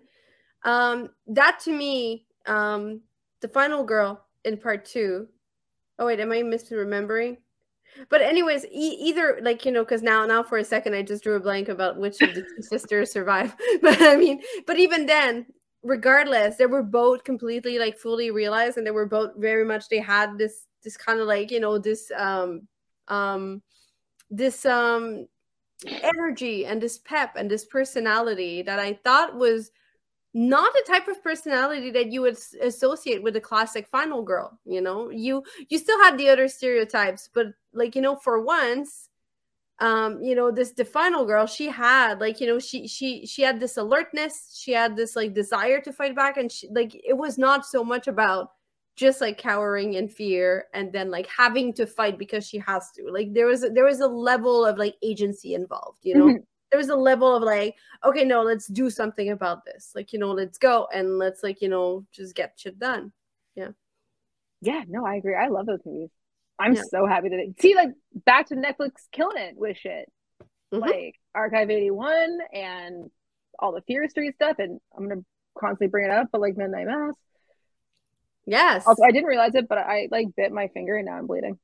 um 0.66 1.10
that 1.28 1.60
to 1.66 1.72
me 1.74 2.28
um 2.48 3.02
the 3.42 3.48
final 3.50 3.84
girl 3.86 4.26
in 4.46 4.58
part 4.58 4.86
2. 4.86 5.28
Oh 6.00 6.06
wait, 6.08 6.20
am 6.20 6.32
I 6.32 6.44
misremembering? 6.44 7.38
But 8.10 8.22
anyways, 8.22 8.66
e- 8.66 8.98
either 9.02 9.40
like 9.42 9.66
you 9.66 9.72
know, 9.72 9.84
because 9.84 10.02
now 10.04 10.26
now 10.26 10.44
for 10.44 10.58
a 10.58 10.64
second 10.64 10.94
I 10.96 11.02
just 11.04 11.24
drew 11.24 11.36
a 11.36 11.40
blank 11.40 11.70
about 11.70 11.98
which 11.98 12.22
of 12.22 12.34
the 12.34 12.42
two 12.44 12.62
sisters 12.62 13.12
survive. 13.12 13.56
But 13.82 14.02
I 14.02 14.16
mean, 14.16 14.42
but 14.68 14.78
even 14.80 15.06
then, 15.06 15.46
regardless, 15.84 16.58
they 16.58 16.66
were 16.66 16.84
both 16.84 17.24
completely 17.24 17.80
like 17.80 17.98
fully 17.98 18.32
realized, 18.32 18.78
and 18.78 18.86
they 18.88 18.92
were 18.92 19.08
both 19.08 19.32
very 19.38 19.66
much 19.66 19.90
they 19.90 20.00
had 20.00 20.38
this 20.38 20.66
this 20.84 20.98
kind 20.98 21.20
of 21.20 21.28
like 21.28 21.52
you 21.52 21.60
know 21.60 21.78
this 21.78 22.12
um 22.18 22.68
um 23.08 23.62
this 24.30 24.66
um 24.66 25.28
energy 25.86 26.66
and 26.66 26.82
this 26.82 26.98
pep 26.98 27.36
and 27.36 27.50
this 27.50 27.66
personality 27.66 28.62
that 28.62 28.80
I 28.80 28.94
thought 29.04 29.36
was 29.36 29.72
not 30.34 30.72
the 30.74 30.84
type 30.88 31.08
of 31.08 31.24
personality 31.24 31.90
that 31.92 32.12
you 32.12 32.22
would 32.22 32.38
associate 32.62 33.24
with 33.24 33.34
the 33.34 33.42
classic 33.42 33.88
final 33.88 34.22
girl 34.22 34.60
you 34.66 34.82
know? 34.82 35.10
You 35.10 35.44
you 35.70 35.78
still 35.78 36.02
had 36.04 36.18
the 36.18 36.30
other 36.30 36.48
stereotypes 36.48 37.30
but 37.34 37.48
like 37.74 37.96
you 37.96 38.02
know 38.02 38.16
for 38.16 38.42
once 38.44 39.10
um 39.80 40.22
you 40.22 40.36
know 40.36 40.52
this 40.52 40.72
the 40.72 40.86
final 40.86 41.26
girl 41.26 41.46
she 41.46 41.68
had 41.68 42.20
like 42.20 42.42
you 42.42 42.48
know 42.48 42.60
she 42.60 42.88
she 42.88 43.26
she 43.26 43.42
had 43.42 43.60
this 43.60 43.78
alertness 43.78 44.60
she 44.62 44.74
had 44.74 44.96
this 44.96 45.16
like 45.16 45.34
desire 45.34 45.80
to 45.80 45.94
fight 45.94 46.16
back 46.16 46.38
and 46.38 46.52
she 46.52 46.68
like 46.70 46.94
it 46.94 47.18
was 47.18 47.38
not 47.38 47.66
so 47.66 47.84
much 47.84 48.08
about 48.08 48.52
just 49.00 49.22
like 49.22 49.38
cowering 49.38 49.94
in 49.94 50.08
fear 50.10 50.66
and 50.74 50.92
then 50.92 51.10
like 51.10 51.28
having 51.28 51.72
to 51.74 51.86
fight 51.88 52.18
because 52.18 52.46
she 52.48 52.58
has 52.60 52.92
to 52.92 53.02
like 53.18 53.34
there 53.34 53.46
was 53.48 53.64
a, 53.64 53.70
there 53.70 53.86
was 53.86 54.02
a 54.02 54.08
level 54.08 54.66
of 54.66 54.78
like 54.78 54.96
agency 55.02 55.54
involved 55.54 56.00
you 56.04 56.16
know 56.18 56.26
Mhm. 56.28 56.44
there 56.70 56.78
was 56.78 56.90
a 56.90 56.96
level 57.10 57.34
of 57.38 57.42
like 57.44 57.76
okay 58.04 58.26
no 58.26 58.42
let's 58.44 58.68
do 58.68 58.90
something 58.90 59.30
about 59.32 59.64
this 59.66 59.92
like 59.96 60.12
you 60.14 60.20
know 60.20 60.32
let's 60.32 60.58
go 60.58 60.76
and 60.94 61.18
let's 61.18 61.42
like 61.44 61.62
you 61.62 61.70
know 61.70 62.06
just 62.12 62.36
get 62.36 62.54
shit 62.62 62.78
done 62.78 63.12
Yeah, 63.56 63.72
Yeah, 64.62 64.84
no, 64.88 65.06
I 65.06 65.16
agree. 65.16 65.36
I 65.36 65.48
love 65.48 65.66
those 65.66 65.86
movies. 65.86 66.12
I'm 66.64 66.74
Yeah. 66.76 66.84
so 66.96 67.06
happy 67.14 67.30
that 67.30 67.38
they 67.38 67.54
see 67.64 67.74
like 67.82 67.92
back 68.30 68.48
to 68.48 68.56
Netflix 68.56 68.92
killing 69.18 69.38
it 69.48 69.56
with 69.56 69.78
shit. 69.78 70.06
Mhm. 70.74 70.82
Like 70.82 71.16
Archive 71.34 71.70
81 71.70 72.40
and 72.54 73.10
all 73.60 73.72
the 73.72 73.82
Fear 73.88 74.10
Street 74.10 74.36
stuff, 74.36 74.60
and 74.60 74.80
I'm 74.96 75.08
gonna 75.08 75.24
constantly 75.58 75.88
bring 75.88 76.06
it 76.06 76.12
up, 76.12 76.28
but 76.32 76.42
like 76.42 76.58
Midnight 76.58 76.88
Mass. 76.88 77.16
Yes. 78.50 78.86
Also, 78.88 79.04
I 79.04 79.12
didn't 79.12 79.28
realize 79.28 79.56
it, 79.56 79.68
but 79.68 79.78
I 79.78 80.08
like 80.12 80.28
bit 80.36 80.52
my 80.52 80.68
finger 80.70 80.98
and 80.98 81.06
now 81.06 81.14
I'm 81.14 81.28
bleeding. 81.28 81.60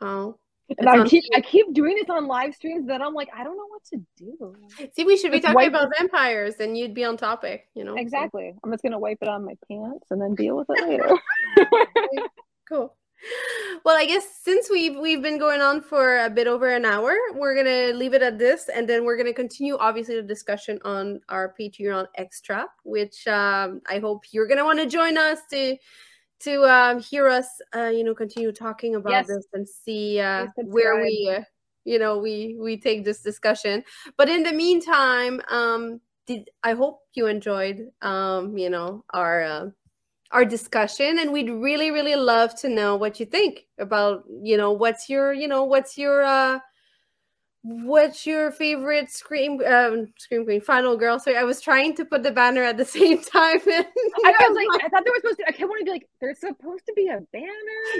Oh. 0.00 0.36
And 0.78 0.88
I 0.88 1.04
keep 1.04 1.24
I 1.34 1.40
keep 1.40 1.72
doing 1.72 1.96
this 1.96 2.08
on 2.08 2.28
live 2.28 2.54
streams. 2.54 2.86
Then 2.86 3.02
I'm 3.02 3.14
like, 3.14 3.28
I 3.36 3.42
don't 3.42 3.56
know 3.56 3.66
what 3.66 3.84
to 3.86 4.00
do. 4.16 4.54
See, 4.94 5.04
we 5.04 5.16
should 5.16 5.32
be 5.32 5.40
talking 5.40 5.66
about 5.66 5.90
vampires, 5.98 6.60
and 6.60 6.78
you'd 6.78 6.94
be 6.94 7.04
on 7.04 7.16
topic. 7.16 7.66
You 7.74 7.84
know. 7.84 7.96
Exactly. 7.96 8.54
I'm 8.62 8.70
just 8.70 8.84
gonna 8.84 8.98
wipe 8.98 9.18
it 9.20 9.28
on 9.28 9.44
my 9.44 9.54
pants 9.68 10.06
and 10.10 10.20
then 10.20 10.34
deal 10.34 10.56
with 10.56 10.68
it 10.70 10.88
later. 10.88 11.16
Cool. 12.68 12.94
Well, 13.84 13.96
I 13.96 14.04
guess 14.06 14.24
since 14.42 14.70
we've 14.70 14.96
we've 14.96 15.20
been 15.20 15.38
going 15.38 15.60
on 15.60 15.80
for 15.80 16.24
a 16.24 16.30
bit 16.30 16.46
over 16.46 16.72
an 16.72 16.84
hour, 16.84 17.16
we're 17.34 17.56
gonna 17.56 17.92
leave 17.98 18.14
it 18.14 18.22
at 18.22 18.38
this, 18.38 18.68
and 18.68 18.88
then 18.88 19.04
we're 19.04 19.16
gonna 19.16 19.32
continue 19.32 19.76
obviously 19.78 20.14
the 20.14 20.22
discussion 20.22 20.78
on 20.84 21.20
our 21.28 21.52
Patreon 21.58 22.06
extra, 22.14 22.66
which 22.84 23.26
um, 23.26 23.80
I 23.88 23.98
hope 23.98 24.22
you're 24.30 24.46
gonna 24.46 24.64
want 24.64 24.78
to 24.78 24.86
join 24.86 25.18
us 25.18 25.40
to 25.50 25.76
to 26.40 26.64
um, 26.64 27.00
hear 27.00 27.28
us, 27.28 27.46
uh, 27.74 27.90
you 27.94 28.04
know, 28.04 28.14
continue 28.14 28.52
talking 28.52 28.94
about 28.94 29.12
Yes. 29.12 29.26
this 29.26 29.46
and 29.52 29.68
see 29.68 30.20
uh, 30.20 30.46
where 30.62 31.00
we, 31.02 31.34
uh, 31.36 31.42
you 31.84 31.98
know, 31.98 32.18
we 32.18 32.56
we 32.58 32.76
take 32.78 33.04
this 33.04 33.22
discussion. 33.22 33.84
But 34.16 34.28
in 34.28 34.42
the 34.42 34.52
meantime, 34.52 35.40
um, 35.50 36.00
did 36.26 36.50
I 36.62 36.72
hope 36.74 37.00
you 37.14 37.26
enjoyed, 37.26 37.88
um, 38.02 38.56
you 38.58 38.70
know, 38.70 39.04
our 39.12 39.42
uh, 39.42 39.70
our 40.32 40.44
discussion, 40.44 41.18
and 41.18 41.32
we'd 41.32 41.50
really 41.50 41.90
really 41.90 42.16
love 42.16 42.54
to 42.60 42.68
know 42.68 42.96
what 42.96 43.20
you 43.20 43.26
think 43.26 43.66
about, 43.78 44.24
you 44.42 44.56
know, 44.56 44.72
what's 44.72 45.08
your, 45.08 45.32
you 45.32 45.48
know, 45.48 45.64
what's 45.64 45.98
your 45.98 46.24
uh, 46.24 46.60
What's 47.62 48.24
your 48.24 48.52
favorite 48.52 49.10
scream 49.10 49.60
um 49.66 50.08
scream 50.16 50.44
queen 50.46 50.62
final 50.62 50.96
girl? 50.96 51.18
Sorry, 51.18 51.36
I 51.36 51.44
was 51.44 51.60
trying 51.60 51.94
to 51.96 52.06
put 52.06 52.22
the 52.22 52.30
banner 52.30 52.62
at 52.62 52.78
the 52.78 52.86
same 52.86 53.22
time. 53.22 53.60
and 53.66 53.86
I 54.24 54.34
I 54.40 54.48
was 54.48 54.56
like, 54.56 54.84
I 54.84 54.88
thought 54.88 55.04
there 55.04 55.12
was 55.12 55.20
supposed 55.20 55.38
to. 55.40 55.48
I 55.48 55.52
kept 55.52 55.68
wanting 55.68 55.84
to 55.84 55.90
be 55.90 55.90
like, 55.90 56.08
there's 56.22 56.40
supposed 56.40 56.86
to 56.86 56.92
be 56.96 57.08
a 57.08 57.20
banner. 57.32 57.46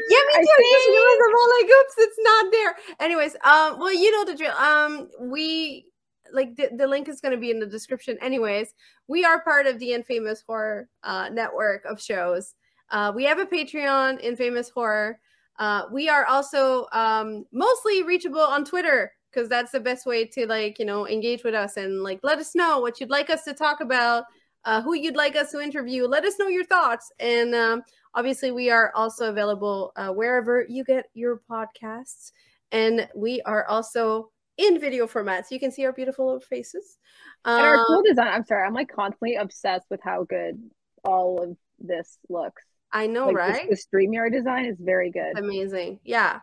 Yeah, 0.09 0.19
me 0.19 0.33
I 0.35 0.41
too. 0.41 0.49
I 0.49 0.73
just 0.73 0.89
realized 0.89 1.21
I'm 1.27 1.37
all 1.37 1.51
like, 1.61 1.71
oops, 1.79 1.95
it's 1.99 2.19
not 2.21 2.53
there. 2.53 2.77
Anyways, 3.01 3.35
um, 3.45 3.79
well, 3.79 3.93
you 3.93 4.11
know 4.11 4.25
the 4.25 4.37
drill. 4.39 4.53
Um, 4.53 5.11
we 5.21 5.85
like 6.33 6.57
the, 6.57 6.71
the 6.75 6.87
link 6.87 7.09
is 7.11 7.21
going 7.21 7.33
to 7.33 7.41
be 7.41 7.51
in 7.51 7.61
the 7.61 7.67
description. 7.67 8.17
Anyways, 8.23 8.73
we 9.09 9.27
are 9.27 9.43
part 9.43 9.67
of 9.67 9.79
the 9.79 9.93
Infamous 9.93 10.43
Horror 10.47 10.89
uh, 11.03 11.29
network 11.31 11.85
of 11.85 12.01
shows. 12.01 12.55
Uh, 12.91 13.13
we 13.15 13.25
have 13.25 13.39
a 13.39 13.47
Patreon, 13.47 14.23
Infamous 14.23 14.71
Horror. 14.71 15.19
Uh, 15.59 15.83
we 15.93 16.09
are 16.09 16.25
also 16.25 16.87
um, 16.93 17.45
mostly 17.53 18.03
reachable 18.03 18.41
on 18.41 18.65
Twitter 18.65 19.13
because 19.33 19.49
that's 19.49 19.73
the 19.73 19.81
best 19.81 20.07
way 20.07 20.25
to 20.25 20.47
like 20.47 20.79
you 20.79 20.85
know 20.85 21.07
engage 21.07 21.45
with 21.45 21.55
us 21.55 21.77
and 21.77 22.03
like 22.03 22.21
let 22.23 22.39
us 22.39 22.55
know 22.55 22.81
what 22.81 23.01
you'd 23.01 23.11
like 23.11 23.31
us 23.31 23.45
to 23.45 23.55
talk 23.55 23.81
about, 23.81 24.25
uh, 24.65 24.83
who 24.83 24.95
you'd 24.95 25.17
like 25.17 25.37
us 25.37 25.51
to 25.53 25.61
interview. 25.61 26.07
Let 26.07 26.25
us 26.25 26.39
know 26.39 26.49
your 26.49 26.65
thoughts 26.65 27.13
and. 27.19 27.55
Um, 27.55 27.83
Obviously, 28.13 28.51
we 28.51 28.71
are 28.71 28.91
also 28.97 29.29
available 29.31 29.93
uh, 29.95 30.09
wherever 30.09 30.67
you 30.69 30.83
get 30.83 31.07
your 31.15 31.43
podcasts, 31.49 32.33
and 32.73 33.09
we 33.15 33.41
are 33.43 33.65
also 33.67 34.33
in 34.57 34.81
video 34.81 35.07
format, 35.07 35.49
so 35.49 35.55
you 35.55 35.61
can 35.61 35.71
see 35.71 35.85
our 35.85 35.93
beautiful 35.93 36.27
little 36.27 36.41
faces. 36.41 36.99
And 37.45 37.65
our 37.65 37.77
Um, 37.77 37.85
cool 37.87 38.03
design. 38.03 38.27
I'm 38.27 38.45
sorry. 38.45 38.67
I'm 38.67 38.75
like 38.75 38.89
constantly 38.89 39.37
obsessed 39.37 39.87
with 39.91 40.01
how 40.03 40.25
good 40.25 40.61
all 41.05 41.41
of 41.41 41.57
this 41.79 42.19
looks. 42.29 42.65
I 42.91 43.07
know, 43.07 43.29
like 43.29 43.37
right? 43.37 43.71
This, 43.71 43.87
the 43.93 43.99
StreamYard 43.99 44.33
design 44.33 44.65
is 44.65 44.77
very 44.81 45.13
good. 45.13 45.39
Amazing, 45.39 46.01
yeah. 46.03 46.41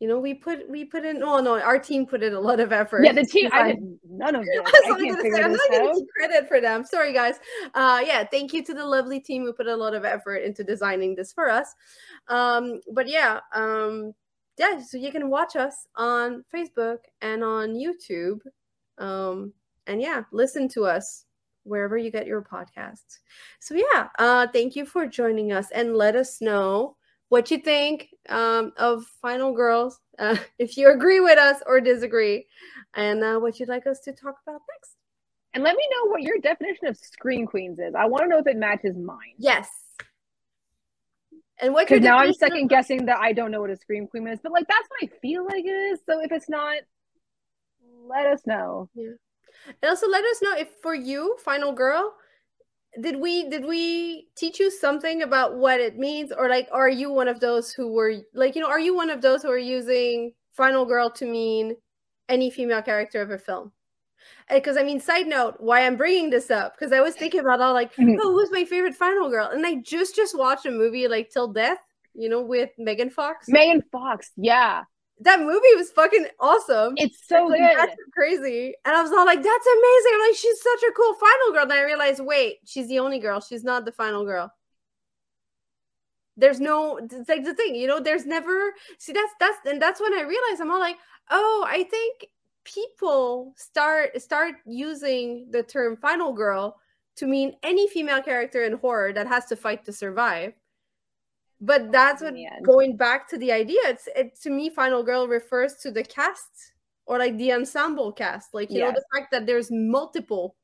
You 0.00 0.06
know, 0.06 0.20
we 0.20 0.32
put 0.32 0.68
we 0.70 0.84
put 0.84 1.04
in. 1.04 1.22
Oh 1.24 1.40
no, 1.40 1.60
our 1.60 1.78
team 1.78 2.06
put 2.06 2.22
in 2.22 2.32
a 2.32 2.40
lot 2.40 2.60
of 2.60 2.72
effort. 2.72 3.04
Yeah, 3.04 3.12
the 3.12 3.24
team. 3.24 3.50
I 3.52 3.72
Design. 3.72 3.98
did 4.02 4.10
none 4.10 4.34
of 4.36 4.44
this. 4.44 4.58
I 4.58 4.62
was 4.62 4.82
I 4.86 4.90
only 4.90 5.06
can't 5.06 5.16
gonna 5.16 5.22
say, 5.22 5.30
figure 5.30 5.44
I'm 5.44 5.52
not 5.52 5.70
gonna 5.70 5.94
take 5.94 6.08
credit 6.16 6.48
for 6.48 6.60
them. 6.60 6.84
Sorry, 6.84 7.12
guys. 7.12 7.36
Uh, 7.74 8.00
yeah, 8.06 8.24
thank 8.24 8.52
you 8.52 8.62
to 8.64 8.74
the 8.74 8.86
lovely 8.86 9.18
team 9.18 9.44
who 9.44 9.52
put 9.52 9.66
a 9.66 9.74
lot 9.74 9.94
of 9.94 10.04
effort 10.04 10.36
into 10.36 10.62
designing 10.62 11.16
this 11.16 11.32
for 11.32 11.50
us. 11.50 11.74
Um, 12.28 12.80
but 12.92 13.08
yeah, 13.08 13.40
um, 13.52 14.12
yeah, 14.56 14.80
so 14.80 14.98
you 14.98 15.10
can 15.10 15.30
watch 15.30 15.56
us 15.56 15.86
on 15.96 16.44
Facebook 16.54 16.98
and 17.20 17.42
on 17.42 17.74
YouTube. 17.74 18.38
Um, 18.98 19.52
and 19.88 20.00
yeah, 20.00 20.22
listen 20.32 20.68
to 20.70 20.84
us 20.84 21.24
wherever 21.64 21.98
you 21.98 22.10
get 22.10 22.26
your 22.26 22.42
podcasts. 22.42 23.18
So 23.60 23.74
yeah, 23.74 24.08
uh, 24.18 24.46
thank 24.52 24.76
you 24.76 24.86
for 24.86 25.06
joining 25.06 25.52
us 25.52 25.70
and 25.72 25.96
let 25.96 26.14
us 26.14 26.40
know 26.40 26.96
what 27.28 27.50
you 27.50 27.58
think 27.58 28.08
um, 28.28 28.72
of 28.76 29.04
Final 29.20 29.52
Girls, 29.52 29.98
uh, 30.18 30.36
if 30.58 30.76
you 30.76 30.90
agree 30.92 31.20
with 31.20 31.38
us 31.38 31.62
or 31.66 31.80
disagree, 31.80 32.46
and 32.94 33.22
uh, 33.22 33.38
what 33.38 33.58
you'd 33.60 33.68
like 33.68 33.86
us 33.86 34.00
to 34.00 34.12
talk 34.12 34.36
about 34.46 34.60
next. 34.74 34.94
And 35.54 35.64
let 35.64 35.76
me 35.76 35.88
know 35.90 36.10
what 36.10 36.22
your 36.22 36.38
definition 36.38 36.86
of 36.88 36.96
scream 36.96 37.46
queens 37.46 37.78
is. 37.78 37.94
I 37.94 38.04
want 38.06 38.24
to 38.24 38.28
know 38.28 38.38
if 38.38 38.46
it 38.46 38.56
matches 38.56 38.96
mine. 38.96 39.34
Yes. 39.38 39.68
And 41.60 41.72
what 41.72 41.88
Because 41.88 42.02
now 42.04 42.18
I'm 42.18 42.28
definition 42.28 42.44
of- 42.44 42.52
second 42.52 42.68
guessing 42.68 43.06
that 43.06 43.18
I 43.18 43.32
don't 43.32 43.50
know 43.50 43.60
what 43.60 43.70
a 43.70 43.76
scream 43.76 44.06
queen 44.06 44.28
is, 44.28 44.38
but 44.42 44.52
like 44.52 44.66
that's 44.68 44.88
what 44.90 45.10
I 45.10 45.18
feel 45.20 45.44
like 45.44 45.64
it 45.64 45.68
is. 45.68 46.00
So 46.06 46.20
if 46.20 46.30
it's 46.32 46.48
not, 46.48 46.76
let 48.06 48.26
us 48.26 48.42
know. 48.46 48.88
Yeah. 48.94 49.12
And 49.82 49.88
also 49.90 50.06
let 50.08 50.24
us 50.24 50.40
know 50.42 50.54
if 50.56 50.68
for 50.82 50.94
you, 50.94 51.36
Final 51.44 51.72
Girl, 51.72 52.14
did 53.00 53.16
we 53.16 53.48
did 53.48 53.64
we 53.64 54.28
teach 54.36 54.58
you 54.60 54.70
something 54.70 55.22
about 55.22 55.56
what 55.56 55.80
it 55.80 55.98
means, 55.98 56.32
or 56.32 56.48
like 56.48 56.68
are 56.72 56.88
you 56.88 57.12
one 57.12 57.28
of 57.28 57.40
those 57.40 57.72
who 57.72 57.92
were 57.92 58.14
like 58.34 58.54
you 58.54 58.60
know 58.62 58.68
are 58.68 58.80
you 58.80 58.94
one 58.94 59.10
of 59.10 59.20
those 59.20 59.42
who 59.42 59.50
are 59.50 59.58
using 59.58 60.32
Final 60.52 60.84
Girl 60.84 61.10
to 61.10 61.24
mean 61.26 61.76
any 62.28 62.50
female 62.50 62.82
character 62.82 63.22
of 63.22 63.30
a 63.30 63.38
film? 63.38 63.72
Because 64.50 64.76
I 64.76 64.82
mean, 64.82 65.00
side 65.00 65.26
note, 65.26 65.56
why 65.58 65.86
I'm 65.86 65.96
bringing 65.96 66.30
this 66.30 66.50
up 66.50 66.74
because 66.78 66.92
I 66.92 67.00
was 67.00 67.14
thinking 67.14 67.40
about 67.40 67.60
all 67.60 67.72
like, 67.74 67.94
Mhm. 67.96 68.16
oh, 68.20 68.32
who's 68.32 68.50
my 68.50 68.64
favorite 68.64 68.94
Final 68.94 69.28
Girl? 69.30 69.48
And 69.48 69.64
I 69.66 69.76
just 69.76 70.16
just 70.16 70.36
watched 70.36 70.66
a 70.66 70.70
movie 70.70 71.06
like 71.08 71.30
Till 71.30 71.48
Death, 71.52 71.78
you 72.14 72.28
know, 72.28 72.40
with 72.42 72.70
Megan 72.78 73.10
Fox. 73.10 73.46
Megan 73.48 73.82
Fox, 73.92 74.30
yeah, 74.36 74.84
that 75.20 75.40
movie 75.40 75.74
was 75.76 75.90
fucking 75.90 76.26
awesome. 76.38 76.94
it's 76.96 77.26
so 77.26 77.46
like, 77.46 77.60
good. 77.60 77.76
That's 77.76 77.96
crazy. 78.12 78.74
And 78.84 78.96
I 78.96 79.02
was 79.02 79.12
all 79.12 79.26
like, 79.26 79.42
that's 79.42 79.66
amazing. 79.66 80.12
I'm 80.14 80.20
like, 80.20 80.36
she's 80.36 80.60
such 80.60 80.82
a 80.88 80.92
cool 80.92 81.14
final 81.14 81.52
girl. 81.52 81.66
Then 81.66 81.78
I 81.78 81.84
realized, 81.84 82.20
wait, 82.20 82.58
she's 82.64 82.88
the 82.88 82.98
only 82.98 83.18
girl. 83.18 83.40
She's 83.40 83.64
not 83.64 83.84
the 83.84 83.92
final 83.92 84.24
girl. 84.24 84.52
There's 86.36 86.60
no 86.60 86.98
it's 86.98 87.28
like 87.28 87.44
the 87.44 87.54
thing, 87.54 87.74
you 87.74 87.88
know, 87.88 87.98
there's 87.98 88.24
never 88.24 88.72
see 88.98 89.12
that's 89.12 89.32
that's 89.40 89.58
and 89.66 89.82
that's 89.82 90.00
when 90.00 90.14
I 90.14 90.22
realized 90.22 90.60
I'm 90.60 90.70
all 90.70 90.78
like, 90.78 90.96
oh, 91.30 91.66
I 91.68 91.82
think 91.82 92.28
people 92.62 93.54
start 93.56 94.20
start 94.22 94.54
using 94.64 95.48
the 95.50 95.64
term 95.64 95.96
final 95.96 96.32
girl 96.32 96.76
to 97.16 97.26
mean 97.26 97.56
any 97.64 97.88
female 97.88 98.22
character 98.22 98.62
in 98.62 98.74
horror 98.74 99.12
that 99.12 99.26
has 99.26 99.46
to 99.46 99.56
fight 99.56 99.84
to 99.86 99.92
survive. 99.92 100.52
But 101.60 101.82
oh, 101.82 101.88
that's 101.90 102.22
what 102.22 102.34
end. 102.34 102.64
going 102.64 102.96
back 102.96 103.28
to 103.30 103.38
the 103.38 103.52
idea. 103.52 103.80
It's 103.84 104.08
it 104.14 104.40
to 104.42 104.50
me, 104.50 104.70
Final 104.70 105.02
Girl 105.02 105.26
refers 105.26 105.74
to 105.82 105.90
the 105.90 106.04
cast 106.04 106.72
or 107.06 107.18
like 107.18 107.36
the 107.36 107.52
ensemble 107.52 108.12
cast. 108.12 108.54
Like 108.54 108.70
you 108.70 108.80
know, 108.80 108.92
the 108.92 109.04
fact 109.12 109.32
that 109.32 109.46
there's 109.46 109.68
multiple 109.70 110.54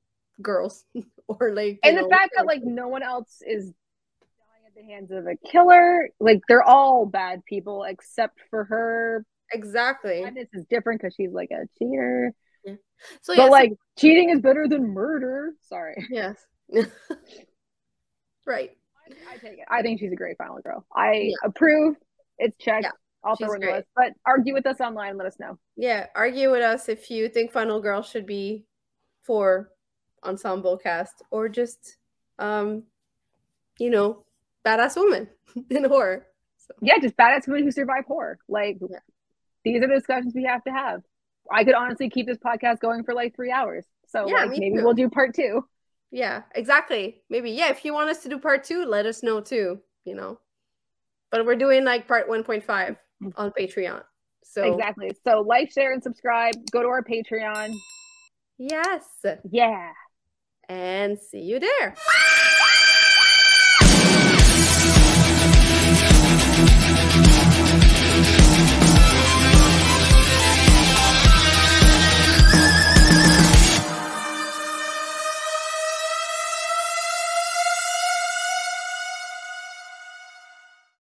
girls 0.42 0.84
or 1.28 1.52
like 1.54 1.78
and 1.82 1.96
the 1.96 2.02
know, 2.02 2.08
fact 2.08 2.32
that 2.36 2.46
like 2.46 2.62
no 2.64 2.88
one 2.88 3.02
else 3.02 3.42
is 3.46 3.72
dying 4.20 4.64
at 4.66 4.74
the 4.74 4.82
hands 4.82 5.10
of 5.10 5.26
a 5.26 5.36
killer 5.48 6.08
like 6.20 6.40
they're 6.48 6.62
all 6.62 7.06
bad 7.06 7.44
people 7.44 7.84
except 7.84 8.40
for 8.50 8.64
her 8.64 9.24
exactly. 9.52 10.22
and 10.22 10.36
this 10.36 10.48
is 10.52 10.64
different 10.66 11.00
because 11.00 11.14
she's 11.14 11.32
like 11.32 11.50
a 11.52 11.66
cheater 11.78 12.32
So 12.66 12.76
but 13.28 13.36
yeah, 13.36 13.44
so- 13.44 13.50
like 13.50 13.72
cheating 13.98 14.30
is 14.30 14.40
better 14.40 14.66
than 14.68 14.92
murder 14.92 15.52
sorry 15.62 15.94
yes, 16.10 16.36
right. 18.46 18.76
I, 19.30 19.36
take 19.38 19.58
it. 19.58 19.64
I 19.70 19.82
think 19.82 20.00
she's 20.00 20.12
a 20.12 20.16
great 20.16 20.36
final 20.38 20.58
girl. 20.60 20.84
I 20.94 21.12
Yeah. 21.30 21.34
approve. 21.44 21.96
It's 22.38 22.56
checked 22.56 22.84
Yeah, 22.84 22.90
i'll 23.22 23.36
throw 23.36 23.52
in 23.54 23.60
the 23.60 23.66
list. 23.72 23.88
But 23.94 24.12
argue 24.26 24.54
with 24.54 24.66
us 24.66 24.80
online 24.80 25.16
let 25.16 25.26
us 25.26 25.38
know. 25.38 25.58
Yeah, 25.76 26.06
argue 26.14 26.50
with 26.50 26.62
us 26.62 26.88
if 26.88 27.10
you 27.10 27.28
think 27.28 27.52
Final 27.52 27.80
Girl 27.80 28.02
should 28.02 28.26
be 28.26 28.64
for 29.22 29.70
ensemble 30.24 30.76
cast 30.78 31.22
or 31.30 31.48
just 31.48 31.96
um 32.38 32.84
you 33.78 33.90
know, 33.90 34.24
badass 34.64 34.96
woman 34.96 35.28
in 35.70 35.84
horror. 35.84 36.26
So. 36.56 36.74
Yeah 36.80 36.98
just 36.98 37.16
badass 37.16 37.46
women 37.46 37.64
who 37.64 37.70
survive 37.70 38.04
horror. 38.06 38.38
Like 38.48 38.78
Yeah. 38.80 38.98
these 39.64 39.82
are 39.82 39.86
the 39.88 39.94
discussions 39.94 40.32
we 40.34 40.44
have 40.44 40.64
to 40.64 40.70
have. 40.72 41.02
I 41.52 41.62
could 41.64 41.74
honestly 41.74 42.08
keep 42.08 42.26
this 42.26 42.38
podcast 42.38 42.80
going 42.80 43.04
for 43.04 43.12
like 43.14 43.36
three 43.36 43.50
hours. 43.52 43.84
So 44.08 44.26
Yeah, 44.28 44.44
like 44.44 44.50
maybe 44.58 44.76
too. 44.78 44.84
we'll 44.84 44.94
do 44.94 45.08
part 45.10 45.34
two 45.34 45.66
yeah, 46.14 46.42
exactly. 46.54 47.22
Maybe. 47.28 47.50
Yeah, 47.50 47.70
if 47.70 47.84
you 47.84 47.92
want 47.92 48.08
us 48.08 48.22
to 48.22 48.28
do 48.28 48.38
part 48.38 48.62
two, 48.62 48.84
let 48.84 49.04
us 49.04 49.24
know 49.24 49.40
too, 49.40 49.80
you 50.04 50.14
know. 50.14 50.38
But 51.32 51.44
we're 51.44 51.56
doing 51.56 51.84
like 51.84 52.06
part 52.06 52.28
1.5 52.28 52.64
mm. 52.64 53.32
on 53.36 53.50
Patreon. 53.50 54.00
So 54.44 54.74
Exactly. 54.74 55.10
So 55.26 55.40
like, 55.40 55.72
share, 55.72 55.92
and 55.92 56.00
subscribe. 56.00 56.54
Go 56.70 56.82
to 56.82 56.88
our 56.88 57.02
Patreon. 57.02 57.74
yes. 58.58 59.04
Yeah. 59.50 59.90
And 60.68 61.18
see 61.18 61.40
you 61.40 61.58
there. 61.58 61.96